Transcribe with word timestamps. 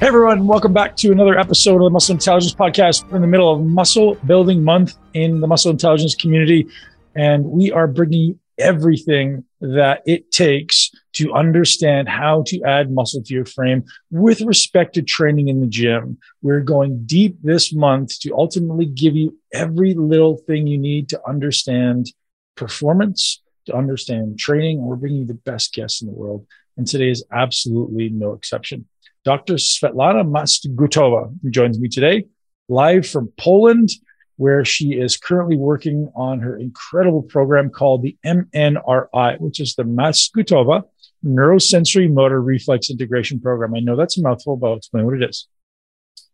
Hey 0.00 0.06
everyone, 0.06 0.46
welcome 0.46 0.72
back 0.72 0.96
to 0.96 1.12
another 1.12 1.38
episode 1.38 1.76
of 1.76 1.82
the 1.82 1.90
Muscle 1.90 2.14
Intelligence 2.14 2.54
Podcast. 2.54 3.06
We're 3.10 3.16
in 3.16 3.20
the 3.20 3.28
middle 3.28 3.52
of 3.52 3.60
Muscle 3.60 4.14
Building 4.24 4.64
Month 4.64 4.96
in 5.12 5.42
the 5.42 5.46
Muscle 5.46 5.70
Intelligence 5.70 6.14
community, 6.14 6.68
and 7.14 7.44
we 7.44 7.70
are 7.70 7.86
bringing 7.86 8.40
everything 8.56 9.44
that 9.60 10.00
it 10.06 10.32
takes 10.32 10.90
to 11.12 11.34
understand 11.34 12.08
how 12.08 12.44
to 12.46 12.62
add 12.62 12.90
muscle 12.90 13.22
to 13.22 13.34
your 13.34 13.44
frame 13.44 13.84
with 14.10 14.40
respect 14.40 14.94
to 14.94 15.02
training 15.02 15.48
in 15.48 15.60
the 15.60 15.66
gym. 15.66 16.16
We're 16.40 16.60
going 16.60 17.04
deep 17.04 17.36
this 17.42 17.70
month 17.70 18.20
to 18.20 18.34
ultimately 18.34 18.86
give 18.86 19.14
you 19.14 19.36
every 19.52 19.92
little 19.92 20.38
thing 20.38 20.66
you 20.66 20.78
need 20.78 21.10
to 21.10 21.20
understand 21.28 22.10
performance, 22.54 23.42
to 23.66 23.76
understand 23.76 24.38
training. 24.38 24.80
We're 24.80 24.96
bringing 24.96 25.20
you 25.20 25.26
the 25.26 25.34
best 25.34 25.74
guests 25.74 26.00
in 26.00 26.08
the 26.08 26.14
world. 26.14 26.46
And 26.78 26.86
today 26.86 27.10
is 27.10 27.22
absolutely 27.30 28.08
no 28.08 28.32
exception. 28.32 28.86
Dr. 29.24 29.54
Svetlana 29.54 30.24
Masgutova, 30.24 31.34
who 31.42 31.50
joins 31.50 31.78
me 31.78 31.88
today, 31.88 32.24
live 32.68 33.06
from 33.06 33.32
Poland, 33.38 33.90
where 34.36 34.64
she 34.64 34.92
is 34.98 35.18
currently 35.18 35.56
working 35.56 36.10
on 36.16 36.40
her 36.40 36.56
incredible 36.56 37.22
program 37.22 37.68
called 37.68 38.02
the 38.02 38.16
MNRI, 38.24 39.38
which 39.38 39.60
is 39.60 39.74
the 39.74 39.82
Masgutova 39.82 40.84
Neurosensorimotor 41.24 42.42
Reflex 42.42 42.88
Integration 42.88 43.40
Program. 43.40 43.74
I 43.74 43.80
know 43.80 43.96
that's 43.96 44.16
a 44.16 44.22
mouthful, 44.22 44.56
but 44.56 44.68
I'll 44.68 44.76
explain 44.78 45.04
what 45.04 45.20
it 45.20 45.28
is. 45.28 45.46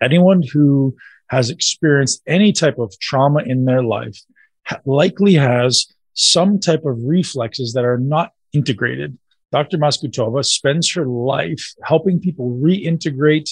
Anyone 0.00 0.42
who 0.52 0.94
has 1.28 1.50
experienced 1.50 2.22
any 2.26 2.52
type 2.52 2.78
of 2.78 2.96
trauma 3.00 3.42
in 3.44 3.64
their 3.64 3.82
life 3.82 4.16
likely 4.84 5.34
has 5.34 5.86
some 6.14 6.60
type 6.60 6.84
of 6.84 6.96
reflexes 7.02 7.72
that 7.72 7.84
are 7.84 7.98
not 7.98 8.30
integrated 8.52 9.18
Dr. 9.52 9.78
Masgutova 9.78 10.44
spends 10.44 10.92
her 10.92 11.06
life 11.06 11.74
helping 11.82 12.20
people 12.20 12.58
reintegrate 12.62 13.50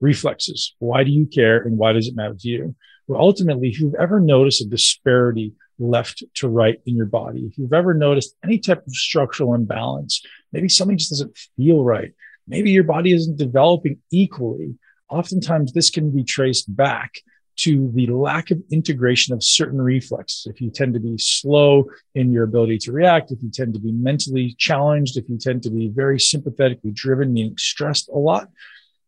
reflexes. 0.00 0.74
Why 0.78 1.04
do 1.04 1.10
you 1.10 1.26
care 1.26 1.58
and 1.62 1.78
why 1.78 1.92
does 1.92 2.08
it 2.08 2.16
matter 2.16 2.36
to 2.38 2.48
you? 2.48 2.74
Well, 3.06 3.20
ultimately, 3.20 3.68
if 3.68 3.80
you've 3.80 3.94
ever 3.94 4.18
noticed 4.20 4.62
a 4.62 4.68
disparity 4.68 5.52
left 5.78 6.24
to 6.36 6.48
right 6.48 6.80
in 6.86 6.96
your 6.96 7.06
body, 7.06 7.40
if 7.40 7.58
you've 7.58 7.72
ever 7.72 7.94
noticed 7.94 8.34
any 8.42 8.58
type 8.58 8.84
of 8.86 8.94
structural 8.94 9.54
imbalance, 9.54 10.22
maybe 10.52 10.68
something 10.68 10.98
just 10.98 11.10
doesn't 11.10 11.36
feel 11.56 11.84
right, 11.84 12.12
maybe 12.48 12.70
your 12.70 12.84
body 12.84 13.12
isn't 13.12 13.36
developing 13.36 13.98
equally, 14.10 14.74
oftentimes 15.08 15.72
this 15.72 15.90
can 15.90 16.10
be 16.10 16.24
traced 16.24 16.74
back 16.74 17.12
to 17.56 17.90
the 17.94 18.06
lack 18.08 18.50
of 18.50 18.62
integration 18.70 19.34
of 19.34 19.42
certain 19.42 19.80
reflexes. 19.80 20.46
If 20.46 20.60
you 20.60 20.70
tend 20.70 20.94
to 20.94 21.00
be 21.00 21.16
slow 21.18 21.86
in 22.14 22.30
your 22.30 22.44
ability 22.44 22.78
to 22.80 22.92
react, 22.92 23.32
if 23.32 23.42
you 23.42 23.50
tend 23.50 23.74
to 23.74 23.80
be 23.80 23.92
mentally 23.92 24.54
challenged, 24.58 25.16
if 25.16 25.28
you 25.28 25.38
tend 25.38 25.62
to 25.62 25.70
be 25.70 25.88
very 25.88 26.20
sympathetically 26.20 26.90
driven, 26.90 27.32
meaning 27.32 27.56
stressed 27.56 28.08
a 28.08 28.18
lot, 28.18 28.48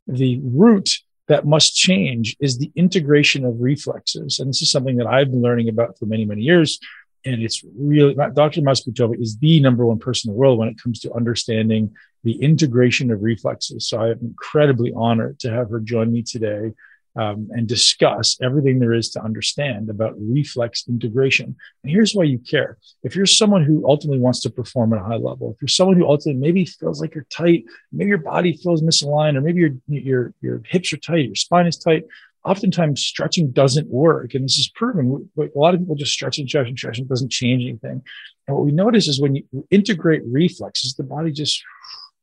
the 0.06 0.40
root 0.42 0.98
that 1.26 1.46
must 1.46 1.74
change 1.74 2.36
is 2.40 2.56
the 2.56 2.72
integration 2.74 3.44
of 3.44 3.60
reflexes. 3.60 4.38
And 4.38 4.48
this 4.48 4.62
is 4.62 4.70
something 4.70 4.96
that 4.96 5.06
I've 5.06 5.30
been 5.30 5.42
learning 5.42 5.68
about 5.68 5.98
for 5.98 6.06
many, 6.06 6.24
many 6.24 6.42
years. 6.42 6.78
And 7.26 7.42
it's 7.42 7.62
really, 7.76 8.14
Dr. 8.14 8.62
Masgutova 8.62 9.20
is 9.20 9.36
the 9.38 9.60
number 9.60 9.84
one 9.84 9.98
person 9.98 10.30
in 10.30 10.34
the 10.34 10.38
world 10.38 10.58
when 10.58 10.68
it 10.68 10.80
comes 10.82 11.00
to 11.00 11.12
understanding 11.12 11.94
the 12.24 12.40
integration 12.42 13.10
of 13.10 13.22
reflexes. 13.22 13.88
So 13.88 14.00
I'm 14.00 14.18
incredibly 14.22 14.92
honored 14.94 15.38
to 15.40 15.50
have 15.50 15.68
her 15.68 15.80
join 15.80 16.10
me 16.10 16.22
today 16.22 16.72
um, 17.18 17.48
and 17.50 17.66
discuss 17.66 18.38
everything 18.40 18.78
there 18.78 18.94
is 18.94 19.10
to 19.10 19.22
understand 19.22 19.90
about 19.90 20.14
reflex 20.16 20.84
integration. 20.88 21.56
And 21.82 21.92
here's 21.92 22.14
why 22.14 22.22
you 22.24 22.38
care. 22.38 22.78
If 23.02 23.16
you're 23.16 23.26
someone 23.26 23.64
who 23.64 23.84
ultimately 23.88 24.20
wants 24.20 24.40
to 24.42 24.50
perform 24.50 24.92
at 24.92 25.00
a 25.00 25.04
high 25.04 25.16
level, 25.16 25.50
if 25.50 25.60
you're 25.60 25.68
someone 25.68 25.96
who 25.96 26.06
ultimately 26.06 26.40
maybe 26.40 26.64
feels 26.64 27.00
like 27.00 27.16
you're 27.16 27.26
tight, 27.28 27.64
maybe 27.92 28.08
your 28.08 28.18
body 28.18 28.52
feels 28.56 28.82
misaligned, 28.82 29.36
or 29.36 29.40
maybe 29.40 29.60
your 29.60 29.70
your 29.88 30.32
your 30.40 30.62
hips 30.64 30.92
are 30.92 30.98
tight, 30.98 31.26
your 31.26 31.34
spine 31.34 31.66
is 31.66 31.76
tight. 31.76 32.04
Oftentimes, 32.44 33.02
stretching 33.02 33.50
doesn't 33.50 33.88
work, 33.88 34.34
and 34.34 34.44
this 34.44 34.58
is 34.58 34.70
proven. 34.76 35.28
A 35.36 35.58
lot 35.58 35.74
of 35.74 35.80
people 35.80 35.96
just 35.96 36.12
stretch 36.12 36.38
and 36.38 36.48
stretch 36.48 36.68
and 36.68 36.78
stretch, 36.78 36.98
and 36.98 37.06
it 37.06 37.10
doesn't 37.10 37.32
change 37.32 37.64
anything. 37.64 38.00
And 38.46 38.56
what 38.56 38.64
we 38.64 38.70
notice 38.70 39.08
is 39.08 39.20
when 39.20 39.34
you 39.34 39.44
integrate 39.70 40.22
reflexes, 40.24 40.94
the 40.94 41.02
body 41.02 41.32
just 41.32 41.60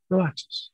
relaxes 0.10 0.70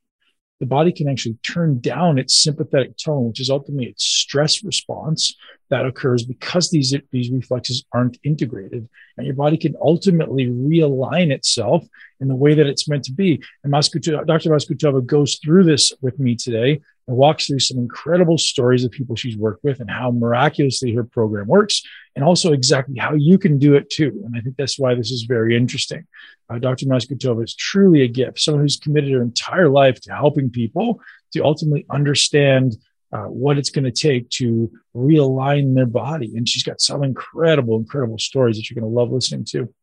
the 0.62 0.68
body 0.68 0.92
can 0.92 1.10
actually 1.10 1.36
turn 1.42 1.80
down 1.80 2.20
its 2.20 2.44
sympathetic 2.44 2.96
tone, 2.96 3.28
which 3.28 3.40
is 3.40 3.50
ultimately 3.50 3.88
its 3.88 4.06
stress 4.06 4.64
response 4.64 5.36
that 5.72 5.88
occurs 5.88 6.24
because 6.24 6.70
these, 6.70 6.94
these 7.12 7.32
reflexes 7.32 7.84
aren't 7.92 8.20
integrated. 8.24 8.88
And 9.18 9.26
your 9.26 9.36
body 9.36 9.58
can 9.58 9.76
ultimately 9.82 10.46
realign 10.46 11.32
itself 11.32 11.84
in 12.20 12.28
the 12.28 12.36
way 12.36 12.54
that 12.54 12.68
it's 12.68 12.88
meant 12.88 13.06
to 13.06 13.12
be. 13.12 13.42
And 13.64 13.74
Dr. 13.74 14.52
Masgutova 14.52 15.04
goes 15.04 15.40
through 15.44 15.64
this 15.64 15.92
with 16.00 16.20
me 16.20 16.36
today 16.36 16.80
and 17.08 17.18
walks 17.18 17.48
through 17.48 17.60
some 17.60 17.78
incredible 17.78 18.38
stories 18.38 18.84
of 18.84 18.92
people 18.92 19.16
she's 19.16 19.38
worked 19.38 19.64
with 19.64 19.80
and 19.80 19.90
how 19.90 20.12
miraculously 20.12 20.94
her 20.94 21.04
program 21.04 21.48
works, 21.48 21.82
and 22.16 22.24
also 22.24 22.54
exactly 22.54 22.98
how 22.98 23.14
you 23.14 23.38
can 23.38 23.58
do 23.58 23.76
it 23.76 23.90
too. 23.90 24.22
And 24.26 24.36
I 24.36 24.42
think 24.42 24.56
that's 24.58 24.80
why 24.80 24.96
this 24.96 25.12
is 25.12 25.24
very 25.24 25.56
interesting. 25.56 26.08
Uh, 26.50 26.60
Dr. 26.60 26.86
Masgutova 26.86 27.44
is 27.44 27.56
truly 27.56 28.02
a 28.02 28.08
gift, 28.08 28.40
someone 28.40 28.64
who's 28.64 28.78
committed 28.78 29.12
her 29.12 29.22
entire 29.22 29.70
life 29.70 30.00
to 30.02 30.14
helping 30.14 30.50
people 30.50 31.02
to 31.34 31.44
ultimately 31.44 31.86
understand 31.90 32.76
uh, 33.14 33.24
what 33.24 33.58
it's 33.58 33.70
going 33.70 33.84
to 33.84 33.92
take 33.92 34.30
to 34.30 34.72
realign 34.96 35.76
their 35.76 35.86
body. 35.86 36.32
And 36.36 36.48
she's 36.48 36.64
got 36.64 36.80
some 36.80 37.04
incredible, 37.04 37.78
incredible 37.78 38.18
stories 38.18 38.58
that 38.58 38.70
you're 38.70 38.82
going 38.82 38.90
to 38.90 39.00
love 39.00 39.12
listening 39.12 39.46
to. 39.50 39.74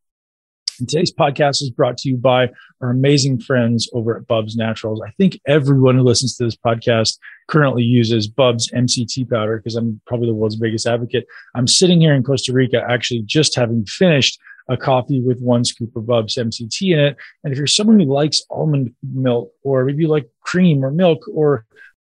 And 0.79 0.87
today's 0.87 1.13
podcast 1.13 1.61
is 1.61 1.69
brought 1.69 1.97
to 1.99 2.09
you 2.09 2.17
by 2.17 2.49
our 2.81 2.89
amazing 2.89 3.39
friends 3.39 3.89
over 3.93 4.17
at 4.17 4.27
Bubs 4.27 4.55
Naturals. 4.55 5.01
I 5.05 5.11
think 5.11 5.39
everyone 5.45 5.95
who 5.95 6.03
listens 6.03 6.37
to 6.37 6.45
this 6.45 6.55
podcast 6.55 7.17
currently 7.47 7.83
uses 7.83 8.27
Bubs 8.27 8.71
MCT 8.71 9.29
powder 9.29 9.57
because 9.57 9.75
I'm 9.75 9.99
probably 10.07 10.27
the 10.27 10.33
world's 10.33 10.55
biggest 10.55 10.87
advocate. 10.87 11.25
I'm 11.55 11.67
sitting 11.67 11.99
here 11.99 12.13
in 12.13 12.23
Costa 12.23 12.53
Rica 12.53 12.81
actually 12.89 13.23
just 13.23 13.55
having 13.55 13.85
finished 13.85 14.39
a 14.69 14.77
coffee 14.77 15.21
with 15.21 15.41
one 15.41 15.65
scoop 15.65 15.95
of 15.95 16.05
Bubs 16.05 16.35
MCT 16.35 16.93
in 16.93 16.99
it. 16.99 17.17
And 17.43 17.51
if 17.51 17.57
you're 17.57 17.67
someone 17.67 17.99
who 17.99 18.05
likes 18.05 18.43
almond 18.49 18.93
milk 19.03 19.51
or 19.63 19.83
maybe 19.83 20.03
you 20.03 20.07
like 20.07 20.29
cream 20.41 20.85
or 20.85 20.91
milk 20.91 21.23
or 21.27 21.65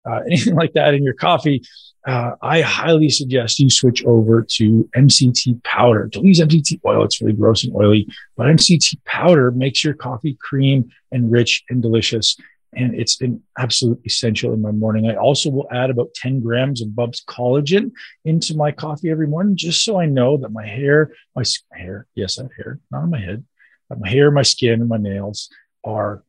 uh, 0.09 0.19
anything 0.27 0.55
like 0.55 0.73
that 0.73 0.93
in 0.93 1.03
your 1.03 1.13
coffee, 1.13 1.63
uh, 2.07 2.31
I 2.41 2.61
highly 2.61 3.09
suggest 3.09 3.59
you 3.59 3.69
switch 3.69 4.03
over 4.05 4.45
to 4.55 4.89
MCT 4.95 5.63
powder. 5.63 6.07
Don't 6.11 6.25
use 6.25 6.39
MCT 6.39 6.79
oil. 6.85 7.03
It's 7.03 7.21
really 7.21 7.33
gross 7.33 7.63
and 7.63 7.75
oily, 7.75 8.07
but 8.37 8.47
MCT 8.47 9.03
powder 9.05 9.51
makes 9.51 9.83
your 9.83 9.93
coffee 9.93 10.37
cream 10.39 10.89
and 11.11 11.31
rich 11.31 11.63
and 11.69 11.81
delicious. 11.81 12.37
And 12.73 12.93
it's 12.95 13.19
an 13.21 13.41
absolute 13.57 13.99
essential 14.05 14.53
in 14.53 14.61
my 14.61 14.71
morning. 14.71 15.09
I 15.09 15.15
also 15.15 15.49
will 15.49 15.67
add 15.71 15.89
about 15.89 16.13
10 16.13 16.39
grams 16.39 16.81
of 16.81 16.95
Bubs 16.95 17.23
collagen 17.27 17.91
into 18.23 18.55
my 18.55 18.71
coffee 18.71 19.09
every 19.09 19.27
morning, 19.27 19.57
just 19.57 19.83
so 19.83 19.99
I 19.99 20.05
know 20.05 20.37
that 20.37 20.51
my 20.51 20.65
hair, 20.65 21.11
my 21.35 21.43
hair, 21.73 22.05
yes, 22.15 22.39
I 22.39 22.43
have 22.43 22.51
hair, 22.55 22.79
not 22.91 23.03
on 23.03 23.09
my 23.09 23.19
head, 23.19 23.43
but 23.89 23.99
my 23.99 24.07
hair, 24.07 24.31
my 24.31 24.43
skin, 24.43 24.81
and 24.81 24.89
my 24.89 24.97
nails 24.97 25.49
are 25.83 26.23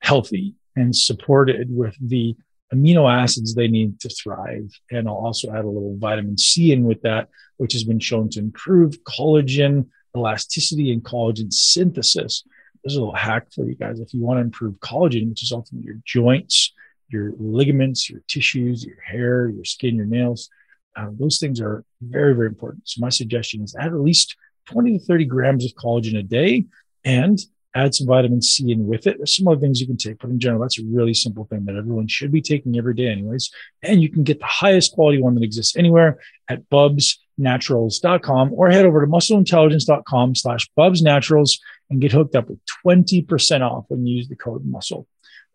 healthy 0.00 0.54
and 0.76 0.94
supported 0.94 1.74
with 1.74 1.96
the 2.00 2.36
amino 2.72 3.10
acids 3.12 3.54
they 3.54 3.68
need 3.68 4.00
to 4.00 4.08
thrive. 4.08 4.70
And 4.90 5.08
I'll 5.08 5.14
also 5.14 5.50
add 5.50 5.64
a 5.64 5.68
little 5.68 5.96
vitamin 5.98 6.38
C 6.38 6.72
in 6.72 6.84
with 6.84 7.02
that, 7.02 7.28
which 7.56 7.72
has 7.72 7.84
been 7.84 8.00
shown 8.00 8.28
to 8.30 8.40
improve 8.40 9.02
collagen 9.04 9.86
elasticity 10.16 10.92
and 10.92 11.02
collagen 11.02 11.52
synthesis. 11.52 12.44
There's 12.82 12.96
a 12.96 13.00
little 13.00 13.14
hack 13.14 13.52
for 13.52 13.64
you 13.64 13.74
guys. 13.74 14.00
If 14.00 14.14
you 14.14 14.20
want 14.20 14.38
to 14.38 14.42
improve 14.42 14.74
collagen, 14.80 15.30
which 15.30 15.42
is 15.42 15.52
ultimately 15.52 15.86
your 15.86 16.00
joints, 16.04 16.72
your 17.08 17.32
ligaments, 17.38 18.08
your 18.08 18.22
tissues, 18.28 18.84
your 18.84 19.00
hair, 19.00 19.48
your 19.48 19.64
skin, 19.64 19.96
your 19.96 20.06
nails, 20.06 20.50
uh, 20.96 21.08
those 21.12 21.38
things 21.38 21.60
are 21.60 21.84
very, 22.00 22.34
very 22.34 22.46
important. 22.46 22.88
So 22.88 23.00
my 23.00 23.08
suggestion 23.08 23.62
is 23.62 23.74
add 23.74 23.88
at 23.88 24.00
least 24.00 24.36
20 24.66 24.98
to 24.98 25.04
30 25.04 25.24
grams 25.26 25.64
of 25.64 25.72
collagen 25.72 26.18
a 26.18 26.22
day 26.22 26.66
and 27.04 27.38
add 27.74 27.94
some 27.94 28.06
vitamin 28.06 28.40
C 28.40 28.70
in 28.70 28.86
with 28.86 29.06
it. 29.06 29.16
There's 29.18 29.36
some 29.36 29.48
other 29.48 29.60
things 29.60 29.80
you 29.80 29.86
can 29.86 29.96
take, 29.96 30.18
but 30.18 30.30
in 30.30 30.38
general, 30.38 30.62
that's 30.62 30.78
a 30.78 30.84
really 30.84 31.14
simple 31.14 31.44
thing 31.44 31.64
that 31.64 31.76
everyone 31.76 32.06
should 32.06 32.30
be 32.30 32.40
taking 32.40 32.78
every 32.78 32.94
day, 32.94 33.08
anyways. 33.08 33.50
And 33.82 34.00
you 34.02 34.08
can 34.08 34.22
get 34.22 34.38
the 34.38 34.46
highest 34.46 34.92
quality 34.92 35.20
one 35.20 35.34
that 35.34 35.42
exists 35.42 35.76
anywhere 35.76 36.18
at 36.48 36.68
bubsnaturals.com 36.70 38.52
or 38.52 38.70
head 38.70 38.86
over 38.86 39.00
to 39.00 39.10
muscleintelligence.com 39.10 40.34
slash 40.36 40.68
bubsnaturals 40.78 41.58
and 41.90 42.00
get 42.00 42.12
hooked 42.12 42.36
up 42.36 42.48
with 42.48 42.60
20% 42.86 43.60
off 43.60 43.84
when 43.88 44.06
you 44.06 44.16
use 44.16 44.28
the 44.28 44.36
code 44.36 44.64
muscle. 44.64 45.06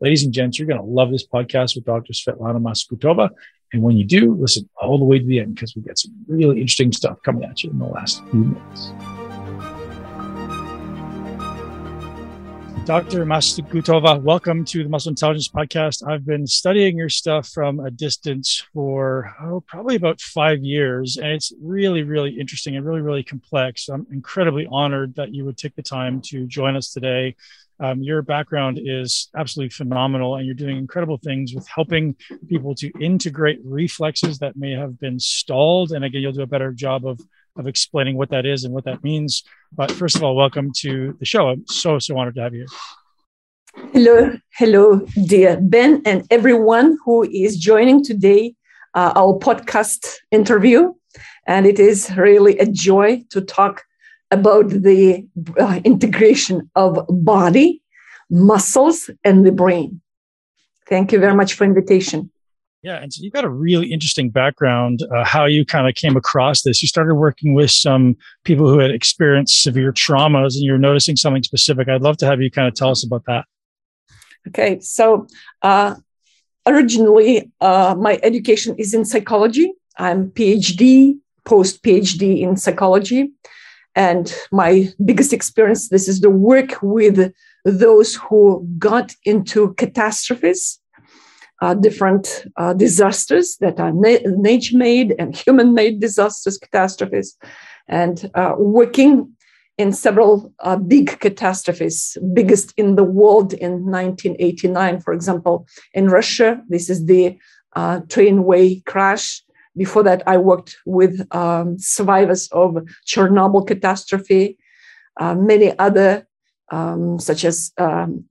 Ladies 0.01 0.23
and 0.23 0.33
gents, 0.33 0.57
you're 0.57 0.67
going 0.67 0.79
to 0.79 0.85
love 0.85 1.11
this 1.11 1.27
podcast 1.27 1.75
with 1.75 1.85
Dr. 1.85 2.13
Svetlana 2.13 2.61
Masgutova. 2.61 3.29
And 3.73 3.81
when 3.81 3.97
you 3.97 4.05
do, 4.05 4.33
listen 4.33 4.67
all 4.81 4.97
the 4.97 5.05
way 5.05 5.19
to 5.19 5.25
the 5.25 5.39
end 5.39 5.55
because 5.55 5.75
we 5.75 5.81
got 5.81 5.97
some 5.97 6.13
really 6.27 6.59
interesting 6.61 6.91
stuff 6.91 7.17
coming 7.23 7.43
at 7.43 7.63
you 7.63 7.69
in 7.69 7.79
the 7.79 7.85
last 7.85 8.23
few 8.29 8.39
minutes. 8.39 9.18
Dr. 12.89 13.23
Masgutova, 13.23 14.19
welcome 14.19 14.65
to 14.65 14.81
the 14.81 14.89
Muscle 14.89 15.11
Intelligence 15.11 15.47
Podcast. 15.47 16.03
I've 16.07 16.25
been 16.25 16.47
studying 16.47 16.97
your 16.97 17.07
stuff 17.07 17.47
from 17.47 17.79
a 17.79 17.91
distance 17.91 18.65
for 18.73 19.31
oh, 19.43 19.61
probably 19.67 19.95
about 19.95 20.19
five 20.19 20.63
years, 20.63 21.15
and 21.17 21.27
it's 21.27 21.53
really, 21.61 22.01
really 22.01 22.31
interesting 22.31 22.75
and 22.75 22.83
really, 22.83 23.01
really 23.01 23.21
complex. 23.21 23.89
I'm 23.89 24.07
incredibly 24.11 24.67
honored 24.71 25.13
that 25.17 25.31
you 25.31 25.45
would 25.45 25.55
take 25.55 25.75
the 25.75 25.83
time 25.83 26.19
to 26.29 26.47
join 26.47 26.75
us 26.75 26.91
today 26.91 27.35
Um, 27.81 28.03
your 28.03 28.21
background 28.21 28.79
is 28.83 29.29
absolutely 29.37 29.69
phenomenal, 29.69 30.35
and 30.35 30.45
you're 30.45 30.55
doing 30.55 30.77
incredible 30.77 31.17
things 31.17 31.53
with 31.53 31.67
helping 31.67 32.15
people 32.47 32.75
to 32.75 32.91
integrate 32.99 33.59
reflexes 33.63 34.39
that 34.39 34.57
may 34.57 34.71
have 34.71 34.99
been 34.99 35.19
stalled. 35.19 35.91
And 35.91 36.03
again, 36.03 36.21
you'll 36.21 36.33
do 36.33 36.41
a 36.41 36.47
better 36.47 36.73
job 36.73 37.05
of 37.05 37.21
of 37.59 37.67
explaining 37.67 38.17
what 38.17 38.29
that 38.29 38.45
is 38.45 38.63
and 38.63 38.73
what 38.73 38.85
that 38.85 39.03
means. 39.03 39.43
But 39.71 39.91
first 39.91 40.15
of 40.15 40.23
all, 40.23 40.35
welcome 40.35 40.71
to 40.77 41.15
the 41.19 41.25
show. 41.25 41.49
I'm 41.49 41.65
so 41.67 41.99
so 41.99 42.17
honored 42.17 42.35
to 42.35 42.41
have 42.41 42.55
you. 42.55 42.65
Hello, 43.93 44.35
hello, 44.57 45.05
dear 45.27 45.59
Ben, 45.61 46.01
and 46.05 46.25
everyone 46.31 46.97
who 47.05 47.23
is 47.23 47.57
joining 47.57 48.03
today 48.03 48.55
uh, 48.95 49.13
our 49.15 49.37
podcast 49.37 50.15
interview. 50.31 50.93
And 51.45 51.65
it 51.65 51.79
is 51.79 52.15
really 52.15 52.57
a 52.59 52.65
joy 52.65 53.23
to 53.29 53.41
talk 53.41 53.83
about 54.31 54.69
the 54.69 55.27
uh, 55.59 55.79
integration 55.83 56.69
of 56.75 56.99
body, 57.09 57.81
muscles, 58.29 59.09
and 59.23 59.45
the 59.45 59.51
brain. 59.51 60.01
Thank 60.87 61.11
you 61.11 61.19
very 61.19 61.35
much 61.35 61.53
for 61.53 61.63
invitation. 61.63 62.31
Yeah, 62.81 62.95
and 62.95 63.11
so 63.11 63.21
you've 63.21 63.33
got 63.33 63.43
a 63.43 63.49
really 63.49 63.91
interesting 63.91 64.29
background. 64.29 65.01
Uh, 65.13 65.25
how 65.25 65.45
you 65.45 65.65
kind 65.65 65.89
of 65.89 65.95
came 65.95 66.15
across 66.15 66.61
this? 66.61 66.81
You 66.81 66.87
started 66.87 67.15
working 67.15 67.53
with 67.53 67.71
some 67.71 68.15
people 68.45 68.69
who 68.69 68.79
had 68.79 68.91
experienced 68.91 69.63
severe 69.63 69.91
traumas, 69.91 70.55
and 70.55 70.63
you're 70.63 70.77
noticing 70.77 71.17
something 71.17 71.43
specific. 71.43 71.89
I'd 71.89 72.01
love 72.01 72.15
to 72.17 72.25
have 72.25 72.41
you 72.41 72.49
kind 72.49 72.69
of 72.69 72.75
tell 72.75 72.89
us 72.89 73.03
about 73.05 73.25
that. 73.27 73.45
Okay, 74.47 74.79
so 74.79 75.27
uh, 75.61 75.95
originally, 76.65 77.51
uh, 77.59 77.95
my 77.99 78.17
education 78.23 78.75
is 78.77 78.93
in 78.93 79.03
psychology. 79.03 79.73
I'm 79.97 80.31
PhD, 80.31 81.17
post 81.43 81.83
PhD 81.83 82.39
in 82.39 82.55
psychology, 82.55 83.33
and 83.93 84.33
my 84.53 84.87
biggest 85.03 85.33
experience. 85.33 85.89
This 85.89 86.07
is 86.07 86.21
the 86.21 86.29
work 86.29 86.81
with 86.81 87.33
those 87.65 88.15
who 88.15 88.65
got 88.77 89.13
into 89.25 89.73
catastrophes 89.73 90.78
uh, 91.61 91.73
different 91.73 92.45
uh, 92.57 92.73
disasters 92.73 93.57
that 93.59 93.79
are 93.79 93.91
na- 93.91 94.19
nature 94.25 94.77
made 94.77 95.15
and 95.19 95.35
human 95.35 95.73
made 95.73 95.99
disasters, 95.99 96.57
catastrophes, 96.57 97.37
and 97.87 98.29
uh, 98.35 98.55
working 98.57 99.31
in 99.77 99.93
several 99.93 100.53
uh, 100.59 100.75
big 100.75 101.19
catastrophes, 101.19 102.17
biggest 102.33 102.73
in 102.75 102.95
the 102.95 103.03
world 103.03 103.53
in 103.53 103.85
1989, 103.89 104.99
for 104.99 105.13
example, 105.13 105.65
in 105.93 106.09
Russia. 106.09 106.61
This 106.67 106.89
is 106.89 107.05
the 107.05 107.37
uh, 107.75 108.01
trainway 108.01 108.83
crash. 108.85 109.41
Before 109.77 110.03
that, 110.03 110.21
I 110.27 110.37
worked 110.37 110.75
with 110.85 111.25
um, 111.33 111.79
survivors 111.79 112.49
of 112.51 112.77
Chernobyl 113.07 113.65
catastrophe, 113.65 114.57
uh, 115.19 115.35
many 115.35 115.77
other, 115.79 116.27
um, 116.71 117.17
such 117.19 117.45
as 117.45 117.71
um, 117.77 118.25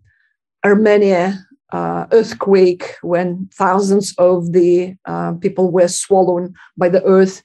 Armenia 0.65 1.47
uh, 1.73 2.07
earthquake 2.13 2.97
when 3.03 3.49
thousands 3.53 4.15
of 4.19 4.53
the 4.53 4.95
uh, 5.05 5.33
people 5.35 5.71
were 5.71 5.89
swallowed 5.89 6.55
by 6.77 6.89
the 6.89 7.05
earth. 7.05 7.43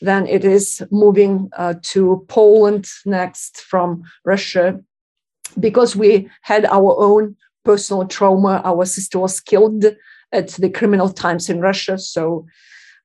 Then 0.00 0.26
it 0.26 0.44
is 0.44 0.82
moving 0.90 1.50
uh, 1.56 1.74
to 1.82 2.24
Poland 2.28 2.86
next 3.04 3.60
from 3.60 4.04
Russia 4.24 4.80
because 5.58 5.96
we 5.96 6.28
had 6.42 6.64
our 6.66 6.94
own 6.98 7.36
personal 7.64 8.06
trauma. 8.06 8.60
Our 8.64 8.84
sister 8.84 9.18
was 9.18 9.40
killed 9.40 9.84
at 10.32 10.48
the 10.50 10.70
criminal 10.70 11.08
times 11.08 11.48
in 11.48 11.60
Russia. 11.60 11.98
So, 11.98 12.46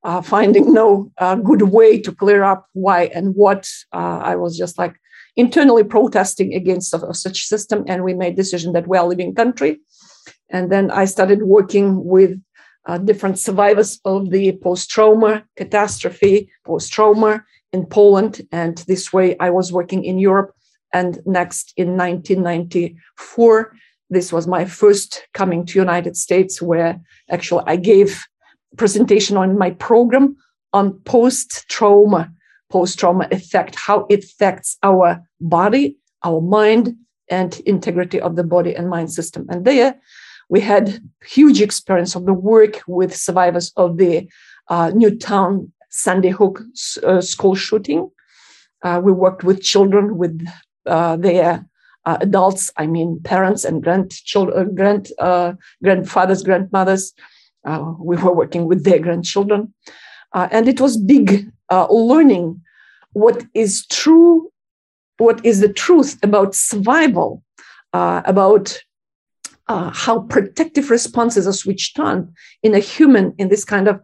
uh, 0.04 0.22
finding 0.22 0.74
no 0.74 1.12
uh, 1.18 1.36
good 1.36 1.64
way 1.64 2.00
to 2.00 2.14
clear 2.14 2.44
up 2.44 2.68
why 2.74 3.06
and 3.14 3.36
what, 3.36 3.70
uh, 3.92 4.20
I 4.24 4.36
was 4.36 4.58
just 4.58 4.78
like 4.78 4.96
internally 5.36 5.84
protesting 5.84 6.54
against 6.54 6.96
such 7.14 7.44
system. 7.44 7.84
And 7.88 8.04
we 8.04 8.14
made 8.14 8.36
decision 8.36 8.74
that 8.74 8.88
we 8.88 8.98
are 8.98 9.06
living 9.06 9.36
country 9.36 9.80
and 10.50 10.72
then 10.72 10.92
I 10.92 11.06
started 11.06 11.44
working 11.44 12.04
with 12.06 12.42
uh, 12.86 12.98
different 12.98 13.38
survivors 13.40 14.00
of 14.06 14.32
the 14.32 14.54
post 14.64 14.90
trauma 14.90 15.44
catastrophe, 15.56 16.50
post 16.66 16.92
trauma 16.92 17.44
in 17.72 17.86
Poland. 17.86 18.42
And 18.52 18.78
this 18.88 19.14
way 19.14 19.38
I 19.40 19.50
was 19.52 19.72
working 19.72 20.04
in 20.04 20.18
Europe. 20.18 20.54
And 20.94 21.20
next 21.26 21.74
in 21.78 21.98
1994, 21.98 23.76
this 24.10 24.34
was 24.34 24.48
my 24.48 24.66
first 24.66 25.28
coming 25.34 25.66
to 25.68 25.78
United 25.80 26.18
States 26.18 26.62
where 26.62 27.00
actually 27.30 27.64
I 27.68 27.76
gave 27.76 28.26
presentation 28.76 29.38
on 29.38 29.58
my 29.58 29.72
program 29.72 30.36
on 30.74 30.94
post 31.02 31.66
trauma, 31.70 32.32
post 32.72 32.98
trauma 32.98 33.28
effect, 33.32 33.76
how 33.76 34.08
it 34.10 34.24
affects 34.24 34.78
our 34.82 35.22
body, 35.40 35.98
our 36.24 36.42
mind, 36.42 36.96
and 37.30 37.60
integrity 37.68 38.20
of 38.20 38.36
the 38.36 38.44
body 38.44 38.76
and 38.76 38.90
mind 38.90 39.12
system. 39.12 39.46
And 39.50 39.64
there 39.66 40.00
we 40.50 40.60
had 40.60 41.00
huge 41.24 41.62
experience 41.62 42.16
of 42.16 42.26
the 42.26 42.34
work 42.34 42.82
with 42.88 43.16
survivors 43.16 43.72
of 43.78 43.98
the 43.98 44.28
uh, 44.68 44.92
Newtown 44.94 45.72
Sandy 45.90 46.30
Hook 46.30 46.62
uh, 47.04 47.22
school 47.22 47.56
shooting. 47.56 48.10
Uh, 48.82 49.00
we 49.04 49.12
worked 49.12 49.44
with 49.44 49.62
children, 49.62 50.18
with 50.18 50.48
uh, 50.86 51.16
their 51.18 51.66
uh, 52.06 52.18
adults, 52.22 52.72
I 52.78 52.88
mean 52.88 53.20
parents 53.24 53.64
and 53.64 53.84
grandchildren, 53.84 54.58
uh, 54.58 54.74
grand, 54.74 55.12
grandfathers, 55.84 56.44
grandmothers. 56.44 57.14
we 58.00 58.18
were 58.18 58.34
working 58.34 58.66
with 58.66 58.84
their 58.84 59.00
grandchildren. 59.00 59.74
and 60.34 60.68
it 60.68 60.82
was 60.82 60.98
big 60.98 61.52
learning 61.72 62.62
what 63.14 63.44
is 63.54 63.86
true, 63.88 64.50
what 65.18 65.44
is 65.46 65.60
the 65.60 65.74
truth 65.74 66.18
about 66.24 66.56
survival, 66.56 67.44
about 67.94 68.80
uh, 69.70 69.92
how 69.94 70.22
protective 70.22 70.90
responses 70.90 71.48
are 71.48 71.54
switched 71.54 72.00
on 72.00 72.34
in 72.64 72.74
a 72.74 72.80
human 72.80 73.34
in 73.38 73.50
this 73.50 73.64
kind 73.64 73.88
of 73.88 74.02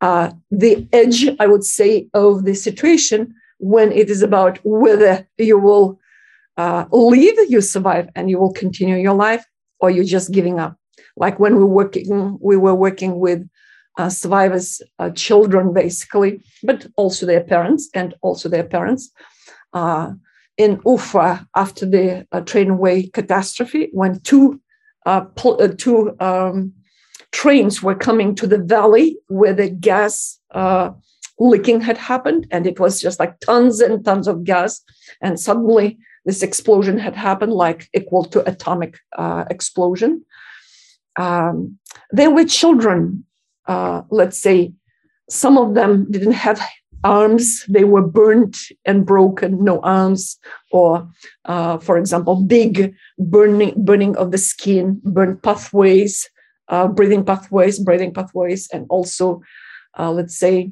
uh, 0.00 0.30
the 0.50 0.86
edge, 0.92 1.28
I 1.40 1.48
would 1.48 1.64
say, 1.64 2.06
of 2.14 2.44
the 2.44 2.54
situation 2.54 3.34
when 3.58 3.90
it 3.90 4.08
is 4.08 4.22
about 4.22 4.60
whether 4.62 5.26
you 5.36 5.58
will 5.58 5.98
uh, 6.56 6.84
live, 6.92 7.36
you 7.48 7.60
survive, 7.60 8.08
and 8.14 8.30
you 8.30 8.38
will 8.38 8.52
continue 8.52 8.96
your 8.96 9.14
life, 9.14 9.44
or 9.80 9.90
you're 9.90 10.04
just 10.04 10.30
giving 10.30 10.60
up. 10.60 10.76
Like 11.16 11.40
when 11.40 11.56
we 11.56 11.64
were 11.64 11.66
working, 11.66 12.38
we 12.40 12.56
were 12.56 12.76
working 12.76 13.18
with 13.18 13.48
uh, 13.98 14.08
survivors' 14.08 14.80
uh, 15.00 15.10
children, 15.10 15.72
basically, 15.72 16.40
but 16.62 16.86
also 16.96 17.26
their 17.26 17.42
parents, 17.42 17.90
and 17.92 18.14
also 18.22 18.48
their 18.48 18.64
parents. 18.64 19.10
Uh, 19.72 20.12
in 20.56 20.80
Ufa, 20.86 21.46
after 21.56 21.86
the 21.86 22.26
uh, 22.30 22.40
trainway 22.40 23.12
catastrophe, 23.12 23.88
when 23.92 24.20
two 24.20 24.60
uh, 25.08 25.24
uh, 25.44 25.68
two 25.76 26.14
um, 26.20 26.72
trains 27.32 27.82
were 27.82 27.94
coming 27.94 28.34
to 28.34 28.46
the 28.46 28.58
valley 28.58 29.16
where 29.28 29.54
the 29.54 29.70
gas 29.70 30.38
uh, 30.50 30.90
leaking 31.38 31.80
had 31.80 31.96
happened, 31.96 32.46
and 32.50 32.66
it 32.66 32.78
was 32.78 33.00
just 33.00 33.18
like 33.18 33.40
tons 33.40 33.80
and 33.80 34.04
tons 34.04 34.28
of 34.28 34.44
gas. 34.44 34.82
And 35.22 35.40
suddenly, 35.40 35.98
this 36.26 36.42
explosion 36.42 36.98
had 36.98 37.16
happened, 37.16 37.52
like 37.52 37.88
equal 37.94 38.24
to 38.32 38.48
atomic 38.52 38.98
uh, 39.16 39.44
explosion. 39.48 40.24
Um, 41.16 41.78
there 42.10 42.30
were 42.30 42.44
children, 42.44 43.24
uh, 43.66 44.02
let's 44.10 44.38
say, 44.38 44.72
some 45.30 45.56
of 45.58 45.74
them 45.74 46.06
didn't 46.10 46.32
have 46.46 46.60
arms 47.04 47.64
they 47.68 47.84
were 47.84 48.02
burnt 48.02 48.56
and 48.84 49.06
broken 49.06 49.62
no 49.62 49.80
arms 49.80 50.38
or 50.72 51.08
uh, 51.44 51.78
for 51.78 51.96
example 51.96 52.42
big 52.42 52.94
burning 53.18 53.72
burning 53.76 54.16
of 54.16 54.30
the 54.30 54.38
skin 54.38 55.00
burnt 55.04 55.42
pathways 55.42 56.28
uh, 56.68 56.88
breathing 56.88 57.24
pathways 57.24 57.78
breathing 57.78 58.12
pathways 58.12 58.68
and 58.72 58.86
also 58.88 59.40
uh, 59.98 60.10
let's 60.10 60.36
say 60.36 60.70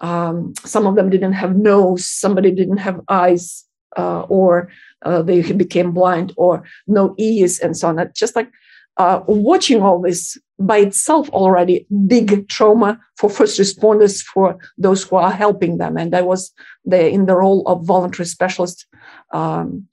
um, 0.00 0.52
some 0.64 0.86
of 0.86 0.96
them 0.96 1.10
didn't 1.10 1.34
have 1.34 1.56
nose 1.56 2.04
somebody 2.04 2.50
didn't 2.50 2.78
have 2.78 3.00
eyes 3.08 3.64
uh, 3.96 4.22
or 4.22 4.70
uh, 5.02 5.22
they 5.22 5.42
became 5.52 5.92
blind 5.92 6.32
or 6.36 6.64
no 6.86 7.14
ears 7.18 7.58
and 7.58 7.76
so 7.76 7.88
on. 7.88 8.10
Just 8.14 8.36
like 8.36 8.50
uh, 8.96 9.20
watching 9.26 9.82
all 9.82 10.00
this 10.00 10.38
by 10.58 10.78
itself 10.78 11.28
already 11.30 11.86
big 12.06 12.48
trauma 12.48 12.98
for 13.16 13.28
first 13.28 13.58
responders 13.58 14.22
for 14.22 14.56
those 14.78 15.02
who 15.02 15.16
are 15.16 15.30
helping 15.30 15.78
them. 15.78 15.96
And 15.96 16.14
i 16.14 16.22
was 16.22 16.52
there 16.84 17.08
in 17.08 17.26
the 17.26 17.36
role 17.36 17.66
of 17.66 17.86
voluntary 17.86 18.26
specialist 18.26 18.86
um, 19.32 19.88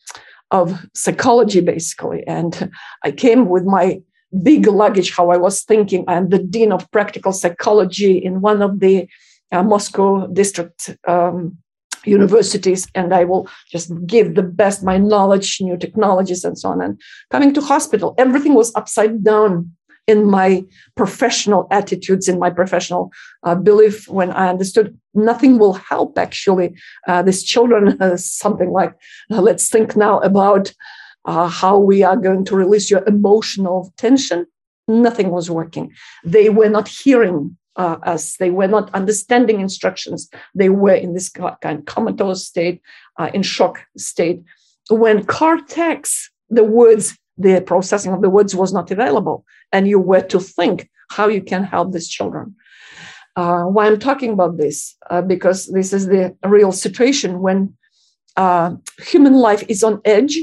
of 0.51 0.86
psychology 0.94 1.62
basically. 1.62 2.24
And 2.27 2.72
i 3.03 3.12
came 3.12 3.48
with 3.50 3.63
my 3.63 4.01
big 4.44 4.68
luggage 4.68 5.12
how 5.15 5.29
i 5.29 5.38
was 5.38 5.63
thinking. 5.63 6.03
I'm 6.08 6.29
the 6.29 6.39
dean 6.39 6.72
of 6.72 6.89
practical 6.91 7.32
psychology 7.32 8.18
in 8.18 8.41
one 8.41 8.62
of 8.62 8.79
the 8.79 9.08
uh, 9.51 9.63
moscow 9.63 10.27
district 10.27 10.96
um, 11.08 11.58
universities 12.06 12.88
and 12.96 13.13
i 13.13 13.24
will 13.24 13.48
just 13.72 13.91
give 14.06 14.36
the 14.36 14.44
best 14.44 14.84
my 14.84 14.98
knowledge 14.98 15.58
new 15.62 15.77
technologies 15.77 16.44
and 16.44 16.58
so 16.58 16.70
on 16.70 16.82
and 16.82 17.00
coming 17.29 17.53
to 17.53 17.62
hospital 17.62 18.15
everything 18.18 18.53
was 18.53 18.74
upside 18.75 19.24
down 19.24 19.70
in 20.10 20.25
my 20.25 20.65
professional 20.96 21.68
attitudes, 21.70 22.27
in 22.27 22.39
my 22.39 22.50
professional 22.50 23.12
uh, 23.44 23.53
belief, 23.53 24.08
when 24.08 24.32
I 24.32 24.50
understood 24.50 24.98
nothing 25.13 25.60
will 25.60 25.74
help 25.74 26.18
actually 26.18 26.74
uh, 27.08 27.22
these 27.22 27.44
children, 27.44 27.96
uh, 28.01 28.18
something 28.18 28.72
like, 28.72 28.96
uh, 29.29 29.39
let's 29.39 29.70
think 29.70 29.96
now 29.96 30.18
about 30.22 30.74
uh, 31.25 31.48
how 31.48 31.77
we 31.77 32.01
are 32.01 32.18
going 32.18 32.44
to 32.46 32.56
release 32.56 32.89
your 32.89 33.08
emotional 33.08 33.94
tension. 33.98 34.48
Nothing 34.88 35.29
was 35.29 35.51
working. 35.51 35.94
They 36.24 36.50
were 36.50 36.70
not 36.70 36.88
hearing 36.88 37.56
uh. 37.79 38.17
They 38.39 38.51
were 38.51 38.67
not 38.67 38.93
understanding 38.93 39.59
instructions. 39.59 40.29
They 40.53 40.69
were 40.69 40.93
in 41.05 41.13
this 41.13 41.29
kind 41.29 41.79
of 41.79 41.86
comatose 41.86 42.45
state, 42.45 42.81
uh, 43.19 43.29
in 43.33 43.43
shock 43.43 43.75
state. 43.98 44.41
When 44.89 45.25
cortex, 45.25 46.29
the 46.50 46.63
words, 46.63 47.17
the 47.38 47.62
processing 47.62 48.13
of 48.13 48.21
the 48.21 48.29
words 48.29 48.55
was 48.55 48.74
not 48.74 48.91
available, 48.91 49.45
and 49.71 49.88
you 49.88 50.00
were 50.00 50.25
to 50.33 50.39
think 50.39 50.89
how 51.09 51.27
you 51.27 51.41
can 51.41 51.63
help 51.63 51.91
these 51.91 52.09
children. 52.09 52.55
Uh, 53.36 53.63
why 53.63 53.88
I'm 53.88 54.00
talking 54.00 54.33
about 54.33 54.57
this? 54.57 54.95
Uh, 55.09 55.21
because 55.21 55.67
this 55.67 55.93
is 55.93 56.07
the 56.07 56.36
real 56.43 56.71
situation 56.71 57.39
when 57.39 57.74
uh, 58.36 58.75
human 59.00 59.33
life 59.33 59.63
is 59.67 59.83
on 59.83 60.01
edge 60.05 60.38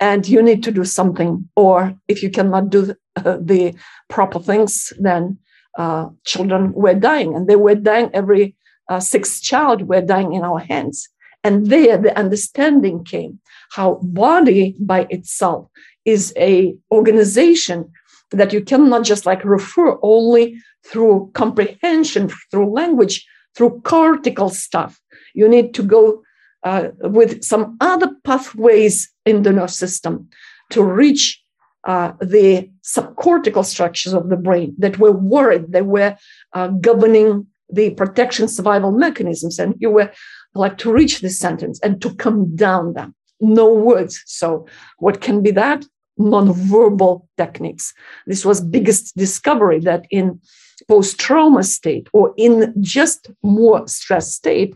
and 0.00 0.28
you 0.28 0.42
need 0.42 0.62
to 0.64 0.70
do 0.70 0.84
something. 0.84 1.48
Or 1.56 1.94
if 2.08 2.22
you 2.22 2.30
cannot 2.30 2.70
do 2.70 2.94
uh, 3.16 3.38
the 3.40 3.74
proper 4.08 4.38
things, 4.38 4.92
then 4.98 5.38
uh, 5.76 6.08
children 6.24 6.72
were 6.72 6.94
dying, 6.94 7.34
and 7.34 7.48
they 7.48 7.56
were 7.56 7.74
dying. 7.74 8.10
Every 8.12 8.54
uh, 8.88 9.00
sixth 9.00 9.42
child 9.42 9.88
were 9.88 10.00
dying 10.00 10.32
in 10.32 10.42
our 10.42 10.58
hands. 10.58 11.08
And 11.44 11.66
there, 11.68 11.96
the 11.98 12.16
understanding 12.18 13.04
came 13.04 13.38
how 13.70 14.00
body 14.02 14.76
by 14.80 15.06
itself 15.10 15.68
is 16.04 16.32
a 16.36 16.74
organization 16.90 17.90
that 18.30 18.52
you 18.52 18.60
cannot 18.60 19.04
just 19.04 19.26
like 19.26 19.44
refer 19.44 19.98
only 20.02 20.60
through 20.84 21.30
comprehension, 21.34 22.30
through 22.50 22.72
language, 22.72 23.26
through 23.54 23.80
cortical 23.82 24.48
stuff. 24.48 25.00
You 25.34 25.48
need 25.48 25.74
to 25.74 25.82
go 25.82 26.22
uh, 26.62 26.88
with 27.00 27.44
some 27.44 27.76
other 27.80 28.10
pathways 28.24 29.08
in 29.24 29.42
the 29.42 29.52
nerve 29.52 29.70
system 29.70 30.28
to 30.70 30.82
reach 30.82 31.42
uh, 31.86 32.12
the 32.20 32.68
subcortical 32.82 33.64
structures 33.64 34.12
of 34.12 34.28
the 34.28 34.36
brain 34.36 34.74
that 34.78 34.98
were 34.98 35.12
worried, 35.12 35.72
they 35.72 35.82
were 35.82 36.16
uh, 36.52 36.68
governing 36.68 37.46
the 37.70 37.90
protection 37.90 38.48
survival 38.48 38.92
mechanisms. 38.92 39.58
And 39.58 39.74
you 39.78 39.90
were 39.90 40.12
like 40.54 40.78
to 40.78 40.92
reach 40.92 41.20
this 41.20 41.38
sentence 41.38 41.80
and 41.80 42.02
to 42.02 42.14
come 42.16 42.54
down 42.54 42.94
them. 42.94 43.14
No 43.40 43.72
words. 43.72 44.22
So, 44.26 44.66
what 44.98 45.20
can 45.20 45.42
be 45.42 45.50
that? 45.52 45.84
Non-verbal 46.18 47.28
techniques. 47.36 47.92
This 48.26 48.44
was 48.44 48.60
biggest 48.60 49.16
discovery 49.16 49.80
that 49.80 50.06
in 50.10 50.40
post-trauma 50.88 51.62
state 51.62 52.08
or 52.12 52.34
in 52.36 52.74
just 52.80 53.30
more 53.42 53.86
stress 53.86 54.32
state, 54.32 54.74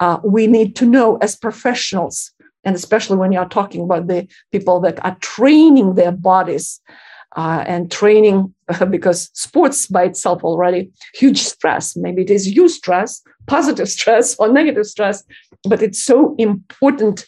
uh, 0.00 0.18
we 0.24 0.46
need 0.46 0.74
to 0.76 0.86
know 0.86 1.16
as 1.18 1.36
professionals, 1.36 2.32
and 2.64 2.74
especially 2.74 3.16
when 3.16 3.32
you 3.32 3.38
are 3.38 3.48
talking 3.48 3.82
about 3.82 4.06
the 4.06 4.26
people 4.52 4.80
that 4.80 5.04
are 5.04 5.16
training 5.20 5.94
their 5.94 6.12
bodies 6.12 6.80
uh, 7.36 7.64
and 7.66 7.90
training, 7.90 8.54
because 8.90 9.30
sports 9.32 9.86
by 9.86 10.04
itself 10.04 10.42
already 10.42 10.90
huge 11.14 11.38
stress. 11.38 11.96
Maybe 11.96 12.22
it 12.22 12.30
is 12.30 12.52
eustress, 12.52 13.20
positive 13.46 13.88
stress, 13.98 14.36
or 14.38 14.52
negative 14.52 14.86
stress, 14.86 15.24
but 15.68 15.82
it's 15.82 16.02
so 16.02 16.34
important 16.38 17.26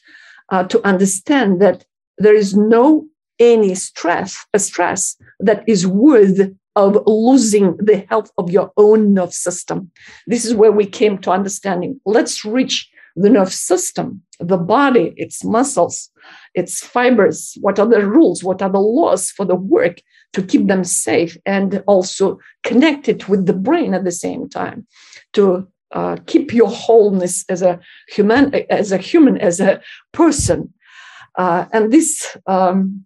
uh, 0.51 0.65
to 0.65 0.87
understand 0.87 1.61
that 1.61 1.85
there 2.19 2.35
is 2.35 2.55
no 2.57 3.07
any 3.39 3.75
stress, 3.75 4.45
a 4.53 4.59
stress 4.59 5.17
that 5.39 5.65
is 5.67 5.87
worth 5.87 6.51
of 6.77 6.99
losing 7.07 7.77
the 7.79 8.05
health 8.09 8.31
of 8.39 8.51
your 8.51 8.71
own 8.77 9.15
nerve 9.15 9.33
system. 9.33 9.91
This 10.27 10.45
is 10.45 10.55
where 10.55 10.71
we 10.71 10.87
came 10.87 11.19
to 11.19 11.31
understanding. 11.31 12.01
Let's 12.05 12.45
reach 12.45 12.90
the 13.17 13.31
nerve 13.31 13.53
system, 13.53 14.23
the 14.39 14.57
body, 14.57 15.13
its 15.17 15.45
muscles, 15.45 16.11
its 16.55 16.85
fibers. 16.85 17.57
What 17.61 17.79
are 17.79 17.87
the 17.87 18.07
rules? 18.07 18.45
What 18.45 18.63
are 18.63 18.71
the 18.71 18.81
laws 18.81 19.31
for 19.31 19.45
the 19.45 19.57
work 19.57 20.01
to 20.33 20.43
keep 20.43 20.67
them 20.69 20.85
safe 20.85 21.37
and 21.45 21.83
also 21.87 22.39
connected 22.63 23.25
with 23.25 23.47
the 23.47 23.53
brain 23.53 23.95
at 23.95 24.05
the 24.05 24.13
same 24.13 24.49
time 24.49 24.87
to 25.33 25.69
uh, 25.93 26.17
keep 26.27 26.55
your 26.55 26.69
wholeness 26.69 27.45
as 27.49 27.63
a 27.63 27.81
human, 28.09 28.55
as 28.71 28.93
a 28.93 28.99
human, 28.99 29.39
as 29.39 29.61
a 29.61 29.81
person. 30.13 30.73
Uh, 31.37 31.67
and 31.73 31.93
this 31.93 32.37
um, 32.47 33.05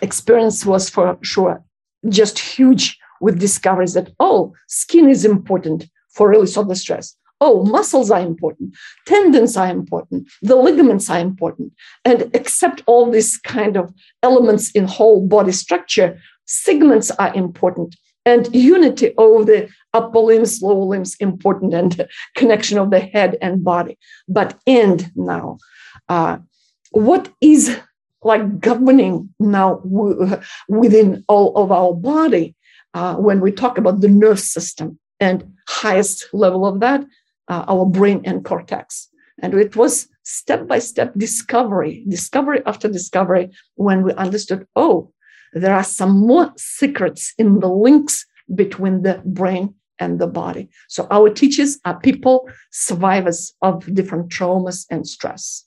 experience 0.00 0.64
was 0.64 0.88
for 0.88 1.18
sure 1.22 1.62
just 2.08 2.38
huge 2.38 2.98
with 3.20 3.38
discoveries 3.38 3.94
that, 3.94 4.12
oh, 4.18 4.52
skin 4.68 5.08
is 5.08 5.24
important 5.24 5.88
for 6.10 6.28
release 6.28 6.56
of 6.56 6.68
the 6.68 6.74
stress. 6.74 7.16
Oh, 7.44 7.64
muscles 7.64 8.08
are 8.12 8.20
important, 8.20 8.72
tendons 9.04 9.56
are 9.56 9.68
important, 9.68 10.28
the 10.42 10.54
ligaments 10.54 11.10
are 11.10 11.18
important. 11.18 11.72
And 12.04 12.30
except 12.34 12.84
all 12.86 13.10
these 13.10 13.36
kind 13.38 13.76
of 13.76 13.92
elements 14.22 14.70
in 14.70 14.84
whole 14.86 15.26
body 15.26 15.50
structure, 15.50 16.20
segments 16.46 17.10
are 17.10 17.34
important. 17.34 17.96
And 18.24 18.54
unity 18.54 19.08
of 19.18 19.46
the 19.46 19.68
upper 19.92 20.20
limbs, 20.20 20.62
lower 20.62 20.84
limbs, 20.84 21.16
important, 21.16 21.74
and 21.74 22.06
connection 22.36 22.78
of 22.78 22.92
the 22.92 23.00
head 23.00 23.36
and 23.42 23.64
body. 23.64 23.98
But 24.28 24.56
end 24.64 25.10
now. 25.16 25.58
Uh, 26.08 26.38
what 26.92 27.28
is 27.40 27.76
like 28.22 28.60
governing 28.60 29.34
now 29.40 29.78
w- 29.78 30.40
within 30.68 31.24
all 31.26 31.56
of 31.56 31.72
our 31.72 31.92
body 31.92 32.54
uh, 32.94 33.16
when 33.16 33.40
we 33.40 33.50
talk 33.50 33.78
about 33.78 34.00
the 34.00 34.08
nerve 34.08 34.38
system 34.38 35.00
and 35.18 35.52
highest 35.68 36.28
level 36.32 36.66
of 36.66 36.78
that, 36.78 37.04
uh, 37.48 37.64
our 37.68 37.86
brain 37.86 38.22
and 38.24 38.44
cortex. 38.44 39.08
And 39.42 39.54
it 39.54 39.76
was 39.76 40.08
step 40.22 40.66
by 40.66 40.78
step 40.78 41.12
discovery, 41.16 42.04
discovery 42.08 42.62
after 42.66 42.88
discovery, 42.88 43.50
when 43.74 44.02
we 44.02 44.12
understood, 44.14 44.66
oh, 44.76 45.12
there 45.52 45.74
are 45.74 45.84
some 45.84 46.18
more 46.26 46.52
secrets 46.56 47.34
in 47.38 47.60
the 47.60 47.68
links 47.68 48.24
between 48.54 49.02
the 49.02 49.20
brain 49.24 49.74
and 49.98 50.18
the 50.18 50.26
body. 50.26 50.68
So 50.88 51.06
our 51.10 51.30
teachers 51.30 51.78
are 51.84 51.98
people, 51.98 52.48
survivors 52.70 53.52
of 53.62 53.92
different 53.94 54.30
traumas 54.30 54.86
and 54.90 55.06
stress. 55.06 55.64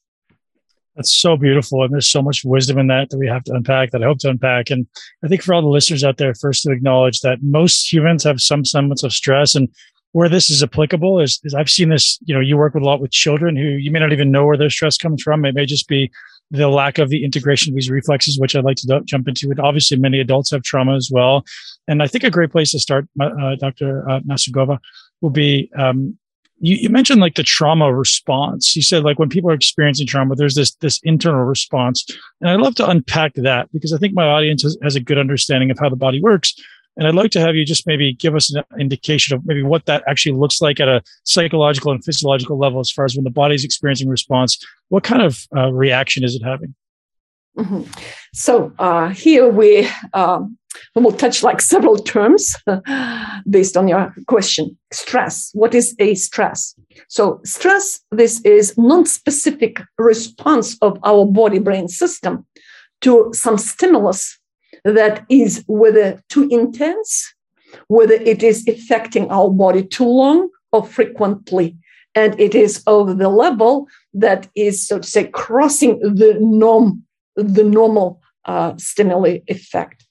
That's 0.95 1.11
so 1.11 1.35
beautiful. 1.35 1.83
And 1.83 1.91
there's 1.91 2.09
so 2.09 2.21
much 2.21 2.43
wisdom 2.45 2.77
in 2.77 2.87
that 2.87 3.09
that 3.09 3.17
we 3.17 3.27
have 3.27 3.43
to 3.45 3.53
unpack 3.53 3.91
that 3.91 4.01
I 4.01 4.05
hope 4.05 4.19
to 4.19 4.29
unpack. 4.29 4.69
And 4.69 4.87
I 5.23 5.27
think 5.27 5.41
for 5.41 5.53
all 5.53 5.61
the 5.61 5.67
listeners 5.67 6.03
out 6.05 6.17
there, 6.17 6.33
first 6.33 6.63
to 6.63 6.71
acknowledge 6.71 7.19
that 7.19 7.39
most 7.41 7.91
humans 7.91 8.23
have 8.23 8.39
some 8.39 8.63
semblance 8.63 9.03
of 9.03 9.11
stress 9.11 9.55
and 9.55 9.67
where 10.15 10.29
this 10.29 10.49
is 10.49 10.63
applicable 10.63 11.19
is, 11.19 11.41
is 11.43 11.53
I've 11.53 11.69
seen 11.69 11.89
this, 11.89 12.17
you 12.23 12.33
know, 12.33 12.39
you 12.39 12.55
work 12.55 12.73
with 12.73 12.83
a 12.83 12.85
lot 12.85 13.01
with 13.01 13.11
children 13.11 13.57
who 13.57 13.65
you 13.65 13.91
may 13.91 13.99
not 13.99 14.13
even 14.13 14.31
know 14.31 14.45
where 14.45 14.55
their 14.55 14.69
stress 14.69 14.97
comes 14.97 15.21
from. 15.21 15.43
It 15.43 15.55
may 15.55 15.65
just 15.65 15.89
be 15.89 16.09
the 16.51 16.69
lack 16.69 16.99
of 16.99 17.09
the 17.09 17.25
integration 17.25 17.73
of 17.73 17.75
these 17.75 17.89
reflexes, 17.89 18.39
which 18.39 18.55
I'd 18.55 18.63
like 18.63 18.77
to 18.77 19.01
jump 19.03 19.27
into. 19.27 19.51
And 19.51 19.59
obviously, 19.59 19.97
many 19.97 20.21
adults 20.21 20.51
have 20.51 20.63
trauma 20.63 20.95
as 20.95 21.09
well. 21.11 21.43
And 21.89 22.01
I 22.01 22.07
think 22.07 22.23
a 22.23 22.29
great 22.29 22.49
place 22.49 22.71
to 22.71 22.79
start, 22.79 23.09
uh, 23.19 23.57
Dr. 23.59 24.09
Uh, 24.09 24.21
Masgutova, 24.21 24.79
will 25.19 25.31
be 25.31 25.69
um, 25.77 26.17
you, 26.59 26.77
you 26.77 26.89
mentioned 26.89 27.19
like 27.19 27.35
the 27.35 27.43
trauma 27.43 27.93
response. 27.93 28.73
You 28.73 28.81
said 28.81 29.03
like 29.03 29.19
when 29.19 29.27
people 29.27 29.51
are 29.51 29.55
experiencing 29.55 30.07
trauma, 30.07 30.35
there's 30.35 30.55
this 30.55 30.75
this 30.75 30.99
internal 31.03 31.43
response, 31.43 32.05
and 32.39 32.49
I'd 32.49 32.61
love 32.61 32.75
to 32.75 32.89
unpack 32.89 33.33
that 33.35 33.69
because 33.73 33.91
I 33.91 33.97
think 33.97 34.13
my 34.13 34.25
audience 34.25 34.63
has, 34.63 34.77
has 34.81 34.95
a 34.95 35.01
good 35.01 35.17
understanding 35.17 35.71
of 35.71 35.77
how 35.79 35.89
the 35.89 35.97
body 35.97 36.21
works. 36.21 36.55
And 36.97 37.07
I'd 37.07 37.15
like 37.15 37.31
to 37.31 37.41
have 37.41 37.55
you 37.55 37.65
just 37.65 37.85
maybe 37.85 38.13
give 38.13 38.35
us 38.35 38.53
an 38.53 38.63
indication 38.79 39.35
of 39.35 39.45
maybe 39.45 39.63
what 39.63 39.85
that 39.85 40.03
actually 40.07 40.37
looks 40.37 40.61
like 40.61 40.79
at 40.79 40.87
a 40.87 41.01
psychological 41.23 41.91
and 41.91 42.03
physiological 42.03 42.57
level, 42.57 42.79
as 42.79 42.91
far 42.91 43.05
as 43.05 43.15
when 43.15 43.23
the 43.23 43.29
body 43.29 43.55
is 43.55 43.65
experiencing 43.65 44.09
response. 44.09 44.57
What 44.89 45.03
kind 45.03 45.21
of 45.21 45.45
uh, 45.55 45.71
reaction 45.73 46.23
is 46.23 46.35
it 46.35 46.43
having? 46.43 46.73
Mm-hmm. 47.57 47.83
So 48.33 48.73
uh, 48.79 49.09
here 49.09 49.47
we 49.47 49.89
um, 50.13 50.57
we 50.93 51.01
will 51.01 51.13
touch 51.13 51.41
like 51.41 51.61
several 51.61 51.97
terms 51.97 52.55
based 53.49 53.77
on 53.77 53.87
your 53.87 54.13
question. 54.27 54.77
Stress. 54.91 55.51
What 55.53 55.73
is 55.73 55.95
a 55.99 56.15
stress? 56.15 56.75
So 57.07 57.39
stress. 57.45 58.01
This 58.11 58.41
is 58.41 58.77
non-specific 58.77 59.81
response 59.97 60.77
of 60.81 60.99
our 61.03 61.25
body-brain 61.25 61.87
system 61.87 62.45
to 63.01 63.29
some 63.33 63.57
stimulus 63.57 64.37
that 64.85 65.25
is 65.29 65.63
whether 65.67 66.21
too 66.29 66.47
intense, 66.49 67.33
whether 67.87 68.13
it 68.13 68.43
is 68.43 68.65
affecting 68.67 69.29
our 69.29 69.49
body 69.49 69.83
too 69.83 70.07
long 70.07 70.49
or 70.71 70.85
frequently, 70.85 71.75
and 72.13 72.39
it 72.39 72.55
is 72.55 72.81
of 72.87 73.17
the 73.17 73.29
level 73.29 73.87
that 74.13 74.47
is, 74.55 74.87
so 74.87 74.99
to 74.99 75.07
say, 75.07 75.25
crossing 75.25 75.99
the 75.99 76.37
norm 76.39 77.03
the 77.35 77.63
normal 77.65 78.21
uh, 78.45 78.73
stimuli 78.77 79.39
effect, 79.47 80.05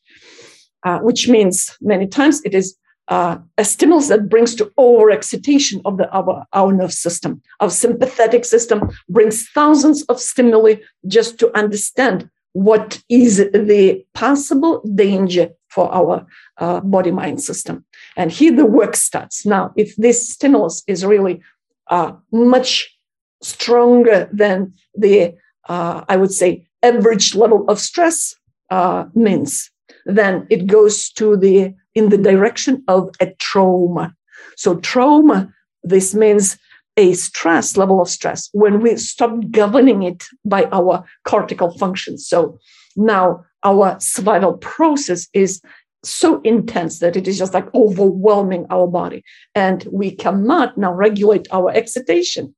uh, 0.84 0.98
which 0.98 1.26
means 1.26 1.74
many 1.80 2.06
times 2.06 2.42
it 2.44 2.54
is 2.54 2.76
uh, 3.08 3.38
a 3.56 3.64
stimulus 3.64 4.08
that 4.08 4.28
brings 4.28 4.54
to 4.54 4.70
overexcitation 4.78 5.80
of 5.84 5.96
the 5.96 6.10
our, 6.10 6.44
our 6.52 6.72
nerve 6.72 6.92
system. 6.92 7.40
Our 7.60 7.70
sympathetic 7.70 8.44
system 8.44 8.90
brings 9.08 9.48
thousands 9.50 10.02
of 10.04 10.20
stimuli 10.20 10.76
just 11.06 11.38
to 11.38 11.56
understand 11.56 12.28
what 12.54 13.02
is 13.08 13.36
the 13.36 14.04
possible 14.14 14.82
danger 14.94 15.50
for 15.68 15.92
our 15.92 16.26
uh, 16.58 16.80
body 16.80 17.10
mind 17.10 17.42
system. 17.42 17.84
And 18.16 18.30
here 18.32 18.54
the 18.54 18.64
work 18.64 18.96
starts. 18.96 19.44
Now, 19.44 19.72
if 19.76 19.94
this 19.96 20.30
stimulus 20.30 20.82
is 20.86 21.04
really 21.04 21.42
uh, 21.90 22.12
much 22.32 22.96
stronger 23.42 24.28
than 24.32 24.72
the 24.94 25.34
uh, 25.68 26.04
I 26.08 26.16
would 26.16 26.32
say, 26.32 26.66
average 26.82 27.34
level 27.34 27.64
of 27.68 27.78
stress 27.78 28.34
uh, 28.70 29.06
means, 29.14 29.70
then 30.06 30.46
it 30.50 30.66
goes 30.66 31.10
to 31.12 31.36
the 31.36 31.74
in 31.94 32.08
the 32.08 32.18
direction 32.18 32.82
of 32.88 33.10
a 33.20 33.32
trauma. 33.38 34.14
So 34.56 34.76
trauma, 34.76 35.52
this 35.82 36.14
means 36.14 36.58
a 36.96 37.12
stress 37.14 37.76
level 37.76 38.00
of 38.00 38.08
stress 38.08 38.48
when 38.52 38.80
we 38.80 38.96
stop 38.96 39.32
governing 39.50 40.02
it 40.02 40.24
by 40.44 40.64
our 40.72 41.04
cortical 41.24 41.76
functions. 41.76 42.26
So 42.26 42.58
now 42.96 43.44
our 43.64 43.98
survival 44.00 44.54
process 44.54 45.28
is 45.32 45.60
so 46.04 46.40
intense 46.42 46.98
that 46.98 47.16
it 47.16 47.26
is 47.26 47.38
just 47.38 47.54
like 47.54 47.74
overwhelming 47.74 48.66
our 48.70 48.86
body. 48.86 49.24
And 49.54 49.86
we 49.90 50.10
cannot 50.10 50.76
now 50.76 50.92
regulate 50.92 51.48
our 51.50 51.70
excitation. 51.70 52.54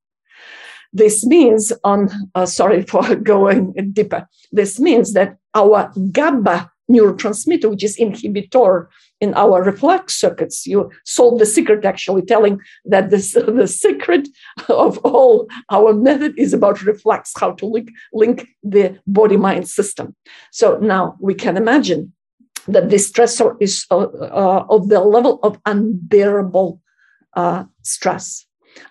This 0.93 1.25
means 1.25 1.73
on 1.83 2.09
uh, 2.35 2.45
sorry 2.45 2.83
for 2.83 3.15
going 3.33 3.73
deeper. 3.93 4.27
This 4.51 4.79
means 4.79 5.13
that 5.13 5.37
our 5.53 5.91
GABA 6.11 6.71
neurotransmitter 6.89 7.69
which 7.69 7.83
is 7.83 7.97
inhibitor 7.97 8.87
in 9.19 9.33
our 9.33 9.63
reflex 9.63 10.15
circuits 10.15 10.67
you 10.67 10.91
solve 11.05 11.39
the 11.39 11.45
secret 11.45 11.83
actually 11.85 12.21
telling 12.21 12.59
that 12.85 13.09
this 13.09 13.33
the 13.61 13.67
secret 13.67 14.27
of 14.69 14.97
all 14.99 15.47
our 15.71 15.93
method 15.93 16.33
is 16.37 16.53
about 16.53 16.81
reflex 16.83 17.33
how 17.37 17.51
to 17.51 17.65
link, 17.65 17.89
link 18.13 18.47
the 18.63 18.97
body 19.07 19.37
mind 19.37 19.67
system 19.67 20.15
so 20.51 20.77
now 20.77 21.15
we 21.19 21.33
can 21.33 21.57
imagine 21.57 22.13
that 22.67 22.89
this 22.89 23.11
stressor 23.11 23.55
is 23.59 23.85
uh, 23.91 23.97
uh, 23.97 24.65
of 24.69 24.89
the 24.89 24.99
level 24.99 25.39
of 25.43 25.59
unbearable 25.65 26.81
uh, 27.33 27.63
stress. 27.83 28.45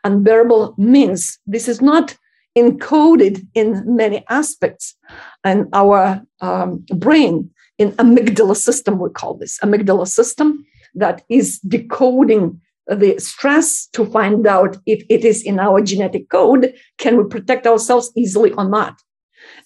Unbearable 0.05 0.75
means 0.79 1.39
this 1.47 1.69
is 1.69 1.81
not 1.81 2.17
encoded 2.57 3.47
in 3.55 3.85
many 3.97 4.25
aspects 4.31 4.97
and 5.45 5.67
our 5.75 6.23
um, 6.41 6.85
brain, 6.95 7.51
in 7.79 7.93
amygdala 7.93 8.57
system, 8.57 8.99
we 8.99 9.11
call 9.11 9.35
this 9.35 9.59
amygdala 9.63 10.07
system 10.07 10.65
that 10.95 11.23
is 11.29 11.59
decoding 11.61 12.61
the 12.89 13.19
stress 13.19 13.87
to 13.89 14.07
find 14.07 14.47
out 14.47 14.79
if 14.87 15.05
it 15.11 15.25
is 15.25 15.43
in 15.43 15.59
our 15.59 15.81
genetic 15.83 16.29
code, 16.31 16.73
can 16.99 17.17
we 17.17 17.25
protect 17.25 17.67
ourselves 17.67 18.13
easily 18.17 18.53
or 18.53 18.65
not? 18.69 18.95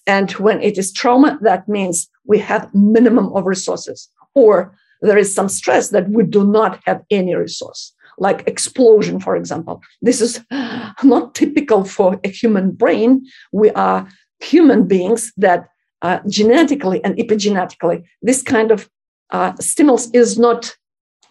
And 0.07 0.31
when 0.33 0.61
it 0.61 0.77
is 0.77 0.91
trauma, 0.91 1.37
that 1.41 1.67
means 1.67 2.09
we 2.25 2.39
have 2.39 2.73
minimum 2.73 3.31
of 3.33 3.45
resources, 3.45 4.09
or 4.35 4.75
there 5.01 5.17
is 5.17 5.33
some 5.33 5.49
stress 5.49 5.89
that 5.89 6.09
we 6.09 6.23
do 6.23 6.45
not 6.45 6.79
have 6.85 7.01
any 7.09 7.35
resource, 7.35 7.93
like 8.17 8.47
explosion, 8.47 9.19
for 9.19 9.35
example. 9.35 9.81
This 10.01 10.21
is 10.21 10.39
not 11.03 11.35
typical 11.35 11.83
for 11.83 12.19
a 12.23 12.27
human 12.27 12.71
brain. 12.71 13.25
We 13.51 13.69
are 13.71 14.07
human 14.39 14.87
beings 14.87 15.31
that 15.37 15.67
uh, 16.01 16.19
genetically 16.27 17.03
and 17.03 17.15
epigenetically, 17.17 18.03
this 18.21 18.41
kind 18.41 18.71
of 18.71 18.89
uh, 19.29 19.53
stimulus 19.59 20.09
is 20.13 20.37
not 20.37 20.75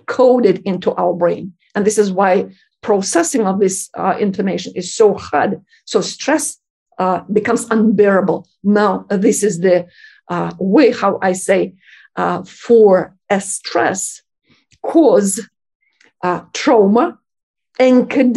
coded 0.06 0.62
into 0.64 0.92
our 0.92 1.14
brain. 1.14 1.52
And 1.74 1.84
this 1.84 1.98
is 1.98 2.10
why 2.10 2.50
processing 2.82 3.46
of 3.46 3.60
this 3.60 3.90
uh, 3.94 4.16
information 4.18 4.72
is 4.74 4.94
so 4.94 5.14
hard. 5.14 5.62
So 5.84 6.00
stress 6.00 6.58
uh, 6.98 7.20
becomes 7.32 7.66
unbearable. 7.70 8.48
Now, 8.62 9.06
uh, 9.10 9.16
this 9.16 9.42
is 9.42 9.60
the 9.60 9.86
uh, 10.28 10.52
way 10.58 10.92
how 10.92 11.18
I 11.22 11.32
say 11.32 11.74
uh, 12.16 12.42
for 12.44 13.16
a 13.28 13.40
stress 13.40 14.22
cause 14.82 15.48
uh, 16.22 16.42
trauma, 16.52 17.18
anchored 17.78 18.36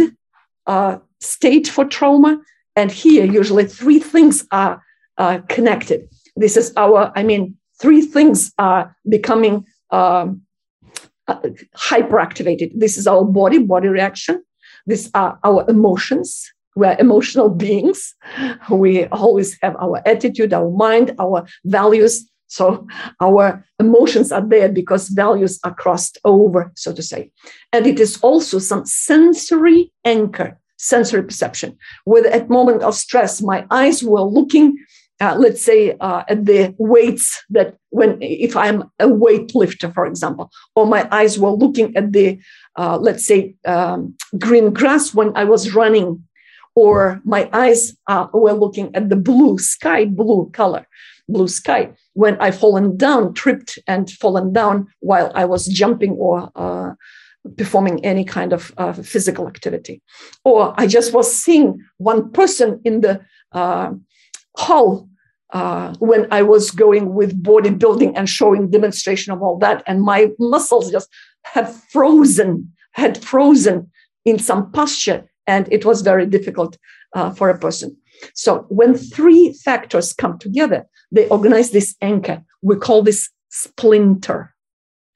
uh, 0.66 0.98
state 1.20 1.68
for 1.68 1.86
trauma. 1.86 2.42
And 2.75 2.92
here, 2.92 3.25
usually, 3.25 3.66
three 3.66 4.00
things 4.00 4.48
are 4.52 4.82
connected. 5.48 6.10
This 6.36 6.58
is 6.58 6.74
our, 6.78 7.12
I 7.16 7.24
mean, 7.24 7.56
three 7.80 8.02
things 8.02 8.52
are 8.58 8.96
becoming 9.08 9.65
um, 9.91 10.41
hyperactivated. 11.30 12.72
This 12.76 12.98
is 12.98 13.08
our 13.08 13.24
body, 13.24 13.60
body 13.60 13.88
reaction. 13.88 14.43
These 14.86 15.10
are 15.13 15.39
our 15.43 15.69
emotions, 15.69 16.52
we're 16.76 16.98
emotional 17.00 17.50
beings. 17.65 18.15
We 18.69 19.06
always 19.08 19.58
have 19.62 19.76
our 19.78 20.02
attitude, 20.06 20.54
our 20.54 20.69
mind, 20.69 21.15
our 21.19 21.46
values. 21.65 22.30
So 22.48 22.88
our 23.19 23.65
emotions 23.80 24.32
are 24.32 24.46
there 24.46 24.69
because 24.69 25.10
values 25.10 25.60
are 25.63 25.74
crossed 25.74 26.19
over, 26.24 26.72
so 26.76 26.93
to 26.93 27.02
say. 27.02 27.32
And 27.72 27.88
it 27.88 28.00
is 28.00 28.19
also 28.22 28.60
some 28.60 28.86
sensory 28.86 29.91
anchor, 30.06 30.60
sensory 30.78 31.24
perception. 31.24 31.78
With 32.06 32.28
at 32.28 32.50
moment 32.50 32.84
of 32.84 32.93
stress, 32.93 33.41
my 33.41 33.65
eyes 33.72 34.04
were 34.04 34.22
looking, 34.22 34.78
uh, 35.23 35.36
let's 35.38 35.63
say, 35.63 35.95
uh, 36.01 36.23
at 36.27 36.45
the 36.45 36.75
weights 36.77 37.43
that 37.49 37.77
when 37.89 38.17
if 38.21 38.57
I'm 38.57 38.83
a 38.99 39.07
weightlifter, 39.07 39.93
for 39.93 40.05
example, 40.05 40.51
or 40.75 40.86
my 40.86 41.07
eyes 41.12 41.39
were 41.39 41.55
looking 41.63 41.95
at 41.95 42.12
the, 42.12 42.39
uh, 42.75 42.97
let's 42.97 43.25
say, 43.25 43.55
um, 43.65 44.15
green 44.38 44.73
grass 44.73 45.13
when 45.13 45.31
I 45.36 45.45
was 45.45 45.73
running 45.73 46.23
or 46.75 47.21
my 47.23 47.49
eyes 47.53 47.95
uh, 48.07 48.27
were 48.33 48.51
looking 48.63 48.93
at 48.95 49.07
the 49.09 49.15
blue 49.15 49.57
sky, 49.57 50.05
blue 50.05 50.49
color, 50.51 50.86
blue 51.29 51.47
sky, 51.47 51.91
when 52.13 52.36
i've 52.41 52.59
fallen 52.59 52.97
down, 52.97 53.33
tripped 53.33 53.79
and 53.88 54.12
fallen 54.23 54.51
down 54.51 54.88
while 54.99 55.31
I 55.36 55.45
was 55.45 55.67
jumping 55.67 56.13
or 56.25 56.51
uh, 56.55 56.91
performing 57.57 58.03
any 58.03 58.25
kind 58.25 58.51
of 58.51 58.73
uh, 58.77 58.93
physical 58.93 59.47
activity. 59.47 60.01
Or 60.43 60.73
I 60.77 60.88
just 60.88 61.13
was 61.13 61.33
seeing 61.33 61.79
one 61.97 62.31
person 62.31 62.81
in 62.83 63.01
the 63.01 63.21
uh, 63.53 63.91
hall 64.57 65.07
uh, 65.54 65.94
when 66.00 66.28
I 66.32 66.42
was 66.42 66.72
going 66.72 67.13
with 67.13 67.42
bodybuilding 67.42 68.13
and 68.16 68.28
showing 68.28 68.70
demonstration 68.70 69.32
of 69.32 69.42
all 69.42 69.58
that, 69.60 69.84
and 69.88 70.02
my 70.02 70.32
muscles 70.39 70.92
just 70.92 71.10
have 71.44 71.74
frozen, 71.92 72.72
had 72.94 73.24
frozen 73.24 73.89
in 74.26 74.39
some 74.39 74.72
posture 74.72 75.30
and 75.48 75.68
it 75.72 75.86
was 75.86 76.02
very 76.02 76.26
difficult 76.26 76.78
uh, 77.13 77.32
for 77.32 77.50
a 77.50 77.58
person. 77.58 77.96
So 78.34 78.66
when 78.70 78.96
three 78.96 79.54
factors 79.54 80.13
come 80.13 80.38
together, 80.39 80.86
they 81.12 81.28
organize 81.30 81.72
this 81.72 81.96
anchor. 82.02 82.44
We 82.62 82.78
call 82.78 83.04
this 83.04 83.30
splinter, 83.50 84.54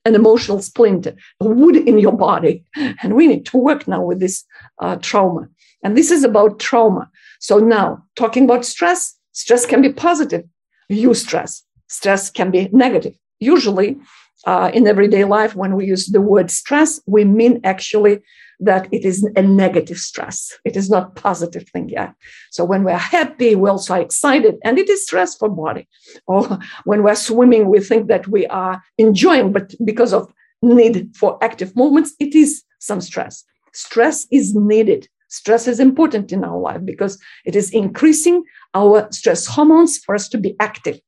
an 0.05 0.15
emotional 0.15 0.61
splinter, 0.61 1.15
a 1.39 1.45
wood 1.47 1.75
in 1.75 1.97
your 1.99 2.15
body. 2.15 2.63
And 3.01 3.15
we 3.15 3.27
need 3.27 3.45
to 3.47 3.57
work 3.57 3.87
now 3.87 4.03
with 4.03 4.19
this 4.19 4.43
uh, 4.79 4.97
trauma. 4.97 5.47
And 5.83 5.95
this 5.95 6.11
is 6.11 6.23
about 6.23 6.59
trauma. 6.59 7.09
So 7.39 7.59
now, 7.59 8.03
talking 8.15 8.43
about 8.45 8.65
stress, 8.65 9.16
stress 9.37 9.65
can 9.65 9.81
be 9.81 9.93
positive. 9.93 10.43
Eustress. 10.91 11.61
Stress 11.87 12.29
can 12.29 12.49
be 12.51 12.69
negative. 12.71 13.15
Usually, 13.39 13.97
uh, 14.45 14.71
in 14.73 14.87
everyday 14.87 15.25
life, 15.25 15.55
when 15.55 15.75
we 15.75 15.85
use 15.85 16.07
the 16.07 16.21
word 16.21 16.49
stress, 16.49 16.99
we 17.05 17.23
mean 17.23 17.59
actually 17.63 18.19
that 18.59 18.87
it 18.91 19.03
is 19.05 19.23
a 19.35 19.41
negative 19.41 19.97
stress. 19.97 20.57
It 20.65 20.75
is 20.75 20.89
not 20.89 21.15
positive 21.15 21.69
thing 21.69 21.89
yet. 21.89 22.13
So 22.51 22.65
when 22.65 22.83
we're 22.83 22.97
happy, 22.97 23.55
we're 23.55 23.69
also 23.69 23.95
excited, 23.95 24.55
and 24.63 24.79
it 24.79 24.89
is 24.89 25.03
stressful 25.03 25.49
body. 25.49 25.87
Or 26.25 26.59
when 26.85 27.03
we're 27.03 27.15
swimming, 27.15 27.69
we 27.69 27.79
think 27.79 28.07
that 28.07 28.27
we 28.27 28.47
are 28.47 28.81
enjoying, 28.97 29.51
but 29.51 29.75
because 29.85 30.13
of 30.13 30.33
need 30.63 31.15
for 31.15 31.37
active 31.43 31.75
movements, 31.75 32.15
it 32.19 32.33
is 32.33 32.63
some 32.79 33.01
stress. 33.01 33.43
Stress 33.73 34.25
is 34.31 34.55
needed. 34.55 35.07
Stress 35.29 35.67
is 35.67 35.79
important 35.79 36.31
in 36.31 36.43
our 36.43 36.59
life 36.59 36.83
because 36.85 37.19
it 37.45 37.55
is 37.55 37.71
increasing 37.71 38.43
our 38.73 39.07
stress 39.11 39.45
hormones 39.45 39.97
for 39.97 40.15
us 40.15 40.29
to 40.29 40.37
be 40.37 40.55
active. 40.59 40.99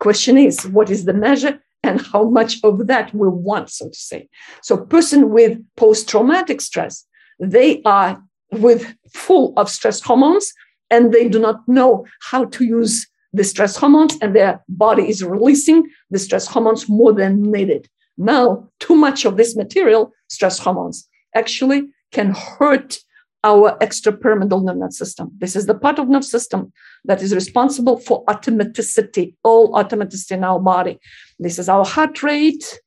Question 0.00 0.38
is, 0.38 0.66
what 0.66 0.90
is 0.90 1.04
the 1.04 1.12
measure 1.12 1.60
and 1.82 2.00
how 2.00 2.28
much 2.28 2.58
of 2.64 2.86
that 2.88 3.14
we 3.14 3.28
want, 3.28 3.70
so 3.70 3.88
to 3.88 3.98
say. 3.98 4.28
So, 4.62 4.76
person 4.76 5.30
with 5.30 5.58
post-traumatic 5.76 6.60
stress, 6.60 7.06
they 7.38 7.80
are 7.84 8.22
with 8.52 8.94
full 9.14 9.54
of 9.56 9.70
stress 9.70 10.00
hormones, 10.00 10.52
and 10.90 11.12
they 11.12 11.28
do 11.28 11.38
not 11.38 11.66
know 11.68 12.04
how 12.20 12.46
to 12.46 12.64
use 12.64 13.06
the 13.32 13.44
stress 13.44 13.76
hormones, 13.76 14.18
and 14.20 14.34
their 14.34 14.62
body 14.68 15.08
is 15.08 15.22
releasing 15.22 15.88
the 16.10 16.18
stress 16.18 16.46
hormones 16.46 16.88
more 16.88 17.12
than 17.12 17.42
needed. 17.42 17.88
Now, 18.18 18.68
too 18.80 18.96
much 18.96 19.24
of 19.24 19.36
this 19.36 19.56
material, 19.56 20.12
stress 20.28 20.58
hormones, 20.58 21.08
actually 21.34 21.88
can 22.10 22.34
hurt 22.34 22.98
our 23.42 23.78
extrapyramidal 23.78 24.62
nervous 24.64 24.98
system. 24.98 25.30
This 25.38 25.56
is 25.56 25.66
the 25.66 25.74
part 25.74 25.98
of 25.98 26.08
nerve 26.08 26.24
system 26.24 26.72
that 27.04 27.22
is 27.22 27.34
responsible 27.34 27.98
for 27.98 28.24
automaticity, 28.26 29.34
all 29.42 29.72
automaticity 29.72 30.32
in 30.32 30.44
our 30.44 30.60
body. 30.60 30.98
This 31.38 31.58
is 31.58 31.68
our 31.68 31.84
heart 31.84 32.22
rate 32.22 32.80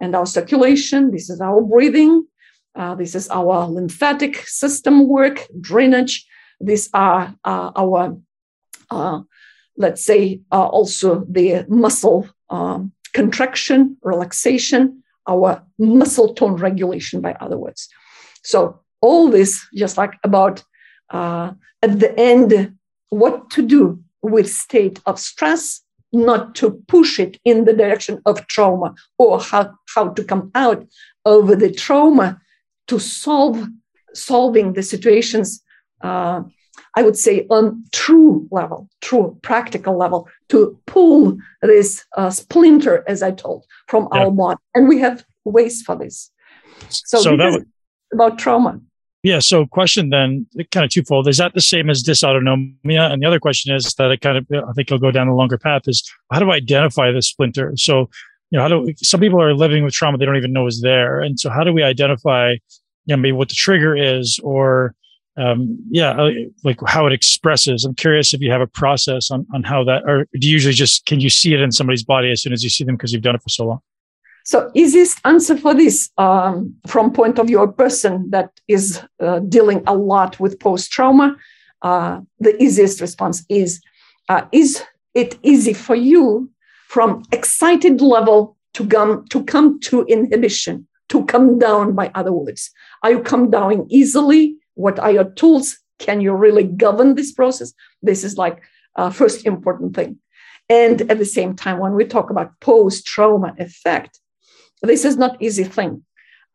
and 0.00 0.16
our 0.16 0.26
circulation. 0.26 1.10
This 1.12 1.30
is 1.30 1.40
our 1.40 1.60
breathing. 1.60 2.26
Uh, 2.74 2.94
this 2.94 3.14
is 3.14 3.28
our 3.28 3.66
lymphatic 3.66 4.36
system 4.46 5.08
work, 5.08 5.46
drainage. 5.60 6.26
These 6.60 6.90
are 6.92 7.34
uh, 7.44 7.70
our, 7.76 8.16
uh, 8.90 9.20
let's 9.76 10.04
say, 10.04 10.40
uh, 10.50 10.66
also 10.66 11.24
the 11.28 11.66
muscle 11.68 12.28
um, 12.48 12.92
contraction, 13.12 13.96
relaxation, 14.02 15.02
our 15.28 15.62
muscle 15.78 16.34
tone 16.34 16.54
regulation, 16.56 17.20
by 17.20 17.34
other 17.34 17.58
words. 17.58 17.88
So 18.42 18.79
all 19.00 19.28
this 19.28 19.66
just 19.74 19.96
like 19.96 20.14
about 20.24 20.62
uh, 21.10 21.52
at 21.82 21.98
the 22.00 22.18
end 22.18 22.76
what 23.08 23.50
to 23.50 23.62
do 23.62 24.02
with 24.22 24.50
state 24.50 25.00
of 25.06 25.18
stress, 25.18 25.80
not 26.12 26.54
to 26.54 26.82
push 26.86 27.18
it 27.18 27.38
in 27.44 27.64
the 27.64 27.72
direction 27.72 28.20
of 28.26 28.46
trauma 28.46 28.94
or 29.18 29.40
how, 29.40 29.74
how 29.94 30.08
to 30.10 30.22
come 30.22 30.50
out 30.54 30.86
of 31.24 31.58
the 31.58 31.72
trauma 31.72 32.40
to 32.86 32.98
solve 32.98 33.66
solving 34.12 34.72
the 34.72 34.82
situations 34.82 35.62
uh, 36.02 36.42
I 36.96 37.02
would 37.02 37.16
say 37.16 37.46
on 37.50 37.84
true 37.92 38.48
level, 38.50 38.88
true 39.00 39.38
practical 39.42 39.96
level, 39.96 40.28
to 40.48 40.78
pull 40.86 41.38
this 41.62 42.04
uh, 42.16 42.30
splinter, 42.30 43.04
as 43.06 43.22
I 43.22 43.30
told, 43.30 43.64
from 43.86 44.08
yeah. 44.12 44.20
our 44.20 44.30
body. 44.30 44.58
And 44.74 44.88
we 44.88 44.98
have 44.98 45.24
ways 45.44 45.82
for 45.82 45.96
this. 45.96 46.30
So, 46.88 47.20
so 47.20 47.36
that 47.36 47.52
was, 47.52 47.64
about 48.12 48.38
trauma. 48.38 48.80
Yeah. 49.22 49.38
So, 49.40 49.66
question 49.66 50.08
then, 50.10 50.46
kind 50.70 50.84
of 50.84 50.90
twofold: 50.90 51.28
is 51.28 51.36
that 51.36 51.54
the 51.54 51.60
same 51.60 51.90
as 51.90 52.02
dysautonomia? 52.02 53.12
And 53.12 53.22
the 53.22 53.26
other 53.26 53.40
question 53.40 53.74
is 53.74 53.92
that 53.94 54.10
it 54.10 54.20
kind 54.20 54.38
of, 54.38 54.46
I 54.50 54.72
think, 54.72 54.90
I'll 54.90 54.98
go 54.98 55.10
down 55.10 55.28
a 55.28 55.34
longer 55.34 55.58
path. 55.58 55.82
Is 55.86 56.02
how 56.32 56.38
do 56.38 56.50
I 56.50 56.56
identify 56.56 57.12
the 57.12 57.20
splinter? 57.20 57.72
So, 57.76 58.08
you 58.50 58.58
know, 58.58 58.62
how 58.62 58.68
do 58.68 58.94
some 58.96 59.20
people 59.20 59.40
are 59.42 59.54
living 59.54 59.84
with 59.84 59.92
trauma 59.92 60.16
they 60.16 60.24
don't 60.24 60.36
even 60.36 60.52
know 60.52 60.66
is 60.66 60.80
there, 60.80 61.20
and 61.20 61.38
so 61.38 61.50
how 61.50 61.64
do 61.64 61.72
we 61.72 61.82
identify, 61.82 62.52
you 62.52 62.60
know, 63.08 63.16
maybe 63.18 63.32
what 63.32 63.48
the 63.48 63.54
trigger 63.54 63.94
is, 63.94 64.40
or 64.42 64.94
um, 65.36 65.78
yeah, 65.90 66.10
uh, 66.12 66.30
like 66.64 66.78
how 66.86 67.06
it 67.06 67.12
expresses. 67.12 67.84
I'm 67.84 67.94
curious 67.94 68.32
if 68.32 68.40
you 68.40 68.50
have 68.50 68.62
a 68.62 68.66
process 68.66 69.30
on 69.30 69.46
on 69.54 69.64
how 69.64 69.84
that, 69.84 70.02
or 70.06 70.26
do 70.38 70.48
you 70.48 70.52
usually 70.54 70.74
just 70.74 71.04
can 71.04 71.20
you 71.20 71.30
see 71.30 71.52
it 71.52 71.60
in 71.60 71.72
somebody's 71.72 72.04
body 72.04 72.30
as 72.30 72.40
soon 72.40 72.54
as 72.54 72.64
you 72.64 72.70
see 72.70 72.84
them 72.84 72.96
because 72.96 73.12
you've 73.12 73.22
done 73.22 73.34
it 73.34 73.42
for 73.42 73.50
so 73.50 73.66
long? 73.66 73.80
So, 74.44 74.70
easiest 74.74 75.20
answer 75.24 75.56
for 75.56 75.74
this, 75.74 76.10
um, 76.18 76.74
from 76.86 77.12
point 77.12 77.38
of 77.38 77.46
view 77.46 77.60
of 77.60 77.76
person 77.76 78.30
that 78.30 78.50
is 78.68 79.02
uh, 79.20 79.40
dealing 79.40 79.82
a 79.86 79.94
lot 79.94 80.40
with 80.40 80.58
post 80.58 80.90
trauma, 80.90 81.36
uh, 81.82 82.20
the 82.38 82.60
easiest 82.62 83.00
response 83.00 83.44
is: 83.48 83.80
uh, 84.28 84.42
Is 84.52 84.82
it 85.14 85.38
easy 85.42 85.72
for 85.72 85.94
you 85.94 86.50
from 86.88 87.22
excited 87.32 88.00
level 88.00 88.56
to 88.74 88.86
come 88.86 89.24
to 89.28 89.44
come 89.44 89.80
to 89.80 90.04
inhibition, 90.06 90.86
to 91.08 91.24
come 91.26 91.58
down? 91.58 91.94
By 91.94 92.10
other 92.14 92.32
words, 92.32 92.70
are 93.02 93.10
you 93.10 93.20
come 93.20 93.50
down 93.50 93.86
easily? 93.88 94.56
what 94.80 94.98
are 94.98 95.12
your 95.12 95.24
tools 95.24 95.78
can 95.98 96.20
you 96.20 96.32
really 96.32 96.64
govern 96.64 97.14
this 97.14 97.32
process 97.32 97.72
this 98.02 98.24
is 98.24 98.36
like 98.36 98.62
uh, 98.96 99.10
first 99.10 99.46
important 99.46 99.94
thing 99.94 100.18
and 100.68 101.02
at 101.10 101.18
the 101.18 101.24
same 101.24 101.54
time 101.54 101.78
when 101.78 101.94
we 101.94 102.04
talk 102.04 102.30
about 102.30 102.58
post 102.60 103.06
trauma 103.06 103.54
effect 103.58 104.18
this 104.82 105.04
is 105.04 105.16
not 105.16 105.40
easy 105.40 105.64
thing. 105.64 106.02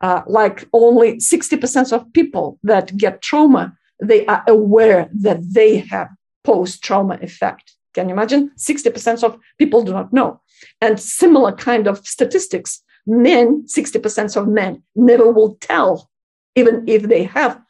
Uh, 0.01 0.21
like 0.27 0.67
only 0.73 1.17
60% 1.17 1.93
of 1.93 2.11
people 2.13 2.59
that 2.63 2.95
get 2.97 3.21
trauma 3.21 3.77
they 4.03 4.25
are 4.25 4.43
aware 4.45 5.09
that 5.13 5.39
they 5.53 5.77
have 5.77 6.09
post 6.43 6.83
trauma 6.83 7.17
effect. 7.21 7.73
Can 7.93 8.09
you 8.09 8.13
imagine? 8.13 8.51
60% 8.57 9.23
of 9.23 9.39
people 9.57 9.83
do 9.83 9.93
not 9.93 10.11
know. 10.11 10.41
And 10.81 10.99
similar 10.99 11.53
kind 11.53 11.87
of 11.87 12.05
statistics 12.05 12.83
men 13.07 13.63
60% 13.67 14.35
of 14.35 14.47
men 14.47 14.81
never 14.95 15.31
will 15.31 15.55
tell 15.61 16.09
even 16.55 16.83
if 16.87 17.03
they 17.03 17.23
have 17.23 17.61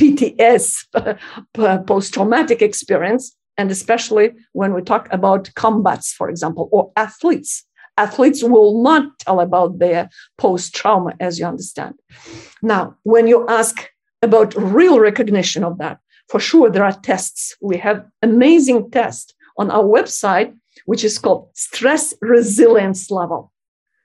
PTS, 0.00 0.86
post 1.86 2.14
traumatic 2.14 2.62
experience, 2.62 3.36
and 3.56 3.70
especially 3.70 4.32
when 4.52 4.74
we 4.74 4.82
talk 4.82 5.08
about 5.12 5.52
combats, 5.54 6.12
for 6.12 6.28
example, 6.28 6.68
or 6.72 6.92
athletes. 6.96 7.64
Athletes 7.96 8.42
will 8.42 8.82
not 8.82 9.18
tell 9.20 9.40
about 9.40 9.78
their 9.78 10.08
post 10.38 10.74
trauma, 10.74 11.14
as 11.20 11.38
you 11.38 11.46
understand. 11.46 11.94
Now, 12.62 12.96
when 13.04 13.26
you 13.26 13.46
ask 13.48 13.88
about 14.22 14.54
real 14.56 14.98
recognition 14.98 15.62
of 15.62 15.78
that, 15.78 15.98
for 16.28 16.40
sure, 16.40 16.70
there 16.70 16.84
are 16.84 16.98
tests. 17.00 17.56
We 17.60 17.76
have 17.78 18.04
amazing 18.22 18.90
test 18.90 19.34
on 19.58 19.70
our 19.70 19.84
website, 19.84 20.54
which 20.86 21.04
is 21.04 21.18
called 21.18 21.50
stress 21.54 22.14
resilience 22.20 23.10
level. 23.10 23.52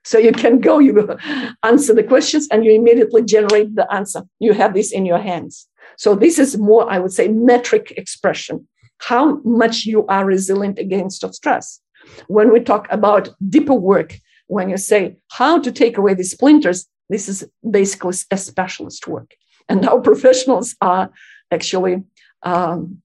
So 0.04 0.18
you 0.18 0.32
can 0.32 0.60
go, 0.60 0.78
you 0.78 1.18
answer 1.62 1.94
the 1.94 2.02
questions, 2.02 2.48
and 2.50 2.64
you 2.64 2.72
immediately 2.72 3.22
generate 3.22 3.74
the 3.74 3.92
answer. 3.92 4.22
You 4.38 4.52
have 4.52 4.74
this 4.74 4.92
in 4.92 5.04
your 5.06 5.18
hands. 5.18 5.66
So 5.96 6.14
this 6.14 6.38
is 6.38 6.56
more, 6.56 6.90
I 6.90 6.98
would 6.98 7.12
say, 7.12 7.28
metric 7.28 7.92
expression, 7.96 8.66
how 8.98 9.40
much 9.42 9.84
you 9.84 10.06
are 10.06 10.24
resilient 10.24 10.78
against 10.78 11.24
stress. 11.34 11.80
When 12.28 12.52
we 12.52 12.60
talk 12.60 12.86
about 12.90 13.30
deeper 13.48 13.74
work, 13.74 14.18
when 14.46 14.68
you 14.68 14.76
say 14.76 15.16
how 15.30 15.60
to 15.60 15.70
take 15.70 15.96
away 15.96 16.14
the 16.14 16.24
splinters, 16.24 16.86
this 17.08 17.28
is 17.28 17.48
basically 17.68 18.14
a 18.30 18.36
specialist 18.36 19.06
work. 19.06 19.34
And 19.68 19.86
our 19.86 20.00
professionals 20.10 20.74
are 20.80 21.10
actually 21.50 22.02
um, 22.42 23.02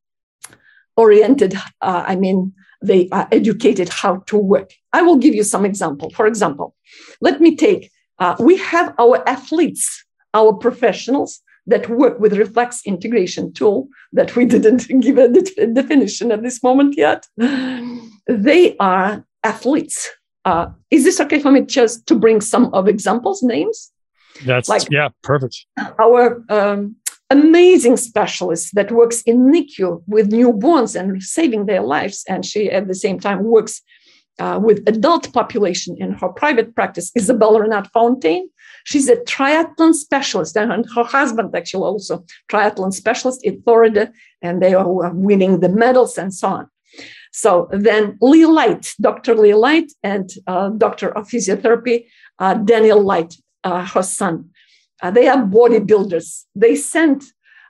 oriented, 0.98 1.56
uh, 1.82 2.04
I 2.08 2.16
mean, 2.16 2.54
they 2.82 3.10
are 3.12 3.28
educated 3.32 3.90
how 3.90 4.18
to 4.28 4.38
work. 4.38 4.72
I 4.94 5.02
will 5.02 5.18
give 5.18 5.36
you 5.36 5.44
some 5.44 5.66
example. 5.66 6.10
For 6.12 6.28
example, 6.28 6.76
let 7.22 7.42
me 7.42 7.56
take, 7.56 7.92
uh, 8.20 8.36
we 8.40 8.58
have 8.58 8.94
our 9.00 9.28
athletes, 9.28 10.06
our 10.34 10.54
professionals 10.54 11.42
that 11.68 11.90
work 11.90 12.20
with 12.20 12.34
reflex 12.34 12.82
integration 12.86 13.52
tool 13.54 13.88
that 14.14 14.36
we 14.36 14.46
didn't 14.54 14.88
give 15.02 15.18
a 15.18 15.28
de- 15.28 15.68
definition 15.68 16.32
at 16.32 16.44
this 16.44 16.62
moment 16.62 16.96
yet. 16.98 17.28
They 18.28 18.76
are 18.78 19.26
athletes. 19.44 20.10
Uh, 20.44 20.68
is 20.92 21.04
this 21.04 21.20
okay 21.20 21.40
for 21.40 21.52
me 21.52 21.62
just 21.62 22.06
to 22.08 22.16
bring 22.16 22.42
some 22.42 22.74
of 22.74 22.88
examples, 22.88 23.42
names? 23.42 23.92
That's 24.46 24.70
like 24.70 24.88
yeah, 24.92 25.10
perfect. 25.24 25.66
Our 26.00 26.44
um, 26.50 26.96
amazing 27.30 27.98
specialist 27.98 28.76
that 28.76 28.92
works 28.92 29.22
in 29.24 29.52
NICU 29.52 30.04
with 30.08 30.32
newborns 30.32 31.00
and 31.00 31.22
saving 31.24 31.66
their 31.66 31.82
lives, 31.82 32.24
and 32.28 32.46
she 32.46 32.70
at 32.70 32.88
the 32.88 32.96
same 32.96 33.20
time 33.20 33.44
works 33.44 33.82
uh, 34.40 34.60
with 34.62 34.88
adult 34.88 35.32
population 35.34 35.96
in 35.98 36.12
her 36.14 36.30
private 36.30 36.76
practice, 36.76 37.12
Isabella 37.18 37.62
Renat 37.62 37.90
Fontaine. 37.92 38.50
She's 38.84 39.10
a 39.10 39.16
triathlon 39.18 39.94
specialist, 39.94 40.56
and 40.58 40.86
her 40.96 41.04
husband 41.04 41.56
actually 41.56 41.86
also 41.86 42.24
triathlon 42.52 42.94
specialist 42.94 43.44
in 43.44 43.62
Florida, 43.64 44.12
and 44.42 44.62
they 44.62 44.74
are 44.74 45.12
winning 45.14 45.62
the 45.62 45.70
medals 45.70 46.18
and 46.18 46.34
so 46.34 46.50
on. 46.50 46.70
So 47.36 47.68
then 47.70 48.18
Lee 48.22 48.46
Light, 48.46 48.94
Dr. 49.02 49.36
Lee 49.36 49.54
Light, 49.54 49.92
and 50.04 50.30
uh, 50.48 50.70
Doctor 50.70 51.10
of 51.10 51.28
Physiotherapy, 51.28 52.06
uh, 52.40 52.54
Daniel 52.54 53.04
Light, 53.04 53.36
uh, 53.66 53.86
her 53.86 54.04
son. 54.04 54.50
Uh, 55.04 55.12
they 55.12 55.28
are 55.28 55.44
bodybuilders. 55.44 56.46
They 56.56 56.78
sent 56.78 57.26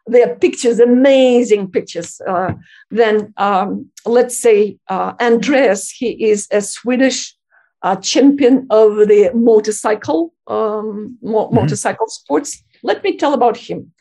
their 0.06 0.36
pictures, 0.36 0.80
amazing 0.80 1.71
pictures. 1.71 2.21
Uh, 2.28 2.54
then 2.91 3.34
um, 3.38 3.89
let's 4.06 4.38
say 4.38 4.78
uh, 4.88 5.13
Andreas, 5.19 5.89
he 5.89 6.12
is 6.23 6.47
a 6.51 6.62
Swedish 6.62 7.36
uh, 7.82 7.95
champion 7.95 8.67
of 8.69 9.08
the 9.08 9.32
motorcycle 9.34 10.32
um, 10.45 11.17
mo- 11.23 11.47
mm-hmm. 11.47 11.56
motorcycle 11.56 12.08
sports. 12.08 12.63
Let 12.84 13.04
me 13.04 13.17
tell 13.17 13.34
about 13.34 13.58
him. 13.58 13.91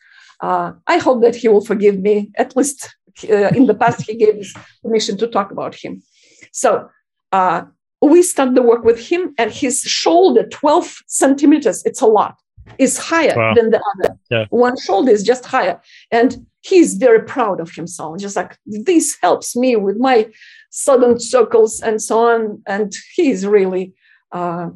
Uh, 0.40 0.72
I 0.86 0.98
hope 0.98 1.22
that 1.22 1.36
he 1.36 1.48
will 1.48 1.64
forgive 1.64 1.98
me. 1.98 2.32
At 2.36 2.54
least 2.54 2.94
in 3.22 3.66
the 3.66 3.74
past, 3.74 4.02
he 4.02 4.16
gave 4.16 4.36
us 4.36 4.52
permission 4.82 5.16
to 5.18 5.26
talk 5.26 5.50
about 5.50 5.74
him. 5.74 6.02
So 6.52 6.88
uh, 7.32 7.62
we 8.02 8.22
start 8.22 8.54
the 8.54 8.62
work 8.62 8.84
with 8.84 8.98
him, 8.98 9.34
and 9.38 9.50
his 9.50 9.82
shoulder, 9.82 10.46
12 10.48 10.96
centimeters, 11.06 11.84
it's 11.84 12.00
a 12.00 12.06
lot 12.06 12.36
is 12.78 12.98
higher 12.98 13.34
wow. 13.36 13.54
than 13.54 13.70
the 13.70 13.82
other. 13.94 14.18
Yeah. 14.30 14.46
One 14.50 14.78
shoulder 14.78 15.10
is 15.10 15.22
just 15.22 15.44
higher. 15.44 15.80
And 16.10 16.46
he's 16.62 16.94
very 16.94 17.22
proud 17.22 17.60
of 17.60 17.70
himself. 17.72 18.18
Just 18.18 18.36
like 18.36 18.56
this 18.66 19.16
helps 19.20 19.54
me 19.54 19.76
with 19.76 19.98
my 19.98 20.28
southern 20.70 21.20
circles 21.20 21.80
and 21.80 22.00
so 22.00 22.18
on. 22.18 22.62
And 22.66 22.94
he's 23.14 23.46
really 23.46 23.94
uh, 24.32 24.70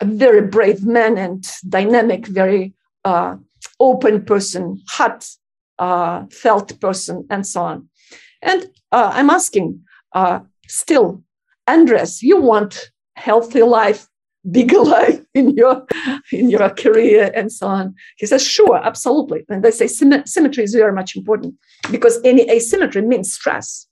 a 0.00 0.04
very 0.04 0.42
brave 0.42 0.84
man 0.84 1.16
and 1.16 1.46
dynamic, 1.68 2.26
very 2.26 2.74
uh, 3.04 3.36
open 3.80 4.24
person, 4.24 4.82
hot, 4.88 5.28
uh, 5.78 6.26
felt 6.30 6.78
person, 6.80 7.26
and 7.30 7.46
so 7.46 7.62
on. 7.62 7.88
And 8.42 8.68
uh, 8.92 9.10
I'm 9.14 9.30
asking 9.30 9.82
uh, 10.12 10.40
still, 10.66 11.22
Andres, 11.66 12.22
you 12.22 12.40
want 12.40 12.90
healthy 13.16 13.62
life, 13.62 14.06
bigger 14.50 14.80
life 14.80 15.20
in 15.34 15.50
your 15.56 15.84
in 16.32 16.48
your 16.48 16.70
career 16.70 17.30
and 17.34 17.52
so 17.52 17.66
on? 17.66 17.94
He 18.16 18.26
says 18.26 18.46
sure 18.46 18.80
absolutely. 18.82 19.44
And 19.48 19.62
they 19.62 19.70
say 19.70 19.86
symmetry 19.86 20.64
is 20.64 20.74
very 20.74 20.92
much 20.92 21.16
important 21.16 21.54
because 21.90 22.20
any 22.24 22.48
asymmetry 22.50 23.02
means 23.02 23.32
stress. 23.32 23.86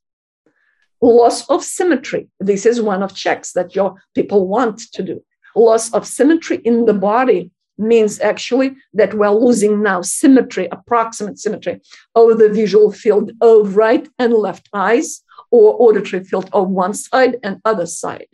Loss 1.03 1.49
of 1.51 1.63
symmetry 1.63 2.29
this 2.41 2.65
is 2.65 2.81
one 2.81 3.03
of 3.03 3.15
checks 3.15 3.53
that 3.53 3.75
your 3.75 3.97
people 4.15 4.47
want 4.47 4.81
to 4.93 5.03
do. 5.03 5.23
Loss 5.55 5.93
of 5.93 6.07
symmetry 6.07 6.59
in 6.59 6.87
the 6.87 6.95
body 6.95 7.51
means 7.79 8.21
actually 8.21 8.77
that 8.95 9.15
we're 9.15 9.31
losing 9.31 9.83
now 9.83 10.01
symmetry 10.03 10.69
approximate 10.73 11.39
symmetry 11.39 11.81
of 12.15 12.39
the 12.39 12.49
visual 12.49 12.91
field 12.93 13.33
of 13.41 13.77
right 13.77 14.09
and 14.19 14.33
left 14.33 14.69
eyes 14.73 15.23
or 15.51 15.77
auditory 15.79 16.25
field 16.25 16.49
of 16.53 16.69
one 16.69 16.95
side 16.95 17.37
and 17.43 17.61
other 17.65 17.87
side 17.87 18.27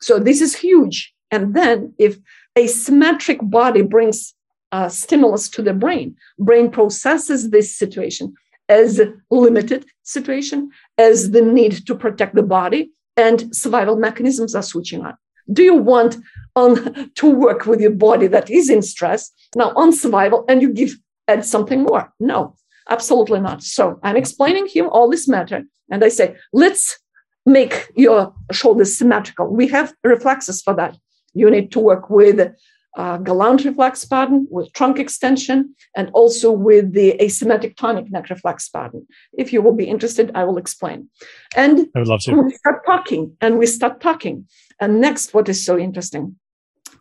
so 0.00 0.18
this 0.18 0.40
is 0.40 0.56
huge 0.56 1.14
and 1.34 1.52
then, 1.52 1.92
if 1.98 2.16
a 2.54 2.68
symmetric 2.68 3.40
body 3.42 3.82
brings 3.82 4.34
uh, 4.70 4.88
stimulus 4.88 5.48
to 5.48 5.62
the 5.62 5.72
brain, 5.74 6.16
brain 6.38 6.70
processes 6.70 7.50
this 7.50 7.76
situation 7.76 8.34
as 8.68 9.00
a 9.00 9.12
limited 9.30 9.84
situation, 10.04 10.70
as 10.96 11.32
the 11.32 11.42
need 11.42 11.86
to 11.86 11.94
protect 11.96 12.36
the 12.36 12.42
body, 12.44 12.92
and 13.16 13.54
survival 13.54 13.96
mechanisms 13.96 14.54
are 14.54 14.62
switching 14.62 15.04
on. 15.04 15.16
Do 15.52 15.62
you 15.62 15.74
want 15.74 16.16
on 16.56 17.10
to 17.14 17.30
work 17.30 17.66
with 17.66 17.80
your 17.80 17.90
body 17.90 18.26
that 18.28 18.50
is 18.50 18.70
in 18.70 18.82
stress 18.82 19.30
now 19.56 19.72
on 19.76 19.92
survival 19.92 20.44
and 20.48 20.62
you 20.62 20.72
give 20.72 20.96
add 21.28 21.44
something 21.44 21.82
more? 21.82 22.12
No, 22.20 22.54
absolutely 22.88 23.40
not. 23.40 23.62
So 23.62 23.98
I'm 24.02 24.16
explaining 24.16 24.66
him 24.66 24.88
all 24.90 25.10
this 25.10 25.28
matter, 25.28 25.64
and 25.90 26.04
I 26.04 26.08
say, 26.08 26.36
let's 26.52 26.98
make 27.46 27.90
your 27.94 28.34
shoulders 28.52 28.96
symmetrical. 28.96 29.48
We 29.48 29.68
have 29.68 29.92
reflexes 30.02 30.62
for 30.62 30.74
that. 30.74 30.96
You 31.34 31.50
need 31.50 31.72
to 31.72 31.80
work 31.80 32.08
with 32.08 32.54
uh, 32.96 33.18
Galant 33.18 33.64
reflex 33.64 34.04
pattern, 34.04 34.46
with 34.50 34.72
trunk 34.72 34.98
extension, 34.98 35.74
and 35.96 36.10
also 36.12 36.52
with 36.52 36.92
the 36.92 37.16
asymmetric 37.20 37.76
tonic 37.76 38.10
neck 38.10 38.30
reflex 38.30 38.68
pattern. 38.68 39.06
If 39.36 39.52
you 39.52 39.62
will 39.62 39.74
be 39.74 39.84
interested, 39.84 40.30
I 40.34 40.44
will 40.44 40.58
explain. 40.58 41.08
And 41.56 41.88
I 41.94 41.98
would 41.98 42.08
love 42.08 42.20
to. 42.20 42.34
We 42.34 42.54
start 42.54 42.86
talking, 42.86 43.36
and 43.40 43.58
we 43.58 43.66
start 43.66 44.00
talking. 44.00 44.46
And 44.80 45.00
next, 45.00 45.34
what 45.34 45.48
is 45.48 45.64
so 45.64 45.78
interesting, 45.78 46.36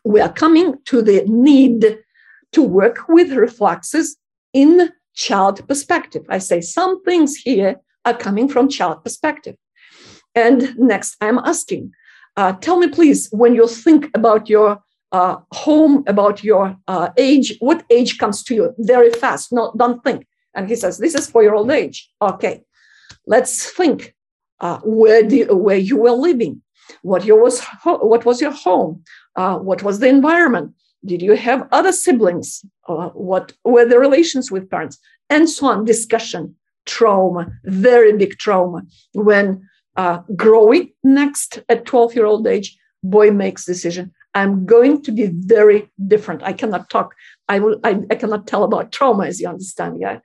we 0.04 0.22
are 0.22 0.32
coming 0.32 0.76
to 0.86 1.02
the 1.02 1.24
need 1.26 1.98
to 2.52 2.62
work 2.62 3.08
with 3.08 3.32
reflexes 3.32 4.18
in 4.54 4.92
child 5.16 5.68
perspective. 5.68 6.24
I 6.30 6.38
say 6.38 6.62
some 6.62 7.04
things 7.04 7.36
here 7.36 7.78
are 8.06 8.14
coming 8.14 8.50
from 8.50 8.70
child 8.70 9.04
perspective. 9.04 9.56
And 10.36 10.78
next, 10.78 11.16
I'm 11.22 11.40
asking, 11.40 11.92
uh, 12.36 12.54
tell 12.54 12.80
me 12.80 12.88
please, 12.88 13.30
when 13.32 13.56
you 13.56 13.68
think 13.68 14.10
about 14.16 14.50
your 14.50 14.82
uh, 15.12 15.38
home, 15.52 16.04
about 16.08 16.44
your 16.44 16.76
uh, 16.88 17.10
age, 17.18 17.56
what 17.60 17.84
age 17.92 18.18
comes 18.18 18.44
to 18.44 18.56
you 18.56 18.74
very 18.80 19.12
fast? 19.12 19.54
No, 19.54 19.72
don't 19.78 20.04
think. 20.04 20.26
And 20.56 20.68
he 20.68 20.76
says, 20.76 20.98
this 20.98 21.16
is 21.16 21.30
for 21.30 21.44
your 21.44 21.56
old 21.56 21.72
age. 21.72 22.10
Okay, 22.22 22.64
let's 23.28 23.70
think. 23.72 24.16
Uh, 24.60 24.80
where 24.84 25.24
do 25.24 25.56
where 25.56 25.78
you 25.78 25.98
were 25.98 26.12
living? 26.12 26.62
What 27.02 27.26
your 27.26 27.42
was 27.42 27.62
what 27.84 28.26
was 28.26 28.42
your 28.42 28.52
home? 28.52 29.04
Uh, 29.36 29.58
what 29.58 29.84
was 29.84 30.00
the 30.00 30.08
environment? 30.08 30.74
Did 31.06 31.22
you 31.22 31.34
have 31.34 31.68
other 31.72 31.92
siblings? 31.92 32.64
Uh, 32.88 33.10
what 33.10 33.54
were 33.66 33.86
the 33.86 34.00
relations 34.00 34.52
with 34.52 34.70
parents? 34.70 34.98
And 35.30 35.50
so 35.50 35.68
on. 35.68 35.86
Discussion, 35.86 36.56
trauma, 36.86 37.52
very 37.66 38.16
big 38.16 38.38
trauma. 38.38 38.84
When 39.14 39.68
uh, 39.96 40.20
growing 40.36 40.92
next 41.04 41.62
at 41.70 41.86
12 41.86 42.16
year 42.16 42.26
old 42.26 42.48
age, 42.48 42.78
boy 43.04 43.32
makes 43.32 43.66
decision. 43.66 44.14
I'm 44.34 44.66
going 44.66 45.02
to 45.04 45.12
be 45.12 45.28
very 45.28 45.90
different. 46.08 46.42
I 46.44 46.54
cannot 46.54 46.90
talk. 46.90 47.14
I 47.50 47.60
will. 47.60 47.80
I, 47.84 48.00
I 48.10 48.16
cannot 48.16 48.48
tell 48.48 48.64
about 48.64 48.92
trauma, 48.92 49.26
as 49.26 49.40
you 49.40 49.48
understand. 49.48 50.00
Yeah, 50.00 50.20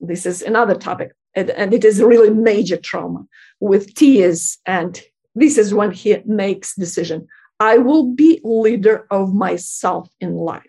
this 0.00 0.26
is 0.26 0.42
another 0.42 0.74
topic, 0.74 1.12
and, 1.34 1.50
and 1.50 1.72
it 1.72 1.84
is 1.84 2.02
really 2.02 2.30
major 2.30 2.76
trauma 2.76 3.24
with 3.60 3.94
tears. 3.94 4.58
And 4.66 5.00
this 5.36 5.58
is 5.58 5.72
when 5.72 5.92
he 5.92 6.16
makes 6.24 6.74
decision. 6.74 7.28
I 7.60 7.78
will 7.78 8.12
be 8.14 8.40
leader 8.42 9.06
of 9.10 9.34
myself 9.34 10.08
in 10.20 10.34
life. 10.34 10.66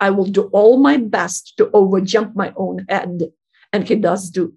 I 0.00 0.10
will 0.10 0.24
do 0.24 0.44
all 0.52 0.78
my 0.78 0.96
best 0.96 1.54
to 1.58 1.66
overjump 1.66 2.34
my 2.34 2.52
own 2.56 2.84
head, 2.88 3.22
and 3.72 3.86
he 3.86 3.94
does 3.94 4.30
do 4.30 4.54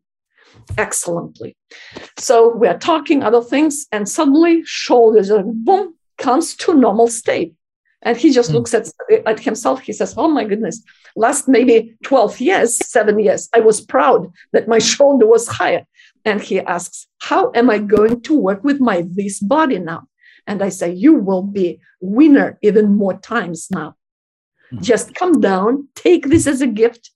excellently. 0.77 1.55
So 2.17 2.55
we 2.55 2.67
are 2.67 2.77
talking 2.77 3.21
other 3.21 3.41
things, 3.41 3.85
and 3.91 4.09
suddenly 4.09 4.63
shoulders 4.65 5.29
are 5.29 5.43
boom 5.43 5.93
comes 6.17 6.55
to 6.57 6.73
normal 6.73 7.07
state. 7.07 7.53
And 8.01 8.15
he 8.15 8.31
just 8.31 8.51
mm. 8.51 8.55
looks 8.55 8.73
at, 8.73 8.89
at 9.25 9.39
himself. 9.39 9.81
He 9.81 9.93
says, 9.93 10.13
Oh 10.17 10.29
my 10.29 10.45
goodness, 10.45 10.81
last 11.15 11.47
maybe 11.47 11.95
12 12.03 12.39
years, 12.39 12.77
seven 12.87 13.19
years, 13.19 13.49
I 13.53 13.59
was 13.59 13.81
proud 13.81 14.31
that 14.53 14.67
my 14.67 14.79
shoulder 14.91 15.25
was 15.25 15.47
higher. 15.47 15.85
And 16.25 16.41
he 16.41 16.59
asks, 16.59 17.07
How 17.19 17.51
am 17.55 17.69
I 17.69 17.79
going 17.79 18.21
to 18.21 18.37
work 18.37 18.63
with 18.63 18.79
my 18.79 19.05
this 19.09 19.39
body 19.39 19.79
now? 19.79 20.03
And 20.47 20.61
I 20.61 20.69
say, 20.69 20.91
You 20.91 21.15
will 21.15 21.43
be 21.43 21.79
winner 22.01 22.57
even 22.61 22.95
more 22.95 23.17
times 23.19 23.67
now. 23.71 23.95
Mm. 24.73 24.81
Just 24.81 25.15
come 25.15 25.39
down, 25.41 25.87
take 25.95 26.27
this 26.27 26.47
as 26.47 26.61
a 26.61 26.67
gift. 26.67 27.11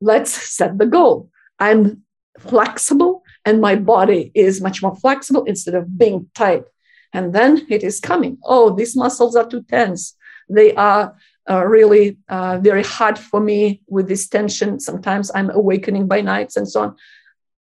Let's 0.00 0.32
set 0.32 0.78
the 0.78 0.86
goal. 0.86 1.30
I'm 1.58 2.02
flexible 2.38 3.22
and 3.44 3.60
my 3.60 3.76
body 3.76 4.32
is 4.34 4.60
much 4.60 4.82
more 4.82 4.96
flexible 4.96 5.44
instead 5.44 5.74
of 5.74 5.96
being 5.96 6.28
tight. 6.34 6.64
And 7.12 7.32
then 7.32 7.66
it 7.70 7.84
is 7.84 8.00
coming. 8.00 8.38
Oh, 8.44 8.74
these 8.74 8.96
muscles 8.96 9.36
are 9.36 9.48
too 9.48 9.62
tense. 9.62 10.16
They 10.48 10.74
are 10.74 11.16
uh, 11.48 11.64
really 11.64 12.18
uh, 12.28 12.58
very 12.58 12.82
hard 12.82 13.18
for 13.18 13.40
me 13.40 13.82
with 13.86 14.08
this 14.08 14.28
tension. 14.28 14.80
Sometimes 14.80 15.30
I'm 15.34 15.50
awakening 15.50 16.08
by 16.08 16.22
nights 16.22 16.56
and 16.56 16.68
so 16.68 16.82
on. 16.82 16.96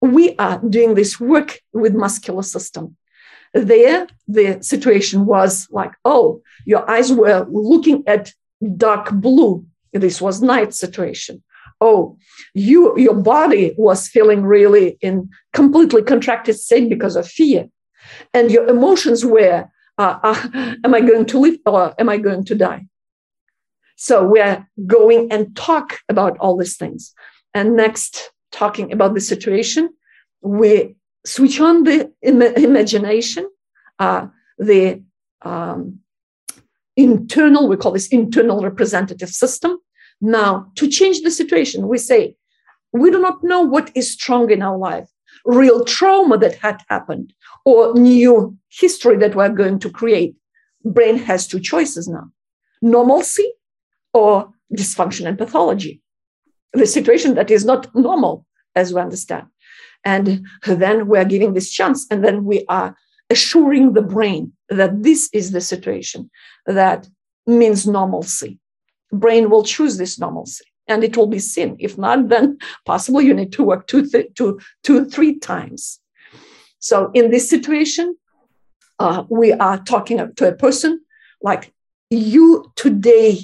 We 0.03 0.37
are 0.37 0.59
doing 0.59 0.95
this 0.95 1.19
work 1.19 1.61
with 1.73 1.95
muscular 1.95 2.43
system. 2.43 2.97
There, 3.55 4.07
the 4.29 4.63
situation 4.63 5.25
was 5.25 5.69
like, 5.71 5.93
oh, 6.05 6.43
your 6.67 6.89
eyes 6.91 7.13
were 7.13 7.47
looking 7.49 8.03
at 8.07 8.33
dark 8.77 9.11
blue. 9.13 9.65
This 9.93 10.21
was 10.21 10.43
night 10.43 10.75
situation 10.75 11.43
oh 11.83 12.17
you 12.55 12.97
your 12.97 13.15
body 13.15 13.75
was 13.77 14.09
feeling 14.09 14.43
really 14.45 14.97
in 15.01 15.29
completely 15.53 16.03
contracted 16.03 16.59
state 16.59 16.89
because 16.89 17.17
of 17.17 17.29
fear 17.29 17.69
and 18.33 18.51
your 18.51 18.67
emotions 18.69 19.25
were 19.25 19.69
uh, 19.99 20.19
uh, 20.23 20.49
am 20.85 20.95
i 20.95 21.01
going 21.01 21.27
to 21.27 21.39
live 21.39 21.59
or 21.67 21.95
am 21.99 22.09
i 22.09 22.17
going 22.17 22.45
to 22.45 22.55
die 22.55 22.87
so 23.97 24.25
we're 24.25 24.67
going 24.87 25.31
and 25.33 25.55
talk 25.57 25.99
about 26.09 26.39
all 26.39 26.57
these 26.57 26.77
things 26.77 27.13
and 27.53 27.77
next 27.77 28.31
talking 28.53 28.93
about 28.93 29.15
the 29.15 29.21
situation 29.21 29.91
we 30.41 30.95
switch 31.25 31.61
on 31.61 31.85
the 31.85 32.13
Im- 32.23 32.43
imagination 32.43 33.49
uh, 33.99 34.27
the 34.59 35.03
um, 35.43 35.99
internal 36.97 37.69
we 37.69 37.77
call 37.77 37.93
this 37.93 38.09
internal 38.09 38.63
representative 38.63 39.31
system 39.31 39.79
now, 40.23 40.71
to 40.77 40.89
change 40.89 41.23
the 41.23 41.33
situation, 41.33 41.89
we 41.89 41.99
say, 41.99 42.37
we 42.93 43.11
do 43.11 43.21
not 43.21 43.43
know 43.43 43.61
what 43.61 43.91
is 43.97 44.13
strong 44.13 44.51
in 44.51 44.63
our 44.63 44.79
life 44.79 45.09
real 45.45 45.85
trauma 45.85 46.39
that 46.39 46.55
had 46.57 46.81
happened 46.89 47.33
or 47.65 47.95
new 47.95 48.57
history 48.69 49.17
that 49.17 49.35
we're 49.35 49.49
going 49.49 49.81
to 49.81 49.91
create. 49.91 50.37
Brain 50.85 51.17
has 51.17 51.49
two 51.49 51.59
choices 51.59 52.07
now 52.07 52.31
normalcy 52.81 53.51
or 54.13 54.53
dysfunction 54.77 55.27
and 55.27 55.39
pathology. 55.39 56.02
The 56.73 56.87
situation 56.87 57.35
that 57.35 57.51
is 57.51 57.65
not 57.65 57.95
normal, 57.95 58.47
as 58.75 58.93
we 58.93 59.01
understand. 59.01 59.47
And 60.05 60.47
then 60.67 61.07
we're 61.07 61.25
giving 61.25 61.55
this 61.55 61.71
chance, 61.71 62.07
and 62.11 62.25
then 62.25 62.45
we 62.45 62.65
are 62.69 62.97
assuring 63.31 63.93
the 63.93 64.03
brain 64.03 64.53
that 64.69 65.03
this 65.03 65.31
is 65.33 65.53
the 65.53 65.61
situation 65.61 66.31
that 66.67 67.09
means 67.47 67.87
normalcy 67.87 68.59
brain 69.13 69.51
will 69.51 69.63
choose 69.63 69.99
this 69.99 70.19
normalcy 70.19 70.65
and 70.89 71.05
it 71.05 71.17
will 71.17 71.27
be 71.27 71.39
seen. 71.39 71.77
If 71.79 71.97
not, 71.99 72.29
then 72.29 72.59
possibly 72.85 73.27
you 73.27 73.35
need 73.35 73.53
to 73.53 73.63
work 73.63 73.87
two, 73.87 74.07
th- 74.07 74.35
two, 74.35 74.59
two 74.83 75.05
three 75.05 75.39
times. 75.39 76.01
So 76.79 77.11
in 77.15 77.31
this 77.31 77.49
situation, 77.49 78.17
uh, 78.99 79.25
we 79.29 79.53
are 79.53 79.79
talking 79.79 80.19
to 80.35 80.49
a 80.49 80.55
person 80.55 81.01
like 81.41 81.73
you 82.11 82.73
today, 82.75 83.41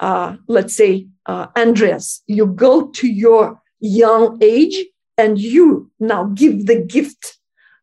uh, 0.00 0.36
let's 0.48 0.76
say, 0.76 1.08
uh, 1.26 1.46
Andreas, 1.56 2.22
you 2.26 2.46
go 2.46 2.88
to 2.88 3.06
your 3.06 3.60
young 3.80 4.38
age 4.40 4.84
and 5.18 5.38
you 5.38 5.90
now 5.98 6.24
give 6.24 6.66
the 6.66 6.80
gift 6.80 7.38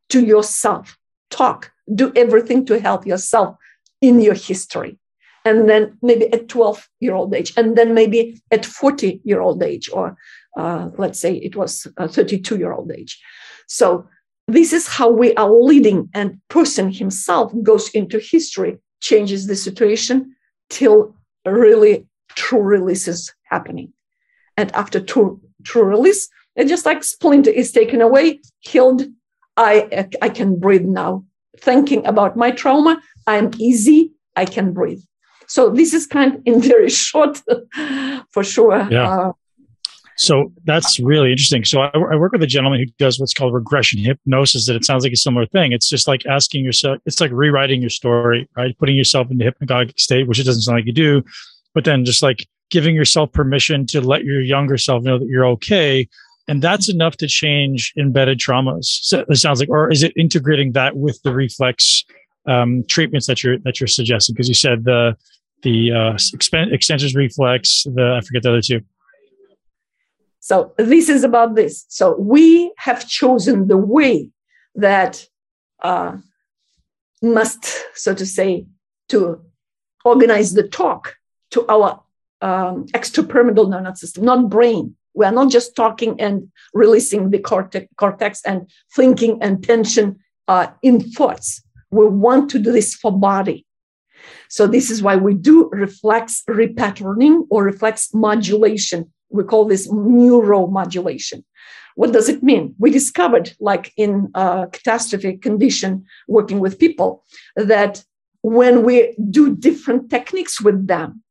to 0.10 0.24
yourself. 0.24 0.98
Talk, 1.30 1.72
do 1.94 2.12
everything 2.16 2.66
to 2.68 2.80
help 2.80 3.06
yourself 3.06 3.56
in 4.02 4.20
your 4.20 4.36
history 4.36 4.98
and 5.46 5.70
then 5.70 5.98
maybe 6.02 6.32
at 6.32 6.48
12 6.48 6.90
year 7.00 7.14
old 7.14 7.34
age, 7.34 7.54
and 7.58 7.78
then 7.78 7.94
maybe 7.94 8.42
at 8.52 8.66
40 8.66 9.22
year 9.24 9.42
old 9.42 9.62
age, 9.62 9.90
or 9.92 10.16
uh, 10.58 10.90
let's 10.98 11.20
say 11.20 11.34
it 11.36 11.56
was 11.56 11.88
32 12.00 12.58
year 12.58 12.72
old 12.72 12.92
age. 12.92 13.20
So 13.68 14.08
this 14.48 14.74
is 14.74 14.88
how 14.88 15.10
we 15.10 15.34
are 15.36 15.52
leading, 15.52 16.10
and 16.14 16.40
person 16.50 16.92
himself 16.92 17.52
goes 17.62 17.90
into 17.90 18.20
history, 18.20 18.78
changes 19.02 19.48
the 19.48 19.56
situation 19.56 20.36
till 20.70 21.16
really 21.46 22.08
true 22.36 22.62
release 22.62 23.08
is 23.08 23.34
happening. 23.44 23.94
And 24.58 24.72
after 24.74 25.00
true, 25.00 25.42
true 25.64 25.84
release, 25.84 26.30
it's 26.56 26.70
just 26.70 26.86
like 26.86 27.04
splinter 27.04 27.50
is 27.50 27.72
taken 27.72 28.02
away, 28.02 28.42
healed. 28.60 29.04
I, 29.58 30.08
I 30.22 30.30
can 30.30 30.60
breathe 30.60 30.86
now. 30.86 31.26
Thinking 31.60 32.06
about 32.06 32.36
my 32.36 32.52
trauma, 32.52 33.02
I'm 33.28 33.52
easy, 33.58 34.12
I 34.36 34.46
can 34.46 34.74
breathe. 34.74 35.02
So 35.48 35.70
this 35.70 35.94
is 35.94 36.08
kind 36.08 36.36
of 36.36 36.42
in 36.46 36.62
very 36.62 36.90
short, 37.04 37.42
for 38.32 38.44
sure. 38.44 38.88
Yeah. 38.90 39.10
Uh, 39.10 39.32
so 40.16 40.52
that's 40.66 41.00
really 41.00 41.32
interesting. 41.32 41.66
So 41.66 41.82
I, 41.82 41.90
I, 41.94 42.16
work 42.16 42.32
with 42.32 42.44
a 42.44 42.48
gentleman 42.48 42.80
who 42.80 42.86
does 43.00 43.20
what's 43.20 43.34
called 43.34 43.54
regression 43.54 44.00
hypnosis. 44.00 44.68
That 44.68 44.76
it 44.76 44.86
sounds 44.86 45.04
like 45.04 45.14
a 45.14 45.18
similar 45.18 45.46
thing. 45.48 45.72
It's 45.72 45.90
just 45.90 46.08
like 46.08 46.26
asking 46.26 46.64
yourself. 46.64 47.00
It's 47.06 47.20
like 47.20 47.32
rewriting 47.32 47.82
your 47.82 47.90
story, 47.90 48.48
right? 48.56 48.78
Putting 48.78 48.96
yourself 48.96 49.32
in 49.32 49.38
the 49.38 49.46
hypnagogic 49.46 50.00
state, 50.00 50.28
which 50.28 50.40
it 50.40 50.44
doesn't 50.44 50.62
sound 50.62 50.78
like 50.78 50.86
you 50.86 50.94
do, 50.94 51.24
but 51.74 51.86
then 51.86 52.06
just 52.06 52.24
like 52.24 52.48
giving 52.70 52.96
yourself 52.96 53.32
permission 53.32 53.86
to 53.86 54.02
let 54.02 54.24
your 54.24 54.42
younger 54.42 54.78
self 54.78 55.04
know 55.04 55.20
that 55.20 55.28
you're 55.28 55.46
okay. 55.46 56.08
and 56.48 56.62
that's 56.62 56.90
enough 56.90 57.16
to 57.18 57.28
change 57.28 57.94
embedded 57.98 58.40
traumas. 58.40 58.86
So 58.86 59.24
it 59.30 59.36
sounds 59.38 59.60
like, 59.60 59.70
or 59.70 59.92
is 59.92 60.04
it 60.04 60.12
integrating 60.18 60.74
that 60.74 60.98
with 60.98 61.22
the 61.24 61.34
reflex 61.34 62.04
um, 62.46 62.84
treatments 62.90 63.28
that 63.28 63.44
you're 63.44 63.58
that 63.60 63.80
you're 63.80 63.88
suggesting? 63.88 64.34
Because 64.34 64.50
you 64.50 64.54
said 64.54 64.84
the 64.84 65.16
the 65.62 65.92
uh, 65.92 66.14
extensors 66.16 67.16
reflex, 67.16 67.84
the 67.84 68.18
I 68.18 68.22
forget 68.26 68.44
the 68.44 68.50
other 68.50 68.62
two. 68.62 68.82
So 70.42 70.74
this 70.78 71.08
is 71.08 71.24
about 71.24 71.56
this. 71.56 71.86
So 71.88 72.18
we 72.18 72.74
have 72.78 73.08
chosen 73.08 73.68
the 73.70 73.78
way 73.78 74.30
that 74.76 75.26
uh, 75.82 76.18
must, 77.22 77.82
so 77.96 78.14
to 78.14 78.26
say, 78.26 78.66
to 79.08 79.42
organize 80.04 80.54
the 80.54 80.68
talk 80.68 81.16
to 81.54 81.66
our 81.68 82.02
um, 82.42 82.86
extrapyramidal 82.88 83.70
nervous 83.70 84.02
system, 84.02 84.26
not 84.26 84.50
brain. 84.50 84.96
We 85.14 85.26
are 85.26 85.32
not 85.32 85.52
just 85.52 85.76
talking 85.76 86.20
and 86.20 86.52
releasing 86.74 87.30
the 87.30 87.40
cortex, 87.40 87.88
cortex 87.98 88.42
and 88.46 88.70
thinking 88.96 89.42
and 89.42 89.64
tension 89.64 90.20
uh, 90.48 90.68
in 90.82 91.00
thoughts. 91.00 91.64
We 91.92 92.08
want 92.08 92.50
to 92.52 92.60
do 92.60 92.72
this 92.72 92.96
for 92.96 93.12
body. 93.12 93.66
So 94.50 94.68
this 94.68 94.90
is 94.90 95.02
why 95.02 95.16
we 95.16 95.34
do 95.36 95.70
reflex 95.72 96.44
repatterning 96.50 97.46
or 97.50 97.64
reflex 97.64 98.14
modulation. 98.14 99.12
We 99.30 99.44
call 99.44 99.66
this 99.66 99.88
neuromodulation. 99.88 101.44
What 101.96 102.12
does 102.12 102.30
it 102.30 102.42
mean? 102.42 102.76
We 102.80 102.90
discovered, 102.90 103.54
like 103.60 103.94
in 103.98 104.30
a 104.34 104.68
catastrophe 104.72 105.38
condition, 105.38 106.06
working 106.28 106.60
with 106.60 106.80
people, 106.80 107.24
that 107.56 108.04
when 108.42 108.84
we 108.84 109.16
do 109.30 109.56
different 109.56 110.10
techniques 110.10 110.60
with 110.60 110.88
them, 110.88 111.23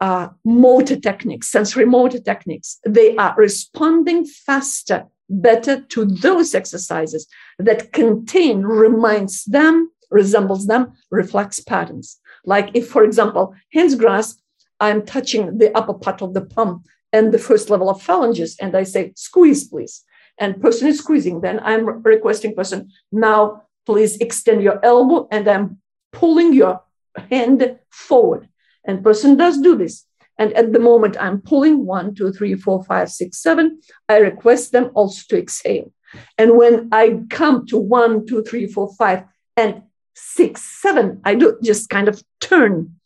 uh, 0.00 0.28
motor 0.44 0.96
techniques, 0.96 1.48
sensory 1.48 1.84
motor 1.84 2.20
techniques, 2.20 2.78
they 2.86 3.16
are 3.16 3.34
responding 3.36 4.24
faster, 4.24 5.06
better 5.28 5.80
to 5.80 6.04
those 6.04 6.54
exercises 6.54 7.26
that 7.58 7.92
contain, 7.92 8.62
reminds 8.62 9.44
them, 9.44 9.90
resembles 10.10 10.66
them, 10.66 10.92
reflex 11.10 11.60
patterns. 11.60 12.18
Like 12.44 12.70
if, 12.74 12.88
for 12.88 13.04
example, 13.04 13.54
hands 13.72 13.94
grasp, 13.94 14.38
I'm 14.78 15.04
touching 15.04 15.58
the 15.58 15.76
upper 15.76 15.94
part 15.94 16.22
of 16.22 16.34
the 16.34 16.42
palm 16.42 16.84
and 17.12 17.32
the 17.32 17.38
first 17.38 17.70
level 17.70 17.88
of 17.88 18.02
phalanges, 18.02 18.56
and 18.60 18.76
I 18.76 18.82
say, 18.82 19.12
squeeze, 19.16 19.68
please. 19.68 20.04
And 20.38 20.60
person 20.60 20.88
is 20.88 20.98
squeezing. 20.98 21.40
Then 21.40 21.60
I'm 21.60 22.02
requesting 22.02 22.54
person, 22.54 22.90
now 23.10 23.62
please 23.86 24.18
extend 24.18 24.62
your 24.62 24.84
elbow, 24.84 25.26
and 25.30 25.48
I'm 25.48 25.78
pulling 26.12 26.52
your 26.52 26.82
hand 27.30 27.78
forward 27.90 28.48
and 28.86 29.04
person 29.04 29.36
does 29.36 29.58
do 29.58 29.76
this. 29.76 30.06
And 30.38 30.52
at 30.52 30.72
the 30.72 30.78
moment 30.78 31.16
I'm 31.18 31.40
pulling 31.40 31.86
one, 31.86 32.14
two, 32.14 32.32
three, 32.32 32.54
four, 32.54 32.84
five, 32.84 33.10
six, 33.10 33.38
seven, 33.38 33.80
I 34.08 34.18
request 34.18 34.72
them 34.72 34.90
also 34.94 35.22
to 35.30 35.38
exhale. 35.38 35.92
And 36.38 36.56
when 36.56 36.88
I 36.92 37.20
come 37.30 37.66
to 37.66 37.78
one, 37.78 38.26
two, 38.26 38.42
three, 38.42 38.66
four, 38.66 38.94
five, 38.94 39.24
and 39.56 39.82
six, 40.14 40.62
seven, 40.62 41.20
I 41.24 41.34
do 41.34 41.58
just 41.62 41.88
kind 41.88 42.08
of 42.08 42.22
turn 42.40 42.96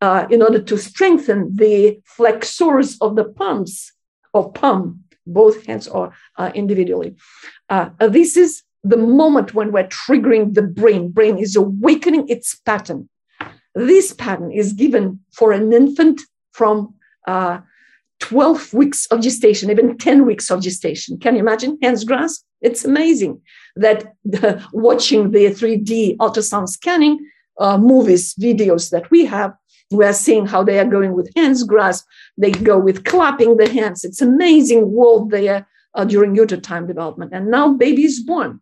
uh, 0.00 0.26
in 0.30 0.42
order 0.42 0.60
to 0.60 0.76
strengthen 0.76 1.56
the 1.56 2.00
flexors 2.04 2.98
of 3.00 3.16
the 3.16 3.24
palms 3.24 3.92
or 4.32 4.52
palm, 4.52 5.04
both 5.26 5.64
hands 5.66 5.88
or 5.88 6.12
uh, 6.36 6.50
individually. 6.54 7.16
Uh, 7.68 7.90
this 7.98 8.36
is 8.36 8.62
the 8.82 8.98
moment 8.98 9.54
when 9.54 9.72
we're 9.72 9.88
triggering 9.88 10.54
the 10.54 10.62
brain. 10.62 11.10
Brain 11.10 11.38
is 11.38 11.56
awakening 11.56 12.28
its 12.28 12.54
pattern. 12.54 13.08
This 13.74 14.12
pattern 14.12 14.52
is 14.52 14.72
given 14.72 15.20
for 15.32 15.52
an 15.52 15.72
infant 15.72 16.20
from 16.52 16.94
uh, 17.26 17.58
12 18.20 18.72
weeks 18.72 19.06
of 19.06 19.20
gestation, 19.20 19.70
even 19.70 19.98
10 19.98 20.24
weeks 20.24 20.50
of 20.50 20.62
gestation. 20.62 21.18
Can 21.18 21.34
you 21.34 21.40
imagine 21.40 21.78
hands 21.82 22.04
grasp? 22.04 22.44
It's 22.60 22.84
amazing 22.84 23.40
that 23.76 24.14
watching 24.72 25.32
the 25.32 25.46
3D 25.46 26.16
ultrasound 26.18 26.68
scanning 26.68 27.18
uh, 27.58 27.78
movies, 27.78 28.34
videos 28.34 28.90
that 28.90 29.10
we 29.10 29.24
have, 29.26 29.52
we 29.90 30.04
are 30.04 30.12
seeing 30.12 30.46
how 30.46 30.62
they 30.62 30.78
are 30.78 30.84
going 30.84 31.12
with 31.12 31.30
hands 31.36 31.62
grasp. 31.62 32.06
They 32.36 32.50
go 32.50 32.78
with 32.78 33.04
clapping 33.04 33.56
the 33.56 33.68
hands. 33.68 34.04
It's 34.04 34.22
amazing 34.22 34.90
world 34.90 35.30
there 35.30 35.66
uh, 35.94 36.04
during 36.04 36.34
time 36.60 36.86
development. 36.86 37.32
And 37.32 37.50
now 37.50 37.74
baby 37.74 38.04
is 38.04 38.20
born. 38.20 38.60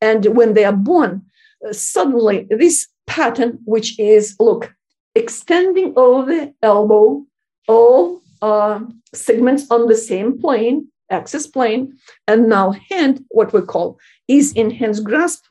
And 0.00 0.24
when 0.36 0.54
they 0.54 0.64
are 0.64 0.72
born, 0.72 1.22
uh, 1.66 1.72
suddenly 1.72 2.46
this 2.50 2.88
pattern, 3.12 3.58
which 3.64 3.98
is 3.98 4.34
look, 4.40 4.72
extending 5.14 5.92
over 5.96 6.24
the 6.24 6.54
elbow, 6.62 7.24
all 7.68 8.22
uh, 8.40 8.80
segments 9.12 9.70
on 9.70 9.86
the 9.86 9.96
same 9.96 10.38
plane, 10.40 10.88
axis 11.10 11.46
plane, 11.46 11.94
and 12.26 12.48
now 12.48 12.74
hand, 12.90 13.22
what 13.28 13.52
we 13.52 13.60
call, 13.60 13.98
is 14.28 14.52
in 14.54 14.70
hands 14.70 15.00
grasp 15.00 15.44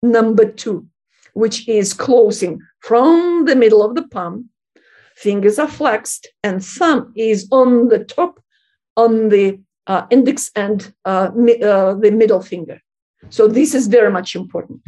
number 0.00 0.46
two, 0.62 0.86
which 1.34 1.68
is 1.68 1.92
closing 1.92 2.60
from 2.80 3.44
the 3.46 3.56
middle 3.56 3.82
of 3.82 3.96
the 3.96 4.06
palm. 4.14 4.48
Fingers 5.16 5.58
are 5.58 5.74
flexed, 5.80 6.28
and 6.44 6.64
thumb 6.64 7.12
is 7.16 7.48
on 7.50 7.88
the 7.88 8.04
top, 8.04 8.40
on 8.96 9.28
the 9.30 9.58
uh, 9.88 10.06
index 10.10 10.52
and 10.54 10.94
uh, 11.04 11.30
mi- 11.34 11.60
uh, 11.60 11.94
the 11.94 12.12
middle 12.12 12.42
finger. 12.42 12.80
So 13.30 13.48
this 13.48 13.74
is 13.74 13.88
very 13.88 14.12
much 14.12 14.36
important 14.36 14.80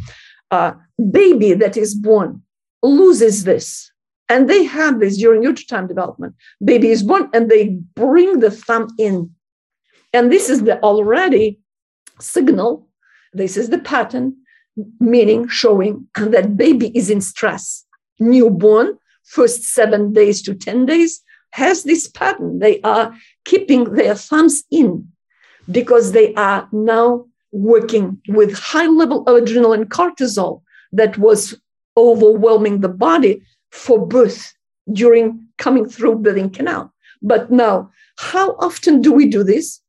uh, 0.51 0.73
baby 1.11 1.55
that 1.55 1.77
is 1.77 1.95
born 1.95 2.43
loses 2.83 3.45
this. 3.45 3.91
And 4.29 4.49
they 4.49 4.63
have 4.65 5.01
this 5.01 5.17
during 5.19 5.43
time 5.57 5.89
development. 5.89 6.37
Baby 6.65 6.91
is 6.91 7.03
born 7.03 7.29
and 7.35 7.51
they 7.51 7.69
bring 7.97 8.41
the 8.41 8.51
thumb 8.51 8.89
in. 8.97 9.35
And 10.13 10.31
this 10.31 10.49
is 10.49 10.63
the 10.63 10.81
already 10.83 11.61
signal. 12.21 12.89
This 13.33 13.57
is 13.57 13.71
the 13.71 13.79
pattern, 13.79 14.37
meaning 15.01 15.49
showing 15.49 16.09
that 16.15 16.57
baby 16.57 16.97
is 16.97 17.11
in 17.11 17.21
stress. 17.21 17.85
Newborn, 18.21 18.99
first 19.25 19.65
seven 19.65 20.13
days 20.13 20.43
to 20.43 20.55
10 20.55 20.87
days, 20.87 21.23
has 21.51 21.83
this 21.83 22.07
pattern. 22.07 22.61
They 22.61 22.81
are 22.83 23.15
keeping 23.45 23.95
their 23.95 24.15
thumbs 24.15 24.63
in 24.71 25.09
because 25.71 26.13
they 26.13 26.35
are 26.35 26.69
now 26.71 27.27
working 27.53 28.21
with 28.29 28.57
high 28.57 28.87
level 28.87 29.23
of 29.27 29.43
adrenaline 29.43 29.87
cortisol 29.87 30.63
that 30.93 31.19
was 31.19 31.61
overwhelming 31.97 32.81
the 32.81 32.89
body 32.89 33.43
for 33.71 34.05
birth 34.07 34.53
during 34.93 35.47
coming 35.59 35.89
through 35.89 36.19
birthing 36.19 36.53
canal. 36.53 36.93
But 37.23 37.51
now, 37.51 37.91
how 38.19 38.53
often 38.59 39.01
do 39.03 39.13
we 39.13 39.27
do 39.27 39.43
this? 39.43 39.81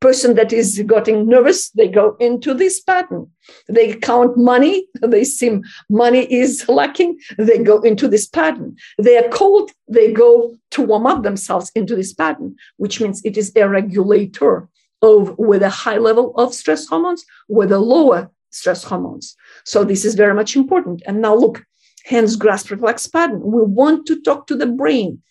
Person 0.00 0.34
that 0.34 0.52
is 0.52 0.82
getting 0.86 1.26
nervous, 1.26 1.70
they 1.70 1.88
go 1.88 2.14
into 2.20 2.52
this 2.52 2.80
pattern. 2.80 3.30
They 3.68 3.94
count 3.94 4.36
money, 4.36 4.86
they 5.00 5.24
seem 5.24 5.62
money 5.88 6.30
is 6.30 6.68
lacking, 6.68 7.18
they 7.38 7.58
go 7.58 7.80
into 7.80 8.06
this 8.06 8.26
pattern. 8.26 8.76
They 8.98 9.16
are 9.16 9.28
cold, 9.30 9.70
they 9.88 10.12
go 10.12 10.56
to 10.72 10.82
warm 10.82 11.06
up 11.06 11.22
themselves 11.22 11.70
into 11.74 11.96
this 11.96 12.12
pattern, 12.12 12.56
which 12.76 13.00
means 13.00 13.22
it 13.24 13.38
is 13.38 13.50
a 13.56 13.66
regulator 13.66 14.68
of 15.04 15.36
with 15.38 15.62
a 15.62 15.68
high 15.68 15.98
level 15.98 16.34
of 16.36 16.54
stress 16.54 16.86
hormones, 16.86 17.24
with 17.48 17.70
a 17.72 17.78
lower 17.78 18.30
stress 18.50 18.84
hormones. 18.84 19.36
So 19.64 19.84
this 19.84 20.04
is 20.04 20.14
very 20.14 20.34
much 20.34 20.56
important. 20.56 21.02
And 21.06 21.20
now 21.20 21.34
look, 21.34 21.64
hands 22.04 22.36
grasp 22.36 22.70
reflex 22.70 23.06
pattern. 23.06 23.40
We 23.42 23.62
want 23.62 24.06
to 24.06 24.20
talk 24.22 24.46
to 24.48 24.56
the 24.56 24.66
brain, 24.66 25.22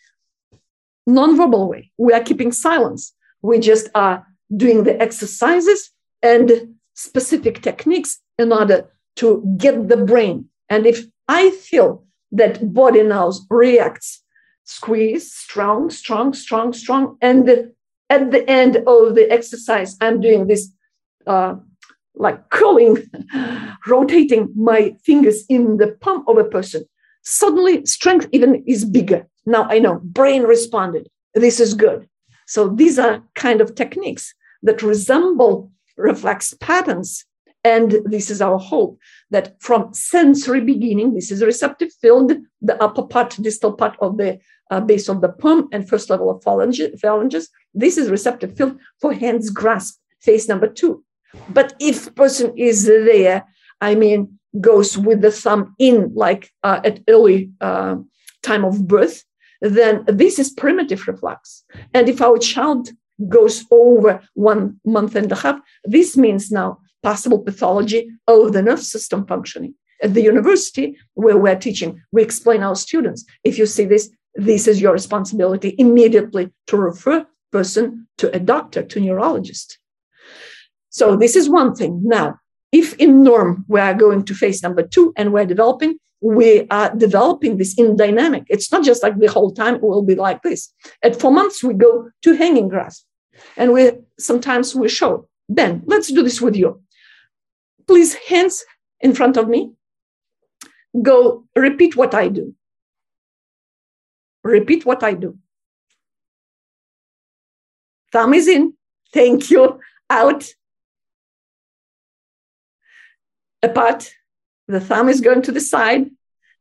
non-verbal 1.08 1.70
way. 1.70 1.92
We 1.98 2.14
are 2.14 2.24
keeping 2.24 2.52
silence. 2.52 3.14
We 3.42 3.60
just 3.60 3.90
are 3.96 4.26
doing 4.56 4.84
the 4.84 5.02
exercises 5.02 5.92
and 6.22 6.76
specific 6.94 7.62
techniques 7.62 8.20
in 8.38 8.52
order 8.52 8.90
to 9.16 9.44
get 9.58 9.90
the 9.90 9.98
brain. 9.98 10.50
And 10.70 10.86
if 10.86 11.06
I 11.28 11.52
feel 11.52 12.06
that 12.32 12.74
body 12.74 13.04
now 13.04 13.32
reacts, 13.50 14.24
squeeze, 14.64 15.34
strong, 15.34 15.90
strong, 15.90 16.34
strong, 16.34 16.74
strong, 16.74 17.18
and 17.22 17.72
at 18.10 18.32
the 18.32 18.48
end 18.50 18.78
of 18.78 19.16
the 19.16 19.28
exercise, 19.32 19.98
I'm 20.02 20.22
doing 20.22 20.48
this 20.48 20.72
uh, 21.26 21.56
like 22.16 22.50
curling, 22.50 22.98
rotating 23.88 24.52
my 24.56 24.96
fingers 25.04 25.44
in 25.50 25.78
the 25.78 25.98
palm 26.02 26.24
of 26.28 26.38
a 26.38 26.44
person. 26.44 26.84
Suddenly, 27.24 27.86
strength 27.86 28.28
even 28.32 28.64
is 28.68 28.86
bigger. 28.86 29.28
Now 29.46 29.64
I 29.64 29.80
know 29.80 30.00
brain 30.04 30.44
responded. 30.44 31.10
This 31.34 31.60
is 31.60 31.74
good. 31.74 32.08
So 32.46 32.70
these 32.70 33.00
are 33.00 33.24
kind 33.36 33.62
of 33.62 33.76
techniques 33.76 34.34
that 34.62 34.84
resemble 34.84 35.72
reflex 35.98 36.54
patterns. 36.60 37.26
And 37.64 37.98
this 38.06 38.30
is 38.30 38.42
our 38.42 38.60
hope 38.60 39.00
that 39.32 39.56
from 39.62 39.94
sensory 39.94 40.62
beginning, 40.62 41.14
this 41.14 41.32
is 41.32 41.42
a 41.42 41.46
receptive 41.46 41.94
field, 42.02 42.34
the 42.62 42.82
upper 42.84 43.04
part, 43.04 43.38
distal 43.42 43.74
part 43.74 43.96
of 44.02 44.18
the 44.18 44.40
uh, 44.70 44.82
base 44.82 45.08
of 45.08 45.22
the 45.22 45.30
palm 45.30 45.70
and 45.72 45.88
first 45.88 46.10
level 46.10 46.30
of 46.30 46.44
phalanges. 46.44 47.50
This 47.74 47.98
is 47.98 48.10
receptive 48.10 48.58
field 48.58 48.80
for 49.00 49.14
hands 49.14 49.50
grasp, 49.50 50.00
phase 50.22 50.50
number 50.50 50.68
two. 50.68 51.04
But 51.50 51.74
if 51.80 52.14
person 52.16 52.54
is 52.58 52.86
there, 52.86 53.46
I 53.82 53.96
mean, 53.96 54.40
goes 54.62 54.98
with 54.98 55.22
the 55.22 55.32
thumb 55.32 55.76
in 55.80 56.14
like 56.14 56.52
uh, 56.64 56.82
at 56.84 57.00
early 57.08 57.52
uh, 57.60 57.96
time 58.44 58.66
of 58.66 58.88
birth, 58.88 59.24
then 59.62 60.04
this 60.06 60.38
is 60.38 60.52
primitive 60.52 61.08
reflex. 61.08 61.64
And 61.94 62.10
if 62.10 62.22
our 62.22 62.38
child 62.38 62.90
goes 63.30 63.66
over 63.72 64.22
one 64.34 64.80
month 64.86 65.16
and 65.16 65.32
a 65.32 65.36
half, 65.36 65.60
this 65.86 66.18
means 66.18 66.52
now 66.52 66.80
possible 67.04 67.40
pathology 67.40 68.10
of 68.28 68.54
the 68.54 68.62
nerve 68.62 68.82
system 68.82 69.28
functioning. 69.28 69.76
At 70.02 70.14
the 70.14 70.22
university 70.22 70.98
where 71.14 71.38
we're 71.38 71.56
teaching, 71.56 72.02
we 72.12 72.24
explain 72.24 72.64
our 72.64 72.76
students 72.76 73.24
if 73.44 73.58
you 73.58 73.66
see 73.66 73.86
this, 73.86 74.10
this 74.36 74.68
is 74.68 74.82
your 74.82 74.94
responsibility 74.94 75.76
immediately 75.78 76.52
to 76.68 76.78
refer 76.78 77.26
person 77.52 78.08
to 78.18 78.36
a 78.36 78.40
doctor, 78.40 78.84
to 78.84 79.00
neurologist. 79.00 79.78
So 80.90 81.16
this 81.16 81.36
is 81.36 81.50
one 81.50 81.76
thing. 81.76 82.02
Now, 82.04 82.40
if 82.72 82.96
in 82.96 83.24
norm 83.24 83.66
we 83.68 83.80
are 83.80 83.94
going 83.94 84.26
to 84.26 84.34
phase 84.34 84.64
number 84.64 84.84
two 84.84 85.14
and 85.16 85.32
we're 85.32 85.46
developing, 85.46 86.00
we 86.22 86.68
are 86.72 86.94
developing 86.96 87.58
this 87.58 87.78
in 87.78 87.96
dynamic. 87.96 88.44
It's 88.50 88.72
not 88.72 88.84
just 88.84 89.04
like 89.04 89.18
the 89.20 89.32
whole 89.32 89.54
time 89.54 89.76
it 89.76 89.84
will 89.84 90.04
be 90.04 90.16
like 90.16 90.42
this. 90.42 90.74
At 91.04 91.20
four 91.20 91.32
months, 91.32 91.64
we 91.64 91.74
go 91.74 92.10
to 92.24 92.34
hanging 92.34 92.70
grasp. 92.70 93.06
And 93.58 93.74
we 93.74 93.92
sometimes 94.20 94.76
we 94.76 94.90
show, 94.90 95.28
Ben, 95.50 95.84
let's 95.86 96.12
do 96.12 96.24
this 96.24 96.42
with 96.42 96.56
you. 96.56 96.82
Please, 97.88 98.16
hands 98.16 98.64
in 99.00 99.14
front 99.14 99.38
of 99.38 99.48
me. 99.48 99.72
Go 101.02 101.46
repeat 101.56 101.96
what 101.96 102.14
I 102.14 102.28
do. 102.28 102.56
Repeat 104.44 104.86
what 104.86 105.04
I 105.04 105.14
do. 105.14 105.38
Thumb 108.12 108.34
is 108.34 108.48
in. 108.48 108.74
Thank 109.12 109.50
you. 109.50 109.80
Out. 110.10 110.46
Apart. 113.62 114.14
The 114.68 114.80
thumb 114.80 115.10
is 115.10 115.22
going 115.22 115.42
to 115.44 115.52
the 115.52 115.62
side 115.62 116.10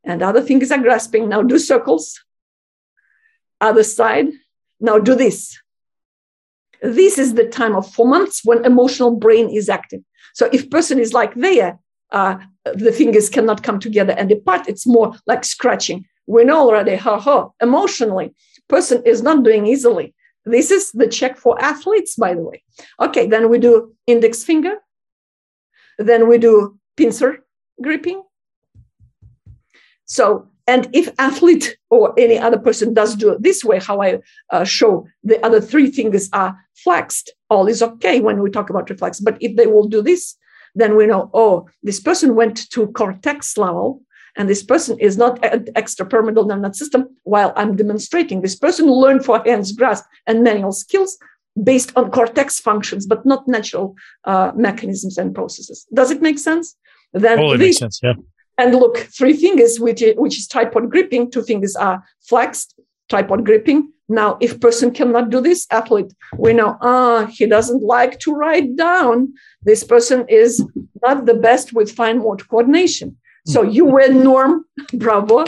and 0.05 0.23
other 0.23 0.43
fingers 0.43 0.73
are 0.73 0.79
grasping. 0.79 1.29
Now 1.29 1.43
do 1.43 1.59
circles. 1.59 2.25
Other 3.61 3.85
side. 3.85 4.29
Now 4.81 4.99
do 4.99 5.15
this. 5.15 5.62
This 6.83 7.19
is 7.19 7.35
the 7.35 7.47
time 7.47 7.75
of 7.77 7.91
four 7.93 8.07
months 8.07 8.45
when 8.45 8.65
emotional 8.65 9.17
brain 9.17 9.49
is 9.49 9.69
active. 9.69 10.01
So 10.35 10.49
if 10.53 10.69
person 10.69 10.99
is 10.99 11.13
like 11.13 11.35
there, 11.35 11.79
uh, 12.11 12.39
the 12.65 12.93
fingers 12.93 13.29
cannot 13.29 13.63
come 13.63 13.79
together 13.79 14.13
and 14.13 14.31
apart. 14.31 14.69
It's 14.69 14.87
more 14.87 15.15
like 15.27 15.45
scratching. 15.45 16.05
We 16.27 16.45
know 16.45 16.69
already, 16.69 16.97
ha 16.97 17.19
ha, 17.19 17.49
emotionally, 17.61 18.35
person 18.69 19.03
is 19.05 19.23
not 19.23 19.45
doing 19.45 19.67
easily. 19.67 20.15
This 20.45 20.71
is 20.71 20.91
the 20.93 21.07
check 21.07 21.37
for 21.37 21.61
athletes, 21.63 22.17
by 22.17 22.35
the 22.35 22.43
way. 22.43 22.63
Okay, 23.01 23.27
then 23.27 23.49
we 23.49 23.59
do 23.59 23.95
index 24.07 24.43
finger. 24.43 24.77
Then 25.99 26.29
we 26.29 26.39
do 26.39 26.79
pincer 26.97 27.45
gripping. 27.81 28.23
So, 30.05 30.49
and 30.67 30.89
if 30.93 31.09
athlete 31.19 31.77
or 31.91 32.15
any 32.19 32.39
other 32.39 32.59
person 32.59 32.95
does 32.95 33.17
do 33.17 33.31
it 33.31 33.43
this 33.43 33.65
way, 33.65 33.79
how 33.81 34.01
I 34.01 34.21
uh, 34.51 34.65
show 34.65 35.07
the 35.25 35.45
other 35.45 35.61
three 35.61 35.91
fingers 35.91 36.29
are 36.33 36.57
flexed, 36.75 37.33
all 37.51 37.67
is 37.67 37.83
okay 37.83 38.21
when 38.21 38.43
we 38.43 38.51
talk 38.51 38.71
about 38.71 38.89
reflex. 38.89 39.21
But 39.21 39.39
if 39.41 39.57
they 39.57 39.67
will 39.67 39.89
do 39.89 40.03
this, 40.03 40.37
then 40.75 40.97
we 40.97 41.07
know, 41.07 41.31
oh, 41.35 41.69
this 41.83 42.01
person 42.01 42.35
went 42.35 42.71
to 42.71 42.87
cortex 42.89 43.59
level 43.59 44.03
and 44.37 44.49
this 44.49 44.63
person 44.63 44.99
is 44.99 45.19
not 45.19 45.45
an 45.45 45.65
extrapyramidal 45.77 46.47
nervous 46.47 46.79
system 46.79 47.09
while 47.25 47.53
I'm 47.57 47.77
demonstrating. 47.77 48.41
This 48.41 48.57
person 48.57 48.91
learned 48.91 49.25
for 49.25 49.43
hands 49.45 49.73
grasp 49.73 50.05
and 50.27 50.43
manual 50.43 50.73
skills 50.73 51.19
based 51.63 51.93
on 51.97 52.11
cortex 52.11 52.59
functions, 52.59 53.05
but 53.07 53.27
not 53.27 53.47
natural 53.47 53.95
uh, 54.25 54.53
mechanisms 54.55 55.19
and 55.19 55.35
processes. 55.35 55.87
Does 55.93 56.11
it 56.11 56.23
make 56.23 56.39
sense? 56.39 56.77
Then 57.13 57.37
totally 57.37 57.59
this, 57.59 57.81
makes 57.81 57.99
sense. 57.99 58.01
Yeah. 58.03 58.15
And 58.59 58.75
look, 58.75 58.99
three 58.99 59.35
fingers, 59.35 59.81
which 59.81 60.03
is, 60.03 60.15
which 60.17 60.39
is 60.39 60.47
tripod 60.47 60.91
gripping, 60.91 61.31
two 61.31 61.43
fingers 61.43 61.75
are 61.77 62.03
flexed, 62.21 62.79
tripod 63.09 63.45
gripping. 63.45 63.93
Now, 64.09 64.37
if 64.41 64.61
person 64.61 64.91
cannot 64.91 65.31
do 65.31 65.41
this, 65.41 65.67
athlete, 65.71 66.13
we 66.37 66.53
know, 66.53 66.77
ah, 66.83 67.27
he 67.27 67.47
doesn't 67.47 67.83
like 67.83 68.19
to 68.21 68.33
write 68.33 68.77
down. 68.77 69.33
This 69.63 69.85
person 69.85 70.27
is 70.29 70.63
not 71.03 71.25
the 71.25 71.35
best 71.35 71.73
with 71.73 71.91
fine 71.91 72.19
motor 72.19 72.45
coordination. 72.45 73.17
So 73.47 73.63
you 73.63 73.85
were 73.85 74.09
norm, 74.09 74.65
bravo, 74.93 75.45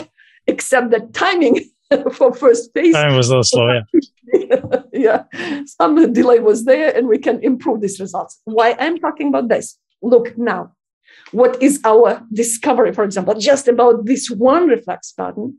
except 0.47 0.91
that 0.91 1.13
timing 1.13 1.69
for 2.11 2.33
first 2.33 2.73
phase. 2.73 2.93
Time 2.93 3.15
was 3.15 3.27
a 3.27 3.31
little 3.31 3.43
slow, 3.43 3.71
yeah. 3.71 3.81
yeah, 4.93 5.23
some 5.65 6.11
delay 6.13 6.39
was 6.39 6.65
there, 6.65 6.95
and 6.95 7.07
we 7.07 7.17
can 7.17 7.41
improve 7.43 7.81
these 7.81 7.99
results. 7.99 8.41
Why 8.45 8.75
I'm 8.79 8.99
talking 8.99 9.29
about 9.29 9.47
this? 9.47 9.77
Look 10.01 10.37
now, 10.37 10.73
what 11.35 11.61
is 11.61 11.79
our 11.83 12.21
discovery, 12.33 12.93
for 12.93 13.03
example, 13.03 13.33
just 13.35 13.67
about 13.67 14.05
this 14.05 14.29
one 14.29 14.67
reflex 14.67 15.11
pattern? 15.11 15.55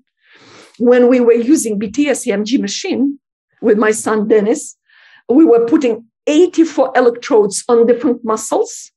When 0.79 1.09
we 1.09 1.21
were 1.21 1.33
using 1.33 1.79
BTS 1.79 2.27
EMG 2.27 2.61
machine 2.61 3.19
with 3.63 3.79
my 3.79 3.91
son 3.91 4.29
Dennis, 4.29 4.77
we 5.29 5.45
were 5.45 5.65
putting 5.67 6.05
84 6.27 6.93
electrodes 6.97 7.65
on 7.69 7.87
different 7.87 8.25
muscles 8.25 8.91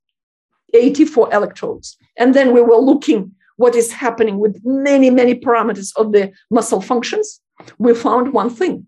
84 0.74 1.34
electrodes. 1.34 1.98
And 2.18 2.34
then 2.34 2.54
we 2.54 2.62
were 2.62 2.78
looking 2.78 3.32
what 3.58 3.76
is 3.76 3.92
happening 3.92 4.40
with 4.40 4.62
many, 4.64 5.10
many 5.10 5.36
parameters 5.36 5.92
of 5.98 6.12
the 6.12 6.32
muscle 6.50 6.82
functions. 6.82 7.42
We 7.78 7.94
found 7.94 8.34
one 8.34 8.50
thing 8.50 8.88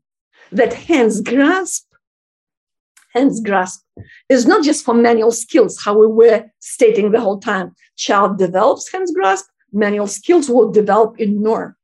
that 0.51 0.73
hands 0.73 1.21
grasp, 1.21 1.85
hands 3.13 3.39
grasp 3.41 3.83
is 4.29 4.45
not 4.45 4.63
just 4.63 4.85
for 4.85 4.93
manual 4.93 5.31
skills, 5.31 5.81
how 5.83 5.97
we 5.97 6.07
were 6.07 6.45
stating 6.59 7.11
the 7.11 7.21
whole 7.21 7.39
time. 7.39 7.73
Child 7.97 8.37
develops 8.37 8.91
hands 8.91 9.11
grasp, 9.11 9.45
manual 9.71 10.07
skills 10.07 10.49
will 10.49 10.71
develop 10.71 11.19
in 11.19 11.41
norm. 11.41 11.75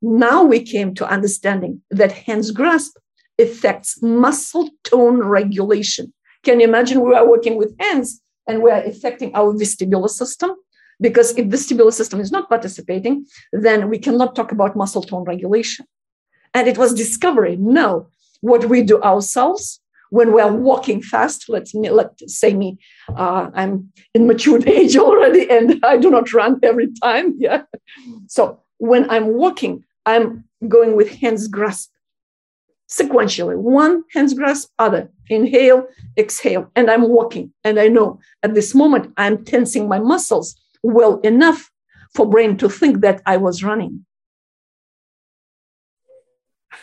Now 0.00 0.44
we 0.44 0.60
came 0.60 0.94
to 0.94 1.08
understanding 1.08 1.82
that 1.90 2.12
hands 2.12 2.50
grasp 2.50 2.96
affects 3.38 4.00
muscle 4.02 4.70
tone 4.84 5.18
regulation. 5.18 6.12
Can 6.44 6.60
you 6.60 6.68
imagine 6.68 7.00
we 7.00 7.14
are 7.14 7.28
working 7.28 7.56
with 7.56 7.74
hands 7.80 8.20
and 8.48 8.62
we're 8.62 8.82
affecting 8.82 9.30
our 9.34 9.52
vestibular 9.52 10.08
system. 10.08 10.56
Because 11.00 11.36
if 11.38 11.46
vestibular 11.46 11.92
system 11.92 12.18
is 12.18 12.32
not 12.32 12.48
participating, 12.48 13.26
then 13.52 13.88
we 13.88 13.98
cannot 13.98 14.34
talk 14.34 14.50
about 14.50 14.74
muscle 14.74 15.02
tone 15.02 15.22
regulation. 15.24 15.86
And 16.54 16.66
it 16.66 16.76
was 16.76 16.92
discovery. 16.92 17.56
No, 17.56 18.08
what 18.40 18.66
we 18.66 18.82
do 18.82 19.00
ourselves. 19.02 19.80
When 20.10 20.32
we're 20.32 20.50
walking 20.50 21.02
fast, 21.02 21.50
let's 21.50 21.74
let's 21.74 22.38
say 22.40 22.54
me, 22.54 22.78
uh, 23.14 23.50
I'm 23.54 23.92
in 24.14 24.26
matured 24.26 24.66
age 24.78 24.96
already, 24.96 25.50
and 25.50 25.84
I 25.84 25.98
do 25.98 26.10
not 26.10 26.32
run 26.32 26.60
every 26.62 26.88
time. 27.02 27.36
Yeah. 27.38 27.64
So 28.26 28.62
when 28.78 29.10
I'm 29.10 29.34
walking, 29.34 29.84
I'm 30.06 30.44
going 30.66 30.96
with 30.96 31.10
hands 31.10 31.46
grasp 31.46 31.90
sequentially. 32.88 33.56
One 33.56 34.04
hands 34.14 34.32
grasp 34.32 34.70
other. 34.78 35.10
Inhale 35.28 35.86
exhale 36.16 36.70
and 36.74 36.90
i'm 36.90 37.08
walking. 37.08 37.52
And 37.64 37.78
i 37.78 37.88
know 37.88 38.18
at 38.42 38.54
this 38.54 38.74
moment 38.74 39.12
i'm 39.18 39.44
tensing 39.44 39.88
my 39.88 39.98
muscles 39.98 40.56
well 40.82 41.20
enough 41.20 41.70
for 42.14 42.26
brain 42.26 42.56
to 42.56 42.68
think 42.68 43.00
that 43.02 43.20
i 43.26 43.36
was 43.36 43.62
running. 43.62 44.06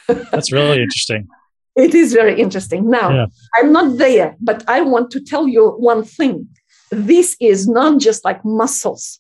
That's 0.08 0.52
really 0.52 0.82
interesting 0.84 1.28
it 1.76 1.94
is 1.94 2.14
very 2.14 2.40
interesting 2.40 2.90
now 2.90 3.10
yeah. 3.12 3.26
i'm 3.56 3.72
not 3.72 3.98
there 3.98 4.36
but 4.40 4.64
i 4.68 4.82
want 4.82 5.12
to 5.12 5.20
tell 5.20 5.48
you 5.48 5.70
one 5.72 6.04
thing 6.04 6.48
this 6.92 7.36
is 7.40 7.68
not 7.68 8.00
just 8.00 8.24
like 8.24 8.44
muscles 8.46 9.20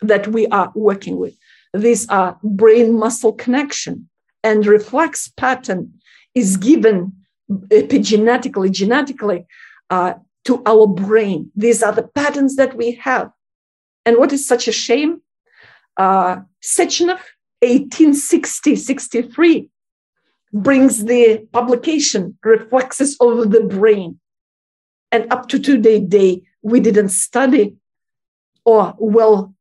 that 0.00 0.28
we 0.28 0.46
are 0.48 0.72
working 0.74 1.16
with 1.16 1.34
these 1.72 2.08
are 2.08 2.38
brain 2.42 2.98
muscle 2.98 3.32
connection 3.32 4.08
and 4.42 4.66
reflex 4.66 5.28
pattern 5.36 5.92
is 6.34 6.56
given 6.56 7.12
epigenetically, 7.50 8.70
genetically 8.70 9.46
uh, 9.90 10.14
to 10.44 10.62
our 10.66 10.86
brain. 10.86 11.50
These 11.56 11.82
are 11.82 11.92
the 11.92 12.02
patterns 12.02 12.56
that 12.56 12.76
we 12.76 12.92
have. 12.92 13.30
And 14.04 14.18
what 14.18 14.32
is 14.32 14.46
such 14.46 14.68
a 14.68 14.72
shame? 14.72 15.22
Uh, 15.96 16.40
Sechenov, 16.62 17.20
1860 17.60 18.76
63, 18.76 19.70
brings 20.54 21.04
the 21.04 21.46
publication 21.52 22.38
Reflexes 22.44 23.16
of 23.20 23.50
the 23.50 23.60
Brain. 23.60 24.20
And 25.10 25.30
up 25.32 25.48
to 25.48 25.58
today, 25.58 26.00
day, 26.00 26.42
we 26.62 26.80
didn't 26.80 27.10
study 27.10 27.76
or 28.64 28.94
well 28.98 29.54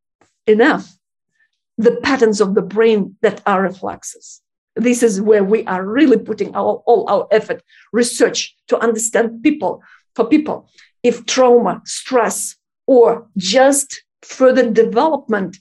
enough 0.48 0.96
the 1.78 1.96
patterns 1.98 2.40
of 2.40 2.54
the 2.54 2.62
brain 2.62 3.16
that 3.22 3.42
are 3.46 3.64
reflexes. 3.64 4.42
This 4.76 5.04
is 5.04 5.20
where 5.22 5.44
we 5.44 5.66
are 5.66 5.86
really 5.86 6.18
putting 6.18 6.56
our, 6.56 6.84
all 6.86 7.10
our 7.10 7.28
effort, 7.32 7.64
research 7.92 8.56
to 8.68 8.78
understand 8.78 9.42
people, 9.44 9.82
for 10.16 10.26
people. 10.26 10.70
If 11.02 11.26
trauma, 11.26 11.82
stress, 11.86 12.56
or 12.86 13.28
just 13.38 14.04
further 14.22 14.70
development, 14.70 15.58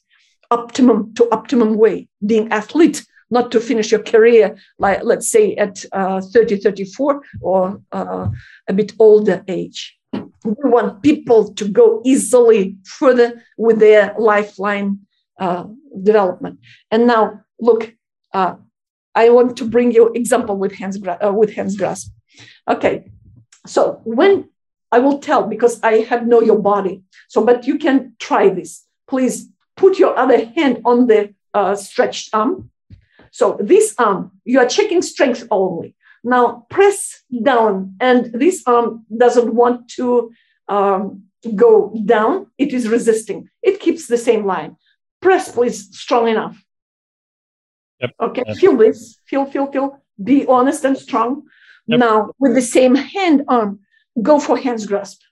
optimum 0.50 1.14
to 1.14 1.28
optimum 1.32 1.76
way, 1.76 2.08
being 2.24 2.52
athlete, 2.52 3.04
not 3.32 3.50
to 3.52 3.60
finish 3.60 3.90
your 3.90 4.02
career, 4.02 4.56
like 4.78 5.02
let's 5.02 5.28
say 5.28 5.54
at 5.56 5.84
uh, 5.92 6.20
30, 6.20 6.58
34, 6.58 7.22
or 7.40 7.80
uh, 7.92 8.28
a 8.68 8.72
bit 8.72 8.92
older 8.98 9.42
age. 9.48 9.98
We 10.12 10.70
want 10.70 11.02
people 11.02 11.54
to 11.54 11.68
go 11.68 12.02
easily 12.04 12.76
further 12.84 13.42
with 13.56 13.78
their 13.78 14.14
lifeline 14.18 15.00
uh, 15.40 15.64
development. 16.02 16.60
And 16.90 17.06
now, 17.06 17.40
look, 17.58 17.94
uh, 18.34 18.56
I 19.14 19.30
want 19.30 19.56
to 19.58 19.64
bring 19.64 19.92
you 19.92 20.12
example 20.14 20.56
with 20.56 20.72
hands 20.72 20.98
uh, 21.06 21.32
with 21.32 21.54
hands 21.54 21.76
grasp. 21.76 22.12
Okay. 22.68 23.10
So 23.66 24.00
when 24.04 24.48
I 24.90 24.98
will 24.98 25.18
tell 25.18 25.46
because 25.46 25.82
I 25.82 25.94
have 26.10 26.26
know 26.26 26.42
your 26.42 26.58
body. 26.58 27.02
So, 27.28 27.44
but 27.44 27.66
you 27.66 27.78
can 27.78 28.14
try 28.18 28.50
this. 28.50 28.84
Please 29.08 29.48
put 29.76 29.98
your 29.98 30.16
other 30.18 30.44
hand 30.44 30.82
on 30.84 31.06
the 31.06 31.34
uh, 31.54 31.74
stretched 31.74 32.34
arm. 32.34 32.70
So 33.32 33.56
this 33.58 33.94
arm, 33.98 34.30
you 34.44 34.60
are 34.60 34.68
checking 34.68 35.02
strength 35.02 35.48
only. 35.50 35.96
Now 36.22 36.66
press 36.70 37.22
down, 37.42 37.96
and 37.98 38.26
this 38.26 38.62
arm 38.66 39.04
doesn't 39.16 39.52
want 39.52 39.88
to 39.96 40.32
um, 40.68 41.24
go 41.56 41.92
down. 42.04 42.46
It 42.58 42.72
is 42.72 42.88
resisting. 42.88 43.48
It 43.62 43.80
keeps 43.80 44.06
the 44.06 44.18
same 44.18 44.46
line. 44.46 44.76
Press, 45.20 45.50
please, 45.50 45.98
strong 45.98 46.28
enough. 46.28 46.62
Yep. 48.00 48.10
Okay, 48.20 48.42
yep. 48.46 48.56
feel 48.58 48.76
this. 48.76 49.18
Feel, 49.24 49.46
feel, 49.46 49.66
feel. 49.72 50.02
Be 50.22 50.46
honest 50.46 50.84
and 50.84 50.96
strong. 50.96 51.44
Yep. 51.86 51.98
Now, 52.00 52.32
with 52.38 52.54
the 52.54 52.62
same 52.62 52.94
hand 52.94 53.44
arm, 53.48 53.80
go 54.20 54.38
for 54.38 54.58
hands 54.58 54.86
grasp. 54.86 55.22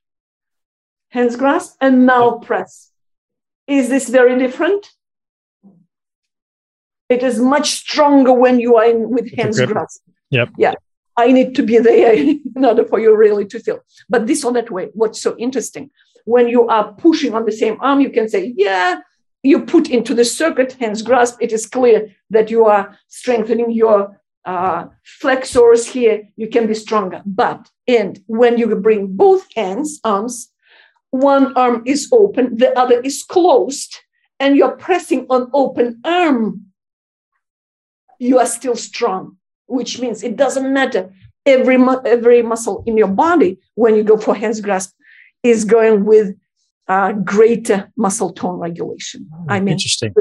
Hands 1.11 1.37
grasp, 1.37 1.77
and 1.81 2.07
now 2.07 2.39
press. 2.39 2.91
Is 3.67 3.89
this 3.89 4.09
very 4.09 4.39
different? 4.39 4.89
It 7.11 7.23
is 7.23 7.39
much 7.41 7.71
stronger 7.73 8.33
when 8.33 8.61
you 8.61 8.77
are 8.77 8.85
in 8.85 9.11
with 9.11 9.35
hands 9.37 9.61
grasp. 9.61 10.01
Yep. 10.31 10.51
Yeah. 10.57 10.75
I 11.17 11.33
need 11.33 11.55
to 11.57 11.63
be 11.63 11.79
there 11.79 12.15
in 12.57 12.65
order 12.65 12.85
for 12.85 12.99
you 13.01 13.15
really 13.15 13.45
to 13.47 13.59
feel. 13.59 13.81
But 14.09 14.27
this 14.27 14.45
or 14.45 14.53
that 14.53 14.71
way, 14.71 14.89
what's 14.95 15.21
so 15.21 15.37
interesting, 15.37 15.91
when 16.25 16.49
you 16.49 16.69
are 16.69 16.93
pushing 16.95 17.35
on 17.35 17.45
the 17.45 17.53
same 17.53 17.77
arm, 17.81 18.01
you 18.01 18.11
can 18.11 18.29
say, 18.29 18.55
yeah, 18.57 19.01
you 19.43 19.65
put 19.65 19.91
into 19.91 20.15
the 20.15 20.25
circuit, 20.25 20.75
hands 20.75 21.03
grasp, 21.03 21.37
it 21.41 21.53
is 21.53 21.67
clear 21.67 22.15
that 22.31 22.51
you 22.51 22.67
are 22.67 22.97
strengthening 23.09 23.73
your 23.73 24.21
uh, 24.45 24.87
flexors 25.03 25.87
here, 25.87 26.29
you 26.37 26.49
can 26.49 26.67
be 26.67 26.75
stronger. 26.75 27.23
But 27.27 27.69
and 27.89 28.21
when 28.27 28.57
you 28.57 28.75
bring 28.77 29.17
both 29.17 29.47
hands, 29.55 30.01
arms, 30.05 30.49
one 31.11 31.57
arm 31.57 31.83
is 31.87 32.09
open, 32.13 32.57
the 32.57 32.79
other 32.79 33.01
is 33.01 33.23
closed, 33.23 33.97
and 34.39 34.57
you're 34.57 34.77
pressing 34.77 35.27
on 35.29 35.51
open 35.53 36.01
arm, 36.05 36.70
you 38.21 38.39
are 38.39 38.47
still 38.47 38.77
strong, 38.77 39.37
which 39.67 39.99
means 39.99 40.23
it 40.23 40.37
doesn't 40.37 40.73
matter. 40.73 41.13
Every, 41.47 41.79
every 42.05 42.43
muscle 42.43 42.85
in 42.87 42.97
your 42.97 43.09
body, 43.09 43.59
when 43.75 43.97
you 43.97 44.05
go 44.05 44.17
for 44.19 44.35
hands 44.35 44.61
grasp, 44.61 44.95
is 45.43 45.65
going 45.65 46.05
with 46.05 46.37
uh, 46.87 47.13
greater 47.13 47.91
muscle 47.97 48.33
tone 48.33 48.61
regulation. 48.61 49.29
I 49.49 49.59
mean, 49.59 49.73
interesting. 49.73 50.13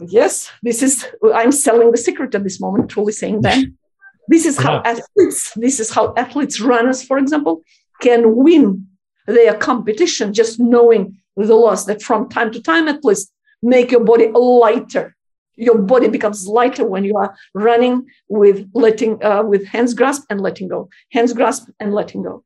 Yes, 0.00 0.50
this 0.62 0.82
is, 0.82 1.06
I'm 1.34 1.52
selling 1.52 1.90
the 1.90 1.98
secret 1.98 2.34
at 2.34 2.42
this 2.42 2.60
moment, 2.60 2.90
truly 2.90 3.12
saying 3.12 3.42
that. 3.42 3.64
This 4.30 4.44
is 4.44 4.58
how 4.58 4.74
yeah. 4.74 4.82
athletes, 4.84 5.54
this 5.56 5.80
is 5.80 5.90
how 5.90 6.12
athletes, 6.14 6.60
runners, 6.60 7.02
for 7.02 7.16
example, 7.16 7.62
can 8.02 8.36
win 8.36 8.86
their 9.26 9.54
competition 9.54 10.34
just 10.34 10.60
knowing 10.60 11.16
the 11.34 11.54
loss 11.54 11.86
that 11.86 12.02
from 12.02 12.28
time 12.28 12.52
to 12.52 12.60
time 12.60 12.88
at 12.88 13.02
least 13.04 13.32
make 13.62 13.90
your 13.90 14.04
body 14.04 14.28
lighter. 14.28 15.16
Your 15.58 15.78
body 15.78 16.08
becomes 16.08 16.46
lighter 16.46 16.86
when 16.86 17.04
you 17.04 17.16
are 17.16 17.36
running 17.54 18.06
with 18.28 18.66
letting 18.74 19.22
uh, 19.22 19.42
with 19.42 19.66
hands 19.66 19.92
grasp 19.92 20.24
and 20.30 20.40
letting 20.40 20.68
go, 20.68 20.88
hands 21.12 21.32
grasp 21.32 21.68
and 21.80 21.92
letting 21.92 22.22
go. 22.22 22.44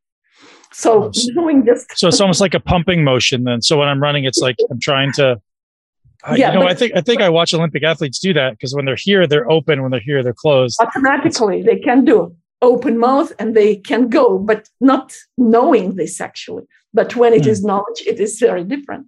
So 0.73 1.05
oh, 1.05 1.11
doing 1.35 1.65
this. 1.65 1.87
So 1.95 2.09
it's 2.09 2.21
almost 2.21 2.41
like 2.41 2.55
a 2.55 2.61
pumping 2.61 3.05
motion. 3.05 3.45
Then, 3.45 3.61
so 3.61 3.79
when 3.79 3.89
I'm 3.89 4.03
running, 4.03 4.25
it's 4.25 4.39
like 4.39 4.57
I'm 4.71 4.81
trying 4.81 5.13
to 5.15 5.41
yeah, 6.35 6.53
you 6.53 6.55
know, 6.55 6.61
but, 6.63 6.71
I 6.71 6.75
think 6.75 6.93
I 6.95 7.01
think 7.01 7.21
I 7.21 7.29
watch 7.29 7.53
Olympic 7.53 7.83
athletes 7.83 8.19
do 8.19 8.33
that 8.35 8.53
because 8.53 8.75
when 8.75 8.85
they're 8.85 8.97
here, 8.97 9.27
they're 9.27 9.51
open. 9.51 9.83
When 9.83 9.91
they're 9.91 10.01
here, 10.01 10.23
they're 10.23 10.35
closed. 10.35 10.79
Automatically, 10.81 11.63
they 11.63 11.79
can 11.79 12.05
do 12.05 12.35
open 12.63 12.97
mouth 12.97 13.33
and 13.41 13.57
they 13.57 13.77
can 13.77 14.09
go, 14.09 14.39
but 14.39 14.69
not 14.81 15.13
knowing 15.37 15.97
this 15.97 16.21
actually. 16.21 16.65
But 16.95 17.17
when 17.17 17.33
it 17.33 17.43
mm. 17.43 17.49
is 17.49 17.65
knowledge, 17.65 18.03
it 18.07 18.21
is 18.21 18.39
very 18.39 18.65
different. 18.65 19.07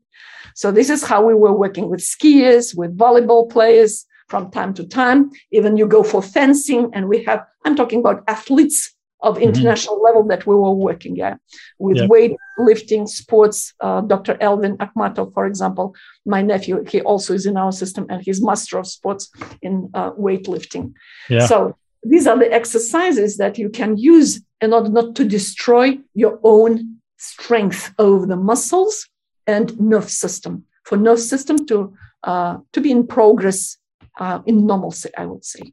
So 0.55 0.71
this 0.73 0.89
is 0.89 1.05
how 1.05 1.25
we 1.25 1.35
were 1.35 1.53
working 1.53 1.89
with 1.91 2.01
skiers, 2.01 2.77
with 2.77 2.97
volleyball 2.97 3.51
players 3.51 4.07
from 4.29 4.51
time 4.51 4.73
to 4.75 4.87
time. 4.87 5.31
Even 5.51 5.77
you 5.77 5.87
go 5.87 6.03
for 6.03 6.23
fencing, 6.23 6.91
and 6.93 7.09
we 7.09 7.23
have. 7.25 7.45
I'm 7.65 7.77
talking 7.77 8.01
about 8.01 8.25
athletes 8.29 8.95
of 9.21 9.35
mm-hmm. 9.35 9.45
international 9.45 9.97
mm-hmm. 9.97 10.05
level 10.07 10.25
that 10.29 10.47
we 10.47 10.55
were 10.55 10.73
working 10.73 11.21
at 11.21 11.41
with 11.79 11.97
yep. 11.97 12.11
weightlifting 12.11 13.09
sports. 13.09 13.75
Uh, 13.81 14.01
Dr. 14.03 14.37
Elvin 14.41 14.77
Akhmatov, 14.79 15.33
for 15.35 15.47
example, 15.47 15.95
my 16.25 16.43
nephew, 16.43 16.85
he 16.87 17.01
also 17.01 17.35
is 17.35 17.47
in 17.47 17.57
our 17.57 17.73
system 17.73 18.07
and 18.11 18.23
he's 18.23 18.43
master 18.43 18.79
of 18.79 18.87
sports 18.87 19.31
in 19.63 19.91
uh, 19.95 20.13
weightlifting. 20.13 20.93
Yeah. 21.29 21.47
So 21.47 21.77
these 22.03 22.27
are 22.27 22.39
the 22.39 22.53
exercises 22.53 23.39
that 23.39 23.59
you 23.59 23.71
can 23.71 23.97
use 23.97 24.43
in 24.61 24.73
order 24.73 24.91
not 24.91 25.17
to 25.17 25.25
destroy 25.25 25.99
your 26.15 26.39
own 26.45 27.01
strength 27.17 27.95
of 27.99 28.29
the 28.29 28.37
muscles 28.37 29.09
and 29.47 29.79
nerve 29.81 30.11
system 30.11 30.65
for 30.85 30.97
nerve 30.97 31.21
system 31.21 31.67
to 31.67 31.95
uh, 32.23 32.59
to 32.73 32.81
be 32.81 32.91
in 32.91 33.07
progress 33.07 33.77
uh, 34.19 34.41
in 34.47 34.67
normalcy, 34.67 35.11
I 35.17 35.27
would 35.27 35.45
say. 35.45 35.73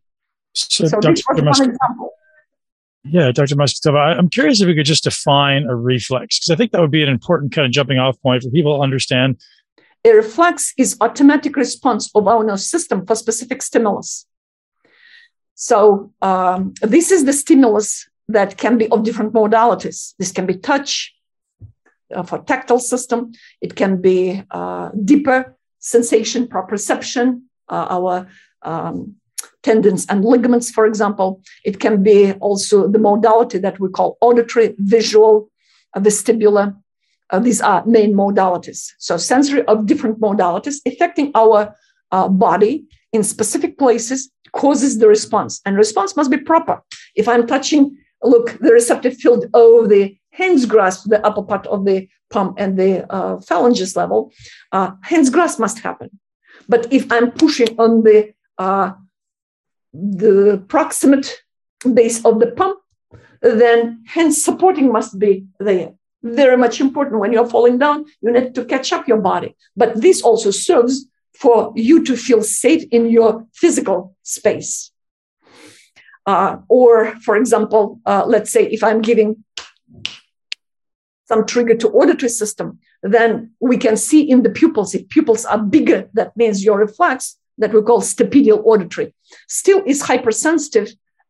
So, 0.53 0.85
so 0.85 0.99
this 1.01 1.23
was 1.29 1.41
one 1.41 1.69
example. 1.69 2.11
Yeah, 3.03 3.31
Dr. 3.31 3.55
Masgutova, 3.55 4.17
I'm 4.17 4.29
curious 4.29 4.61
if 4.61 4.67
we 4.67 4.75
could 4.75 4.85
just 4.85 5.05
define 5.05 5.63
a 5.63 5.75
reflex, 5.75 6.37
because 6.37 6.51
I 6.51 6.55
think 6.55 6.71
that 6.71 6.81
would 6.81 6.91
be 6.91 7.01
an 7.01 7.09
important 7.09 7.51
kind 7.51 7.65
of 7.65 7.71
jumping 7.71 7.97
off 7.97 8.21
point 8.21 8.43
for 8.43 8.49
people 8.51 8.77
to 8.77 8.83
understand. 8.83 9.41
A 10.05 10.13
reflex 10.13 10.73
is 10.77 10.97
automatic 11.01 11.55
response 11.55 12.11
of 12.13 12.27
our 12.27 12.43
nervous 12.43 12.69
system 12.69 13.05
for 13.05 13.15
specific 13.15 13.61
stimulus. 13.61 14.25
So 15.55 16.11
um, 16.21 16.73
this 16.81 17.11
is 17.11 17.25
the 17.25 17.33
stimulus 17.33 18.07
that 18.27 18.57
can 18.57 18.77
be 18.77 18.87
of 18.89 19.03
different 19.03 19.33
modalities. 19.33 20.13
This 20.19 20.31
can 20.31 20.45
be 20.45 20.55
touch 20.55 21.13
uh, 22.13 22.23
for 22.23 22.39
tactile 22.39 22.79
system. 22.79 23.31
It 23.61 23.75
can 23.75 24.01
be 24.01 24.43
uh, 24.51 24.89
deeper 25.03 25.55
sensation, 25.79 26.47
proprioception, 26.47 27.41
uh, 27.69 27.87
our 27.89 28.27
um, 28.61 29.15
tendons 29.63 30.05
and 30.07 30.23
ligaments, 30.23 30.71
for 30.71 30.85
example. 30.85 31.41
It 31.63 31.79
can 31.79 32.03
be 32.03 32.33
also 32.33 32.87
the 32.87 32.99
modality 32.99 33.57
that 33.59 33.79
we 33.79 33.89
call 33.89 34.17
auditory, 34.21 34.75
visual, 34.77 35.49
vestibular. 35.97 36.75
Uh, 37.29 37.39
these 37.39 37.61
are 37.61 37.85
main 37.85 38.13
modalities. 38.13 38.91
So, 38.97 39.17
sensory 39.17 39.63
of 39.65 39.85
different 39.85 40.19
modalities 40.19 40.77
affecting 40.85 41.31
our 41.35 41.75
uh, 42.11 42.27
body 42.27 42.85
in 43.13 43.23
specific 43.23 43.77
places 43.77 44.29
causes 44.53 44.99
the 44.99 45.07
response. 45.07 45.61
And 45.65 45.77
response 45.77 46.15
must 46.15 46.29
be 46.29 46.37
proper. 46.37 46.81
If 47.15 47.27
I'm 47.27 47.47
touching, 47.47 47.97
look, 48.21 48.57
the 48.59 48.73
receptive 48.73 49.15
field 49.15 49.45
of 49.53 49.89
the 49.89 50.17
hands 50.31 50.65
grasp, 50.65 51.09
the 51.09 51.25
upper 51.25 51.43
part 51.43 51.67
of 51.67 51.85
the 51.85 52.07
palm 52.29 52.53
and 52.57 52.77
the 52.77 53.11
uh, 53.13 53.39
phalanges 53.41 53.95
level, 53.95 54.31
uh, 54.71 54.91
hands 55.03 55.29
grasp 55.29 55.59
must 55.59 55.79
happen. 55.79 56.09
But 56.67 56.91
if 56.91 57.11
I'm 57.11 57.31
pushing 57.31 57.79
on 57.79 58.03
the 58.03 58.33
uh, 58.57 58.93
the 59.93 60.63
proximate 60.67 61.41
base 61.93 62.23
of 62.23 62.39
the 62.39 62.47
pump, 62.47 62.79
then 63.41 64.03
hands 64.07 64.43
supporting 64.43 64.91
must 64.91 65.19
be 65.19 65.45
there. 65.59 65.93
Very 66.23 66.55
much 66.55 66.79
important 66.79 67.19
when 67.19 67.33
you're 67.33 67.49
falling 67.49 67.77
down, 67.79 68.05
you 68.21 68.31
need 68.31 68.53
to 68.55 68.63
catch 68.65 68.93
up 68.93 69.07
your 69.07 69.17
body. 69.17 69.55
But 69.75 69.99
this 69.99 70.21
also 70.21 70.51
serves 70.51 71.05
for 71.33 71.73
you 71.75 72.03
to 72.03 72.15
feel 72.15 72.43
safe 72.43 72.83
in 72.91 73.09
your 73.09 73.47
physical 73.53 74.15
space. 74.21 74.91
Uh, 76.25 76.57
or, 76.69 77.15
for 77.25 77.35
example, 77.35 77.99
uh, 78.05 78.23
let's 78.27 78.51
say 78.51 78.67
if 78.67 78.83
I'm 78.83 79.01
giving 79.01 79.43
some 81.31 81.45
trigger 81.45 81.75
to 81.75 81.87
auditory 81.89 82.29
system, 82.29 82.77
then 83.03 83.51
we 83.61 83.77
can 83.77 83.95
see 83.95 84.21
in 84.29 84.43
the 84.43 84.49
pupils, 84.49 84.93
if 84.93 85.07
pupils 85.07 85.45
are 85.45 85.57
bigger, 85.57 86.09
that 86.13 86.35
means 86.35 86.65
your 86.65 86.77
reflex 86.77 87.37
that 87.57 87.73
we 87.73 87.81
call 87.81 88.01
stapedial 88.01 88.61
auditory 88.65 89.13
still 89.47 89.81
is 89.85 90.01
hypersensitive, 90.01 90.89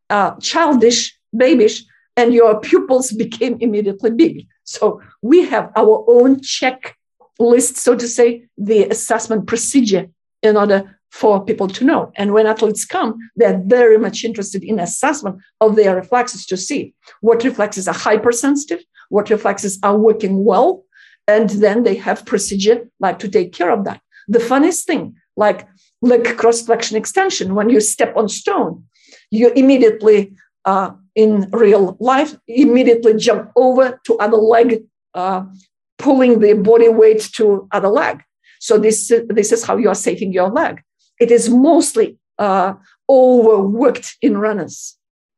uh, 0.09 0.31
childish, 0.39 0.99
babyish, 1.33 1.83
and 2.17 2.33
your 2.33 2.59
pupils 2.59 3.11
became 3.23 3.57
immediately 3.59 4.11
big. 4.11 4.47
So 4.63 5.01
we 5.21 5.45
have 5.53 5.71
our 5.75 6.03
own 6.07 6.41
check 6.41 6.97
list, 7.39 7.77
so 7.77 7.95
to 7.95 8.07
say, 8.07 8.47
the 8.57 8.85
assessment 8.85 9.45
procedure 9.45 10.07
in 10.41 10.57
order 10.57 10.97
for 11.11 11.43
people 11.43 11.67
to 11.67 11.83
know. 11.83 12.11
And 12.15 12.33
when 12.33 12.47
athletes 12.47 12.85
come, 12.85 13.17
they're 13.35 13.61
very 13.65 13.97
much 13.97 14.23
interested 14.23 14.63
in 14.63 14.79
assessment 14.79 15.41
of 15.59 15.75
their 15.75 15.95
reflexes 15.95 16.45
to 16.47 16.57
see 16.57 16.93
what 17.19 17.43
reflexes 17.43 17.87
are 17.87 17.93
hypersensitive, 17.93 18.81
what 19.11 19.29
reflexes 19.29 19.79
are 19.83 19.97
working 20.07 20.43
well, 20.49 20.69
and 21.27 21.47
then 21.63 21.83
they 21.83 21.95
have 22.07 22.25
procedure 22.25 22.79
like 22.99 23.19
to 23.19 23.29
take 23.37 23.51
care 23.59 23.71
of 23.71 23.83
that. 23.87 23.99
The 24.27 24.39
funniest 24.51 24.87
thing, 24.87 25.03
like 25.35 25.67
like 26.01 26.37
cross 26.37 26.59
flexion 26.67 26.97
extension. 26.97 27.55
When 27.57 27.69
you 27.69 27.79
step 27.79 28.11
on 28.17 28.27
stone, 28.27 28.73
you 29.29 29.51
immediately, 29.61 30.33
uh, 30.65 30.91
in 31.15 31.49
real 31.51 31.97
life, 31.99 32.35
immediately 32.47 33.13
jump 33.15 33.51
over 33.55 33.99
to 34.05 34.17
other 34.17 34.37
leg, 34.37 34.83
uh, 35.13 35.43
pulling 35.97 36.39
the 36.39 36.53
body 36.53 36.89
weight 36.89 37.21
to 37.37 37.67
other 37.71 37.89
leg. 37.89 38.23
So 38.59 38.77
this, 38.77 39.11
this 39.29 39.51
is 39.51 39.63
how 39.63 39.77
you 39.77 39.89
are 39.89 39.95
saving 39.95 40.33
your 40.33 40.49
leg. 40.49 40.81
It 41.19 41.31
is 41.31 41.49
mostly 41.49 42.17
uh, 42.39 42.73
overworked 43.09 44.17
in 44.21 44.37
runners. 44.37 44.97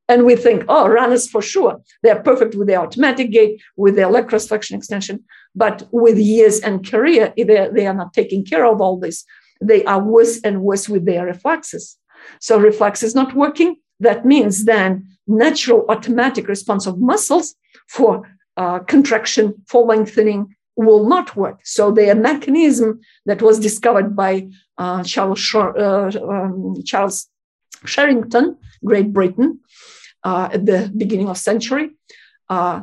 And 0.10 0.26
we 0.26 0.36
think, 0.36 0.66
oh, 0.68 0.88
runners 0.88 1.30
for 1.30 1.42
sure. 1.42 1.82
They're 2.02 2.22
perfect 2.22 2.56
with 2.56 2.68
their 2.68 2.82
automatic 2.82 3.32
gait, 3.32 3.62
with 3.78 3.96
their 3.96 4.10
leg 4.10 4.28
cross 4.28 4.48
flexion 4.48 4.78
extension. 4.78 5.24
But 5.56 5.88
with 5.92 6.18
years 6.18 6.60
and 6.60 6.86
career, 6.86 7.34
they, 7.38 7.88
are 7.88 7.94
not 7.94 8.14
taking 8.14 8.44
care 8.44 8.66
of 8.66 8.82
all 8.82 9.00
this. 9.00 9.24
They 9.62 9.84
are 9.86 10.04
worse 10.04 10.42
and 10.42 10.62
worse 10.62 10.90
with 10.90 11.06
their 11.06 11.26
reflexes. 11.26 11.98
So 12.40 12.60
reflex 12.60 13.02
is 13.02 13.16
not 13.16 13.34
working. 13.34 13.78
That 14.00 14.26
means 14.26 14.66
then 14.66 15.08
natural 15.26 15.86
automatic 15.88 16.48
response 16.48 16.86
of 16.86 17.00
muscles 17.00 17.56
for 17.88 18.30
uh, 18.58 18.80
contraction, 18.80 19.54
for 19.68 19.86
lengthening 19.86 20.56
will 20.76 21.08
not 21.08 21.36
work. 21.36 21.60
So 21.64 21.92
the 21.92 22.14
mechanism 22.16 23.00
that 23.26 23.42
was 23.42 23.60
discovered 23.60 24.16
by 24.16 24.50
uh, 24.78 25.04
Charles, 25.04 25.54
uh, 25.54 26.12
um, 26.30 26.76
Charles 26.84 27.30
Sherrington, 27.86 28.58
Great 28.84 29.14
Britain, 29.14 29.60
uh, 30.24 30.50
at 30.52 30.66
the 30.66 30.92
beginning 30.96 31.30
of 31.30 31.38
century, 31.38 31.92
uh, 32.50 32.82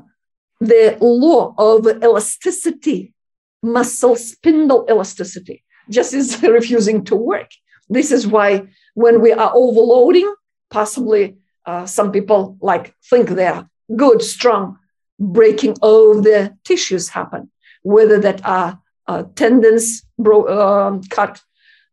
the 0.61 0.99
law 1.01 1.55
of 1.57 1.86
elasticity, 2.03 3.14
muscle 3.62 4.16
spindle 4.16 4.86
elasticity, 4.88 5.62
just 5.88 6.14
is 6.14 6.43
refusing 6.59 7.05
to 7.05 7.16
work. 7.16 7.51
This 7.88 8.12
is 8.12 8.26
why 8.26 8.68
when 8.95 9.20
we 9.20 9.32
are 9.32 9.53
overloading, 9.55 10.32
possibly 10.70 11.36
uh, 11.66 11.86
some 11.86 12.12
people 12.12 12.57
like 12.61 12.95
think 13.09 13.30
they're 13.30 13.68
good, 13.97 14.22
strong, 14.22 14.78
breaking 15.18 15.76
of 15.82 16.22
the 16.22 16.57
tissues 16.64 17.09
happen, 17.09 17.51
whether 17.82 18.18
that 18.20 18.45
are 18.45 18.80
uh, 19.07 19.24
tendons 19.34 20.03
bro- 20.18 20.45
uh, 20.45 21.01
cut, 21.11 21.41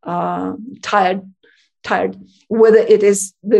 uh, 0.03 0.53
tired, 0.81 1.21
tired, 1.87 2.13
whether 2.49 2.83
it 2.95 3.01
is 3.11 3.17
the 3.51 3.59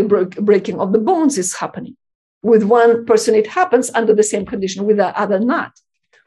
breaking 0.50 0.78
of 0.80 0.92
the 0.94 1.04
bones 1.10 1.38
is 1.38 1.56
happening. 1.56 1.96
With 2.52 2.64
one 2.64 3.06
person, 3.06 3.34
it 3.36 3.48
happens 3.60 3.90
under 4.00 4.14
the 4.14 4.30
same 4.32 4.46
condition, 4.46 4.86
with 4.86 4.98
the 4.98 5.10
other, 5.24 5.40
not. 5.40 5.72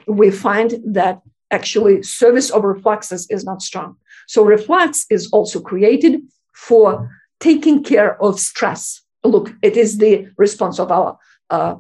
We 0.07 0.31
find 0.31 0.71
that 0.99 1.21
actually 1.51 2.03
service 2.03 2.49
of 2.51 2.65
reflexes 2.65 3.23
is 3.31 3.45
not 3.45 3.63
strong. 3.63 3.97
So 4.27 4.45
reflex 4.45 5.07
is 5.11 5.29
also 5.37 5.61
created 5.61 6.23
for 6.55 7.11
taking 7.39 7.83
care 7.83 8.13
of 8.23 8.41
stress. 8.41 9.03
Look, 9.25 9.47
it 9.63 9.77
is 9.77 9.99
the 9.99 10.29
response 10.37 10.79
of 10.79 10.91
our 10.91 11.19
uh, 11.51 11.75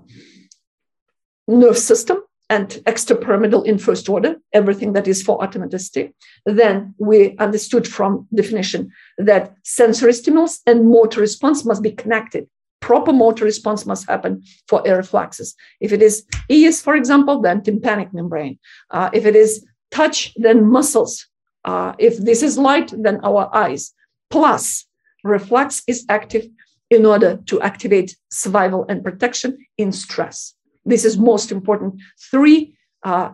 nerve 1.46 1.78
system 1.78 2.18
and 2.50 2.68
extrapyramidal 2.84 3.64
in 3.64 3.78
first 3.78 4.08
order, 4.08 4.36
everything 4.52 4.92
that 4.92 5.06
is 5.06 5.22
for 5.22 5.38
automaticity. 5.38 6.12
Then 6.44 6.94
we 6.98 7.36
understood 7.38 7.86
from 7.86 8.26
definition 8.34 8.90
that 9.18 9.54
sensory 9.64 10.12
stimulus 10.12 10.60
and 10.66 10.90
motor 10.90 11.20
response 11.20 11.64
must 11.64 11.82
be 11.82 11.92
connected. 11.92 12.48
Proper 12.80 13.12
motor 13.12 13.44
response 13.44 13.86
must 13.86 14.08
happen 14.08 14.42
for 14.66 14.86
air 14.86 14.96
reflexes. 14.96 15.54
If 15.80 15.92
it 15.92 16.02
is 16.02 16.24
ears, 16.48 16.82
for 16.82 16.96
example, 16.96 17.40
then 17.40 17.62
tympanic 17.62 18.12
membrane. 18.12 18.58
Uh, 18.90 19.10
if 19.12 19.26
it 19.26 19.36
is 19.36 19.64
touch, 19.92 20.34
then 20.36 20.66
muscles. 20.66 21.28
Uh, 21.64 21.92
if 21.98 22.18
this 22.18 22.42
is 22.42 22.58
light, 22.58 22.92
then 22.96 23.20
our 23.22 23.54
eyes. 23.54 23.92
Plus, 24.28 24.86
reflex 25.22 25.82
is 25.86 26.04
active 26.08 26.46
in 26.88 27.06
order 27.06 27.38
to 27.46 27.60
activate 27.60 28.16
survival 28.30 28.86
and 28.88 29.04
protection 29.04 29.58
in 29.78 29.92
stress. 29.92 30.54
This 30.84 31.04
is 31.04 31.18
most 31.18 31.52
important. 31.52 32.00
Three 32.30 32.74
uh, 33.02 33.32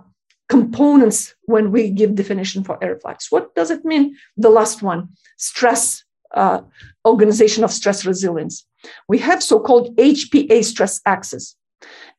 components 0.49 1.35
when 1.43 1.73
we 1.73 1.91
give 1.91 2.15
definition 2.15 2.65
for 2.65 2.83
air 2.83 2.95
reflex. 2.95 3.31
What 3.31 3.55
does 3.55 3.71
it 3.71 3.85
mean? 3.85 4.17
The 4.37 4.51
last 4.51 4.83
one, 4.83 5.09
stress, 5.37 6.05
uh, 6.35 6.61
organization 7.05 7.65
of 7.65 7.73
stress 7.73 8.05
resilience. 8.07 8.67
We 9.09 9.19
have 9.19 9.43
so-called 9.43 9.97
HPA 9.97 10.65
stress 10.65 11.01
axis. 11.07 11.57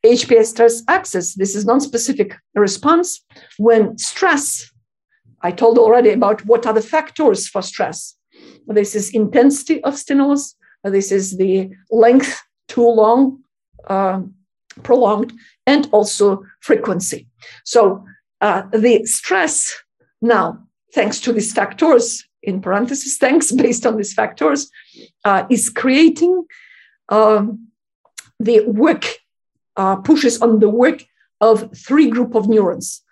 HPA 0.04 0.44
stress 0.44 0.82
axis, 0.88 1.34
this 1.34 1.56
is 1.56 1.64
non-specific 1.64 2.36
response 2.54 3.24
when 3.56 3.98
stress, 3.98 4.70
I 5.42 5.50
told 5.50 5.78
already 5.78 6.10
about 6.10 6.44
what 6.46 6.66
are 6.66 6.72
the 6.72 6.82
factors 6.82 7.48
for 7.48 7.62
stress. 7.62 8.14
This 8.66 8.94
is 8.94 9.10
intensity 9.10 9.82
of 9.84 9.96
stimulus. 9.96 10.54
This 10.84 11.10
is 11.10 11.36
the 11.36 11.70
length, 11.90 12.40
too 12.68 12.88
long, 12.88 13.42
uh, 13.88 14.22
prolonged, 14.82 15.32
and 15.66 15.88
also 15.92 16.44
frequency. 16.60 17.28
So 17.64 18.04
uh, 18.40 18.62
the 18.72 19.04
stress 19.04 19.74
now, 20.20 20.66
thanks 20.94 21.20
to 21.20 21.32
these 21.32 21.52
factors, 21.52 22.24
in 22.42 22.60
parentheses, 22.60 23.18
thanks 23.18 23.52
based 23.64 23.86
on 23.86 23.96
these 23.96 24.14
factors, 24.14 24.70
uh, 25.24 25.44
is 25.50 25.68
creating 25.68 26.44
um, 27.08 27.68
the 28.40 28.60
work, 28.66 29.04
uh, 29.76 29.96
pushes 29.96 30.40
on 30.40 30.60
the 30.60 30.68
work 30.68 31.04
of 31.40 31.70
three 31.76 32.08
group 32.08 32.34
of 32.34 32.48
neurons, 32.48 33.02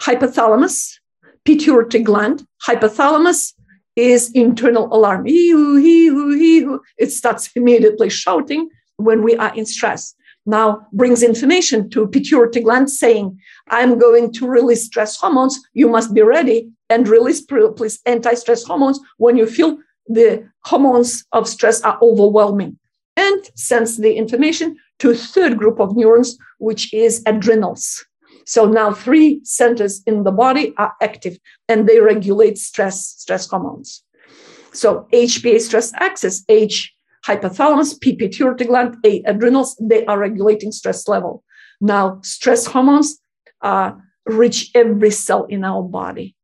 hypothalamus, 0.00 0.98
pituitary 1.44 2.02
gland, 2.02 2.46
hypothalamus 2.66 3.52
is 3.96 4.30
internal 4.32 4.94
alarm. 4.94 5.24
It 5.26 7.12
starts 7.12 7.50
immediately 7.56 8.10
shouting 8.10 8.68
when 8.96 9.22
we 9.22 9.36
are 9.36 9.54
in 9.54 9.64
stress 9.64 10.14
now 10.46 10.86
brings 10.92 11.22
information 11.22 11.90
to 11.90 12.06
pituitary 12.06 12.64
gland 12.64 12.90
saying, 12.90 13.38
I'm 13.68 13.98
going 13.98 14.32
to 14.34 14.46
release 14.46 14.86
stress 14.86 15.16
hormones. 15.16 15.60
You 15.74 15.88
must 15.88 16.14
be 16.14 16.22
ready 16.22 16.70
and 16.88 17.08
release 17.08 17.40
please 17.40 18.00
anti-stress 18.06 18.64
hormones 18.64 19.00
when 19.18 19.36
you 19.36 19.46
feel 19.46 19.78
the 20.06 20.48
hormones 20.64 21.24
of 21.32 21.48
stress 21.48 21.80
are 21.82 21.98
overwhelming 22.00 22.78
and 23.16 23.50
sends 23.56 23.96
the 23.96 24.14
information 24.14 24.76
to 25.00 25.10
a 25.10 25.14
third 25.14 25.58
group 25.58 25.80
of 25.80 25.96
neurons, 25.96 26.38
which 26.58 26.92
is 26.94 27.22
adrenals. 27.26 28.04
So 28.46 28.64
now 28.64 28.92
three 28.92 29.40
centers 29.42 30.02
in 30.06 30.22
the 30.22 30.30
body 30.30 30.72
are 30.78 30.92
active 31.02 31.36
and 31.68 31.88
they 31.88 31.98
regulate 31.98 32.58
stress, 32.58 33.04
stress 33.04 33.48
hormones. 33.48 34.04
So 34.72 35.08
HPA 35.12 35.60
stress 35.60 35.92
axis, 35.94 36.44
H 36.48 36.94
hypothalamus, 37.26 38.00
pituitary 38.00 38.66
gland, 38.66 38.96
A 39.04 39.22
adrenals, 39.26 39.76
they 39.80 40.04
are 40.06 40.18
regulating 40.18 40.72
stress 40.72 41.08
level. 41.08 41.42
Now, 41.80 42.20
stress 42.22 42.66
hormones 42.66 43.18
uh, 43.62 43.92
reach 44.24 44.70
every 44.74 45.10
cell 45.10 45.44
in 45.44 45.64
our 45.64 45.82
body, 45.82 46.36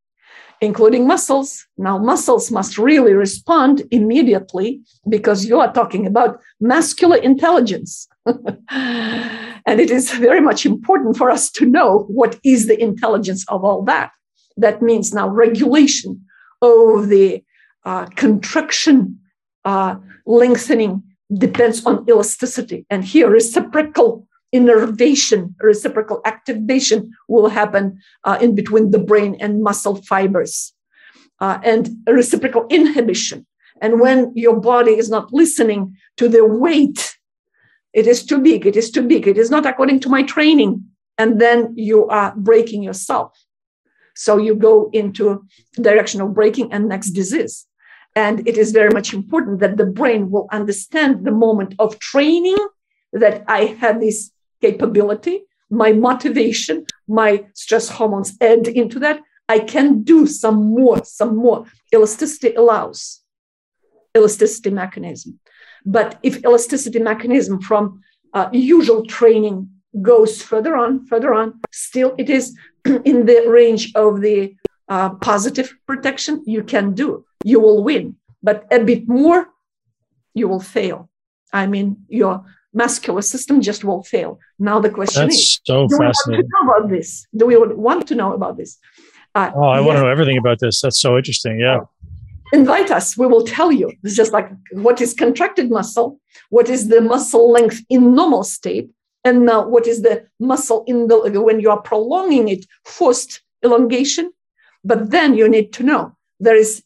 including 0.61 1.07
muscles. 1.07 1.65
Now, 1.79 1.99
muscles 1.99 2.51
must 2.51 2.79
really 2.79 3.13
respond 3.13 3.83
immediately 3.91 4.83
because 5.09 5.47
you 5.47 5.61
are 5.61 5.73
talking 5.73 6.07
about 6.07 6.41
muscular 6.61 7.17
intelligence. 7.17 8.09
and 8.27 9.81
it 9.81 9.91
is 9.91 10.13
very 10.13 10.41
much 10.41 10.67
important 10.67 11.17
for 11.17 11.31
us 11.31 11.51
to 11.53 11.67
know 11.67 12.07
what 12.09 12.39
is 12.45 12.67
the 12.67 12.81
intelligence 12.81 13.45
of 13.49 13.65
all 13.65 13.83
that. 13.85 14.11
That 14.57 14.83
means 14.83 15.15
now 15.15 15.29
regulation 15.29 16.25
of 16.61 17.09
the 17.09 17.43
uh, 17.85 18.07
contraction 18.17 19.19
uh, 19.65 19.97
lengthening 20.27 21.03
depends 21.33 21.85
on 21.87 22.05
elasticity. 22.09 22.87
And 22.91 23.05
here, 23.05 23.29
reciprocal 23.29 24.27
innervation, 24.53 25.55
reciprocal 25.61 26.21
activation 26.25 27.13
will 27.29 27.49
happen 27.49 27.99
uh, 28.25 28.39
in 28.41 28.55
between 28.55 28.91
the 28.91 28.99
brain 28.99 29.37
and 29.41 29.63
muscle 29.63 29.97
fibers, 29.97 30.75
uh, 31.41 31.59
and 31.65 31.89
reciprocal 32.07 32.67
inhibition. 32.69 33.47
And 33.81 33.99
when 33.99 34.33
your 34.37 34.61
body 34.61 34.93
is 34.93 35.09
not 35.09 35.33
listening 35.33 35.97
to 36.19 36.29
the 36.29 36.45
weight, 36.45 37.17
it 37.93 38.07
is 38.07 38.25
too 38.25 38.39
big, 38.39 38.67
it 38.67 38.77
is 38.77 38.91
too 38.91 39.03
big, 39.03 39.27
it 39.27 39.39
is 39.39 39.51
not 39.51 39.67
according 39.67 40.01
to 40.01 40.09
my 40.09 40.23
training. 40.23 40.85
And 41.19 41.41
then 41.41 41.73
you 41.77 42.09
are 42.09 42.35
breaking 42.37 42.83
yourself. 42.83 43.33
So 44.15 44.37
you 44.37 44.55
go 44.55 44.91
into 44.93 45.45
direction 45.75 46.21
of 46.21 46.35
breaking 46.35 46.73
and 46.73 46.89
next 46.89 47.11
disease. 47.11 47.67
And 48.15 48.47
it 48.47 48.59
is 48.59 48.73
very 48.73 48.91
much 48.91 49.15
important 49.15 49.61
that 49.61 49.77
the 49.77 49.87
brain 49.87 50.31
will 50.31 50.49
understand 50.51 51.25
the 51.25 51.31
moment 51.31 51.75
of 51.79 51.99
training 51.99 52.59
that 53.13 53.45
I 53.49 53.65
have 53.81 54.01
this 54.01 54.31
capability, 54.61 55.45
my 55.71 55.93
motivation, 55.93 56.85
my 57.09 57.47
stress 57.55 57.89
hormones 57.89 58.37
add 58.41 58.69
into 58.69 58.99
that. 59.01 59.21
I 59.49 59.61
can 59.61 60.03
do 60.03 60.27
some 60.27 60.71
more, 60.75 61.05
some 61.05 61.37
more. 61.37 61.67
Elasticity 61.93 62.55
allows 62.55 63.21
elasticity 64.17 64.71
mechanism. 64.71 65.41
But 65.85 66.19
if 66.23 66.45
elasticity 66.45 66.99
mechanism 66.99 67.61
from 67.61 68.03
uh, 68.35 68.49
usual 68.53 69.05
training 69.07 69.71
goes 70.01 70.43
further 70.43 70.77
on, 70.77 71.07
further 71.07 71.35
on, 71.35 71.61
still 71.71 72.15
it 72.19 72.31
is 72.31 72.57
in 72.85 73.27
the 73.27 73.47
range 73.49 73.93
of 73.95 74.21
the 74.21 74.55
uh, 74.89 75.11
positive 75.17 75.75
protection 75.87 76.43
you 76.47 76.63
can 76.63 76.93
do 76.95 77.25
you 77.45 77.61
will 77.61 77.83
win. 77.83 78.17
But 78.43 78.67
a 78.71 78.81
bit 78.81 79.09
more, 79.09 79.49
you 80.35 80.49
will 80.49 80.61
fail. 80.61 81.09
I 81.53 81.67
mean, 81.67 82.05
your 82.09 82.45
muscular 82.73 83.23
system 83.23 83.61
just 83.61 83.85
will 83.85 84.03
fail. 84.03 84.39
Now 84.59 84.81
the 84.81 84.91
question 84.91 85.25
That's 85.25 85.37
is, 85.37 85.61
so 85.65 85.87
do 85.87 85.97
fascinating. 85.99 86.47
we 86.47 86.49
want 86.49 86.49
to 86.49 86.67
know 86.67 86.73
about 86.73 86.91
this? 86.91 87.27
Do 87.37 87.47
we 87.47 87.57
want 87.57 88.09
to 88.09 88.15
know 88.15 88.33
about 88.33 88.57
this? 88.57 88.79
Uh, 89.35 89.51
oh, 89.55 89.63
I 89.63 89.79
yes. 89.79 89.87
want 89.87 89.97
to 89.99 90.03
know 90.03 90.11
everything 90.11 90.39
about 90.39 90.59
this. 90.61 90.81
That's 90.81 91.01
so 91.01 91.17
interesting. 91.17 91.59
Yeah. 91.61 91.81
invite 92.53 92.91
us. 92.91 93.17
We 93.17 93.27
will 93.27 93.45
tell 93.45 93.73
you. 93.73 93.93
It's 94.05 94.15
just 94.15 94.33
like 94.33 94.51
what 94.73 95.01
is 95.01 95.15
contracted 95.15 95.71
muscle, 95.71 96.21
what 96.51 96.69
is 96.69 96.89
the 96.89 97.01
muscle 97.01 97.51
length 97.51 97.81
in 97.89 98.15
normal 98.15 98.45
state, 98.45 98.91
and 99.25 99.47
now 99.47 99.67
what 99.67 99.87
is 99.87 100.03
the 100.03 100.27
muscle 100.39 100.85
in 100.87 101.09
the 101.09 101.41
when 101.41 101.61
you 101.61 101.71
are 101.71 101.81
prolonging 101.81 102.49
it, 102.49 102.67
forced 102.85 103.41
elongation. 103.65 104.33
But 104.85 105.11
then 105.11 105.35
you 105.35 105.49
need 105.49 105.73
to 105.75 105.83
know 105.83 106.17
there 106.41 106.57
is 106.57 106.83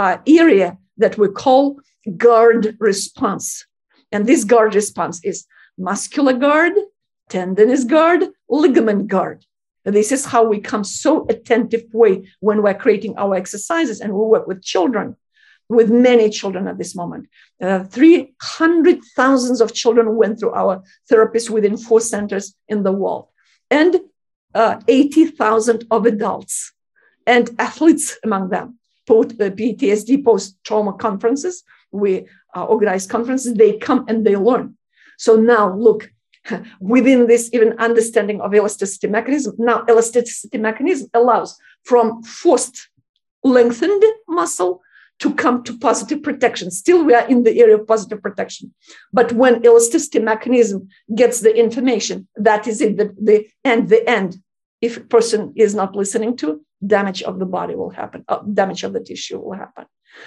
an 0.00 0.20
area 0.26 0.78
that 0.96 1.18
we 1.18 1.28
call 1.28 1.80
guard 2.16 2.76
response. 2.78 3.66
And 4.12 4.26
this 4.26 4.44
guard 4.44 4.74
response 4.74 5.20
is 5.24 5.46
muscular 5.78 6.32
guard, 6.32 6.72
tendinous 7.28 7.84
guard, 7.84 8.24
ligament 8.48 9.08
guard. 9.08 9.44
This 9.84 10.12
is 10.12 10.26
how 10.26 10.44
we 10.44 10.60
come 10.60 10.84
so 10.84 11.26
attentive 11.28 11.84
way 11.92 12.28
when 12.40 12.62
we're 12.62 12.74
creating 12.74 13.16
our 13.16 13.34
exercises 13.34 14.00
and 14.00 14.12
we 14.12 14.24
work 14.26 14.46
with 14.46 14.62
children, 14.62 15.16
with 15.68 15.90
many 15.90 16.28
children 16.28 16.68
at 16.68 16.76
this 16.76 16.94
moment. 16.94 17.28
Uh, 17.60 17.84
300,000 17.84 19.60
of 19.62 19.72
children 19.72 20.16
went 20.16 20.38
through 20.38 20.52
our 20.52 20.82
therapists 21.10 21.48
within 21.48 21.76
four 21.76 22.00
centers 22.00 22.54
in 22.68 22.82
the 22.82 22.92
world, 22.92 23.28
and 23.70 24.00
uh, 24.54 24.80
80,000 24.86 25.86
of 25.90 26.04
adults 26.06 26.72
and 27.26 27.50
athletes 27.58 28.18
among 28.22 28.50
them. 28.50 28.79
Uh, 29.08 29.50
PTSD 29.50 30.24
post 30.24 30.56
trauma 30.62 30.92
conferences, 30.92 31.64
we 31.90 32.26
uh, 32.54 32.64
organize 32.64 33.06
conferences, 33.06 33.54
they 33.54 33.76
come 33.78 34.04
and 34.08 34.24
they 34.24 34.36
learn. 34.36 34.76
So 35.18 35.36
now 35.36 35.74
look, 35.74 36.10
within 36.80 37.26
this 37.26 37.50
even 37.52 37.78
understanding 37.78 38.40
of 38.40 38.54
elasticity 38.54 39.08
mechanism. 39.08 39.54
Now, 39.58 39.84
elasticity 39.88 40.58
mechanism 40.58 41.10
allows 41.14 41.58
from 41.84 42.22
forced 42.22 42.88
lengthened 43.42 44.04
muscle 44.28 44.82
to 45.20 45.34
come 45.34 45.62
to 45.64 45.78
positive 45.78 46.22
protection. 46.22 46.70
Still, 46.70 47.04
we 47.04 47.14
are 47.14 47.26
in 47.28 47.42
the 47.42 47.58
area 47.60 47.76
of 47.76 47.86
positive 47.86 48.22
protection. 48.22 48.74
But 49.12 49.32
when 49.32 49.64
elasticity 49.64 50.18
mechanism 50.18 50.88
gets 51.14 51.40
the 51.40 51.54
information, 51.54 52.26
that 52.36 52.66
is 52.66 52.80
it, 52.80 52.96
the, 52.96 53.14
the 53.20 53.46
end, 53.64 53.88
the 53.90 54.08
end. 54.08 54.38
If 54.80 54.96
a 54.96 55.00
person 55.00 55.52
is 55.56 55.74
not 55.74 55.94
listening 55.94 56.36
to, 56.38 56.64
damage 56.86 57.22
of 57.22 57.38
the 57.38 57.46
body 57.46 57.74
will 57.74 57.90
happen, 57.90 58.24
uh, 58.28 58.40
damage 58.54 58.84
of 58.84 58.92
the 58.92 59.00
tissue 59.00 59.38
will 59.38 59.54
happen. 59.54 59.84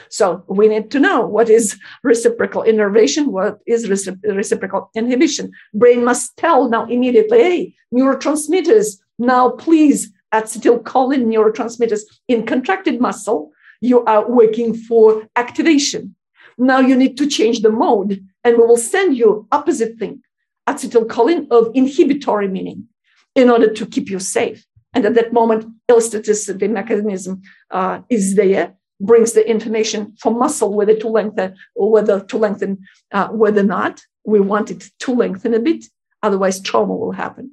So 0.09 0.43
we 0.47 0.67
need 0.67 0.91
to 0.91 0.99
know 0.99 1.25
what 1.25 1.49
is 1.49 1.77
reciprocal 2.03 2.63
innervation, 2.63 3.31
what 3.31 3.59
is 3.65 3.89
reciprocal 3.89 4.89
inhibition. 4.95 5.51
Brain 5.73 6.05
must 6.05 6.37
tell 6.37 6.69
now 6.69 6.85
immediately, 6.85 7.39
hey, 7.39 7.75
neurotransmitters, 7.93 8.97
now 9.19 9.49
please, 9.49 10.11
acetylcholine 10.33 11.25
neurotransmitters 11.25 12.01
in 12.27 12.45
contracted 12.45 12.99
muscle, 12.99 13.51
you 13.81 14.03
are 14.05 14.29
working 14.29 14.73
for 14.73 15.27
activation. 15.35 16.15
Now 16.57 16.79
you 16.79 16.95
need 16.95 17.17
to 17.17 17.27
change 17.27 17.61
the 17.61 17.69
mode, 17.69 18.25
and 18.43 18.57
we 18.57 18.63
will 18.63 18.77
send 18.77 19.17
you 19.17 19.47
opposite 19.51 19.97
thing, 19.97 20.21
acetylcholine 20.67 21.47
of 21.51 21.71
inhibitory 21.73 22.47
meaning, 22.47 22.87
in 23.35 23.49
order 23.49 23.71
to 23.73 23.85
keep 23.85 24.09
you 24.09 24.19
safe. 24.19 24.65
And 24.93 25.05
at 25.05 25.15
that 25.15 25.33
moment, 25.33 25.65
elasticity 25.89 26.67
mechanism 26.67 27.41
uh, 27.71 28.01
is 28.09 28.35
there 28.35 28.75
brings 28.99 29.33
the 29.33 29.47
information 29.47 30.15
for 30.19 30.31
muscle 30.31 30.73
whether 30.73 30.95
to 30.95 31.07
lengthen 31.07 31.55
or 31.75 31.91
whether 31.91 32.19
to 32.21 32.37
lengthen, 32.37 32.79
uh, 33.11 33.27
whether 33.29 33.63
not. 33.63 34.01
We 34.25 34.39
want 34.39 34.71
it 34.71 34.85
to 34.99 35.13
lengthen 35.13 35.53
a 35.53 35.59
bit, 35.59 35.85
otherwise 36.21 36.61
trauma 36.61 36.95
will 36.95 37.11
happen. 37.11 37.51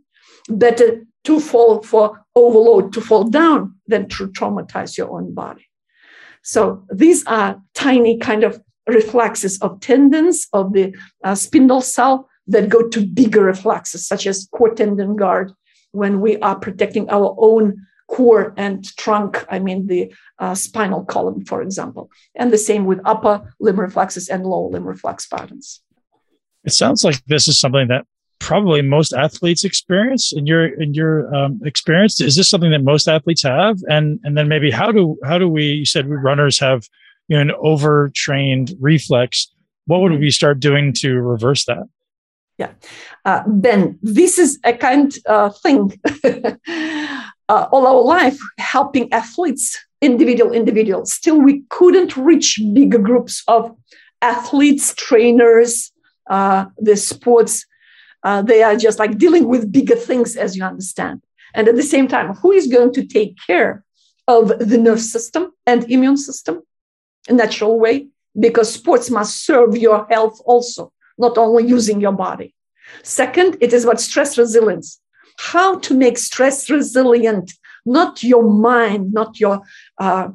Better 0.48 1.04
to 1.24 1.40
fall 1.40 1.82
for 1.82 2.24
overload 2.34 2.92
to 2.92 3.00
fall 3.00 3.24
down 3.24 3.74
than 3.86 4.08
to 4.10 4.28
traumatize 4.28 4.96
your 4.96 5.10
own 5.10 5.34
body. 5.34 5.66
So 6.42 6.86
these 6.92 7.26
are 7.26 7.60
tiny 7.74 8.18
kind 8.18 8.44
of 8.44 8.62
reflexes 8.86 9.58
of 9.58 9.80
tendons 9.80 10.46
of 10.52 10.72
the 10.72 10.94
uh, 11.24 11.34
spindle 11.34 11.80
cell 11.80 12.28
that 12.46 12.68
go 12.68 12.88
to 12.88 13.06
bigger 13.06 13.44
reflexes, 13.44 14.06
such 14.06 14.26
as 14.26 14.48
core 14.52 14.74
tendon 14.74 15.16
guard, 15.16 15.52
when 15.92 16.20
we 16.20 16.38
are 16.38 16.58
protecting 16.58 17.08
our 17.10 17.34
own 17.38 17.86
core 18.08 18.52
and 18.56 18.84
trunk, 18.96 19.44
I 19.48 19.58
mean 19.58 19.86
the 19.86 20.12
uh, 20.38 20.54
spinal 20.54 21.04
column, 21.04 21.44
for 21.44 21.62
example. 21.62 22.10
And 22.34 22.52
the 22.52 22.58
same 22.58 22.84
with 22.84 23.00
upper 23.04 23.54
limb 23.60 23.78
reflexes 23.78 24.28
and 24.28 24.44
lower 24.44 24.68
limb 24.68 24.84
reflex 24.84 25.26
patterns. 25.26 25.80
It 26.64 26.72
sounds 26.72 27.04
like 27.04 27.24
this 27.26 27.48
is 27.48 27.58
something 27.58 27.88
that 27.88 28.04
probably 28.40 28.82
most 28.82 29.12
athletes 29.12 29.64
experience 29.64 30.32
in 30.32 30.46
your 30.46 30.66
in 30.80 30.94
your 30.94 31.32
um, 31.34 31.60
experience. 31.64 32.20
Is 32.20 32.36
this 32.36 32.50
something 32.50 32.72
that 32.72 32.82
most 32.82 33.08
athletes 33.08 33.42
have? 33.44 33.78
And 33.88 34.18
and 34.24 34.36
then 34.36 34.48
maybe 34.48 34.70
how 34.70 34.90
do 34.90 35.16
how 35.24 35.38
do 35.38 35.48
we? 35.48 35.64
You 35.66 35.86
said 35.86 36.08
runners 36.08 36.58
have 36.58 36.88
you 37.28 37.36
know 37.36 37.42
an 37.42 37.52
overtrained 37.52 38.74
reflex. 38.80 39.52
What 39.86 40.00
would 40.00 40.18
we 40.18 40.30
start 40.30 40.60
doing 40.60 40.92
to 40.98 41.20
reverse 41.20 41.64
that? 41.66 41.84
Yeah, 42.60 42.72
uh, 43.24 43.42
Ben, 43.46 43.98
this 44.02 44.38
is 44.38 44.58
a 44.64 44.74
kind 44.74 45.16
of 45.24 45.58
thing. 45.60 45.98
uh, 47.48 47.68
all 47.72 47.86
our 47.86 48.02
life 48.02 48.38
helping 48.58 49.10
athletes, 49.14 49.78
individual 50.02 50.52
individuals. 50.52 51.10
Still, 51.10 51.40
we 51.40 51.62
couldn't 51.70 52.18
reach 52.18 52.60
bigger 52.74 52.98
groups 52.98 53.42
of 53.48 53.74
athletes, 54.20 54.94
trainers, 54.94 55.90
uh, 56.28 56.66
the 56.76 56.98
sports. 56.98 57.64
Uh, 58.24 58.42
they 58.42 58.62
are 58.62 58.76
just 58.76 58.98
like 58.98 59.16
dealing 59.16 59.48
with 59.48 59.72
bigger 59.72 59.96
things, 59.96 60.36
as 60.36 60.54
you 60.54 60.62
understand. 60.62 61.22
And 61.54 61.66
at 61.66 61.76
the 61.76 61.82
same 61.94 62.08
time, 62.08 62.34
who 62.34 62.52
is 62.52 62.66
going 62.66 62.92
to 62.92 63.06
take 63.06 63.38
care 63.46 63.84
of 64.28 64.48
the 64.58 64.76
nerve 64.76 65.00
system 65.00 65.52
and 65.66 65.90
immune 65.90 66.18
system 66.18 66.60
in 67.26 67.38
natural 67.38 67.80
way? 67.80 68.08
Because 68.38 68.70
sports 68.70 69.08
must 69.08 69.46
serve 69.46 69.78
your 69.78 70.06
health 70.10 70.42
also, 70.44 70.92
not 71.20 71.38
only 71.38 71.64
using 71.66 72.00
your 72.00 72.12
body. 72.12 72.54
Second, 73.02 73.56
it 73.60 73.72
is 73.72 73.84
about 73.84 74.00
stress 74.00 74.36
resilience 74.36 75.00
how 75.40 75.78
to 75.78 75.94
make 75.94 76.18
stress 76.18 76.68
resilient, 76.68 77.54
not 77.86 78.22
your 78.22 78.44
mind, 78.44 79.12
not 79.12 79.40
your, 79.40 79.62
uh, 79.98 80.28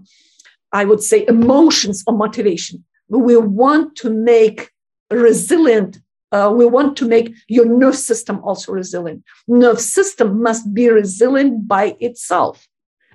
I 0.72 0.86
would 0.86 1.02
say, 1.02 1.26
emotions 1.28 2.04
or 2.08 2.18
motivation. 2.18 2.84
We 3.08 3.38
want 3.38 3.96
to 3.98 4.10
make 4.10 4.72
resilient. 5.12 6.00
Uh, 6.32 6.52
we 6.56 6.66
want 6.66 6.98
to 6.98 7.08
make 7.08 7.36
your 7.48 7.66
nerve 7.66 7.96
system 7.96 8.42
also 8.44 8.72
resilient. 8.72 9.24
Nerve 9.48 9.80
system 9.80 10.42
must 10.42 10.74
be 10.74 10.90
resilient 10.90 11.68
by 11.68 11.96
itself. 12.00 12.68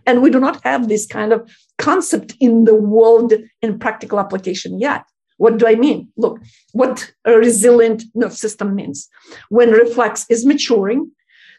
And 0.07 0.23
we 0.23 0.31
do 0.31 0.39
not 0.39 0.63
have 0.65 0.89
this 0.89 1.07
kind 1.07 1.33
of 1.33 1.51
concept 1.77 2.37
in 2.41 2.65
the 2.65 2.75
world 2.75 3.33
in 3.63 3.79
practical 3.81 4.21
application 4.21 4.79
yet. 4.79 5.05
What 5.41 5.57
do 5.57 5.67
I 5.67 5.75
mean? 5.75 6.09
Look, 6.19 6.39
what 6.73 7.11
a 7.25 7.33
resilient 7.33 8.05
nerve 8.15 8.35
system 8.35 8.75
means. 8.75 9.09
When 9.49 9.71
reflex 9.71 10.27
is 10.29 10.45
maturing, 10.45 11.11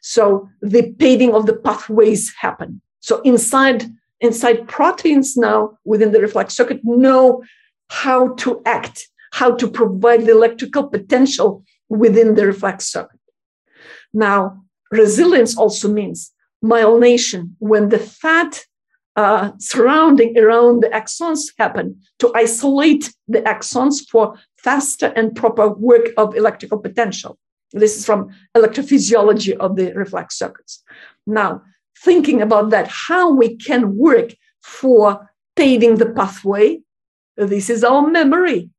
so 0.03 0.47
the 0.61 0.93
paving 0.99 1.34
of 1.34 1.47
the 1.47 1.55
pathways 1.55 2.32
happen. 2.39 2.79
So 2.99 3.21
inside 3.21 3.89
inside 4.19 4.67
proteins 4.67 5.36
now 5.36 5.79
within 5.84 6.11
the 6.11 6.21
reflex 6.21 6.53
circuit 6.55 6.79
know 6.84 7.41
how 7.89 8.36
to 8.36 8.61
act, 8.67 9.09
how 9.32 9.55
to 9.55 9.67
provide 9.67 10.27
the 10.27 10.32
electrical 10.32 10.84
potential 10.84 11.63
within 11.89 12.36
the 12.36 12.45
reflex 12.45 12.86
circuit. 12.86 13.19
Now, 14.13 14.63
resilience 14.91 15.57
also 15.57 15.88
means 15.91 16.32
myelination 16.63 17.53
when 17.57 17.89
the 17.89 17.97
fat 17.97 18.63
uh, 19.16 19.51
surrounding 19.57 20.38
around 20.38 20.84
the 20.84 20.89
axons 20.89 21.51
happen 21.57 21.99
to 22.20 22.32
isolate 22.36 23.14
the 23.28 23.41
axons 23.41 24.07
for 24.09 24.36
faster 24.57 25.07
and 25.16 25.36
proper 25.36 25.70
work 25.70 26.09
of 26.18 26.36
electrical 26.36 26.78
potential. 26.78 27.38
This 27.74 27.97
is 27.97 28.05
from 28.05 28.30
electrophysiology 28.55 29.55
of 29.57 29.76
the 29.76 29.93
reflex 29.93 30.38
circuits. 30.38 30.84
Now, 31.26 31.62
thinking 32.03 32.41
about 32.41 32.70
that, 32.72 32.88
how 32.88 33.32
we 33.32 33.57
can 33.57 33.97
work 33.97 34.34
for 34.62 35.30
paving 35.55 35.95
the 35.95 36.09
pathway, 36.09 36.80
this 37.38 37.70
is 37.70 37.84
our 37.84 38.07
memory. 38.07 38.70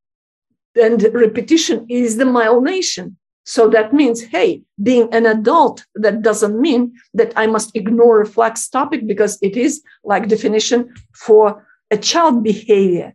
And 0.80 1.02
repetition 1.12 1.86
is 1.88 2.16
the 2.16 2.24
myelination. 2.24 3.16
So 3.44 3.68
that 3.70 3.92
means, 3.92 4.22
hey, 4.22 4.62
being 4.82 5.12
an 5.12 5.26
adult, 5.26 5.84
that 5.96 6.22
doesn't 6.22 6.60
mean 6.60 6.94
that 7.14 7.32
I 7.36 7.46
must 7.46 7.74
ignore 7.74 8.18
reflex 8.18 8.68
topic 8.68 9.06
because 9.06 9.38
it 9.42 9.56
is 9.56 9.82
like 10.04 10.28
definition 10.28 10.94
for 11.14 11.66
a 11.90 11.98
child 11.98 12.44
behavior. 12.44 13.14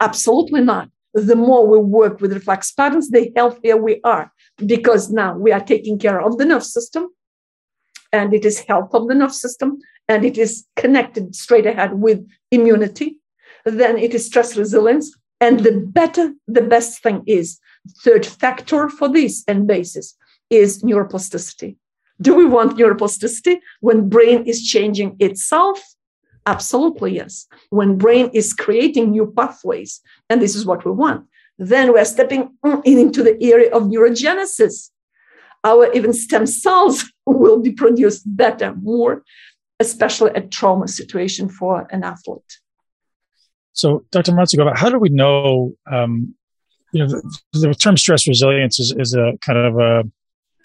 Absolutely 0.00 0.60
not. 0.60 0.90
The 1.14 1.36
more 1.36 1.66
we 1.66 1.78
work 1.78 2.20
with 2.20 2.34
reflex 2.34 2.70
patterns, 2.72 3.08
the 3.08 3.32
healthier 3.34 3.78
we 3.78 4.00
are 4.04 4.30
because 4.64 5.10
now 5.10 5.36
we 5.36 5.52
are 5.52 5.60
taking 5.60 5.98
care 5.98 6.20
of 6.20 6.36
the 6.36 6.44
nerve 6.44 6.64
system 6.64 7.08
and 8.12 8.34
it 8.34 8.44
is 8.44 8.60
health 8.60 8.94
of 8.94 9.08
the 9.08 9.14
nerve 9.14 9.34
system 9.34 9.78
and 10.08 10.24
it 10.24 10.38
is 10.38 10.66
connected 10.76 11.34
straight 11.34 11.66
ahead 11.66 11.94
with 11.94 12.26
immunity 12.50 13.18
then 13.64 13.98
it 13.98 14.14
is 14.14 14.26
stress 14.26 14.56
resilience 14.56 15.16
and 15.40 15.60
the 15.60 15.72
better 15.72 16.32
the 16.46 16.62
best 16.62 17.02
thing 17.02 17.22
is 17.26 17.58
third 18.04 18.24
factor 18.24 18.88
for 18.88 19.08
this 19.08 19.44
and 19.48 19.66
basis 19.66 20.16
is 20.50 20.82
neuroplasticity 20.82 21.76
do 22.20 22.34
we 22.34 22.46
want 22.46 22.78
neuroplasticity 22.78 23.58
when 23.80 24.08
brain 24.08 24.44
is 24.44 24.66
changing 24.66 25.16
itself 25.18 25.82
Absolutely, 26.46 27.16
yes. 27.16 27.46
When 27.70 27.98
brain 27.98 28.30
is 28.32 28.52
creating 28.52 29.10
new 29.10 29.32
pathways, 29.36 30.00
and 30.30 30.40
this 30.40 30.54
is 30.54 30.64
what 30.64 30.84
we 30.84 30.92
want, 30.92 31.26
then 31.58 31.92
we're 31.92 32.04
stepping 32.04 32.56
into 32.84 33.22
the 33.22 33.36
area 33.42 33.74
of 33.74 33.84
neurogenesis. 33.84 34.90
Our 35.64 35.92
even 35.92 36.12
stem 36.12 36.46
cells 36.46 37.04
will 37.26 37.60
be 37.60 37.72
produced 37.72 38.22
better, 38.24 38.74
more, 38.76 39.24
especially 39.80 40.30
a 40.34 40.40
trauma 40.40 40.86
situation 40.86 41.48
for 41.48 41.88
an 41.90 42.04
athlete. 42.04 42.60
So, 43.72 44.06
Dr. 44.12 44.32
Masgutova, 44.32 44.76
how 44.76 44.88
do 44.88 44.98
we 44.98 45.08
know? 45.08 45.72
Um, 45.90 46.34
you 46.96 47.06
know, 47.06 47.08
the, 47.08 47.38
the, 47.52 47.74
term 47.74 47.96
stress 47.96 48.26
resilience 48.26 48.80
is, 48.80 48.94
is 48.98 49.14
a 49.14 49.32
kind 49.44 49.58
of 49.58 49.78
a 49.78 50.04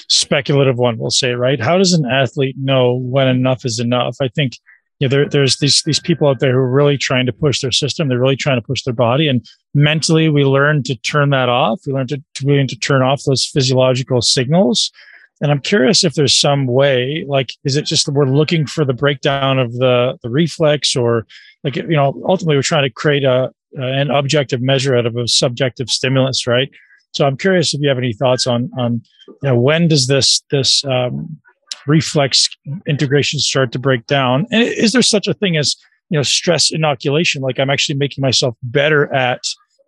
speculative 0.09 0.77
one, 0.77 0.97
we'll 0.97 1.09
say, 1.09 1.31
right? 1.33 1.59
How 1.59 1.77
does 1.77 1.93
an 1.93 2.05
athlete 2.05 2.55
know 2.57 2.95
when 2.95 3.27
enough 3.27 3.65
is 3.65 3.79
enough? 3.79 4.15
I 4.21 4.29
think 4.29 4.53
you 4.99 5.07
know, 5.07 5.15
there, 5.15 5.29
there's 5.29 5.57
these 5.57 5.81
these 5.83 5.99
people 5.99 6.27
out 6.27 6.39
there 6.39 6.51
who 6.51 6.59
are 6.59 6.71
really 6.71 6.97
trying 6.97 7.25
to 7.25 7.33
push 7.33 7.59
their 7.59 7.71
system. 7.71 8.07
They're 8.07 8.19
really 8.19 8.35
trying 8.35 8.61
to 8.61 8.65
push 8.65 8.83
their 8.83 8.93
body, 8.93 9.27
and 9.27 9.45
mentally, 9.73 10.29
we 10.29 10.43
learn 10.43 10.83
to 10.83 10.95
turn 10.95 11.31
that 11.31 11.49
off. 11.49 11.81
We 11.87 11.93
learn 11.93 12.07
to 12.07 12.21
to, 12.35 12.45
learn 12.45 12.67
to 12.67 12.75
turn 12.77 13.01
off 13.01 13.23
those 13.23 13.45
physiological 13.45 14.21
signals. 14.21 14.91
And 15.41 15.51
I'm 15.51 15.59
curious 15.59 16.03
if 16.03 16.13
there's 16.13 16.39
some 16.39 16.67
way, 16.67 17.25
like, 17.27 17.53
is 17.63 17.75
it 17.75 17.85
just 17.85 18.05
that 18.05 18.11
we're 18.11 18.29
looking 18.29 18.67
for 18.67 18.85
the 18.85 18.93
breakdown 18.93 19.57
of 19.57 19.73
the 19.73 20.19
the 20.21 20.29
reflex, 20.29 20.95
or 20.95 21.25
like, 21.63 21.75
you 21.75 21.87
know, 21.87 22.21
ultimately 22.27 22.55
we're 22.55 22.61
trying 22.61 22.83
to 22.83 22.93
create 22.93 23.23
a 23.23 23.51
an 23.73 24.11
objective 24.11 24.61
measure 24.61 24.95
out 24.95 25.05
of 25.05 25.15
a 25.15 25.27
subjective 25.27 25.89
stimulus, 25.89 26.47
right? 26.47 26.69
So 27.13 27.25
I'm 27.25 27.37
curious 27.37 27.73
if 27.73 27.81
you 27.81 27.89
have 27.89 27.97
any 27.97 28.13
thoughts 28.13 28.47
on 28.47 28.69
on 28.77 29.01
you 29.27 29.49
know 29.49 29.59
when 29.59 29.87
does 29.87 30.07
this 30.07 30.41
this 30.49 30.83
um, 30.85 31.39
reflex 31.87 32.49
integration 32.87 33.39
start 33.39 33.71
to 33.73 33.79
break 33.79 34.05
down? 34.07 34.45
And 34.51 34.63
is 34.63 34.93
there 34.93 35.01
such 35.01 35.27
a 35.27 35.33
thing 35.33 35.57
as 35.57 35.75
you 36.09 36.17
know 36.17 36.23
stress 36.23 36.71
inoculation? 36.71 37.41
Like 37.41 37.59
I'm 37.59 37.69
actually 37.69 37.95
making 37.95 38.21
myself 38.21 38.55
better 38.63 39.13
at 39.13 39.41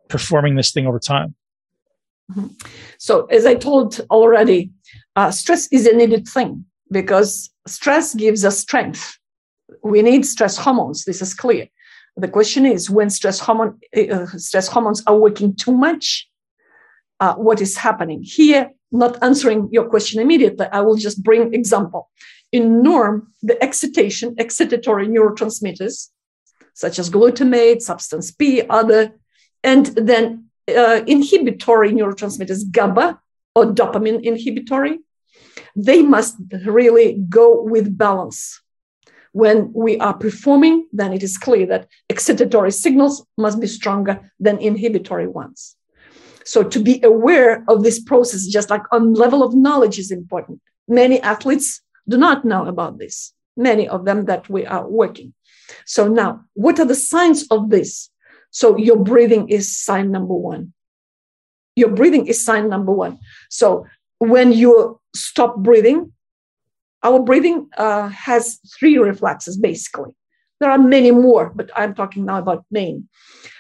performing 0.10 0.56
this 0.56 0.72
thing 0.72 0.88
over 0.88 1.00
time. 1.00 1.36
Mm-hmm. 2.32 2.48
So 2.98 3.26
as 3.26 3.46
I 3.46 3.56
told 3.56 4.00
already, 4.10 4.72
uh, 5.16 5.32
stress 5.32 5.68
is 5.72 5.88
a 5.88 5.96
needed 5.96 6.28
thing 6.28 6.66
because 6.92 7.50
stress 7.68 8.14
gives 8.14 8.46
us 8.46 8.60
strength. 8.60 9.18
We 9.84 10.02
need 10.02 10.26
stress 10.26 10.58
hormones. 10.58 11.06
This 11.06 11.22
is 11.22 11.34
clear. 11.34 11.68
The 12.16 12.28
question 12.28 12.66
is 12.66 12.90
when 12.90 13.10
stress 13.10 13.40
hormone 13.40 13.80
uh, 13.96 14.26
stress 14.38 14.68
hormones 14.68 15.04
are 15.08 15.18
working 15.18 15.56
too 15.56 15.72
much, 15.72 16.30
uh, 17.20 17.36
what 17.36 17.62
is 17.62 17.78
happening 17.78 18.22
here? 18.24 18.72
not 18.94 19.22
answering 19.24 19.68
your 19.72 19.90
question 19.90 20.22
immediately, 20.22 20.68
I 20.72 20.82
will 20.82 20.96
just 20.96 21.22
bring 21.24 21.54
example. 21.54 22.10
In 22.52 22.84
norm, 22.84 23.34
the 23.42 23.62
excitation, 23.62 24.36
excitatory 24.36 25.08
neurotransmitters, 25.10 26.10
such 26.76 27.00
as 27.00 27.10
glutamate, 27.10 27.82
substance 27.82 28.32
P, 28.32 28.62
other, 28.70 29.14
and 29.64 29.88
then 29.88 30.46
uh, 30.70 31.02
inhibitory 31.08 31.92
neurotransmitters, 31.92 32.72
GABA 32.72 33.20
or 33.56 33.66
dopamine 33.66 34.24
inhibitory, 34.24 35.00
they 35.76 36.04
must 36.04 36.36
really 36.66 37.14
go 37.30 37.64
with 37.64 37.98
balance. 37.98 38.62
When 39.34 39.72
we 39.74 39.98
are 40.00 40.14
performing, 40.14 40.88
then 40.94 41.12
it 41.12 41.22
is 41.22 41.38
clear 41.38 41.66
that 41.68 41.88
excitatory 42.12 42.74
signals 42.74 43.26
must 43.38 43.60
be 43.60 43.68
stronger 43.68 44.32
than 44.40 44.60
inhibitory 44.60 45.28
ones. 45.28 45.76
So 46.46 46.64
to 46.64 46.80
be 46.80 47.02
aware 47.04 47.64
of 47.68 47.84
this 47.84 48.00
process, 48.00 48.46
just 48.46 48.70
like 48.70 48.84
on 48.92 49.14
level 49.14 49.44
of 49.44 49.56
knowledge 49.56 50.00
is 50.00 50.12
important. 50.12 50.62
Many 50.88 51.22
athletes 51.22 51.82
do 52.08 52.18
not 52.18 52.46
know 52.46 52.66
about 52.66 53.00
this, 53.00 53.34
many 53.58 53.88
of 53.88 54.06
them 54.06 54.26
that 54.26 54.50
we 54.50 54.66
are 54.66 54.88
working. 54.88 55.34
So 55.86 56.08
now, 56.08 56.46
what 56.54 56.80
are 56.80 56.86
the 56.86 56.96
signs 56.96 57.48
of 57.50 57.70
this? 57.70 58.10
So 58.52 58.78
your 58.78 58.98
breathing 58.98 59.50
is 59.50 59.78
sign 59.78 60.12
number 60.12 60.36
one. 60.36 60.74
Your 61.76 61.90
breathing 61.90 62.28
is 62.28 62.46
sign 62.46 62.70
number 62.70 62.92
one. 62.92 63.18
So 63.50 63.88
when 64.20 64.52
you 64.52 65.00
stop 65.16 65.58
breathing, 65.58 66.13
our 67.04 67.20
breathing 67.20 67.70
uh, 67.78 68.08
has 68.10 68.60
three 68.80 68.98
reflexes 68.98 69.58
basically. 69.58 70.16
There 70.60 70.72
are 70.72 70.78
many 70.78 71.12
more, 71.12 71.52
but 71.54 71.70
I'm 71.76 71.94
talking 71.94 72.26
now 72.26 72.38
about 72.38 72.66
main. 72.72 73.08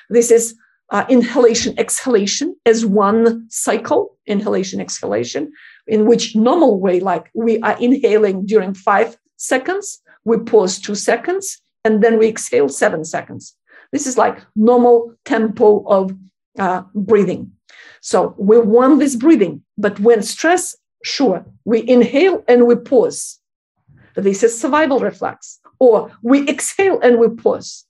This 0.09 0.31
is 0.31 0.55
uh, 0.93 1.05
inhalation 1.09 1.77
exhalation 1.77 2.55
as 2.65 2.85
one 2.85 3.49
cycle 3.49 4.15
inhalation 4.27 4.79
exhalation 4.79 5.51
in 5.87 6.05
which 6.05 6.35
normal 6.35 6.79
way 6.79 6.99
like 6.99 7.29
we 7.33 7.59
are 7.61 7.77
inhaling 7.79 8.45
during 8.45 8.73
five 8.73 9.17
seconds 9.37 10.01
we 10.23 10.37
pause 10.37 10.79
two 10.79 10.95
seconds 10.95 11.61
and 11.83 12.03
then 12.03 12.17
we 12.17 12.27
exhale 12.27 12.69
seven 12.69 13.03
seconds 13.03 13.55
this 13.91 14.05
is 14.05 14.17
like 14.17 14.39
normal 14.55 15.13
tempo 15.25 15.83
of 15.87 16.15
uh, 16.59 16.83
breathing 16.93 17.51
so 18.01 18.35
we 18.37 18.59
want 18.59 18.99
this 18.99 19.15
breathing 19.15 19.61
but 19.77 19.99
when 19.99 20.21
stress 20.21 20.75
sure 21.03 21.45
we 21.65 21.87
inhale 21.87 22.43
and 22.47 22.65
we 22.67 22.75
pause 22.75 23.39
this 24.15 24.43
is 24.43 24.59
survival 24.59 24.99
reflex 24.99 25.59
or 25.79 26.11
we 26.21 26.47
exhale 26.47 26.99
and 27.01 27.19
we 27.19 27.27
pause 27.29 27.85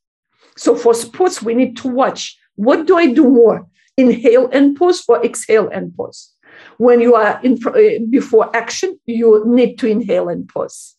so 0.56 0.76
for 0.76 0.94
sports 0.94 1.42
we 1.42 1.54
need 1.54 1.76
to 1.78 1.88
watch 1.88 2.38
what 2.56 2.86
do 2.86 2.98
I 2.98 3.08
do 3.12 3.30
more? 3.30 3.68
Inhale 3.98 4.50
and 4.52 4.76
pause 4.76 5.04
or 5.08 5.24
exhale 5.24 5.70
and 5.70 5.96
pause? 5.96 6.32
When 6.78 7.00
you 7.00 7.16
are 7.16 7.40
in 7.44 7.60
uh, 7.66 8.06
before 8.10 8.56
action, 8.56 9.00
you 9.06 9.44
need 9.46 9.78
to 9.80 9.88
inhale 9.88 10.30
and 10.30 10.48
pause 10.48 10.96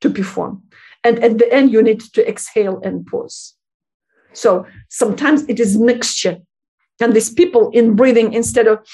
to 0.00 0.10
perform. 0.10 0.62
And 1.04 1.22
at 1.22 1.38
the 1.38 1.52
end, 1.52 1.72
you 1.72 1.82
need 1.82 2.00
to 2.00 2.28
exhale 2.28 2.80
and 2.82 3.06
pause. 3.06 3.54
So 4.32 4.66
sometimes 4.88 5.44
it 5.48 5.60
is 5.60 5.78
mixture. 5.78 6.38
And 7.00 7.14
these 7.14 7.30
people 7.30 7.70
in 7.70 7.94
breathing, 7.94 8.32
instead 8.32 8.66
of 8.66 8.86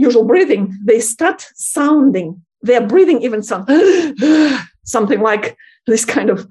usual 0.00 0.24
breathing, 0.24 0.76
they 0.84 1.00
start 1.00 1.46
sounding. 1.54 2.42
Their 2.62 2.86
breathing 2.86 3.22
even 3.22 3.42
sound 3.42 3.68
something 4.84 5.20
like 5.20 5.56
this 5.86 6.04
kind 6.04 6.30
of 6.30 6.46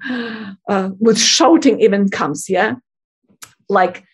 uh, 0.68 0.90
with 0.98 1.18
shouting 1.18 1.80
even 1.80 2.08
comes, 2.08 2.48
yeah, 2.48 2.74
like 3.68 4.04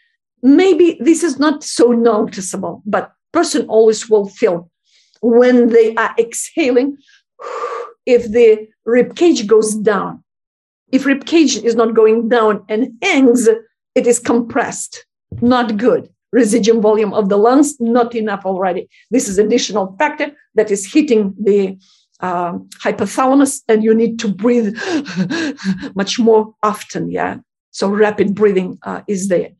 maybe 0.42 0.98
this 1.00 1.22
is 1.22 1.38
not 1.38 1.64
so 1.64 1.92
noticeable, 1.92 2.82
but 2.86 3.12
person 3.32 3.66
always 3.66 4.08
will 4.08 4.28
feel 4.28 4.70
when 5.22 5.68
they 5.70 5.94
are 5.96 6.14
exhaling, 6.18 6.96
if 8.06 8.30
the 8.30 8.68
rib 8.84 9.16
cage 9.16 9.46
goes 9.46 9.74
down. 9.74 10.22
If 10.92 11.04
rib 11.04 11.26
cage 11.26 11.56
is 11.56 11.74
not 11.74 11.94
going 11.94 12.28
down 12.28 12.64
and 12.68 12.92
hangs, 13.02 13.48
it 13.94 14.06
is 14.06 14.18
compressed, 14.20 15.04
not 15.40 15.76
good. 15.76 16.08
Residuum 16.32 16.82
volume 16.82 17.14
of 17.14 17.28
the 17.28 17.36
lungs, 17.36 17.76
not 17.80 18.14
enough 18.14 18.44
already. 18.44 18.88
This 19.10 19.28
is 19.28 19.38
additional 19.38 19.94
factor 19.98 20.32
that 20.54 20.70
is 20.70 20.92
hitting 20.92 21.34
the 21.40 21.78
uh, 22.20 22.54
hypothalamus, 22.82 23.62
and 23.68 23.84
you 23.84 23.94
need 23.94 24.18
to 24.18 24.28
breathe 24.28 24.76
much 25.94 26.18
more 26.18 26.54
often. 26.62 27.10
Yeah, 27.10 27.36
so 27.70 27.88
rapid 27.88 28.34
breathing 28.34 28.78
uh, 28.82 29.02
is 29.06 29.28
there 29.28 29.50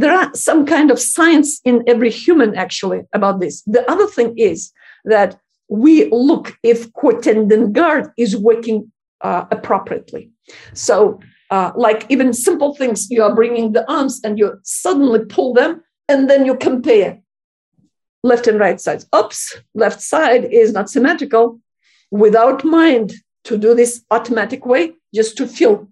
there 0.00 0.16
are 0.16 0.34
some 0.34 0.64
kind 0.64 0.90
of 0.90 0.98
science 0.98 1.60
in 1.64 1.84
every 1.86 2.10
human 2.10 2.56
actually 2.56 3.02
about 3.12 3.40
this. 3.40 3.62
The 3.66 3.88
other 3.90 4.06
thing 4.06 4.36
is 4.38 4.72
that 5.04 5.38
we 5.68 6.08
look 6.10 6.56
if 6.62 6.92
core 6.94 7.20
tendon 7.20 7.72
guard 7.72 8.10
is 8.16 8.36
working 8.36 8.90
uh, 9.20 9.44
appropriately. 9.50 10.30
So, 10.72 11.20
uh, 11.50 11.72
like 11.76 12.06
even 12.08 12.32
simple 12.32 12.74
things, 12.74 13.10
you 13.10 13.22
are 13.22 13.34
bringing 13.34 13.72
the 13.72 13.88
arms 13.90 14.20
and 14.24 14.38
you 14.38 14.58
suddenly 14.64 15.24
pull 15.26 15.52
them, 15.52 15.82
and 16.10 16.28
then 16.28 16.44
you 16.44 16.56
compare 16.56 17.20
left 18.24 18.48
and 18.48 18.58
right 18.58 18.80
sides. 18.80 19.06
Oops, 19.14 19.56
left 19.74 20.00
side 20.02 20.44
is 20.44 20.72
not 20.72 20.90
symmetrical. 20.90 21.60
Without 22.10 22.64
mind 22.64 23.14
to 23.44 23.56
do 23.56 23.74
this 23.74 24.04
automatic 24.10 24.66
way, 24.66 24.94
just 25.14 25.36
to 25.36 25.46
feel 25.46 25.88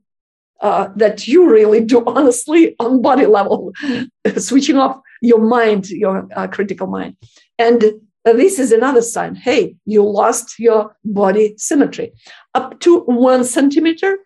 uh, 0.60 0.88
that 0.96 1.28
you 1.28 1.48
really 1.48 1.80
do 1.80 2.04
honestly 2.16 2.74
on 2.80 3.00
body 3.00 3.26
level, 3.26 3.72
switching 4.36 4.76
off 4.76 5.00
your 5.22 5.40
mind, 5.40 5.88
your 5.88 6.28
uh, 6.34 6.48
critical 6.48 6.88
mind. 6.88 7.16
And 7.56 7.84
uh, 8.24 8.32
this 8.32 8.58
is 8.58 8.72
another 8.72 9.02
sign 9.02 9.36
hey, 9.36 9.76
you 9.86 10.02
lost 10.02 10.58
your 10.58 10.96
body 11.04 11.54
symmetry. 11.56 12.12
Up 12.54 12.80
to 12.80 13.00
one 13.02 13.44
centimeter, 13.44 14.18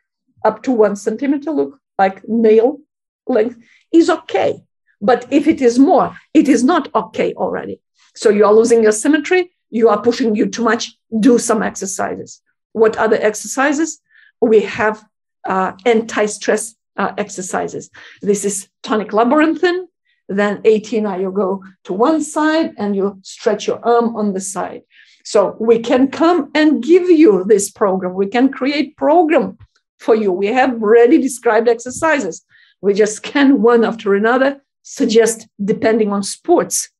up 0.43 0.63
to 0.63 0.73
one 0.73 0.97
centimeter, 0.97 1.51
look 1.51 1.79
like 1.99 2.27
nail 2.27 2.79
length 3.27 3.59
is 3.93 4.09
okay. 4.09 4.63
But 5.03 5.27
if 5.31 5.47
it 5.47 5.61
is 5.61 5.79
more, 5.79 6.17
it 6.33 6.49
is 6.49 6.63
not 6.63 6.89
okay 6.95 7.35
already. 7.35 7.81
So 8.15 8.31
you 8.31 8.45
are 8.47 8.55
losing 8.55 8.83
your 8.83 8.93
symmetry, 8.93 9.51
you 9.71 9.89
are 9.89 10.01
pushing 10.01 10.37
you 10.37 10.47
too 10.47 10.63
much, 10.63 10.97
do 11.21 11.39
some 11.39 11.63
exercises. 11.63 12.41
What 12.73 12.97
other 12.97 13.19
exercises? 13.21 14.01
We 14.41 14.61
have 14.63 15.05
uh, 15.47 15.73
anti-stress 15.85 16.75
uh, 16.97 17.13
exercises. 17.19 17.91
This 18.21 18.45
is 18.45 18.69
tonic 18.83 19.13
labyrinthine. 19.13 19.89
Then 20.29 20.61
18, 20.65 21.21
you 21.21 21.33
go 21.33 21.65
to 21.85 21.93
one 21.93 22.23
side 22.23 22.75
and 22.79 22.95
you 22.95 23.19
stretch 23.23 23.67
your 23.67 23.85
arm 23.85 24.15
on 24.17 24.33
the 24.33 24.41
side. 24.41 24.83
So 25.25 25.57
we 25.61 25.79
can 25.81 26.09
come 26.09 26.51
and 26.55 26.83
give 26.83 27.11
you 27.11 27.45
this 27.45 27.71
program. 27.71 28.15
We 28.15 28.29
can 28.29 28.51
create 28.51 28.97
program 28.97 29.59
for 29.99 30.15
you. 30.15 30.33
We 30.33 30.49
have 30.49 30.83
already 30.83 31.19
described 31.21 31.69
exercises. 31.69 32.45
We 32.81 32.95
just 32.95 33.17
scan 33.17 33.63
one 33.63 33.85
after 33.85 34.15
another, 34.15 34.62
suggest 34.83 35.49
depending 35.65 36.13
on 36.13 36.23
sports. 36.23 36.91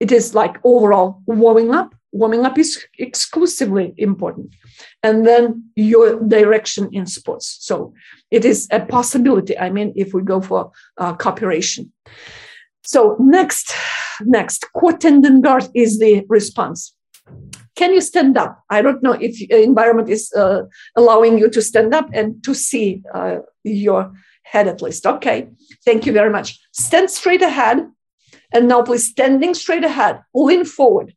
It 0.00 0.12
is 0.12 0.34
like 0.34 0.56
overall 0.64 1.22
warming 1.26 1.74
up. 1.74 1.94
Warming 2.12 2.46
up 2.46 2.58
is 2.58 2.82
exclusively 2.98 3.92
important. 3.98 4.54
And 5.02 5.26
then 5.26 5.70
your 5.76 6.20
direction 6.20 6.88
in 6.92 7.06
sports. 7.06 7.58
So 7.60 7.92
it 8.30 8.44
is 8.44 8.66
a 8.70 8.80
possibility. 8.80 9.58
I 9.58 9.70
mean, 9.70 9.92
if 9.94 10.14
we 10.14 10.22
go 10.22 10.40
for 10.40 10.70
uh, 10.96 11.14
cooperation. 11.14 11.92
So 12.82 13.16
next, 13.20 13.74
next, 14.22 14.64
quad 14.72 15.00
tendon 15.00 15.42
guard 15.42 15.68
is 15.74 15.98
the 15.98 16.24
response. 16.28 16.94
Can 17.76 17.92
you 17.92 18.00
stand 18.00 18.38
up? 18.38 18.62
I 18.70 18.80
don't 18.82 19.02
know 19.02 19.12
if 19.12 19.40
environment 19.50 20.08
is 20.08 20.32
uh, 20.32 20.62
allowing 20.96 21.38
you 21.38 21.50
to 21.50 21.60
stand 21.60 21.94
up 21.94 22.08
and 22.12 22.42
to 22.44 22.54
see 22.54 23.02
uh, 23.14 23.38
your 23.62 24.12
head 24.50 24.68
at 24.68 24.82
least. 24.82 25.06
Okay, 25.06 25.48
thank 25.84 26.06
you 26.06 26.12
very 26.12 26.30
much. 26.30 26.58
Stand 26.72 27.10
straight 27.10 27.42
ahead. 27.42 27.86
And 28.52 28.66
now 28.66 28.82
please 28.82 29.06
standing 29.06 29.52
straight 29.54 29.84
ahead, 29.84 30.22
lean 30.34 30.64
forward. 30.64 31.14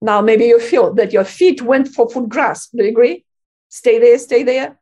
Now 0.00 0.20
maybe 0.20 0.44
you 0.44 0.60
feel 0.60 0.94
that 0.94 1.12
your 1.12 1.24
feet 1.24 1.62
went 1.62 1.88
for 1.88 2.08
foot 2.08 2.28
grasp. 2.28 2.70
Do 2.76 2.84
you 2.84 2.90
agree? 2.90 3.24
Stay 3.68 3.98
there, 3.98 4.18
stay 4.18 4.44
there. 4.44 4.78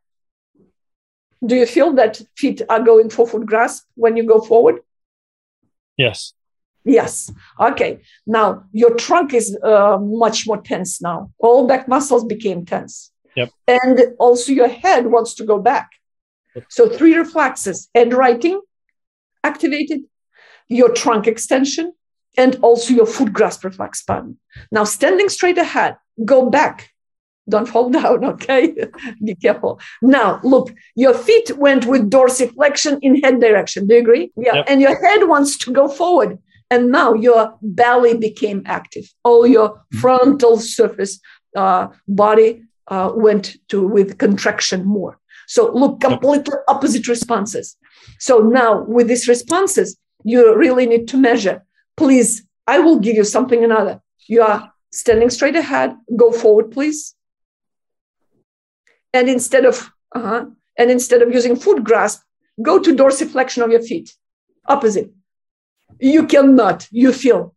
Do 1.45 1.57
you 1.57 1.67
feel 1.67 1.93
that 1.95 2.21
feet 2.37 2.61
are 2.69 2.83
going 2.83 3.09
for 3.11 3.27
foot 3.27 3.47
grasp 3.47 3.87
when 3.95 4.17
you 4.17 4.25
go 4.25 4.41
forward? 4.41 4.81
Yes. 5.97 6.35
Yes. 6.85 7.33
Okay. 7.59 8.01
Now 8.27 8.65
your 8.73 8.95
trunk 8.95 9.33
is 9.33 9.57
uh, 9.63 9.99
much 10.01 10.47
more 10.47 10.61
tense 10.61 11.01
now. 11.01 11.31
All 11.39 11.67
back 11.67 11.89
muscles 11.89 12.25
became 12.25 12.67
tense. 12.67 13.13
Yep. 13.37 13.51
And 13.67 14.01
also 14.19 14.53
your 14.53 14.69
head 14.69 15.07
wants 15.07 15.35
to 15.35 15.45
go 15.45 15.59
back. 15.59 15.91
So 16.69 16.89
three 16.89 17.15
reflexes: 17.15 17.89
head 17.95 18.13
righting 18.13 18.61
activated, 19.45 20.03
your 20.69 20.93
trunk 20.93 21.27
extension, 21.27 21.93
and 22.37 22.57
also 22.63 22.95
your 22.95 23.07
foot 23.07 23.33
grasp 23.33 23.65
reflex 23.65 24.03
button. 24.05 24.39
Now 24.71 24.85
standing 24.85 25.29
straight 25.29 25.59
ahead, 25.59 25.97
go 26.25 26.49
back. 26.51 26.91
Don't 27.49 27.67
fall 27.67 27.91
down, 27.91 28.25
okay? 28.35 28.75
Be 29.25 29.35
careful. 29.35 29.81
Now, 30.01 30.41
look, 30.45 30.73
your 30.95 31.13
feet 31.13 31.57
went 31.59 31.87
with 31.87 32.09
dorsiflexion 32.09 32.99
in 33.03 33.17
head 33.17 33.41
direction. 33.41 33.89
Do 33.89 33.95
you 33.95 34.01
agree? 34.01 34.33
Yeah. 34.37 34.55
Yep. 34.57 34.65
And 34.69 34.81
your 34.81 35.05
head 35.05 35.29
wants 35.29 35.59
to 35.59 35.73
go 35.73 35.89
forward. 35.89 36.39
And 36.71 36.91
now 36.91 37.13
your 37.15 37.59
belly 37.61 38.17
became 38.17 38.63
active. 38.65 39.13
All 39.25 39.47
your 39.47 39.71
mm-hmm. 39.71 39.99
frontal 39.99 40.59
surface 40.59 41.21
uh, 41.55 41.89
body 42.07 42.63
uh, 42.87 43.13
went 43.15 43.57
to 43.69 43.87
with 43.87 44.19
contraction 44.19 44.85
more. 44.85 45.19
So 45.55 45.61
look, 45.81 46.01
completely 46.01 46.57
opposite 46.69 47.07
responses. 47.09 47.77
So 48.19 48.39
now 48.39 48.71
with 48.97 49.07
these 49.09 49.27
responses, 49.29 49.89
you 50.25 50.39
really 50.65 50.87
need 50.87 51.09
to 51.09 51.17
measure. 51.17 51.59
Please, 51.97 52.31
I 52.67 52.79
will 52.85 52.99
give 53.07 53.17
you 53.17 53.25
something 53.25 53.63
another. 53.63 54.01
You 54.35 54.43
are 54.43 54.73
standing 54.91 55.31
straight 55.31 55.57
ahead. 55.57 55.97
Go 56.23 56.33
forward, 56.33 56.71
please 56.71 57.15
and 59.13 59.29
instead 59.29 59.65
of 59.65 59.91
uh-huh, 60.15 60.47
and 60.79 60.91
instead 60.91 61.23
of 61.23 61.33
using 61.33 61.57
foot 61.57 61.85
grasp, 61.85 62.23
go 62.63 62.79
to 62.79 62.95
dorsiflexion 62.95 63.65
of 63.65 63.71
your 63.71 63.83
feet, 63.83 64.15
opposite. 64.67 65.11
You 66.01 66.27
cannot. 66.27 66.89
You 66.91 67.13
feel. 67.13 67.55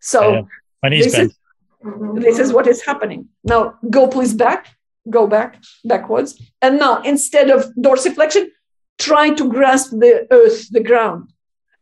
So 0.00 0.48
my 0.82 0.88
knees 0.88 1.04
this 1.04 1.16
bent. 1.16 1.30
Is, 1.30 2.24
this 2.24 2.38
is 2.38 2.52
what 2.52 2.66
is 2.66 2.84
happening. 2.84 3.28
Now 3.44 3.74
go 3.90 4.08
please 4.08 4.34
back. 4.34 4.68
Go 5.10 5.26
back 5.26 5.62
backwards. 5.84 6.40
And 6.62 6.78
now 6.78 7.02
instead 7.02 7.50
of 7.50 7.66
dorsiflexion, 7.78 8.46
try 8.98 9.30
to 9.30 9.48
grasp 9.48 9.90
the 9.90 10.26
earth, 10.30 10.70
the 10.70 10.82
ground. 10.82 11.30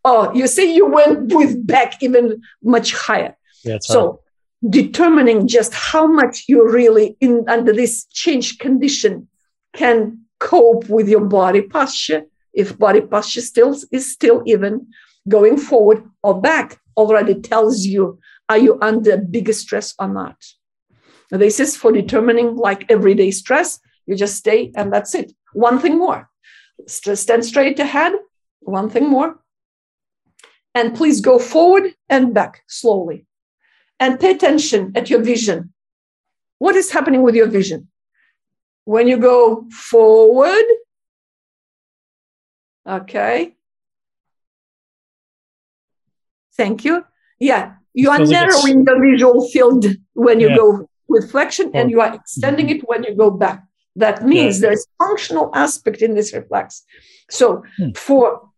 Oh, 0.05 0.35
you 0.35 0.49
see, 0.49 0.75
you 0.75 0.87
went 0.87 1.33
with 1.33 1.65
back 1.67 2.03
even 2.03 2.43
much 2.63 2.93
higher. 2.93 3.37
Yeah, 3.65 3.79
so 3.81 4.23
determining 4.69 5.47
just 5.47 5.75
how 5.75 6.07
much 6.07 6.45
you 6.49 6.69
really 6.69 7.17
in 7.21 7.45
under 7.49 7.73
this 7.73 8.05
change 8.07 8.59
condition 8.59 9.29
can 9.73 10.19
cope 10.39 10.89
with 10.89 11.09
your 11.09 11.25
body 11.25 11.63
posture 11.63 12.23
if 12.53 12.79
body 12.79 13.01
posture 13.01 13.41
still 13.41 13.77
is 13.91 14.13
still 14.13 14.43
even 14.47 14.87
going 15.29 15.57
forward 15.57 16.05
or 16.23 16.41
back 16.41 16.81
already 16.97 17.35
tells 17.35 17.87
you 17.87 18.19
are 18.49 18.59
you 18.59 18.79
under 18.83 19.17
bigger 19.17 19.53
stress 19.53 19.95
or 19.99 20.09
not 20.09 20.37
this 21.39 21.61
is 21.61 21.77
for 21.77 21.93
determining 21.93 22.57
like 22.57 22.91
everyday 22.91 23.31
stress 23.31 23.81
you 24.07 24.17
just 24.17 24.37
stay 24.37 24.71
and 24.77 24.93
that's 24.93 25.15
it 25.15 25.33
one 25.53 25.79
thing 25.79 25.99
more 25.99 26.29
stand 26.87 27.45
straight 27.45 27.79
ahead 27.79 28.13
one 28.61 28.89
thing 28.89 29.09
more 29.09 29.39
and 30.75 30.95
please 30.95 31.21
go 31.21 31.39
forward 31.39 31.95
and 32.09 32.35
back 32.35 32.63
slowly 32.67 33.27
and 34.03 34.19
pay 34.19 34.33
attention 34.33 34.93
at 34.97 35.11
your 35.11 35.23
vision. 35.23 35.73
What 36.59 36.75
is 36.77 36.91
happening 36.91 37.23
with 37.23 37.35
your 37.35 37.47
vision? 37.47 37.89
When 38.85 39.07
you 39.07 39.17
go 39.17 39.69
forward, 39.71 40.65
okay. 42.87 43.55
Thank 46.57 46.85
you. 46.85 47.05
Yeah, 47.39 47.75
you 47.95 48.11
are 48.11 48.19
narrowing 48.19 48.85
your 48.85 49.01
visual 49.01 49.49
field 49.49 49.87
when 50.15 50.41
you 50.41 50.51
yeah. 50.51 50.57
go 50.57 50.89
with 51.13 51.31
flexion 51.31 51.71
and 51.75 51.91
you 51.91 52.01
are 52.01 52.15
extending 52.15 52.69
it 52.71 52.81
when 52.89 53.05
you 53.05 53.15
go 53.15 53.31
back. 53.31 53.63
That 53.97 54.25
means 54.25 54.57
yeah. 54.57 54.69
there's 54.69 54.87
functional 54.99 55.51
aspect 55.55 56.03
in 56.03 56.15
this 56.15 56.33
reflex. 56.33 56.83
So 57.31 57.63
hmm. 57.77 57.91
for 57.95 58.49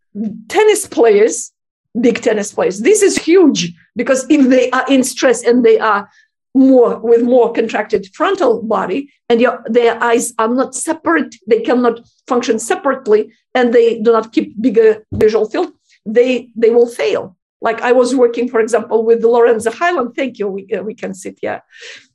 tennis 0.49 0.87
players, 0.87 1.53
big 2.01 2.23
tennis 2.23 2.53
players. 2.53 2.81
This 2.81 3.03
is 3.03 3.19
huge 3.19 3.73
because 3.97 4.27
if 4.31 4.49
they 4.49 4.71
are 4.71 4.85
in 4.89 5.03
stress 5.05 5.43
and 5.43 5.65
they 5.65 5.79
are 5.79 6.09
more 6.55 7.01
with 7.01 7.23
more 7.23 7.53
contracted 7.53 8.09
frontal 8.15 8.63
body 8.63 9.13
and 9.29 9.41
your, 9.41 9.63
their 9.67 10.01
eyes 10.03 10.33
are 10.39 10.49
not 10.49 10.75
separate, 10.75 11.35
they 11.49 11.61
cannot 11.61 12.01
function 12.29 12.59
separately, 12.59 13.33
and 13.55 13.73
they 13.73 14.01
do 14.01 14.13
not 14.13 14.33
keep 14.33 14.61
bigger 14.61 15.05
visual 15.13 15.49
field, 15.49 15.73
they 16.07 16.51
they 16.55 16.71
will 16.71 16.87
fail. 16.87 17.37
Like 17.61 17.81
I 17.81 17.93
was 17.93 18.15
working, 18.15 18.49
for 18.49 18.61
example, 18.61 19.05
with 19.05 19.25
Lorenzo 19.25 19.71
Hyland. 19.71 20.15
Thank 20.15 20.39
you. 20.39 20.49
We, 20.49 20.67
uh, 20.73 20.83
we 20.83 20.95
can 20.95 21.15
sit 21.15 21.39
here. 21.41 21.63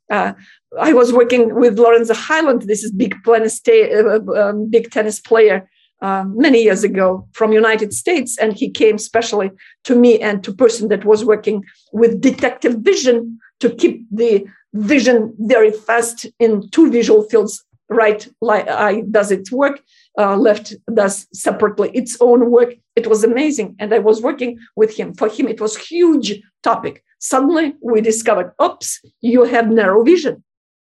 Uh, 0.10 0.34
I 0.80 0.93
was 0.93 1.14
working 1.14 1.55
with 1.55 1.80
Lorenzo 1.80 2.14
Hyland. 2.14 2.64
This 2.64 2.84
is 2.84 2.91
big 2.91 3.16
tennis, 3.24 3.62
uh, 3.68 4.20
um, 4.36 4.70
big 4.70 4.91
tennis 4.91 5.20
player 5.20 5.70
uh, 6.01 6.24
many 6.28 6.64
years 6.64 6.84
ago 6.84 7.28
from 7.34 7.51
United 7.51 7.93
States, 7.93 8.38
and 8.38 8.53
he 8.53 8.70
came 8.70 8.97
specially 8.97 9.51
to 9.84 9.95
me 9.95 10.20
and 10.20 10.43
to 10.43 10.53
person 10.53 10.88
that 10.89 11.05
was 11.05 11.26
working 11.26 11.64
with 11.91 12.22
detective 12.22 12.76
vision 12.80 13.39
to 13.60 13.70
keep 13.70 14.05
the 14.12 14.45
vision 14.74 15.34
very 15.39 15.72
fast 15.72 16.26
in 16.39 16.70
two 16.70 16.89
visual 16.91 17.24
fields. 17.24 17.64
Right 17.91 18.28
eye 18.43 19.03
does 19.10 19.32
its 19.32 19.51
work, 19.51 19.82
uh, 20.18 20.36
left 20.38 20.76
does 20.93 21.28
separately 21.34 21.89
its 21.95 22.18
own 22.22 22.51
work. 22.51 22.76
It 22.95 23.07
was 23.07 23.24
amazing, 23.24 23.76
and 23.80 23.91
I 23.91 23.97
was 23.97 24.22
working 24.22 24.60
with 24.76 24.95
him. 24.95 25.16
For 25.16 25.28
him, 25.28 25.47
it 25.47 25.60
was 25.60 25.76
huge 25.76 26.39
topic. 26.62 27.03
Suddenly, 27.20 27.76
we 27.82 28.01
discovered, 28.01 28.53
oops, 28.61 29.01
you 29.22 29.43
have 29.43 29.70
narrow 29.70 30.03
vision 30.03 30.43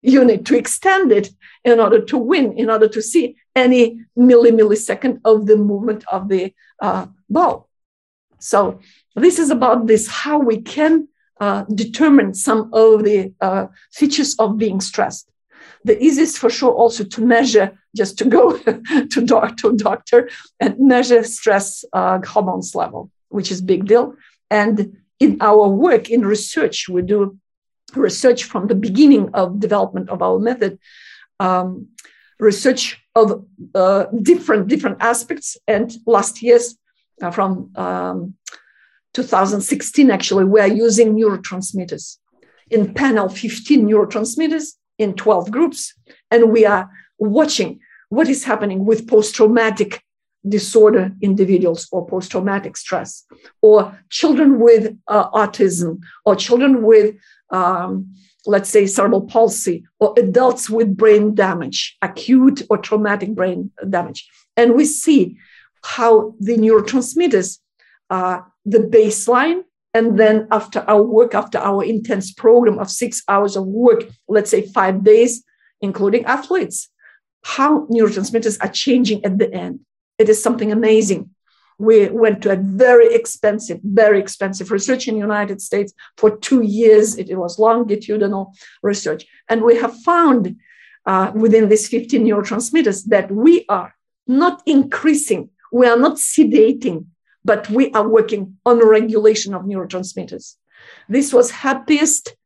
you 0.04 0.22
need 0.22 0.44
to 0.44 0.56
extend 0.56 1.10
it 1.10 1.30
in 1.64 1.80
order 1.80 1.98
to 1.98 2.18
win, 2.18 2.52
in 2.58 2.68
order 2.68 2.86
to 2.86 3.00
see 3.00 3.36
any 3.56 4.00
milli 4.16 4.50
millisecond 4.50 5.18
of 5.24 5.46
the 5.46 5.56
movement 5.56 6.04
of 6.12 6.28
the 6.28 6.52
uh, 6.80 7.06
ball. 7.30 7.68
So 8.38 8.80
this 9.16 9.38
is 9.38 9.50
about 9.50 9.86
this 9.86 10.06
how 10.06 10.38
we 10.38 10.60
can 10.60 11.08
uh, 11.40 11.64
determine 11.74 12.34
some 12.34 12.70
of 12.74 13.04
the 13.04 13.32
uh, 13.40 13.68
features 13.92 14.34
of 14.38 14.58
being 14.58 14.82
stressed. 14.82 15.30
The 15.84 15.96
easiest 16.02 16.38
for 16.38 16.50
sure 16.50 16.72
also 16.72 17.04
to 17.04 17.20
measure, 17.22 17.78
just 17.96 18.18
to 18.18 18.26
go 18.26 18.58
to, 18.58 19.54
to 19.58 19.76
doctor 19.76 20.28
and 20.60 20.78
measure 20.78 21.24
stress 21.24 21.82
uh, 21.94 22.20
hormones 22.26 22.74
level, 22.74 23.10
which 23.30 23.50
is 23.50 23.62
big 23.62 23.86
deal. 23.86 24.14
And 24.50 24.98
in 25.20 25.38
our 25.40 25.68
work 25.68 26.10
in 26.10 26.24
research, 26.24 26.88
we 26.88 27.02
do 27.02 27.38
research 27.94 28.44
from 28.44 28.66
the 28.66 28.74
beginning 28.74 29.30
of 29.34 29.60
development 29.60 30.08
of 30.10 30.22
our 30.22 30.38
method, 30.38 30.78
um, 31.40 31.88
research 32.38 33.00
of 33.14 33.44
uh, 33.74 34.04
different 34.22 34.68
different 34.68 34.98
aspects. 35.00 35.56
And 35.68 35.92
last 36.06 36.42
years, 36.42 36.76
uh, 37.22 37.30
from 37.30 37.70
um, 37.76 38.34
2016, 39.14 40.10
actually, 40.10 40.44
we 40.44 40.60
are 40.60 40.68
using 40.68 41.14
neurotransmitters 41.14 42.18
in 42.70 42.92
panel 42.94 43.28
15 43.28 43.86
neurotransmitters 43.86 44.72
in 44.98 45.14
12 45.14 45.50
groups, 45.50 45.94
and 46.30 46.50
we 46.50 46.64
are 46.64 46.90
watching 47.18 47.80
what 48.08 48.28
is 48.28 48.44
happening 48.44 48.84
with 48.84 49.08
post-traumatic 49.08 50.02
disorder 50.48 51.12
individuals 51.20 51.88
or 51.92 52.06
post 52.06 52.30
traumatic 52.30 52.76
stress, 52.76 53.24
or 53.62 53.98
children 54.10 54.60
with 54.60 54.96
uh, 55.08 55.30
autism, 55.30 56.00
or 56.24 56.36
children 56.36 56.82
with, 56.82 57.14
um, 57.50 58.14
let's 58.46 58.68
say, 58.68 58.86
cerebral 58.86 59.22
palsy, 59.22 59.84
or 60.00 60.14
adults 60.18 60.68
with 60.68 60.96
brain 60.96 61.34
damage, 61.34 61.96
acute 62.02 62.62
or 62.68 62.78
traumatic 62.78 63.34
brain 63.34 63.70
damage. 63.88 64.28
And 64.56 64.74
we 64.74 64.84
see 64.84 65.36
how 65.82 66.34
the 66.40 66.56
neurotransmitters, 66.56 67.58
uh, 68.10 68.40
the 68.64 68.78
baseline, 68.78 69.62
and 69.92 70.18
then 70.18 70.48
after 70.50 70.80
our 70.88 71.02
work, 71.02 71.34
after 71.34 71.58
our 71.58 71.84
intense 71.84 72.32
program 72.32 72.78
of 72.78 72.90
six 72.90 73.22
hours 73.28 73.56
of 73.56 73.64
work, 73.64 74.04
let's 74.28 74.50
say 74.50 74.62
five 74.62 75.04
days, 75.04 75.44
including 75.80 76.24
athletes, 76.24 76.90
how 77.44 77.86
neurotransmitters 77.86 78.58
are 78.62 78.70
changing 78.70 79.24
at 79.24 79.38
the 79.38 79.52
end. 79.52 79.80
It 80.18 80.28
is 80.28 80.42
something 80.42 80.72
amazing. 80.72 81.30
We 81.78 82.08
went 82.08 82.42
to 82.42 82.52
a 82.52 82.56
very 82.56 83.12
expensive, 83.14 83.80
very 83.82 84.20
expensive 84.20 84.70
research 84.70 85.08
in 85.08 85.14
the 85.14 85.20
United 85.20 85.60
States 85.60 85.92
for 86.16 86.36
two 86.36 86.62
years. 86.62 87.18
It, 87.18 87.36
was 87.36 87.58
longitudinal 87.58 88.54
research. 88.82 89.26
And 89.48 89.62
we 89.62 89.76
have 89.76 89.94
found 90.02 90.56
uh, 91.04 91.32
within 91.34 91.68
these 91.68 91.88
15 91.88 92.24
neurotransmitters 92.24 93.06
that 93.06 93.30
we 93.30 93.64
are 93.68 93.94
not 94.26 94.62
increasing, 94.66 95.50
we 95.72 95.86
are 95.86 95.98
not 95.98 96.16
sedating, 96.16 97.06
but 97.44 97.68
we 97.68 97.90
are 97.90 98.08
working 98.08 98.56
on 98.64 98.86
regulation 98.86 99.52
of 99.52 99.62
neurotransmitters. 99.62 100.56
This 101.08 101.32
was 101.32 101.50
happiest 101.50 102.36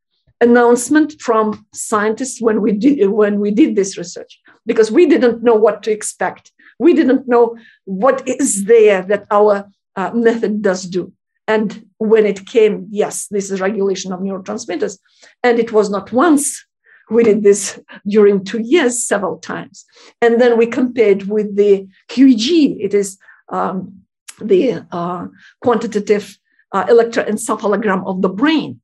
announcement 0.40 1.20
from 1.20 1.66
scientists 1.74 2.40
when 2.40 2.60
we 2.62 2.72
did 2.72 3.08
when 3.08 3.40
we 3.40 3.50
did 3.50 3.74
this 3.74 3.98
research 3.98 4.40
because 4.66 4.90
we 4.90 5.06
didn't 5.06 5.42
know 5.42 5.54
what 5.54 5.82
to 5.82 5.90
expect 5.90 6.52
we 6.78 6.94
didn't 6.94 7.28
know 7.28 7.56
what 7.84 8.26
is 8.26 8.64
there 8.64 9.02
that 9.02 9.26
our 9.30 9.68
uh, 9.96 10.10
method 10.12 10.62
does 10.62 10.84
do. 10.84 11.12
And 11.46 11.86
when 11.98 12.26
it 12.26 12.46
came 12.46 12.86
yes 12.90 13.26
this 13.28 13.50
is 13.50 13.60
regulation 13.60 14.12
of 14.12 14.20
neurotransmitters. 14.20 14.98
And 15.42 15.58
it 15.58 15.72
was 15.72 15.90
not 15.90 16.12
once 16.12 16.64
we 17.10 17.24
did 17.24 17.42
this 17.42 17.80
during 18.06 18.44
two 18.44 18.60
years 18.60 19.02
several 19.02 19.38
times. 19.38 19.86
And 20.20 20.40
then 20.40 20.58
we 20.58 20.66
compared 20.66 21.22
with 21.24 21.56
the 21.56 21.88
QEEG 22.10 22.76
it 22.80 22.94
is 22.94 23.18
um, 23.48 24.02
the 24.40 24.84
uh, 24.92 25.26
quantitative 25.62 26.38
uh, 26.72 26.84
electroencephalogram 26.86 28.06
of 28.06 28.22
the 28.22 28.28
brain. 28.28 28.80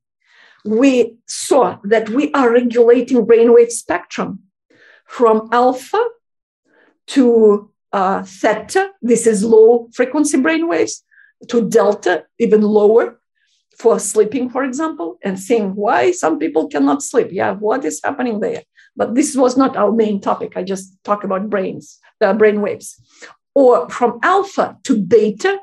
We 0.65 1.17
saw 1.27 1.77
that 1.83 2.09
we 2.09 2.31
are 2.33 2.51
regulating 2.51 3.25
brainwave 3.25 3.69
spectrum 3.69 4.39
from 5.05 5.47
alpha 5.51 6.03
to 7.07 7.69
uh, 7.95 8.23
theta, 8.23 8.91
this 9.01 9.25
is 9.25 9.41
low 9.41 9.87
frequency 9.93 10.37
brain 10.37 10.67
waves, 10.67 11.03
to 11.47 11.69
delta, 11.69 12.25
even 12.39 12.61
lower 12.61 13.19
for 13.79 13.99
sleeping, 13.99 14.49
for 14.49 14.63
example, 14.65 15.17
and 15.23 15.39
seeing 15.39 15.75
why 15.75 16.11
some 16.11 16.37
people 16.37 16.67
cannot 16.67 17.01
sleep. 17.01 17.29
Yeah, 17.31 17.51
what 17.53 17.85
is 17.85 18.01
happening 18.03 18.41
there? 18.41 18.63
But 18.97 19.15
this 19.15 19.35
was 19.35 19.55
not 19.55 19.77
our 19.77 19.93
main 19.93 20.19
topic. 20.19 20.57
I 20.57 20.63
just 20.63 20.85
talk 21.05 21.23
about 21.23 21.49
brains, 21.49 21.97
the 22.19 22.33
brain 22.33 22.59
waves. 22.59 22.99
Or 23.53 23.89
from 23.89 24.19
alpha 24.23 24.77
to 24.83 25.01
beta, 25.01 25.59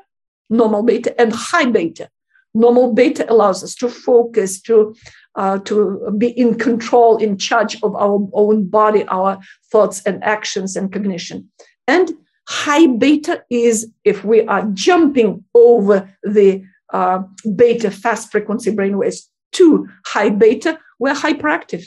normal 0.49 0.81
beta, 0.81 1.13
and 1.21 1.31
high 1.33 1.65
beta 1.65 2.09
normal 2.53 2.93
beta 2.93 3.25
allows 3.31 3.63
us 3.63 3.75
to 3.75 3.89
focus 3.89 4.61
to 4.61 4.95
uh, 5.35 5.57
to 5.59 6.13
be 6.17 6.27
in 6.27 6.53
control 6.53 7.17
in 7.17 7.35
charge 7.35 7.81
of 7.81 7.95
our 7.95 8.19
own 8.33 8.67
body 8.67 9.03
our 9.07 9.39
thoughts 9.71 10.03
and 10.05 10.23
actions 10.23 10.75
and 10.75 10.93
cognition 10.93 11.49
and 11.87 12.11
high 12.47 12.87
beta 12.87 13.43
is 13.49 13.91
if 14.03 14.23
we 14.23 14.41
are 14.47 14.65
jumping 14.73 15.43
over 15.55 16.09
the 16.23 16.63
uh, 16.91 17.23
beta 17.55 17.89
fast 17.89 18.31
frequency 18.31 18.71
brainwaves 18.71 19.27
to 19.51 19.87
high 20.05 20.29
beta 20.29 20.77
we're 20.99 21.13
hyperactive 21.13 21.85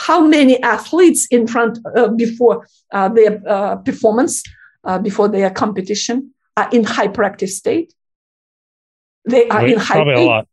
how 0.00 0.20
many 0.20 0.62
athletes 0.62 1.26
in 1.30 1.46
front 1.46 1.78
uh, 1.96 2.08
before 2.08 2.66
uh, 2.92 3.08
their 3.08 3.42
uh, 3.46 3.76
performance 3.76 4.42
uh, 4.84 4.98
before 4.98 5.28
their 5.28 5.50
competition 5.50 6.32
are 6.56 6.68
in 6.72 6.82
hyperactive 6.84 7.48
state 7.48 7.92
they 9.28 9.48
are 9.48 9.66
in 9.66 9.78
high 9.78 9.96
probably 9.96 10.14
a 10.14 10.20
lot. 10.20 10.48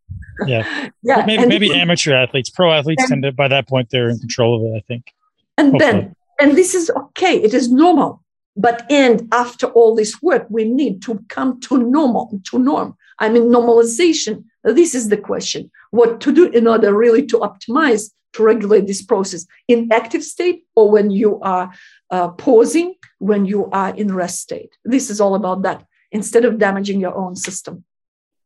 Yeah, 0.46 0.90
yeah. 1.04 1.26
maybe, 1.26 1.46
maybe 1.46 1.74
amateur 1.74 2.14
athletes, 2.14 2.50
pro 2.50 2.72
athletes 2.72 3.04
and, 3.04 3.10
tend 3.10 3.24
to 3.24 3.32
by 3.32 3.48
that 3.48 3.68
point 3.68 3.90
they're 3.90 4.10
in 4.10 4.20
control 4.20 4.56
of 4.56 4.74
it. 4.74 4.78
I 4.78 4.82
think. 4.82 5.14
And 5.58 5.72
Hopefully. 5.72 5.92
then, 5.92 6.16
and 6.40 6.58
this 6.58 6.76
is 6.76 6.92
okay. 6.96 7.42
It 7.42 7.54
is 7.54 7.72
normal. 7.72 8.22
But 8.56 8.90
and 8.90 9.28
after 9.34 9.68
all 9.68 9.96
this 9.96 10.22
work, 10.22 10.48
we 10.50 10.64
need 10.66 11.02
to 11.04 11.24
come 11.30 11.60
to 11.62 11.78
normal, 11.78 12.40
to 12.46 12.60
norm. 12.60 12.96
I 13.20 13.30
mean, 13.30 13.44
normalization. 13.44 14.46
This 14.64 14.96
is 14.96 15.10
the 15.10 15.18
question: 15.18 15.70
what 15.92 16.22
to 16.22 16.32
do 16.32 16.48
in 16.50 16.68
order 16.68 16.96
really 16.96 17.26
to 17.28 17.40
optimize 17.40 18.12
to 18.34 18.44
regulate 18.44 18.86
this 18.86 19.02
process 19.02 19.46
in 19.68 19.90
active 19.92 20.24
state 20.24 20.66
or 20.76 20.92
when 20.92 21.10
you 21.10 21.40
are 21.42 21.72
uh, 22.12 22.30
pausing, 22.30 22.96
when 23.20 23.46
you 23.46 23.70
are 23.72 23.96
in 23.96 24.14
rest 24.14 24.42
state. 24.42 24.70
This 24.84 25.10
is 25.10 25.20
all 25.22 25.36
about 25.36 25.64
that. 25.64 25.86
Instead 26.12 26.46
of 26.46 26.60
damaging 26.60 27.00
your 27.00 27.16
own 27.16 27.36
system. 27.36 27.84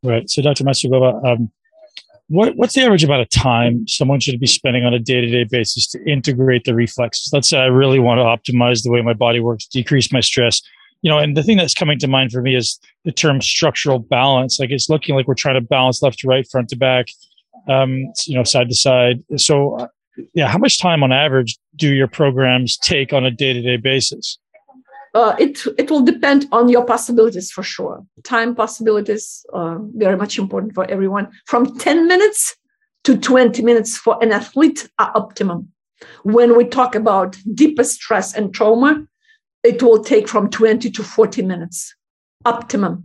Right. 0.01 0.29
So, 0.29 0.41
Dr. 0.41 0.63
Masgutova, 0.63 1.23
um, 1.25 1.51
what, 2.29 2.55
what's 2.55 2.75
the 2.75 2.81
average 2.81 3.03
amount 3.03 3.21
of 3.21 3.29
time 3.29 3.87
someone 3.87 4.19
should 4.19 4.39
be 4.39 4.47
spending 4.47 4.85
on 4.85 4.93
a 4.93 4.99
day 4.99 5.19
to 5.19 5.27
day 5.27 5.43
basis 5.43 5.87
to 5.87 6.03
integrate 6.05 6.63
the 6.63 6.75
reflexes? 6.75 7.31
Let's 7.33 7.49
say 7.49 7.59
I 7.59 7.65
really 7.65 7.99
want 7.99 8.19
to 8.19 8.23
optimize 8.23 8.83
the 8.83 8.91
way 8.91 9.01
my 9.01 9.13
body 9.13 9.39
works, 9.39 9.65
decrease 9.65 10.13
my 10.13 10.19
stress. 10.19 10.61
You 11.01 11.09
know, 11.09 11.17
and 11.17 11.35
the 11.35 11.43
thing 11.43 11.57
that's 11.57 11.73
coming 11.73 11.97
to 11.99 12.07
mind 12.07 12.31
for 12.31 12.41
me 12.41 12.55
is 12.55 12.79
the 13.03 13.11
term 13.11 13.41
structural 13.41 13.99
balance. 13.99 14.59
Like 14.59 14.69
it's 14.69 14.89
looking 14.89 15.15
like 15.15 15.27
we're 15.27 15.33
trying 15.33 15.55
to 15.55 15.61
balance 15.61 16.01
left 16.03 16.19
to 16.19 16.27
right, 16.27 16.47
front 16.49 16.69
to 16.69 16.75
back, 16.75 17.07
um, 17.67 18.05
you 18.27 18.35
know, 18.35 18.43
side 18.43 18.69
to 18.69 18.75
side. 18.75 19.23
So, 19.37 19.77
uh, 19.77 19.87
yeah, 20.33 20.47
how 20.47 20.57
much 20.57 20.79
time 20.79 21.01
on 21.01 21.11
average 21.11 21.57
do 21.75 21.93
your 21.93 22.07
programs 22.07 22.77
take 22.77 23.11
on 23.11 23.25
a 23.25 23.31
day 23.31 23.53
to 23.53 23.61
day 23.61 23.77
basis? 23.77 24.37
Uh, 25.13 25.35
it 25.39 25.59
it 25.77 25.89
will 25.89 26.01
depend 26.01 26.47
on 26.51 26.69
your 26.69 26.85
possibilities 26.85 27.51
for 27.51 27.63
sure. 27.63 28.05
Time 28.23 28.55
possibilities 28.55 29.45
are 29.53 29.79
very 29.95 30.15
much 30.15 30.37
important 30.37 30.73
for 30.73 30.85
everyone. 30.85 31.29
From 31.45 31.77
10 31.77 32.07
minutes 32.07 32.55
to 33.03 33.17
20 33.17 33.61
minutes 33.63 33.97
for 33.97 34.21
an 34.21 34.31
athlete 34.31 34.89
are 34.99 35.11
optimum. 35.15 35.69
When 36.23 36.55
we 36.55 36.65
talk 36.65 36.95
about 36.95 37.37
deeper 37.53 37.83
stress 37.83 38.33
and 38.33 38.53
trauma, 38.53 39.05
it 39.63 39.81
will 39.83 40.03
take 40.03 40.27
from 40.27 40.49
20 40.49 40.89
to 40.91 41.03
40 41.03 41.41
minutes, 41.41 41.95
optimum. 42.45 43.03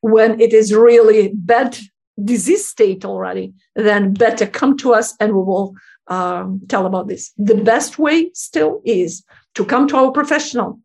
When 0.00 0.40
it 0.40 0.52
is 0.52 0.74
really 0.74 1.32
bad 1.34 1.78
disease 2.22 2.66
state 2.66 3.04
already, 3.04 3.52
then 3.76 4.14
better 4.14 4.46
come 4.46 4.76
to 4.78 4.94
us 4.94 5.14
and 5.20 5.32
we 5.32 5.42
will 5.42 5.74
um, 6.08 6.60
tell 6.68 6.86
about 6.86 7.08
this. 7.08 7.32
The 7.36 7.54
best 7.54 7.98
way 7.98 8.30
still 8.34 8.80
is 8.84 9.24
to 9.54 9.64
come 9.64 9.86
to 9.88 9.96
our 9.96 10.10
professional 10.10 10.80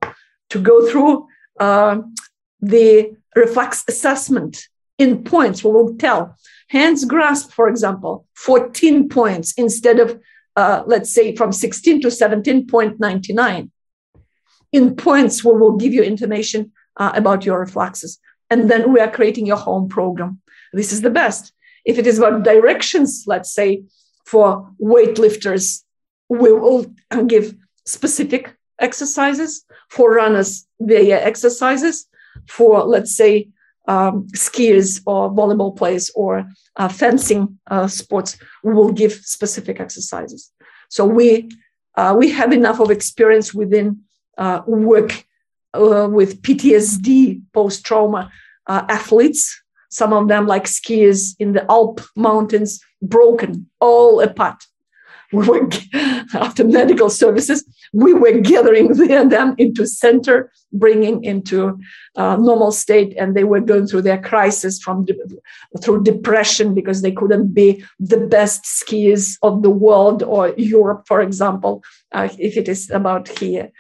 to 0.50 0.62
go 0.62 0.88
through 0.90 1.28
uh, 1.60 2.00
the 2.62 3.16
reflex 3.36 3.84
assessment 3.88 4.68
in 4.98 5.24
points. 5.24 5.64
We 5.64 5.72
will 5.72 5.96
tell 5.96 6.38
hands 6.70 7.06
grasp, 7.06 7.52
for 7.52 7.68
example, 7.68 8.26
14 8.36 9.10
points 9.10 9.54
instead 9.58 10.00
of, 10.00 10.20
uh, 10.56 10.84
let's 10.86 11.12
say, 11.12 11.36
from 11.36 11.52
16 11.52 12.02
to 12.02 12.08
17.99. 12.08 13.70
In 14.72 14.96
points, 14.96 15.44
we 15.44 15.54
will 15.54 15.78
give 15.78 15.94
you 15.94 16.04
information 16.04 16.72
uh, 16.98 17.12
about 17.16 17.46
your 17.46 17.60
reflexes. 17.60 18.20
And 18.50 18.70
then 18.70 18.94
we 18.94 19.00
are 19.00 19.12
creating 19.12 19.46
your 19.46 19.58
home 19.58 19.90
program. 19.90 20.42
This 20.74 20.92
is 20.92 21.02
the 21.02 21.10
best. 21.10 21.52
If 21.86 21.98
it 21.98 22.08
is 22.08 22.18
about 22.18 22.44
directions, 22.44 23.26
let's 23.28 23.54
say, 23.54 23.84
for 24.26 24.72
weightlifters, 24.82 25.84
we 26.30 26.52
will 26.52 26.88
give 27.28 27.56
specific 27.86 28.56
exercises 28.80 29.64
for 29.90 30.14
runners 30.14 30.68
their 30.80 31.22
exercises 31.26 32.08
for 32.48 32.84
let's 32.84 33.16
say 33.16 33.48
um, 33.88 34.28
skiers 34.30 35.02
or 35.06 35.30
volleyball 35.30 35.76
players 35.76 36.12
or 36.16 36.46
uh, 36.76 36.90
fencing 36.90 37.60
uh, 37.68 37.88
sports 37.88 38.38
we 38.64 38.74
will 38.74 38.92
give 38.92 39.14
specific 39.14 39.80
exercises. 39.80 40.52
So 40.90 41.06
we 41.06 41.50
uh, 41.96 42.16
we 42.18 42.30
have 42.32 42.52
enough 42.52 42.80
of 42.80 42.92
experience 42.92 43.54
within 43.54 44.02
uh, 44.38 44.62
work 44.68 45.26
uh, 45.74 46.08
with 46.12 46.42
ptsd 46.42 47.42
post-trauma 47.54 48.32
uh, 48.68 48.86
athletes. 48.90 49.62
Some 49.90 50.12
of 50.14 50.28
them 50.28 50.46
like 50.46 50.66
skiers 50.66 51.36
in 51.40 51.54
the 51.54 51.70
alp 51.72 52.02
mountains 52.16 52.82
broken 53.02 53.70
all 53.80 54.20
apart. 54.22 54.64
We 55.32 55.48
work 55.48 55.74
after 56.34 56.64
medical 56.64 57.10
services 57.10 57.64
we 57.96 58.14
were 58.14 58.40
gathering 58.40 58.88
them 59.30 59.56
into 59.58 59.88
center 59.88 60.52
bringing 60.74 61.24
into 61.24 61.80
uh, 62.18 62.36
normal 62.36 62.72
state 62.72 63.16
and 63.18 63.36
they 63.36 63.46
were 63.46 63.62
going 63.62 63.88
through 63.88 64.02
their 64.02 64.22
crisis 64.22 64.78
from 64.80 65.06
through 65.82 66.04
depression 66.04 66.76
because 66.76 67.02
they 67.02 67.12
couldn't 67.12 67.54
be 67.54 67.84
the 67.98 68.18
best 68.18 68.66
skiers 68.66 69.38
of 69.42 69.64
the 69.64 69.70
world 69.70 70.22
or 70.24 70.54
europe 70.58 71.06
for 71.08 71.22
example 71.22 71.82
uh, 72.12 72.28
if 72.38 72.58
it 72.58 72.68
is 72.68 72.90
about 72.92 73.28
here 73.40 73.72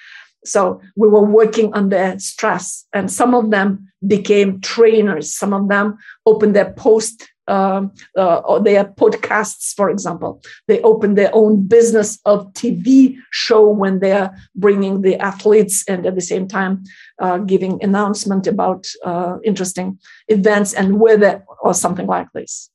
So 0.45 0.79
we 0.95 1.07
were 1.07 1.25
working 1.25 1.73
under 1.73 2.17
stress, 2.19 2.85
and 2.93 3.11
some 3.11 3.33
of 3.33 3.49
them 3.49 3.91
became 4.05 4.61
trainers. 4.61 5.33
Some 5.35 5.53
of 5.53 5.67
them 5.69 5.97
opened 6.25 6.55
their 6.55 6.71
post 6.71 7.27
um, 7.47 7.91
uh, 8.17 8.37
or 8.37 8.59
their 8.59 8.85
podcasts, 8.85 9.73
for 9.73 9.89
example. 9.89 10.41
They 10.67 10.81
open 10.81 11.15
their 11.15 11.31
own 11.33 11.67
business 11.67 12.19
of 12.25 12.51
TV 12.53 13.17
show 13.31 13.67
when 13.69 13.99
they're 13.99 14.35
bringing 14.55 15.01
the 15.01 15.15
athletes 15.17 15.83
and 15.87 16.05
at 16.05 16.15
the 16.15 16.21
same 16.21 16.47
time 16.47 16.83
uh, 17.19 17.37
giving 17.39 17.83
announcement 17.83 18.47
about 18.47 18.87
uh, 19.03 19.37
interesting 19.43 19.99
events 20.27 20.73
and 20.73 20.99
weather 20.99 21.43
or 21.61 21.73
something 21.73 22.07
like 22.07 22.31
this. 22.33 22.69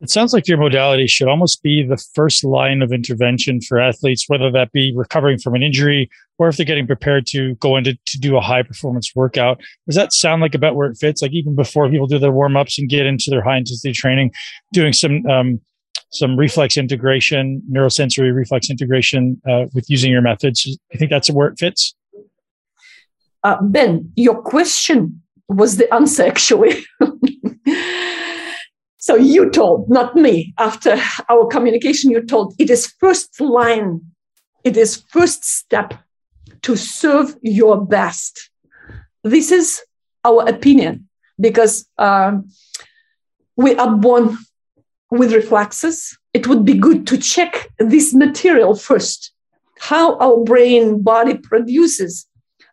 It 0.00 0.08
sounds 0.08 0.32
like 0.32 0.48
your 0.48 0.56
modality 0.56 1.06
should 1.06 1.28
almost 1.28 1.62
be 1.62 1.82
the 1.82 2.02
first 2.14 2.42
line 2.42 2.80
of 2.80 2.90
intervention 2.90 3.60
for 3.60 3.78
athletes, 3.78 4.24
whether 4.28 4.50
that 4.50 4.72
be 4.72 4.94
recovering 4.96 5.38
from 5.38 5.54
an 5.54 5.62
injury 5.62 6.08
or 6.38 6.48
if 6.48 6.56
they're 6.56 6.64
getting 6.64 6.86
prepared 6.86 7.26
to 7.26 7.54
go 7.56 7.76
into 7.76 7.98
to 8.06 8.18
do 8.18 8.38
a 8.38 8.40
high 8.40 8.62
performance 8.62 9.12
workout. 9.14 9.60
Does 9.86 9.96
that 9.96 10.14
sound 10.14 10.40
like 10.40 10.54
about 10.54 10.74
where 10.74 10.88
it 10.88 10.96
fits? 10.96 11.20
Like 11.20 11.32
even 11.32 11.54
before 11.54 11.90
people 11.90 12.06
do 12.06 12.18
their 12.18 12.32
warm 12.32 12.56
ups 12.56 12.78
and 12.78 12.88
get 12.88 13.04
into 13.04 13.28
their 13.28 13.42
high 13.42 13.58
intensity 13.58 13.92
training, 13.92 14.32
doing 14.72 14.94
some 14.94 15.26
um, 15.26 15.60
some 16.12 16.36
reflex 16.36 16.76
integration, 16.76 17.62
neurosensory 17.70 18.34
reflex 18.34 18.70
integration 18.70 19.40
uh, 19.48 19.66
with 19.74 19.88
using 19.88 20.10
your 20.10 20.22
methods. 20.22 20.78
I 20.92 20.96
think 20.96 21.10
that's 21.10 21.30
where 21.30 21.48
it 21.48 21.58
fits. 21.58 21.94
Uh, 23.44 23.56
ben, 23.62 24.10
your 24.16 24.40
question 24.42 25.22
was 25.48 25.76
the 25.76 25.92
answer 25.92 26.24
actually. 26.24 26.84
So 29.00 29.16
you 29.16 29.48
told, 29.48 29.88
not 29.88 30.14
me, 30.14 30.52
after 30.58 31.00
our 31.30 31.46
communication, 31.46 32.10
you 32.10 32.22
told 32.22 32.54
it 32.58 32.68
is 32.68 32.86
first 32.86 33.40
line, 33.40 34.02
it 34.62 34.76
is 34.76 35.04
first 35.08 35.42
step 35.42 35.94
to 36.62 36.76
serve 36.76 37.34
your 37.40 37.80
best. 37.80 38.50
This 39.24 39.50
is 39.50 39.80
our 40.22 40.46
opinion 40.46 41.08
because 41.40 41.88
um, 41.96 42.50
we 43.56 43.74
are 43.76 43.96
born 43.96 44.36
with 45.10 45.32
reflexes. 45.32 46.18
It 46.34 46.46
would 46.46 46.66
be 46.66 46.74
good 46.74 47.06
to 47.06 47.16
check 47.16 47.70
this 47.78 48.12
material 48.12 48.74
first, 48.74 49.32
how 49.78 50.18
our 50.18 50.44
brain 50.44 51.02
body 51.02 51.38
produces 51.38 52.26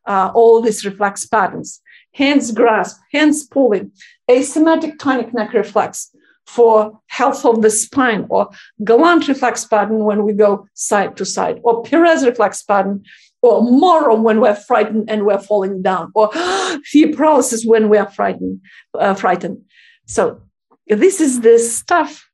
uh, 0.06 0.32
all 0.36 0.62
these 0.62 0.86
reflex 0.86 1.26
patterns 1.26 1.82
hands 2.18 2.52
grasp, 2.52 3.00
hands 3.12 3.46
pulling, 3.46 3.92
asymmetric 4.30 4.98
tonic 4.98 5.34
neck 5.34 5.54
reflex, 5.54 6.10
for 6.48 7.00
health 7.08 7.46
of 7.46 7.62
the 7.62 7.70
spine 7.70 8.26
or 8.30 8.50
Galant 8.84 9.28
reflex 9.28 9.66
pattern 9.66 10.00
when 10.06 10.24
we 10.24 10.34
go 10.34 10.68
side 10.74 11.18
to 11.18 11.26
side 11.26 11.60
or 11.64 11.84
Perez 11.84 12.26
reflex 12.26 12.64
pattern 12.64 13.04
or 13.42 13.62
Moro 13.62 14.16
when 14.16 14.40
we're 14.40 14.56
frightened 14.56 15.10
and 15.10 15.26
we're 15.26 15.40
falling 15.40 15.82
down 15.82 16.12
or 16.16 16.32
fear 16.86 17.14
paralysis 17.14 17.66
when 17.66 17.90
we 17.90 17.98
are 17.98 18.10
frightened, 18.10 18.62
uh, 18.98 19.14
frightened. 19.14 19.62
So 20.06 20.42
this 20.88 21.20
is 21.20 21.42
the 21.42 21.60
stuff 21.60 22.30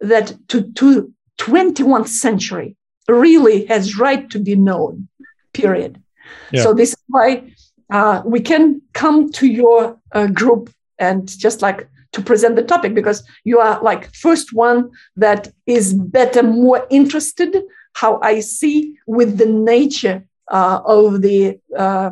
that 0.00 0.36
to, 0.48 0.72
to 0.72 1.12
21st 1.38 2.08
century 2.08 2.76
really 3.08 3.66
has 3.66 3.98
right 3.98 4.30
to 4.30 4.38
be 4.38 4.54
known, 4.54 5.08
period. 5.52 6.00
Yeah. 6.52 6.62
So 6.62 6.74
this 6.74 6.90
is 6.90 7.04
why 7.08 7.52
uh, 7.90 8.22
we 8.24 8.40
can 8.40 8.82
come 8.92 9.32
to 9.32 9.46
your 9.46 9.98
uh, 10.12 10.28
group 10.28 10.70
and 10.98 11.26
just 11.26 11.60
like 11.60 11.88
to 12.12 12.22
present 12.22 12.56
the 12.56 12.62
topic 12.62 12.94
because 12.94 13.22
you 13.44 13.58
are 13.58 13.82
like 13.82 14.14
first 14.14 14.52
one 14.52 14.90
that 15.16 15.48
is 15.66 15.94
better 15.94 16.42
more 16.42 16.86
interested 16.90 17.56
how 17.94 18.18
i 18.22 18.40
see 18.40 18.96
with 19.06 19.38
the 19.38 19.46
nature 19.46 20.24
uh, 20.50 20.80
of 20.86 21.20
the 21.20 21.60
uh, 21.76 22.10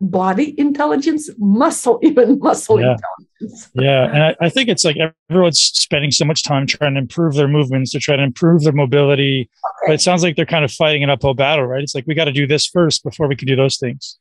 body 0.00 0.54
intelligence 0.58 1.30
muscle 1.38 1.98
even 2.02 2.38
muscle 2.38 2.80
yeah. 2.80 2.96
intelligence 2.96 3.70
yeah 3.74 4.04
and 4.12 4.22
I, 4.22 4.36
I, 4.40 4.48
think 4.48 4.68
it's 4.68 4.84
like 4.84 4.96
everyone's 5.30 5.60
spending 5.60 6.10
so 6.10 6.24
much 6.24 6.42
time 6.42 6.66
trying 6.66 6.94
to 6.94 7.00
improve 7.00 7.34
their 7.34 7.48
movements 7.48 7.92
to 7.92 8.00
try 8.00 8.16
to 8.16 8.22
improve 8.22 8.62
their 8.62 8.72
mobility 8.72 9.48
okay. 9.82 9.86
but 9.86 9.94
it 9.94 10.00
sounds 10.00 10.22
like 10.22 10.34
they're 10.34 10.46
kind 10.46 10.64
of 10.64 10.72
fighting 10.72 11.04
an 11.04 11.10
uphill 11.10 11.34
battle 11.34 11.66
right 11.66 11.82
it's 11.82 11.94
like 11.94 12.06
we 12.06 12.14
got 12.14 12.24
to 12.24 12.32
do 12.32 12.46
this 12.46 12.66
first 12.66 13.04
before 13.04 13.28
we 13.28 13.36
can 13.36 13.46
do 13.46 13.54
those 13.54 13.78
things 13.78 14.18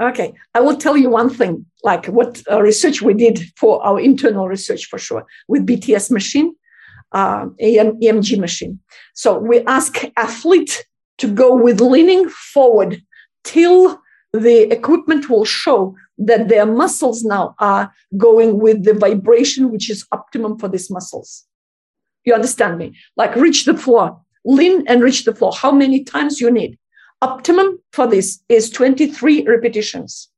Okay, 0.00 0.32
I 0.54 0.60
will 0.60 0.76
tell 0.76 0.96
you 0.96 1.10
one 1.10 1.28
thing, 1.28 1.66
like 1.84 2.06
what 2.06 2.42
uh, 2.50 2.62
research 2.62 3.02
we 3.02 3.12
did 3.12 3.38
for 3.56 3.84
our 3.84 4.00
internal 4.00 4.48
research 4.48 4.86
for 4.86 4.98
sure 4.98 5.26
with 5.46 5.66
BTS 5.66 6.10
machine, 6.10 6.54
uh, 7.12 7.46
EMG 7.60 8.38
machine. 8.38 8.80
So 9.14 9.38
we 9.38 9.60
ask 9.66 10.02
athlete 10.16 10.86
to 11.18 11.28
go 11.28 11.54
with 11.54 11.82
leaning 11.82 12.30
forward 12.30 13.02
till 13.44 14.00
the 14.32 14.72
equipment 14.72 15.28
will 15.28 15.44
show 15.44 15.94
that 16.16 16.48
their 16.48 16.64
muscles 16.64 17.22
now 17.22 17.54
are 17.58 17.92
going 18.16 18.58
with 18.58 18.84
the 18.84 18.94
vibration 18.94 19.70
which 19.70 19.90
is 19.90 20.06
optimum 20.12 20.58
for 20.58 20.68
these 20.68 20.90
muscles. 20.90 21.44
You 22.24 22.34
understand 22.34 22.78
me? 22.78 22.96
Like 23.16 23.34
reach 23.36 23.66
the 23.66 23.76
floor, 23.76 24.18
lean 24.46 24.84
and 24.86 25.02
reach 25.02 25.24
the 25.24 25.34
floor. 25.34 25.52
How 25.52 25.72
many 25.72 26.04
times 26.04 26.40
you 26.40 26.50
need? 26.50 26.78
Optimum 27.22 27.78
for 27.92 28.06
this 28.06 28.42
is 28.48 28.70
23 28.70 29.44
repetitions. 29.44 30.28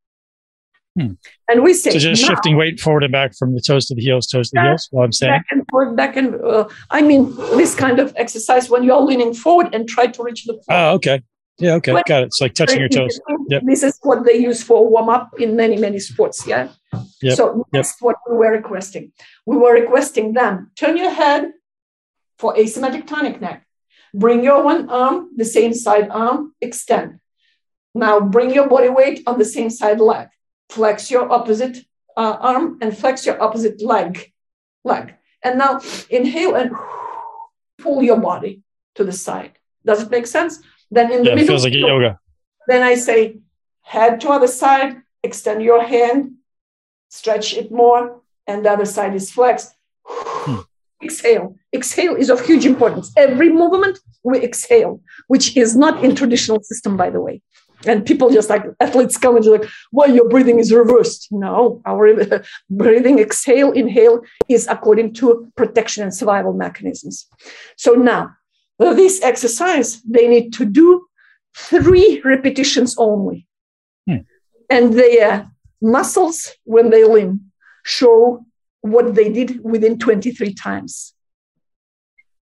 Hmm. 0.98 1.12
And 1.48 1.62
we 1.62 1.72
say 1.72 1.92
so 1.92 1.98
just 1.98 2.22
now, 2.22 2.28
shifting 2.28 2.56
weight 2.56 2.78
forward 2.78 3.02
and 3.02 3.12
back 3.12 3.34
from 3.34 3.54
the 3.54 3.62
toes 3.62 3.86
to 3.86 3.94
the 3.94 4.02
heels, 4.02 4.26
toes 4.26 4.50
to 4.50 4.60
the 4.60 4.62
heels. 4.62 4.88
While 4.90 5.06
I'm 5.06 5.12
saying 5.12 5.32
back 5.32 5.46
and 5.50 5.64
forth, 5.70 5.96
back 5.96 6.16
and 6.16 6.34
uh, 6.34 6.68
I 6.90 7.00
mean 7.00 7.34
this 7.56 7.74
kind 7.74 7.98
of 7.98 8.12
exercise 8.16 8.68
when 8.68 8.82
you're 8.82 9.00
leaning 9.00 9.32
forward 9.32 9.74
and 9.74 9.88
try 9.88 10.06
to 10.08 10.22
reach 10.22 10.44
the 10.44 10.52
floor. 10.52 10.64
Oh, 10.68 10.92
okay. 10.94 11.22
Yeah, 11.58 11.74
okay, 11.74 11.92
when, 11.92 12.02
got 12.06 12.22
it. 12.22 12.26
It's 12.26 12.40
like 12.40 12.54
touching 12.54 12.80
your 12.80 12.88
toes. 12.88 13.20
Yep. 13.48 13.62
This 13.64 13.82
is 13.82 13.98
what 14.02 14.24
they 14.24 14.36
use 14.36 14.62
for 14.62 14.86
warm 14.88 15.08
up 15.08 15.30
in 15.38 15.56
many 15.56 15.76
many 15.78 15.98
sports. 15.98 16.46
Yeah. 16.46 16.68
Yep. 17.22 17.36
So 17.36 17.66
that's 17.72 17.94
yep. 17.94 17.96
what 18.00 18.16
we 18.28 18.36
were 18.36 18.50
requesting. 18.50 19.12
We 19.46 19.56
were 19.56 19.72
requesting 19.72 20.34
them 20.34 20.72
turn 20.76 20.98
your 20.98 21.10
head 21.10 21.52
for 22.38 22.54
asymmetric 22.54 23.06
tonic 23.06 23.40
neck. 23.40 23.64
Bring 24.14 24.44
your 24.44 24.62
one 24.62 24.90
arm, 24.90 25.30
the 25.36 25.44
same 25.44 25.72
side 25.72 26.08
arm, 26.10 26.54
extend. 26.60 27.20
Now 27.94 28.20
bring 28.20 28.52
your 28.52 28.68
body 28.68 28.88
weight 28.88 29.22
on 29.26 29.38
the 29.38 29.44
same 29.44 29.70
side 29.70 30.00
leg. 30.00 30.28
Flex 30.70 31.10
your 31.10 31.30
opposite 31.30 31.78
uh, 32.16 32.36
arm 32.40 32.78
and 32.80 32.96
flex 32.96 33.24
your 33.24 33.42
opposite 33.42 33.82
leg. 33.82 34.32
Leg. 34.84 35.14
And 35.42 35.58
now 35.58 35.80
inhale 36.10 36.54
and 36.54 36.72
pull 37.78 38.02
your 38.02 38.18
body 38.18 38.62
to 38.94 39.04
the 39.04 39.12
side. 39.12 39.52
Does 39.84 40.02
it 40.02 40.10
make 40.10 40.26
sense? 40.26 40.60
Then 40.90 41.10
in 41.10 41.22
the 41.22 41.30
yeah, 41.30 41.34
middle, 41.34 41.48
feels 41.48 41.64
like 41.64 41.74
yoga. 41.74 42.18
Then 42.68 42.82
I 42.82 42.94
say 42.94 43.38
head 43.80 44.20
to 44.20 44.28
other 44.30 44.46
side, 44.46 45.02
extend 45.22 45.62
your 45.62 45.82
hand, 45.82 46.34
stretch 47.08 47.54
it 47.54 47.72
more, 47.72 48.20
and 48.46 48.64
the 48.64 48.70
other 48.70 48.84
side 48.84 49.14
is 49.14 49.30
flexed. 49.30 49.74
Hmm 50.04 50.60
exhale. 51.02 51.56
Exhale 51.74 52.16
is 52.16 52.30
of 52.30 52.44
huge 52.44 52.64
importance. 52.66 53.12
Every 53.16 53.50
movement 53.50 53.98
we 54.24 54.38
exhale, 54.42 55.00
which 55.28 55.56
is 55.56 55.76
not 55.76 56.04
in 56.04 56.14
traditional 56.14 56.62
system, 56.62 56.96
by 56.96 57.10
the 57.10 57.20
way. 57.20 57.42
And 57.86 58.06
people 58.06 58.30
just 58.30 58.48
like 58.48 58.64
athletes 58.80 59.18
come 59.18 59.36
and 59.36 59.44
like, 59.44 59.64
well, 59.90 60.08
your 60.08 60.28
breathing 60.28 60.58
is 60.58 60.72
reversed. 60.72 61.28
No, 61.30 61.82
our 61.84 62.14
breathing, 62.70 63.18
exhale, 63.18 63.72
inhale 63.72 64.20
is 64.48 64.68
according 64.68 65.14
to 65.14 65.50
protection 65.56 66.04
and 66.04 66.14
survival 66.14 66.52
mechanisms. 66.52 67.26
So 67.76 67.94
now, 67.94 68.30
this 68.78 69.22
exercise, 69.22 70.00
they 70.02 70.28
need 70.28 70.52
to 70.54 70.64
do 70.64 71.06
three 71.56 72.20
repetitions 72.24 72.94
only. 72.98 73.46
Hmm. 74.08 74.18
And 74.70 74.94
their 74.94 75.50
muscles, 75.80 76.52
when 76.64 76.90
they 76.90 77.04
lean, 77.04 77.52
show 77.84 78.44
what 78.82 79.14
they 79.14 79.32
did 79.32 79.62
within 79.64 79.98
23 79.98 80.54
times. 80.54 81.14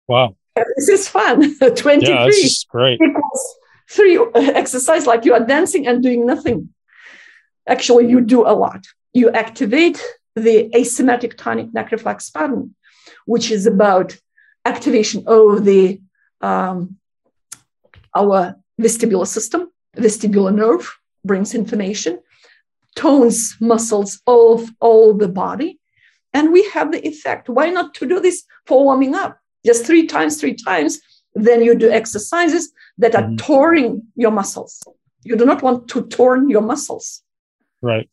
Wow. 0.06 0.36
This 0.76 0.88
is 0.88 1.08
fun. 1.08 1.56
23 1.58 2.06
yeah, 2.06 2.28
great. 2.68 3.00
equals 3.00 3.56
three 3.88 4.18
exercise 4.34 5.06
like 5.06 5.24
you 5.24 5.32
are 5.32 5.44
dancing 5.44 5.86
and 5.86 6.02
doing 6.02 6.26
nothing. 6.26 6.68
Actually, 7.68 8.08
you 8.08 8.20
do 8.20 8.42
a 8.42 8.52
lot. 8.52 8.86
You 9.12 9.30
activate 9.30 10.02
the 10.34 10.68
asymmetric 10.74 11.36
tonic 11.36 11.72
neck 11.72 11.90
reflex 11.90 12.30
pattern, 12.30 12.74
which 13.24 13.50
is 13.50 13.66
about 13.66 14.16
activation 14.64 15.24
of 15.26 15.64
the 15.64 16.00
um, 16.40 16.98
our 18.14 18.56
vestibular 18.80 19.26
system, 19.26 19.70
vestibular 19.96 20.54
nerve 20.54 20.98
brings 21.24 21.54
information, 21.54 22.20
tones 22.94 23.56
muscles 23.60 24.20
of 24.26 24.68
all 24.80 25.14
the 25.14 25.28
body, 25.28 25.78
and 26.36 26.52
we 26.52 26.62
have 26.74 26.92
the 26.92 27.04
effect. 27.06 27.48
Why 27.48 27.70
not 27.70 27.94
to 27.94 28.06
do 28.06 28.20
this 28.20 28.44
for 28.66 28.84
warming 28.84 29.14
up? 29.14 29.38
Just 29.64 29.86
three 29.86 30.06
times, 30.06 30.38
three 30.38 30.54
times. 30.54 31.00
Then 31.34 31.62
you 31.62 31.74
do 31.74 31.90
exercises 31.90 32.70
that 32.98 33.14
are 33.14 33.22
mm-hmm. 33.22 33.36
touring 33.36 34.02
your 34.16 34.30
muscles. 34.30 34.82
You 35.24 35.36
do 35.36 35.46
not 35.46 35.62
want 35.62 35.88
to 35.88 36.02
torn 36.02 36.50
your 36.50 36.60
muscles. 36.60 37.22
Right. 37.80 38.08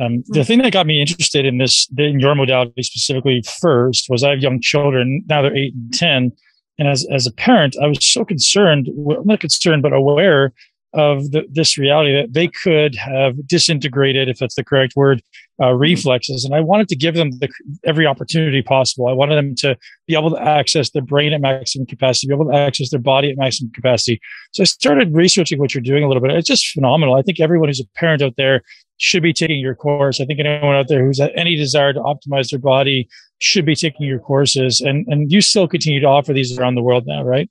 Um, 0.00 0.24
the 0.28 0.40
mm. 0.40 0.46
thing 0.46 0.62
that 0.62 0.72
got 0.72 0.86
me 0.86 1.00
interested 1.00 1.46
in 1.46 1.58
this, 1.58 1.88
in 1.96 2.18
your 2.18 2.34
modality 2.34 2.82
specifically 2.82 3.42
first, 3.60 4.06
was 4.08 4.24
I 4.24 4.30
have 4.30 4.40
young 4.40 4.60
children. 4.60 5.22
Now 5.28 5.42
they're 5.42 5.56
eight 5.56 5.74
and 5.74 5.94
10. 5.94 6.32
And 6.78 6.88
as, 6.88 7.06
as 7.12 7.26
a 7.28 7.32
parent, 7.32 7.76
I 7.80 7.86
was 7.86 8.04
so 8.04 8.24
concerned, 8.24 8.88
well, 8.94 9.24
not 9.24 9.38
concerned, 9.38 9.82
but 9.82 9.92
aware 9.92 10.52
of 10.94 11.30
the, 11.30 11.42
this 11.50 11.78
reality 11.78 12.12
that 12.12 12.32
they 12.32 12.48
could 12.48 12.94
have 12.96 13.46
disintegrated, 13.46 14.28
if 14.28 14.38
that's 14.38 14.54
the 14.54 14.64
correct 14.64 14.94
word, 14.94 15.22
uh, 15.60 15.66
mm-hmm. 15.66 15.78
reflexes. 15.78 16.44
And 16.44 16.54
I 16.54 16.60
wanted 16.60 16.88
to 16.88 16.96
give 16.96 17.14
them 17.14 17.30
the, 17.38 17.48
every 17.84 18.06
opportunity 18.06 18.62
possible. 18.62 19.08
I 19.08 19.12
wanted 19.12 19.36
them 19.36 19.54
to 19.56 19.76
be 20.06 20.14
able 20.14 20.30
to 20.30 20.42
access 20.42 20.90
their 20.90 21.02
brain 21.02 21.32
at 21.32 21.40
maximum 21.40 21.86
capacity, 21.86 22.28
be 22.28 22.34
able 22.34 22.50
to 22.50 22.56
access 22.56 22.90
their 22.90 23.00
body 23.00 23.30
at 23.30 23.38
maximum 23.38 23.72
capacity. 23.72 24.20
So 24.52 24.62
I 24.62 24.64
started 24.64 25.14
researching 25.14 25.58
what 25.58 25.74
you're 25.74 25.82
doing 25.82 26.04
a 26.04 26.08
little 26.08 26.22
bit. 26.22 26.32
It's 26.32 26.48
just 26.48 26.68
phenomenal. 26.68 27.14
I 27.14 27.22
think 27.22 27.40
everyone 27.40 27.68
who's 27.68 27.80
a 27.80 27.98
parent 27.98 28.22
out 28.22 28.34
there 28.36 28.62
should 28.98 29.22
be 29.22 29.32
taking 29.32 29.58
your 29.58 29.74
course. 29.74 30.20
I 30.20 30.26
think 30.26 30.40
anyone 30.40 30.76
out 30.76 30.88
there 30.88 31.04
who's 31.04 31.20
at 31.20 31.32
any 31.34 31.56
desire 31.56 31.92
to 31.92 32.00
optimize 32.00 32.50
their 32.50 32.60
body 32.60 33.08
should 33.38 33.66
be 33.66 33.74
taking 33.74 34.06
your 34.06 34.20
courses. 34.20 34.80
And, 34.80 35.06
and 35.08 35.32
you 35.32 35.40
still 35.40 35.66
continue 35.66 36.00
to 36.00 36.06
offer 36.06 36.32
these 36.32 36.56
around 36.56 36.76
the 36.76 36.82
world 36.82 37.04
now, 37.06 37.24
right? 37.24 37.50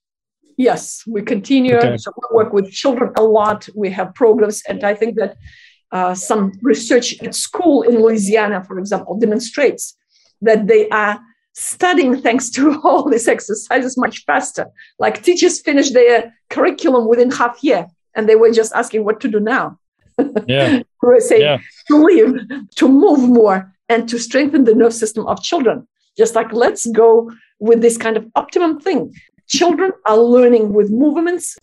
Yes, 0.57 1.03
we 1.07 1.21
continue 1.21 1.75
okay. 1.75 1.97
to 1.97 2.11
work 2.31 2.53
with 2.53 2.71
children 2.71 3.11
a 3.17 3.23
lot. 3.23 3.67
We 3.75 3.89
have 3.91 4.13
programs, 4.13 4.61
and 4.67 4.83
I 4.83 4.93
think 4.93 5.15
that 5.17 5.37
uh, 5.91 6.13
some 6.13 6.53
research 6.61 7.21
at 7.21 7.35
school 7.35 7.83
in 7.83 8.01
Louisiana, 8.01 8.63
for 8.63 8.79
example, 8.79 9.17
demonstrates 9.17 9.97
that 10.41 10.67
they 10.67 10.89
are 10.89 11.19
studying 11.53 12.21
thanks 12.21 12.49
to 12.51 12.79
all 12.83 13.09
these 13.09 13.27
exercises 13.27 13.97
much 13.97 14.23
faster. 14.25 14.67
Like 14.99 15.21
teachers 15.21 15.61
finish 15.61 15.91
their 15.91 16.33
curriculum 16.49 17.07
within 17.07 17.31
half 17.31 17.63
year, 17.63 17.87
and 18.15 18.27
they 18.27 18.35
were 18.35 18.51
just 18.51 18.73
asking 18.73 19.05
what 19.05 19.19
to 19.21 19.27
do 19.27 19.39
now. 19.39 19.77
Yeah, 20.47 20.77
we 21.01 21.07
were 21.07 21.19
saying 21.19 21.41
yeah. 21.41 21.57
to 21.87 22.03
live, 22.03 22.67
to 22.75 22.87
move 22.87 23.27
more, 23.27 23.73
and 23.89 24.07
to 24.09 24.19
strengthen 24.19 24.63
the 24.63 24.75
nerve 24.75 24.93
system 24.93 25.25
of 25.27 25.41
children. 25.41 25.87
Just 26.17 26.35
like 26.35 26.51
let's 26.53 26.85
go 26.87 27.31
with 27.59 27.81
this 27.81 27.97
kind 27.97 28.17
of 28.17 28.25
optimum 28.35 28.79
thing 28.79 29.13
children 29.51 29.91
are 30.05 30.17
learning 30.17 30.73
with 30.73 30.89
movements 30.89 31.57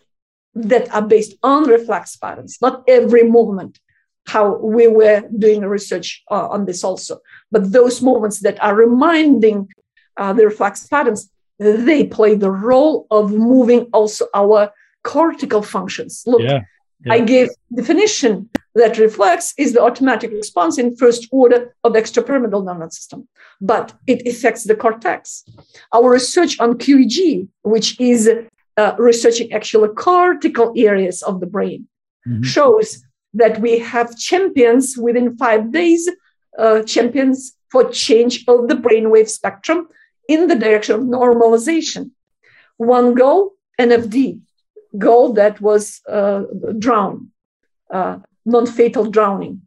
that 0.54 0.92
are 0.94 1.06
based 1.14 1.34
on 1.42 1.68
reflex 1.68 2.16
patterns, 2.16 2.58
not 2.60 2.84
every 2.86 3.24
movement, 3.24 3.78
how 4.26 4.56
we 4.58 4.86
were 4.86 5.22
doing 5.44 5.62
research 5.62 6.22
uh, 6.30 6.48
on 6.48 6.66
this 6.66 6.84
also. 6.84 7.18
But 7.50 7.72
those 7.72 8.02
movements 8.02 8.40
that 8.40 8.62
are 8.62 8.74
reminding 8.74 9.68
uh, 10.16 10.32
the 10.34 10.44
reflex 10.46 10.86
patterns, 10.86 11.30
they 11.58 12.04
play 12.04 12.34
the 12.34 12.50
role 12.50 13.06
of 13.10 13.32
moving 13.32 13.82
also 13.92 14.26
our 14.34 14.70
cortical 15.02 15.62
functions. 15.62 16.22
Look, 16.26 16.42
yeah, 16.42 16.60
yeah. 17.04 17.14
I 17.14 17.20
gave 17.20 17.48
definition 17.74 18.50
that 18.78 18.98
reflex 18.98 19.54
is 19.58 19.72
the 19.72 19.82
automatic 19.82 20.30
response 20.30 20.78
in 20.78 20.96
first 20.96 21.28
order 21.30 21.74
of 21.84 21.92
the 21.92 22.00
extrapyramidal 22.00 22.64
nervous 22.64 22.96
system, 22.96 23.28
but 23.60 23.92
it 24.06 24.26
affects 24.26 24.64
the 24.64 24.74
cortex. 24.74 25.44
Our 25.92 26.10
research 26.10 26.58
on 26.60 26.78
QEEG, 26.78 27.48
which 27.62 28.00
is 28.00 28.30
uh, 28.76 28.94
researching 28.98 29.52
actually 29.52 29.88
cortical 29.94 30.72
areas 30.76 31.22
of 31.22 31.40
the 31.40 31.46
brain, 31.46 31.88
mm-hmm. 32.26 32.42
shows 32.42 33.04
that 33.34 33.60
we 33.60 33.78
have 33.78 34.16
champions 34.16 34.96
within 34.96 35.36
five 35.36 35.72
days, 35.72 36.08
uh, 36.58 36.82
champions 36.82 37.54
for 37.70 37.90
change 37.90 38.44
of 38.48 38.68
the 38.68 38.74
brainwave 38.74 39.28
spectrum 39.28 39.88
in 40.28 40.46
the 40.46 40.54
direction 40.54 40.94
of 40.94 41.02
normalization. 41.02 42.10
One 42.76 43.14
goal, 43.14 43.54
NFD, 43.80 44.40
goal 44.96 45.32
that 45.34 45.60
was 45.60 46.00
uh, 46.08 46.42
drowned. 46.78 47.28
Uh, 47.90 48.18
non-fatal 48.48 49.10
drowning 49.10 49.60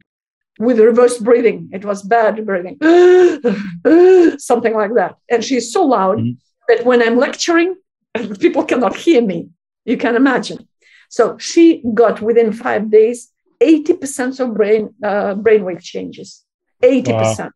with 0.58 0.78
reverse 0.78 1.18
breathing. 1.18 1.70
It 1.72 1.84
was 1.84 2.02
bad 2.02 2.44
breathing, 2.44 2.76
something 4.38 4.74
like 4.74 4.94
that. 4.94 5.16
And 5.30 5.44
she's 5.44 5.72
so 5.72 5.84
loud 5.84 6.18
mm-hmm. 6.18 6.32
that 6.68 6.84
when 6.84 7.02
I'm 7.02 7.16
lecturing, 7.16 7.76
people 8.40 8.64
cannot 8.64 8.96
hear 8.96 9.22
me. 9.22 9.48
You 9.84 9.96
can 9.96 10.16
imagine. 10.16 10.68
So 11.08 11.36
she 11.38 11.82
got 11.94 12.20
within 12.20 12.52
five 12.52 12.90
days 12.90 13.30
80% 13.60 14.40
of 14.40 14.54
brain 14.54 14.94
uh, 15.02 15.34
brainwave 15.34 15.82
changes, 15.82 16.44
80%, 16.82 17.38
wow. 17.38 17.50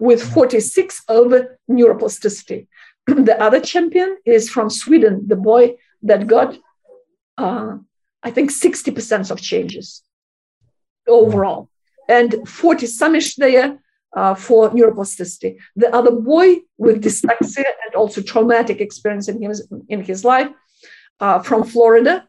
with 0.00 0.22
46 0.22 1.02
of 1.08 1.26
neuroplasticity. 1.70 2.66
the 3.06 3.40
other 3.40 3.60
champion 3.60 4.18
is 4.24 4.50
from 4.50 4.68
Sweden, 4.68 5.28
the 5.28 5.36
boy 5.36 5.76
that 6.02 6.26
got, 6.26 6.58
uh, 7.36 7.76
I 8.22 8.30
think, 8.30 8.50
60% 8.50 9.30
of 9.30 9.40
changes 9.40 10.02
overall, 11.08 11.68
and 12.08 12.48
40 12.48 12.86
sumish 12.86 13.36
there 13.36 13.78
uh, 14.16 14.34
for 14.34 14.70
neuroplasticity. 14.70 15.56
The 15.76 15.94
other 15.94 16.10
boy 16.10 16.56
with 16.76 17.02
dyslexia 17.02 17.64
and 17.84 17.94
also 17.94 18.22
traumatic 18.22 18.80
experience 18.80 19.28
in 19.28 19.42
his, 19.42 19.68
in 19.88 20.02
his 20.02 20.24
life 20.24 20.50
uh, 21.20 21.40
from 21.40 21.64
Florida. 21.64 22.26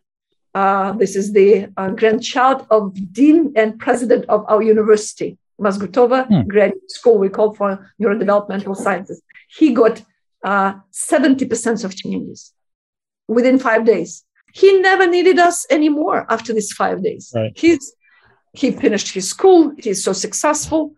Uh, 0.53 0.93
this 0.93 1.15
is 1.15 1.31
the 1.33 1.67
uh, 1.77 1.89
grandchild 1.91 2.65
of 2.71 2.93
dean 3.13 3.53
and 3.55 3.79
president 3.79 4.25
of 4.29 4.45
our 4.49 4.61
university, 4.61 5.37
Masgutova 5.61 6.27
hmm. 6.27 6.47
Graduate 6.47 6.91
School, 6.91 7.17
we 7.17 7.29
call 7.29 7.53
for 7.53 7.87
neurodevelopmental 8.01 8.75
sciences. 8.75 9.21
He 9.47 9.73
got 9.73 10.01
70% 10.43 11.83
uh, 11.83 11.85
of 11.85 11.95
changes 11.95 12.53
within 13.27 13.59
five 13.59 13.85
days. 13.85 14.25
He 14.53 14.79
never 14.79 15.05
needed 15.05 15.37
us 15.37 15.65
anymore 15.69 16.25
after 16.29 16.53
these 16.53 16.71
five 16.71 17.03
days. 17.03 17.31
Right. 17.35 17.51
He's 17.55 17.93
he 18.53 18.71
finished 18.71 19.13
his 19.13 19.29
school, 19.29 19.73
he's 19.77 20.03
so 20.03 20.13
successful. 20.13 20.93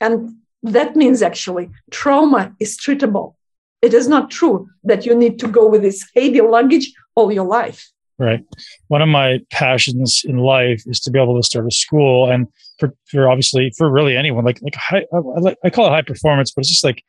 And 0.00 0.36
that 0.62 0.96
means 0.96 1.22
actually 1.22 1.70
trauma 1.90 2.54
is 2.60 2.76
treatable. 2.78 3.34
It 3.82 3.94
is 3.94 4.08
not 4.08 4.30
true 4.30 4.68
that 4.84 5.06
you 5.06 5.14
need 5.14 5.38
to 5.40 5.48
go 5.48 5.68
with 5.68 5.82
this 5.82 6.04
heavy 6.14 6.40
luggage 6.40 6.92
all 7.14 7.32
your 7.32 7.46
life. 7.46 7.88
Right. 8.18 8.42
One 8.88 9.02
of 9.02 9.08
my 9.08 9.40
passions 9.50 10.22
in 10.24 10.38
life 10.38 10.82
is 10.86 11.00
to 11.00 11.10
be 11.10 11.20
able 11.20 11.36
to 11.36 11.42
start 11.42 11.66
a 11.66 11.70
school, 11.70 12.30
and 12.30 12.48
for, 12.78 12.94
for 13.10 13.28
obviously 13.28 13.70
for 13.76 13.90
really 13.90 14.16
anyone, 14.16 14.42
like 14.42 14.58
like 14.62 14.74
high, 14.74 15.04
I, 15.12 15.54
I 15.64 15.70
call 15.70 15.86
it 15.86 15.90
high 15.90 16.00
performance, 16.00 16.50
but 16.50 16.62
it's 16.62 16.70
just 16.70 16.82
like 16.82 17.04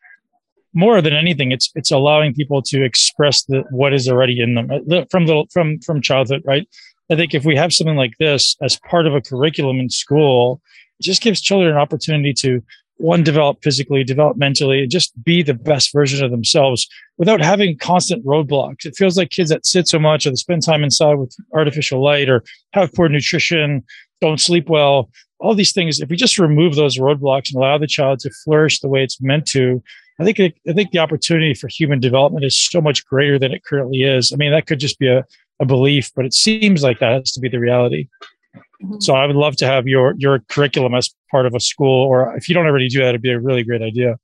more 0.74 1.02
than 1.02 1.14
anything, 1.14 1.52
it's 1.54 1.72
it's 1.76 1.92
allowing 1.92 2.34
people 2.34 2.62
to 2.62 2.84
express 2.84 3.44
the 3.46 3.64
what 3.72 3.94
is 3.94 4.10
already 4.10 4.42
in 4.42 4.56
them 4.56 4.70
uh, 4.70 5.06
from 5.10 5.26
little 5.26 5.48
from 5.52 5.80
from 5.80 6.02
childhood, 6.02 6.42
right? 6.46 6.68
I 7.10 7.16
think 7.16 7.34
if 7.34 7.46
we 7.46 7.56
have 7.56 7.74
something 7.74 7.96
like 7.96 8.18
this 8.20 8.56
as 8.62 8.80
part 8.80 9.08
of 9.08 9.16
a 9.16 9.22
curriculum 9.22 9.80
in 9.80 9.90
school, 9.90 10.62
it 11.00 11.04
just 11.04 11.22
gives 11.22 11.42
children 11.42 11.72
an 11.72 11.78
opportunity 11.78 12.34
to 12.34 12.62
one 12.98 13.24
develop 13.24 13.60
physically, 13.64 14.04
develop 14.04 14.38
mentally, 14.38 14.82
and 14.82 14.92
just 14.92 15.12
be 15.24 15.44
the 15.44 15.54
best 15.54 15.94
version 15.94 16.26
of 16.26 16.32
themselves 16.32 16.88
without 17.18 17.42
having 17.42 17.78
constant 17.78 18.26
roadblocks. 18.26 18.86
It 18.86 18.96
feels 18.96 19.18
like 19.18 19.30
kids 19.30 19.50
that 19.50 19.66
sit 19.66 19.88
so 19.88 20.00
much 20.00 20.26
or 20.26 20.32
they 20.32 20.36
spend 20.36 20.64
time 20.64 20.84
inside 20.84 21.16
with 21.16 21.36
artificial 21.54 22.04
light 22.04 22.28
or 22.28 22.44
have 22.74 22.94
poor 22.94 23.08
nutrition, 23.08 23.84
don't 24.20 24.42
sleep 24.42 24.68
well, 24.68 25.12
all 25.40 25.54
these 25.54 25.74
things. 25.74 26.00
If 26.00 26.10
we 26.10 26.16
just 26.16 26.40
remove 26.40 26.76
those 26.76 26.98
roadblocks 26.98 27.54
and 27.54 27.58
allow 27.58 27.78
the 27.78 27.88
child 27.88 28.20
to 28.20 28.32
flourish 28.44 28.80
the 28.80 28.90
way 28.90 29.04
it's 29.04 29.22
meant 29.22 29.46
to, 29.50 29.82
I 30.20 30.24
think 30.24 30.40
I 30.40 30.74
think 30.74 30.90
the 30.90 31.00
opportunity 31.00 31.54
for 31.54 31.68
human 31.68 32.00
development 32.00 32.44
is 32.44 32.58
so 32.58 32.82
much 32.82 33.06
greater 33.06 33.38
than 33.38 33.52
it 33.52 33.64
currently 33.64 34.02
is. 34.02 34.34
I 34.34 34.38
mean, 34.38 34.52
that 34.52 34.66
could 34.66 34.80
just 34.80 34.98
be 34.98 35.08
a 35.08 35.24
a 35.60 35.66
belief, 35.66 36.12
but 36.16 36.26
it 36.26 36.34
seems 36.34 36.84
like 36.84 37.00
that 37.00 37.14
has 37.14 37.32
to 37.34 37.40
be 37.40 37.50
the 37.50 37.60
reality. 37.60 38.08
Mm-hmm. 38.56 39.00
So 39.00 39.16
I 39.16 39.26
would 39.26 39.36
love 39.36 39.56
to 39.58 39.66
have 39.66 39.88
your 39.88 40.14
your 40.18 40.40
curriculum 40.50 40.94
as 40.94 41.14
part 41.32 41.46
of 41.46 41.56
a 41.56 41.60
school, 41.60 42.06
or 42.06 42.36
if 42.36 42.48
you 42.48 42.56
don't 42.56 42.66
already 42.66 42.90
do 42.90 43.00
that, 43.00 43.10
it'd 43.10 43.22
be 43.22 43.32
a 43.32 43.40
really 43.40 43.64
great 43.64 43.82
idea. 43.82 44.18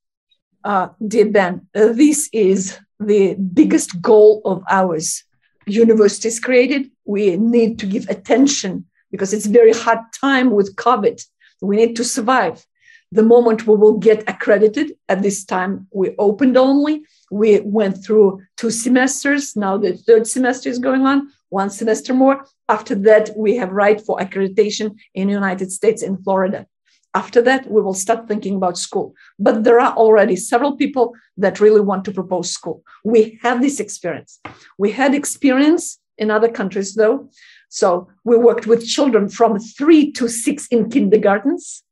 Uh, 0.64 0.89
dear 1.05 1.26
Ben, 1.26 1.68
uh, 1.76 1.91
this 1.93 2.30
is 2.31 2.80
the 2.99 3.35
biggest 3.35 4.01
goal 4.01 4.41
of 4.45 4.64
ours. 4.69 5.23
Universities 5.65 6.39
created. 6.39 6.91
We 7.05 7.38
need 7.38 7.80
to 7.80 7.85
give 7.85 8.07
attention 8.10 8.85
because 9.11 9.34
it's 9.34 9.45
very 9.45 9.73
hard 9.73 9.99
time 10.19 10.51
with 10.51 10.76
COVID. 10.76 11.23
We 11.61 11.77
need 11.77 11.95
to 11.95 12.03
survive. 12.03 12.65
The 13.14 13.22
moment 13.22 13.68
we 13.68 13.76
will 13.76 13.99
get 13.99 14.27
accredited, 14.27 14.94
at 15.07 15.22
this 15.22 15.45
time 15.45 15.85
we 15.91 16.15
opened 16.18 16.57
only, 16.57 17.03
we 17.30 17.60
went 17.60 18.03
through 18.03 18.41
two 18.57 18.72
semesters. 18.72 19.56
Now 19.56 19.77
the 19.77 19.95
third 19.95 20.26
semester 20.26 20.68
is 20.68 20.80
going 20.80 21.06
on, 21.06 21.30
one 21.49 21.69
semester 21.69 22.11
more. 22.15 22.44
After 22.69 22.95
that, 23.10 23.30
we 23.38 23.56
have 23.57 23.69
right 23.69 24.02
for 24.02 24.18
accreditation 24.18 24.98
in 25.14 25.30
United 25.30 25.72
States 25.72 26.02
in 26.02 26.18
Florida. 26.23 26.65
After 27.14 27.40
that, 27.44 27.69
we 27.69 27.84
will 27.84 27.94
start 27.94 28.27
thinking 28.27 28.56
about 28.56 28.80
school. 28.80 29.14
But 29.38 29.64
there 29.64 29.80
are 29.80 29.94
already 29.94 30.35
several 30.35 30.76
people 30.76 31.14
that 31.38 31.60
really 31.60 31.81
want 31.81 32.06
to 32.06 32.11
propose 32.11 32.49
school. 32.49 32.81
We 33.03 33.38
have 33.44 33.61
this 33.61 33.80
experience. 33.80 34.40
We 34.80 34.91
had 34.91 35.14
experience 35.14 35.99
in 36.18 36.31
other 36.31 36.49
countries, 36.49 36.95
though. 36.95 37.30
So 37.69 38.07
we 38.23 38.38
worked 38.38 38.65
with 38.65 38.88
children 38.88 39.30
from 39.30 39.60
three 39.60 40.11
to 40.14 40.27
six 40.27 40.65
in 40.68 40.90
kindergartens, 40.90 41.84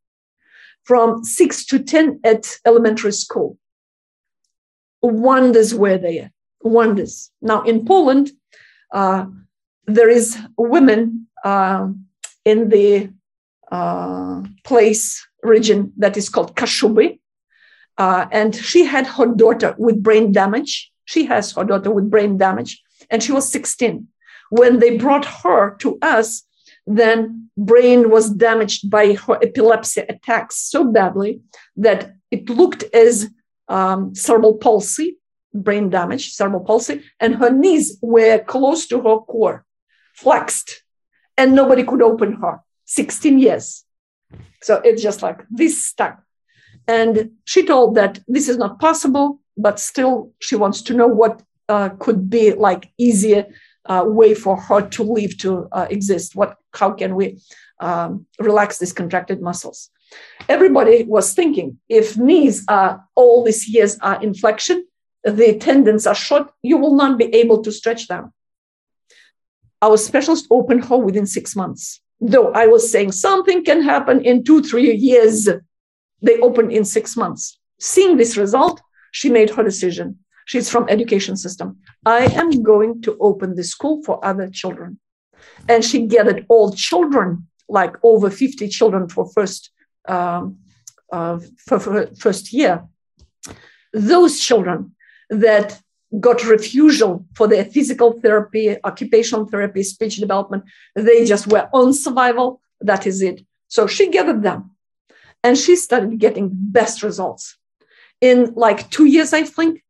from 0.92 1.24
six 1.24 1.66
to 1.66 1.80
10 1.80 2.20
at 2.26 2.58
elementary 2.66 3.14
school 3.14 3.58
wonders 5.02 5.74
were 5.74 5.98
there, 5.98 6.34
wonders. 6.64 7.32
Now 7.42 7.62
in 7.62 7.86
Poland, 7.86 8.32
uh, 8.92 9.28
there 9.86 10.10
is 10.10 10.38
women 10.58 11.28
uh, 11.46 11.88
in 12.44 12.68
the 12.68 13.10
uh, 13.72 14.44
place 14.66 15.26
region 15.44 15.94
that 15.96 16.18
is 16.18 16.28
called 16.28 16.58
Kashuby, 16.58 17.20
uh, 17.98 18.26
and 18.30 18.54
she 18.54 18.84
had 18.84 19.08
her 19.08 19.28
daughter 19.28 19.74
with 19.78 20.04
brain 20.04 20.34
damage. 20.34 20.92
She 21.06 21.24
has 21.28 21.54
her 21.54 21.64
daughter 21.64 21.90
with 21.90 22.12
brain 22.12 22.38
damage, 22.38 22.84
and 23.10 23.24
she 23.24 23.32
was 23.32 23.50
16 23.50 24.10
when 24.50 24.80
they 24.80 24.98
brought 24.98 25.24
her 25.44 25.78
to 25.78 25.98
us. 26.02 26.44
Then 26.88 27.50
brain 27.58 28.10
was 28.10 28.30
damaged 28.30 28.90
by 28.90 29.14
her 29.14 29.40
epilepsy 29.42 30.02
attacks 30.02 30.58
so 30.58 30.84
badly 30.84 31.42
that 31.76 32.14
it 32.32 32.50
looked 32.50 32.84
as 32.94 33.30
um, 33.68 34.14
cerebral 34.16 34.58
palsy, 34.58 35.18
brain 35.54 35.90
damage, 35.90 36.34
cerebral 36.34 36.64
palsy, 36.64 37.04
and 37.20 37.36
her 37.36 37.50
knees 37.50 37.98
were 38.02 38.40
close 38.40 38.88
to 38.88 38.98
her 39.02 39.20
core, 39.20 39.66
flexed, 40.14 40.84
and 41.38 41.54
nobody 41.54 41.84
could 41.84 42.02
open 42.02 42.34
her. 42.34 42.62
16 42.86 43.40
years. 43.40 43.86
So 44.62 44.82
it's 44.84 45.02
just 45.02 45.22
like 45.22 45.44
this 45.50 45.88
stuck. 45.88 46.22
And 46.88 47.32
she 47.46 47.66
told 47.66 47.96
that 47.96 48.20
this 48.28 48.50
is 48.50 48.58
not 48.58 48.80
possible, 48.80 49.40
but 49.58 49.80
still 49.80 50.34
she 50.40 50.56
wants 50.56 50.82
to 50.84 50.94
know 50.94 51.08
what 51.08 51.42
uh, 51.70 51.90
could 52.00 52.30
be 52.30 52.54
like 52.54 52.92
easier 52.98 53.48
uh, 53.86 54.04
way 54.06 54.34
for 54.34 54.58
her 54.58 54.82
to 54.90 55.04
live 55.04 55.38
to 55.38 55.70
uh, 55.72 55.88
exist. 55.90 56.36
What, 56.36 56.58
how 56.74 56.92
can 56.92 57.16
we 57.16 57.40
um, 57.80 58.26
relax 58.40 58.78
these 58.78 58.94
contracted 58.94 59.42
muscles? 59.42 59.90
Everybody 60.50 61.04
was 61.04 61.34
thinking 61.34 61.80
if 61.88 62.18
knees 62.18 62.66
are 62.68 63.04
all 63.16 63.44
these 63.44 63.68
years 63.68 63.98
are 64.00 64.22
in 64.22 64.34
flexion, 64.34 64.86
the 65.24 65.58
tendons 65.58 66.08
are 66.08 66.16
short, 66.16 66.52
you 66.62 66.78
will 66.78 66.96
not 66.96 67.18
be 67.18 67.26
able 67.36 67.62
to 67.64 67.72
stretch 67.72 68.08
them. 68.08 68.34
Our 69.82 69.98
specialist 69.98 70.48
opened 70.52 70.86
her 70.86 70.98
within 70.98 71.26
six 71.26 71.56
months. 71.56 72.02
Though 72.20 72.52
I 72.52 72.68
was 72.68 72.92
saying 72.92 73.14
something 73.14 73.64
can 73.64 73.82
happen 73.82 74.24
in 74.24 74.44
two, 74.44 74.62
three 74.62 74.94
years, 74.94 75.50
they 76.22 76.40
opened 76.40 76.72
in 76.72 76.86
six 76.86 77.18
months. 77.18 77.60
Seeing 77.80 78.18
this 78.18 78.38
result, 78.38 78.82
she 79.12 79.30
made 79.30 79.50
her 79.52 79.64
decision. 79.64 80.20
She's 80.46 80.70
from 80.70 80.88
education 80.90 81.36
system. 81.36 81.78
I 82.06 82.26
am 82.26 82.62
going 82.62 83.02
to 83.04 83.18
open 83.20 83.56
the 83.56 83.64
school 83.64 84.04
for 84.04 84.24
other 84.24 84.50
children. 84.50 85.00
And 85.68 85.84
she 85.84 86.06
gathered 86.06 86.46
all 86.50 86.72
children, 86.72 87.48
like 87.70 87.96
over 88.04 88.30
50 88.30 88.68
children 88.68 89.08
for 89.08 89.30
first 89.30 89.72
um, 90.08 90.58
uh, 91.12 91.40
for, 91.58 91.80
for 91.80 92.08
first 92.16 92.54
year. 92.54 92.84
Those 93.94 94.40
children 94.40 94.96
that 95.30 95.80
got 96.20 96.44
refusal 96.44 97.26
for 97.36 97.48
their 97.48 97.66
physical 97.66 98.20
therapy, 98.20 98.76
occupational 98.84 99.46
therapy, 99.46 99.84
speech 99.84 100.18
development, 100.18 100.64
they 100.96 101.26
just 101.26 101.48
were 101.48 101.70
on 101.74 101.94
survival. 101.94 102.62
That 102.82 103.06
is 103.06 103.22
it. 103.22 103.46
So 103.68 103.88
she 103.88 104.10
gathered 104.10 104.44
them 104.44 104.72
and 105.44 105.58
she 105.58 105.76
started 105.76 106.18
getting 106.20 106.50
best 106.52 107.04
results. 107.04 107.58
In 108.20 108.54
like 108.56 108.90
two 108.90 109.06
years, 109.06 109.34
I 109.34 109.44
think, 109.44 109.84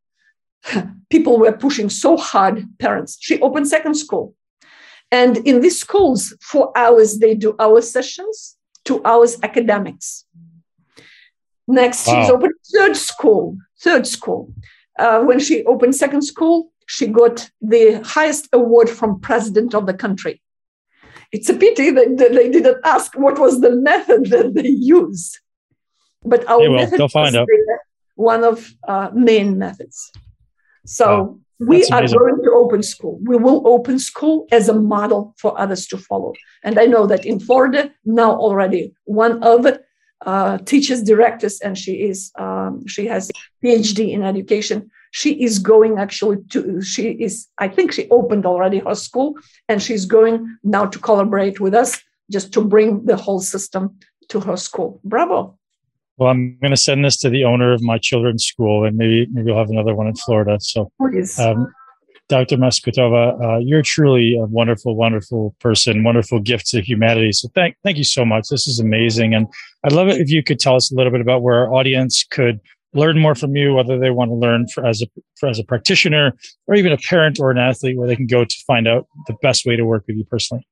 people 1.09 1.39
were 1.39 1.51
pushing 1.51 1.89
so 1.89 2.17
hard, 2.17 2.65
parents. 2.79 3.17
She 3.19 3.39
opened 3.41 3.67
second 3.67 3.95
school. 3.95 4.35
And 5.11 5.37
in 5.37 5.61
these 5.61 5.79
schools, 5.79 6.33
four 6.41 6.71
hours 6.77 7.19
they 7.19 7.35
do 7.35 7.55
hour 7.59 7.81
sessions, 7.81 8.57
two 8.85 9.03
hours 9.03 9.37
academics. 9.43 10.25
Next, 11.67 12.07
wow. 12.07 12.21
she's 12.21 12.31
opened 12.31 12.53
third 12.73 12.95
school, 12.95 13.57
third 13.81 14.07
school. 14.07 14.53
Uh, 14.97 15.21
when 15.21 15.39
she 15.39 15.63
opened 15.65 15.95
second 15.95 16.21
school, 16.21 16.71
she 16.87 17.07
got 17.07 17.49
the 17.61 18.01
highest 18.03 18.49
award 18.53 18.89
from 18.89 19.19
president 19.19 19.73
of 19.73 19.85
the 19.85 19.93
country. 19.93 20.41
It's 21.31 21.49
a 21.49 21.53
pity 21.53 21.91
that, 21.91 22.17
that 22.17 22.33
they 22.33 22.49
didn't 22.49 22.79
ask 22.83 23.17
what 23.17 23.39
was 23.39 23.61
the 23.61 23.71
method 23.71 24.29
that 24.31 24.53
they 24.53 24.67
use. 24.67 25.39
But 26.23 26.47
our 26.49 26.69
method 26.69 26.99
out. 27.01 27.47
one 28.15 28.43
of 28.43 28.69
uh, 28.87 29.09
main 29.13 29.57
methods. 29.57 30.11
So 30.85 31.05
wow. 31.07 31.39
We 31.61 31.83
are 31.91 32.07
going 32.07 32.43
to 32.43 32.51
open 32.51 32.81
school. 32.81 33.19
We 33.23 33.37
will 33.37 33.67
open 33.67 33.99
school 33.99 34.47
as 34.51 34.67
a 34.67 34.73
model 34.73 35.35
for 35.37 35.59
others 35.59 35.85
to 35.87 35.97
follow. 35.97 36.33
And 36.63 36.79
I 36.79 36.85
know 36.85 37.05
that 37.05 37.25
in 37.25 37.39
Florida 37.39 37.91
now 38.03 38.31
already 38.31 38.93
one 39.05 39.43
of 39.43 39.67
uh, 40.25 40.57
teachers 40.59 41.03
directors 41.03 41.59
and 41.61 41.77
she 41.77 41.93
is 41.93 42.31
um, 42.37 42.85
she 42.87 43.07
has 43.07 43.31
phd 43.63 44.11
in 44.11 44.21
education 44.21 44.89
she 45.09 45.31
is 45.41 45.57
going 45.57 45.97
actually 45.97 46.37
to 46.49 46.79
she 46.81 47.09
is 47.09 47.47
i 47.57 47.67
think 47.67 47.91
she 47.91 48.07
opened 48.09 48.45
already 48.45 48.79
her 48.79 48.93
school 48.93 49.35
and 49.67 49.81
she's 49.81 50.05
going 50.05 50.45
now 50.63 50.85
to 50.85 50.99
collaborate 50.99 51.59
with 51.59 51.73
us 51.73 51.99
just 52.31 52.53
to 52.53 52.61
bring 52.61 53.03
the 53.05 53.15
whole 53.15 53.39
system 53.39 53.97
to 54.29 54.39
her 54.39 54.55
school 54.55 55.01
bravo 55.03 55.57
well 56.21 56.29
i'm 56.29 56.57
going 56.61 56.71
to 56.71 56.77
send 56.77 57.03
this 57.03 57.17
to 57.17 57.29
the 57.29 57.43
owner 57.43 57.73
of 57.73 57.81
my 57.81 57.97
children's 57.97 58.45
school 58.45 58.85
and 58.85 58.95
maybe 58.95 59.27
maybe 59.31 59.47
we'll 59.47 59.57
have 59.57 59.69
another 59.69 59.95
one 59.95 60.07
in 60.07 60.15
florida 60.15 60.57
so 60.61 60.91
Um, 61.39 61.73
Dr. 62.29 62.55
Masgutova, 62.55 63.43
uh, 63.43 63.57
you're 63.57 63.81
truly 63.81 64.37
a 64.41 64.45
wonderful, 64.45 64.95
wonderful 64.95 65.53
person, 65.59 66.01
wonderful 66.05 66.39
gift 66.39 66.65
to 66.67 66.81
humanity. 66.81 67.33
So 67.33 67.49
thank, 67.53 67.75
thank 67.83 67.97
you 67.97 68.05
so 68.05 68.23
much. 68.23 68.47
This 68.49 68.67
is 68.67 68.79
amazing. 68.79 69.33
And 69.33 69.47
I'd 69.83 69.91
love 69.91 70.07
it 70.07 70.21
if 70.21 70.29
you 70.29 70.41
could 70.41 70.57
tell 70.57 70.77
us 70.77 70.89
a 70.89 70.95
little 70.95 71.11
bit 71.11 71.19
about 71.19 71.41
where 71.41 71.57
our 71.57 71.73
audience 71.73 72.23
could 72.31 72.61
learn 72.93 73.19
more 73.19 73.35
from 73.35 73.57
you, 73.57 73.73
whether 73.73 73.99
they 73.99 74.11
want 74.11 74.29
to 74.29 74.35
learn 74.35 74.65
for, 74.69 74.85
as 74.85 75.01
a 75.01 75.07
for, 75.41 75.49
as 75.49 75.59
a 75.59 75.65
practitioner 75.65 76.33
or 76.67 76.75
even 76.75 76.93
a 76.93 76.97
parent 76.97 77.37
or 77.37 77.51
an 77.51 77.57
athlete, 77.57 77.97
where 77.97 78.07
they 78.07 78.15
can 78.15 78.27
go 78.27 78.45
to 78.45 78.55
find 78.65 78.87
out 78.87 79.07
the 79.27 79.35
best 79.41 79.65
way 79.65 79.75
to 79.75 79.83
work 79.83 80.05
with 80.07 80.15
you 80.15 80.23
personally. 80.23 80.65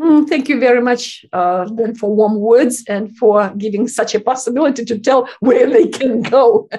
Mm, 0.00 0.28
thank 0.28 0.48
you 0.48 0.60
very 0.60 0.82
much, 0.82 1.24
uh, 1.32 1.64
Ben, 1.70 1.94
for 1.94 2.14
warm 2.14 2.36
words 2.36 2.84
and 2.86 3.16
for 3.16 3.50
giving 3.56 3.88
such 3.88 4.14
a 4.14 4.20
possibility 4.20 4.84
to 4.84 4.98
tell 4.98 5.28
where 5.40 5.68
they 5.68 5.86
can 5.88 6.22
go. 6.22 6.68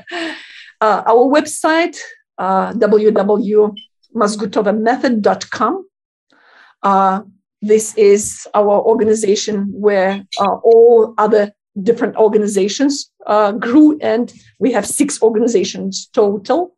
Uh, 0.80 1.02
our 1.08 1.26
website, 1.26 1.98
uh, 2.38 2.72
www 2.74 3.74
masgutovamethod.com. 4.18 5.86
Uh, 6.84 7.22
this 7.62 7.96
is 7.96 8.48
our 8.54 8.82
organization 8.82 9.68
where 9.72 10.24
uh, 10.40 10.56
all 10.64 11.14
other 11.18 11.52
different 11.82 12.16
organizations 12.16 13.12
uh, 13.26 13.52
grew, 13.52 13.98
and 14.02 14.34
we 14.60 14.72
have 14.72 14.86
six 14.86 15.22
organizations 15.22 16.08
total. 16.14 16.76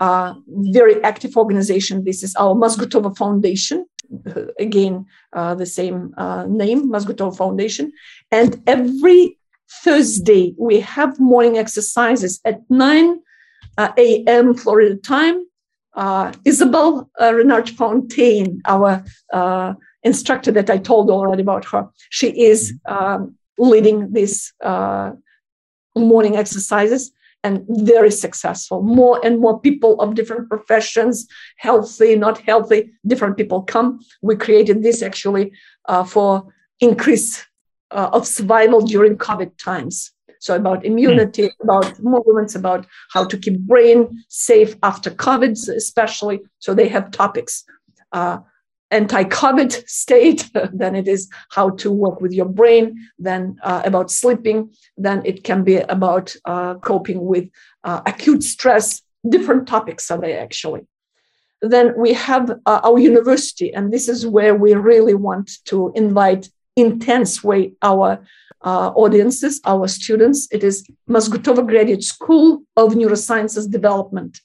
Uh, 0.00 0.34
very 0.48 1.02
active 1.04 1.36
organization. 1.36 2.04
This 2.04 2.22
is 2.22 2.34
our 2.36 2.54
Masgutova 2.54 3.16
Foundation. 3.16 3.86
Uh, 4.26 4.46
again, 4.58 5.06
uh, 5.32 5.54
the 5.54 5.66
same 5.66 6.14
name, 6.48 6.90
Masgutova 6.90 7.36
Foundation. 7.36 7.92
And 8.30 8.62
every 8.66 9.38
Thursday, 9.82 10.54
we 10.58 10.80
have 10.80 11.18
morning 11.18 11.58
exercises 11.58 12.40
at 12.44 12.60
9 12.70 13.20
a.m. 13.78 14.54
Florida 14.54 14.96
time 14.96 15.44
uh, 15.94 16.32
Isabel 16.44 17.10
uh, 17.20 17.32
Renard 17.34 17.70
Fontaine, 17.70 18.60
our 18.66 19.04
uh, 19.32 19.74
instructor 20.02 20.50
that 20.52 20.70
I 20.70 20.78
told 20.78 21.10
already 21.10 21.42
about 21.42 21.64
her, 21.66 21.88
she 22.10 22.28
is 22.28 22.74
um, 22.86 23.36
leading 23.58 24.12
these 24.12 24.52
uh, 24.62 25.12
morning 25.96 26.36
exercises 26.36 27.12
and 27.44 27.64
very 27.68 28.10
successful. 28.10 28.82
More 28.82 29.20
and 29.24 29.38
more 29.38 29.60
people 29.60 30.00
of 30.00 30.14
different 30.14 30.48
professions, 30.48 31.28
healthy, 31.58 32.16
not 32.16 32.38
healthy, 32.38 32.90
different 33.06 33.36
people 33.36 33.62
come. 33.62 34.00
We 34.22 34.34
created 34.36 34.82
this 34.82 35.02
actually 35.02 35.52
uh, 35.86 36.04
for 36.04 36.52
increase 36.80 37.46
uh, 37.90 38.08
of 38.12 38.26
survival 38.26 38.80
during 38.80 39.16
COVID 39.16 39.56
times. 39.58 40.10
So 40.40 40.56
about 40.56 40.84
immunity, 40.84 41.44
mm. 41.48 41.60
about 41.62 41.98
movements, 42.00 42.54
about 42.54 42.86
how 43.12 43.24
to 43.24 43.36
keep 43.38 43.60
brain 43.60 44.24
safe 44.28 44.74
after 44.82 45.10
COVID, 45.10 45.52
especially. 45.68 46.40
So 46.58 46.74
they 46.74 46.88
have 46.88 47.10
topics. 47.10 47.64
Uh, 48.12 48.38
anti-COVID 48.94 49.88
state, 50.02 50.50
then 50.72 50.94
it 50.94 51.08
is 51.08 51.28
how 51.50 51.70
to 51.70 51.90
work 51.90 52.20
with 52.20 52.32
your 52.32 52.48
brain, 52.48 52.96
then 53.18 53.56
uh, 53.62 53.82
about 53.84 54.10
sleeping, 54.10 54.72
then 54.96 55.22
it 55.24 55.44
can 55.44 55.64
be 55.64 55.76
about 55.76 56.34
uh, 56.44 56.74
coping 56.76 57.24
with 57.24 57.48
uh, 57.82 58.00
acute 58.06 58.42
stress. 58.42 59.02
Different 59.28 59.66
topics 59.66 60.10
are 60.10 60.20
there 60.20 60.40
actually. 60.40 60.86
Then 61.62 61.94
we 61.96 62.12
have 62.12 62.50
uh, 62.66 62.80
our 62.84 62.98
university, 62.98 63.72
and 63.72 63.92
this 63.92 64.08
is 64.08 64.26
where 64.26 64.54
we 64.54 64.74
really 64.74 65.14
want 65.14 65.50
to 65.66 65.92
invite 65.94 66.50
intense 66.76 67.42
way 67.42 67.72
our 67.80 68.18
uh, 68.62 68.88
audiences, 68.94 69.60
our 69.64 69.88
students. 69.88 70.48
It 70.50 70.62
is 70.64 70.86
Masgutova 71.08 71.66
Graduate 71.66 72.02
School 72.02 72.62
of 72.76 72.94
Neurosciences 72.94 73.70
Development. 73.70 74.38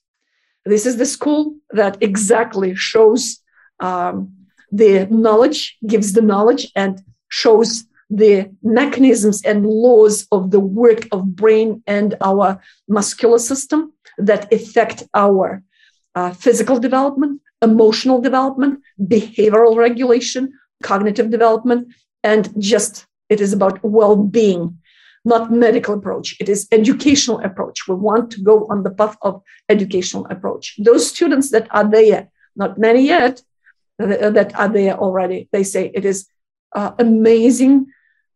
This 0.65 0.85
is 0.85 0.97
the 0.97 1.05
school 1.05 1.55
that 1.71 1.97
exactly 2.01 2.75
shows 2.75 3.39
um, 3.79 4.33
the 4.71 5.07
knowledge, 5.07 5.77
gives 5.87 6.13
the 6.13 6.21
knowledge, 6.21 6.71
and 6.75 7.01
shows 7.29 7.85
the 8.09 8.49
mechanisms 8.63 9.43
and 9.43 9.65
laws 9.65 10.27
of 10.31 10.51
the 10.51 10.59
work 10.59 11.07
of 11.11 11.35
brain 11.35 11.83
and 11.85 12.15
our 12.21 12.59
muscular 12.87 13.37
system 13.37 13.93
that 14.17 14.51
affect 14.51 15.03
our 15.13 15.61
uh, 16.15 16.31
physical 16.31 16.79
development, 16.79 17.39
emotional 17.61 18.19
development, 18.19 18.81
behavioral 19.01 19.75
regulation, 19.77 20.51
cognitive 20.81 21.29
development, 21.29 21.93
and 22.23 22.49
just 22.59 23.05
it 23.29 23.39
is 23.39 23.53
about 23.53 23.83
well-being 23.83 24.79
not 25.25 25.51
medical 25.51 25.93
approach. 25.95 26.35
It 26.39 26.49
is 26.49 26.67
educational 26.71 27.39
approach. 27.41 27.87
We 27.87 27.95
want 27.95 28.31
to 28.31 28.41
go 28.41 28.65
on 28.69 28.83
the 28.83 28.91
path 28.91 29.17
of 29.21 29.41
educational 29.67 30.25
approach. 30.27 30.75
Those 30.79 31.07
students 31.07 31.51
that 31.51 31.67
are 31.71 31.87
there 31.87 32.29
not 32.55 32.77
many 32.77 33.05
yet 33.05 33.41
that 33.99 34.55
are 34.55 34.69
there 34.69 34.97
already 34.97 35.47
they 35.51 35.63
say 35.63 35.91
it 35.93 36.05
is 36.05 36.27
uh, 36.73 36.91
amazing 36.99 37.85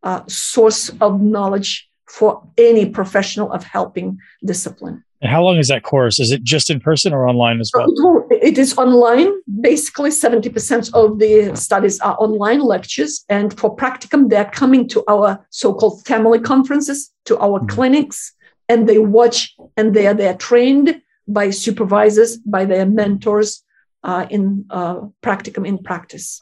uh, 0.04 0.22
source 0.28 0.90
of 1.02 1.22
knowledge 1.22 1.90
for 2.08 2.44
any 2.58 2.86
professional 2.86 3.52
of 3.52 3.64
helping 3.64 4.20
discipline. 4.46 5.04
And 5.22 5.32
how 5.32 5.42
long 5.42 5.58
is 5.58 5.70
that 5.70 5.84
course? 5.84 6.20
Is 6.20 6.32
it 6.32 6.44
just 6.44 6.70
in 6.70 6.82
person 6.82 7.14
or 7.14 7.28
online 7.28 7.62
as 7.62 7.72
well? 7.74 8.28
It 8.30 8.58
is 8.58 8.78
online. 8.78 9.32
Basically, 9.62 10.10
70% 10.10 10.94
of 10.94 11.18
the 11.20 11.56
studies 11.56 12.00
are 12.02 12.18
online 12.20 12.60
lectures. 12.60 13.24
And 13.30 13.58
for 13.58 13.74
practicum, 13.74 14.30
they're 14.30 14.52
coming 14.52 14.88
to 14.90 15.04
our 15.08 15.44
so 15.50 15.74
called 15.74 16.06
family 16.06 16.40
conferences, 16.40 17.10
to 17.26 17.38
our 17.40 17.60
mm-hmm. 17.60 17.68
clinics, 17.68 18.34
and 18.68 18.88
they 18.88 19.00
watch 19.00 19.56
and 19.78 19.94
they 19.94 20.08
are 20.08 20.14
there 20.14 20.36
trained 20.36 21.02
by 21.26 21.52
supervisors, 21.52 22.38
by 22.38 22.66
their 22.66 22.86
mentors 22.86 23.63
uh, 24.04 24.26
in 24.30 24.66
uh, 24.70 25.02
practicum 25.22 25.68
in 25.68 25.78
practice. 25.78 26.42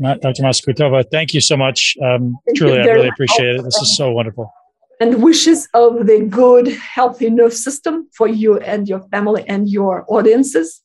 Dr. 0.00 0.42
Masgutova, 0.42 1.04
thank 1.10 1.34
you 1.34 1.40
so 1.40 1.56
much. 1.56 1.96
Um, 2.02 2.36
truly, 2.56 2.80
I 2.80 2.84
really 2.84 3.08
appreciate 3.08 3.56
it. 3.56 3.62
This 3.62 3.76
is 3.76 3.96
so 3.96 4.10
wonderful. 4.10 4.52
And 5.00 5.22
wishes 5.22 5.68
of 5.74 6.06
the 6.06 6.26
good, 6.26 6.68
healthy 6.68 7.28
nerve 7.28 7.52
system 7.52 8.08
for 8.14 8.28
you 8.28 8.58
and 8.60 8.88
your 8.88 9.00
family 9.10 9.44
and 9.48 9.68
your 9.68 10.04
audiences. 10.08 10.80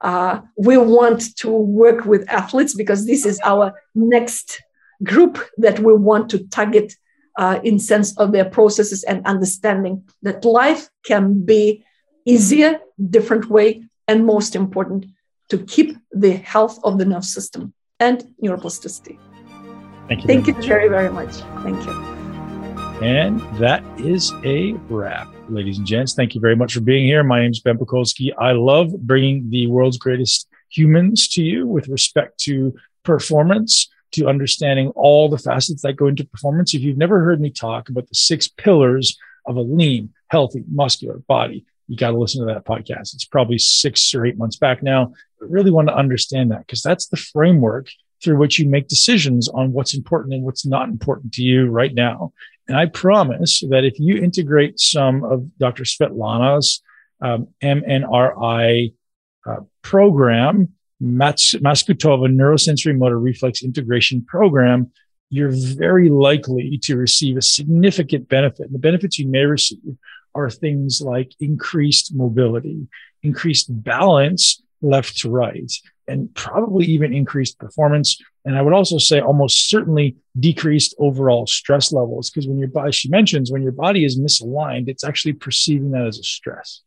Uh, 0.00 0.40
we 0.56 0.76
want 0.76 1.36
to 1.36 1.50
work 1.50 2.04
with 2.04 2.28
athletes 2.28 2.74
because 2.74 3.06
this 3.06 3.26
is 3.26 3.40
our 3.44 3.72
next 3.94 4.62
group 5.02 5.38
that 5.58 5.80
we 5.80 5.92
want 5.92 6.30
to 6.30 6.46
target 6.48 6.94
uh, 7.38 7.60
in 7.62 7.78
sense 7.78 8.16
of 8.18 8.32
their 8.32 8.44
processes 8.44 9.04
and 9.04 9.24
understanding 9.26 10.04
that 10.22 10.44
life 10.44 10.88
can 11.04 11.44
be 11.44 11.84
easier, 12.26 12.78
different 13.10 13.48
way, 13.48 13.82
and 14.08 14.26
most 14.26 14.56
important, 14.56 15.06
to 15.48 15.58
keep 15.58 15.96
the 16.12 16.32
health 16.32 16.78
of 16.84 16.98
the 16.98 17.04
nerve 17.04 17.24
system 17.24 17.72
and 18.00 18.24
neuroplasticity. 18.42 19.18
Thank 20.08 20.22
you. 20.22 20.26
Thank 20.26 20.46
you 20.46 20.54
much. 20.54 20.66
very, 20.66 20.88
very 20.88 21.10
much. 21.10 21.34
Thank 21.62 21.84
you. 21.84 21.92
And 23.02 23.40
that 23.58 23.84
is 24.00 24.32
a 24.44 24.72
wrap, 24.88 25.28
ladies 25.48 25.78
and 25.78 25.86
gents. 25.86 26.14
Thank 26.14 26.34
you 26.34 26.40
very 26.40 26.56
much 26.56 26.74
for 26.74 26.80
being 26.80 27.06
here. 27.06 27.22
My 27.22 27.40
name 27.40 27.52
is 27.52 27.60
Ben 27.60 27.78
Pakulski. 27.78 28.32
I 28.38 28.52
love 28.52 28.92
bringing 29.06 29.50
the 29.50 29.68
world's 29.68 29.98
greatest 29.98 30.48
humans 30.68 31.28
to 31.28 31.42
you 31.42 31.66
with 31.66 31.88
respect 31.88 32.38
to 32.40 32.74
performance, 33.04 33.88
to 34.12 34.26
understanding 34.26 34.88
all 34.96 35.28
the 35.28 35.38
facets 35.38 35.82
that 35.82 35.94
go 35.94 36.08
into 36.08 36.24
performance. 36.24 36.74
If 36.74 36.82
you've 36.82 36.98
never 36.98 37.22
heard 37.22 37.40
me 37.40 37.50
talk 37.50 37.88
about 37.88 38.08
the 38.08 38.14
six 38.14 38.48
pillars 38.48 39.16
of 39.46 39.56
a 39.56 39.62
lean, 39.62 40.12
healthy, 40.28 40.64
muscular 40.68 41.18
body, 41.28 41.64
you 41.86 41.96
got 41.96 42.10
to 42.10 42.18
listen 42.18 42.46
to 42.46 42.52
that 42.52 42.66
podcast. 42.66 43.14
It's 43.14 43.24
probably 43.24 43.58
six 43.58 44.14
or 44.14 44.26
eight 44.26 44.36
months 44.36 44.56
back 44.56 44.82
now. 44.82 45.14
Really 45.40 45.70
want 45.70 45.88
to 45.88 45.96
understand 45.96 46.50
that 46.50 46.66
because 46.66 46.82
that's 46.82 47.08
the 47.08 47.16
framework 47.16 47.88
through 48.22 48.36
which 48.36 48.58
you 48.58 48.68
make 48.68 48.88
decisions 48.88 49.48
on 49.48 49.72
what's 49.72 49.94
important 49.94 50.34
and 50.34 50.42
what's 50.42 50.66
not 50.66 50.88
important 50.88 51.32
to 51.34 51.42
you 51.42 51.68
right 51.68 51.94
now. 51.94 52.32
And 52.66 52.76
I 52.76 52.86
promise 52.86 53.62
that 53.70 53.84
if 53.84 53.98
you 53.98 54.16
integrate 54.16 54.78
some 54.78 55.24
of 55.24 55.56
Dr. 55.58 55.84
Svetlana's 55.84 56.82
um, 57.20 57.48
MNRI 57.62 58.92
uh, 59.46 59.56
program, 59.82 60.68
Maskutova 61.02 62.28
Neurosensory 62.28 62.96
Motor 62.98 63.18
Reflex 63.18 63.62
Integration 63.62 64.24
Program, 64.24 64.90
you're 65.30 65.52
very 65.52 66.08
likely 66.08 66.78
to 66.82 66.96
receive 66.96 67.36
a 67.36 67.42
significant 67.42 68.28
benefit. 68.28 68.66
And 68.66 68.74
the 68.74 68.78
benefits 68.78 69.18
you 69.18 69.28
may 69.28 69.44
receive 69.44 69.96
are 70.34 70.50
things 70.50 71.00
like 71.00 71.32
increased 71.40 72.14
mobility, 72.14 72.86
increased 73.22 73.66
balance 73.70 74.62
left 74.80 75.18
to 75.18 75.30
right, 75.30 75.70
and 76.06 76.34
probably 76.34 76.86
even 76.86 77.12
increased 77.14 77.58
performance. 77.58 78.18
And 78.44 78.56
I 78.56 78.62
would 78.62 78.72
also 78.72 78.98
say 78.98 79.20
almost 79.20 79.68
certainly 79.68 80.16
decreased 80.38 80.94
overall 80.98 81.46
stress 81.46 81.92
levels 81.92 82.30
because 82.30 82.48
when 82.48 82.58
your 82.58 82.68
body, 82.68 82.92
she 82.92 83.08
mentions, 83.08 83.52
when 83.52 83.62
your 83.62 83.72
body 83.72 84.04
is 84.04 84.18
misaligned, 84.18 84.88
it's 84.88 85.04
actually 85.04 85.34
perceiving 85.34 85.90
that 85.90 86.06
as 86.06 86.18
a 86.18 86.22
stress. 86.22 86.82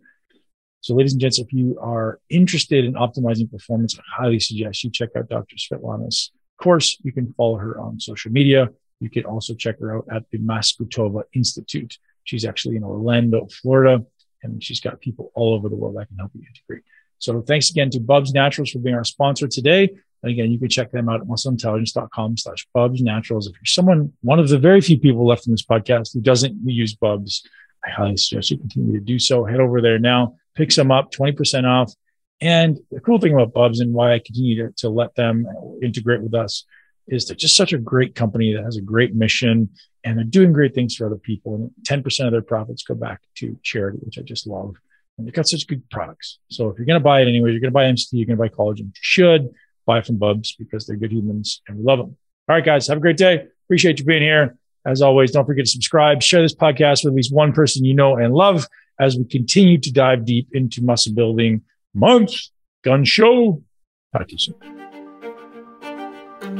So, 0.81 0.95
ladies 0.95 1.13
and 1.13 1.22
gents, 1.22 1.38
if 1.38 1.53
you 1.53 1.77
are 1.80 2.19
interested 2.30 2.85
in 2.85 2.93
optimizing 2.93 3.51
performance, 3.51 3.97
I 3.99 4.23
highly 4.23 4.39
suggest 4.39 4.84
you 4.84 4.89
check 4.89 5.09
out 5.15 5.30
Dr. 5.30 5.55
Svetlana's 5.57 6.31
course. 6.61 6.97
You 7.03 7.11
can 7.11 7.34
follow 7.34 7.57
her 7.57 7.80
on 7.80 7.99
social 7.99 8.31
media. 8.31 8.69
You 8.99 9.09
can 9.09 9.26
also 9.26 9.53
check 9.53 9.80
her 9.80 9.97
out 9.97 10.05
at 10.11 10.23
the 10.31 10.39
Masgutova 10.39 11.23
Institute. 11.34 11.97
She's 12.23 12.45
actually 12.45 12.77
in 12.77 12.84
Orlando, 12.84 13.47
Florida, 13.61 14.05
and 14.43 14.63
she's 14.63 14.80
got 14.80 14.99
people 15.01 15.31
all 15.35 15.53
over 15.53 15.69
the 15.69 15.76
world 15.76 15.97
that 15.97 16.07
can 16.07 16.18
help 16.18 16.31
you 16.34 16.43
integrate. 16.47 16.84
So 17.22 17.39
thanks 17.41 17.69
again 17.69 17.91
to 17.91 17.99
Bubs 17.99 18.34
Naturals 18.34 18.72
for 18.72 18.80
being 18.80 18.95
our 18.95 19.03
sponsor 19.03 19.48
today. 19.48 19.89
And 20.23 20.31
again, 20.31 20.52
you 20.52 20.57
can 20.57 20.69
check 20.69 20.91
them 20.91 21.07
out 21.07 21.22
at 21.22 21.27
muscleintelligence.com 21.27 22.38
slash 22.38 22.68
Bubs 22.73 23.02
Naturals. 23.02 23.48
If 23.48 23.53
you're 23.53 23.65
someone, 23.65 24.11
one 24.22 24.39
of 24.39 24.49
the 24.49 24.57
very 24.57 24.81
few 24.81 24.99
people 24.99 25.26
left 25.26 25.45
in 25.45 25.53
this 25.53 25.64
podcast 25.64 26.14
who 26.14 26.22
doesn't 26.22 26.57
use 26.65 26.95
Bubs, 26.95 27.48
I 27.85 27.91
highly 27.91 28.18
suggest 28.18 28.49
you 28.49 28.57
continue 28.57 28.93
to 28.93 29.06
do 29.06 29.19
so. 29.19 29.45
Head 29.45 29.60
over 29.60 29.81
there 29.81 29.99
now, 29.99 30.35
pick 30.56 30.72
some 30.72 30.91
up, 30.91 31.11
20% 31.11 31.64
off. 31.64 31.93
And 32.41 32.80
the 32.89 32.99
cool 32.99 33.19
thing 33.19 33.34
about 33.34 33.53
Bubs 33.53 33.81
and 33.81 33.93
why 33.93 34.14
I 34.14 34.19
continue 34.19 34.68
to, 34.68 34.73
to 34.77 34.89
let 34.89 35.14
them 35.14 35.45
integrate 35.84 36.22
with 36.22 36.34
us 36.34 36.65
is 37.07 37.26
they're 37.26 37.35
just 37.35 37.56
such 37.56 37.72
a 37.72 37.77
great 37.77 38.15
company 38.15 38.56
that 38.56 38.64
has 38.64 38.77
a 38.77 38.81
great 38.81 39.14
mission 39.14 39.69
and 40.03 40.18
they're 40.18 40.26
doing 40.26 40.53
great 40.53 40.73
things 40.73 40.95
for 40.95 41.06
other 41.06 41.18
people. 41.18 41.53
And 41.53 42.03
10% 42.03 42.26
of 42.26 42.31
their 42.31 42.41
profits 42.41 42.81
go 42.81 42.95
back 42.95 43.22
to 43.35 43.60
charity, 43.61 43.99
which 44.02 44.18
I 44.18 44.23
just 44.23 44.48
love. 44.48 44.76
And 45.22 45.27
they've 45.27 45.35
got 45.35 45.48
such 45.48 45.68
good 45.68 45.88
products. 45.91 46.39
So 46.49 46.69
if 46.69 46.80
you're 46.80 46.88
going 46.88 46.99
to 46.99 47.03
buy 47.03 47.22
it 47.22 47.27
anyway, 47.27 47.52
you're 47.52 47.60
going 47.60 47.69
to 47.69 47.72
buy 47.72 47.84
MCT, 47.84 48.07
you're 48.14 48.26
going 48.26 48.38
to 48.38 48.41
buy 48.41 48.49
collagen. 48.49 48.80
You 48.80 48.91
should 48.93 49.49
buy 49.85 50.02
from 50.02 50.18
Bubs 50.18 50.56
because 50.57 50.88
they're 50.88 50.98
good 50.98 51.11
humans 51.11 51.61
and 51.68 51.77
we 51.77 51.84
love 51.84 51.99
them. 51.99 52.18
All 52.49 52.56
right, 52.56 52.65
guys, 52.65 52.88
have 52.88 52.98
a 52.98 53.02
great 53.02 53.18
day. 53.18 53.45
Appreciate 53.68 53.99
you 53.99 54.06
being 54.06 54.23
here. 54.23 54.57
As 54.84 55.03
always, 55.03 55.30
don't 55.30 55.45
forget 55.45 55.65
to 55.65 55.72
subscribe, 55.72 56.23
share 56.23 56.41
this 56.41 56.56
podcast 56.56 57.03
with 57.03 57.11
at 57.11 57.15
least 57.15 57.31
one 57.31 57.53
person 57.53 57.85
you 57.85 57.93
know 57.93 58.15
and 58.18 58.34
love 58.34 58.65
as 58.99 59.15
we 59.15 59.26
continue 59.26 59.77
to 59.77 59.91
dive 59.91 60.26
deep 60.26 60.48
into 60.53 60.84
muscle 60.84 61.14
building 61.14 61.61
month. 61.93 62.34
Gun 62.84 63.06
show. 63.06 63.61
Talk 64.11 64.27
to 64.27 64.34
you 64.34 64.39
soon. 64.39 64.90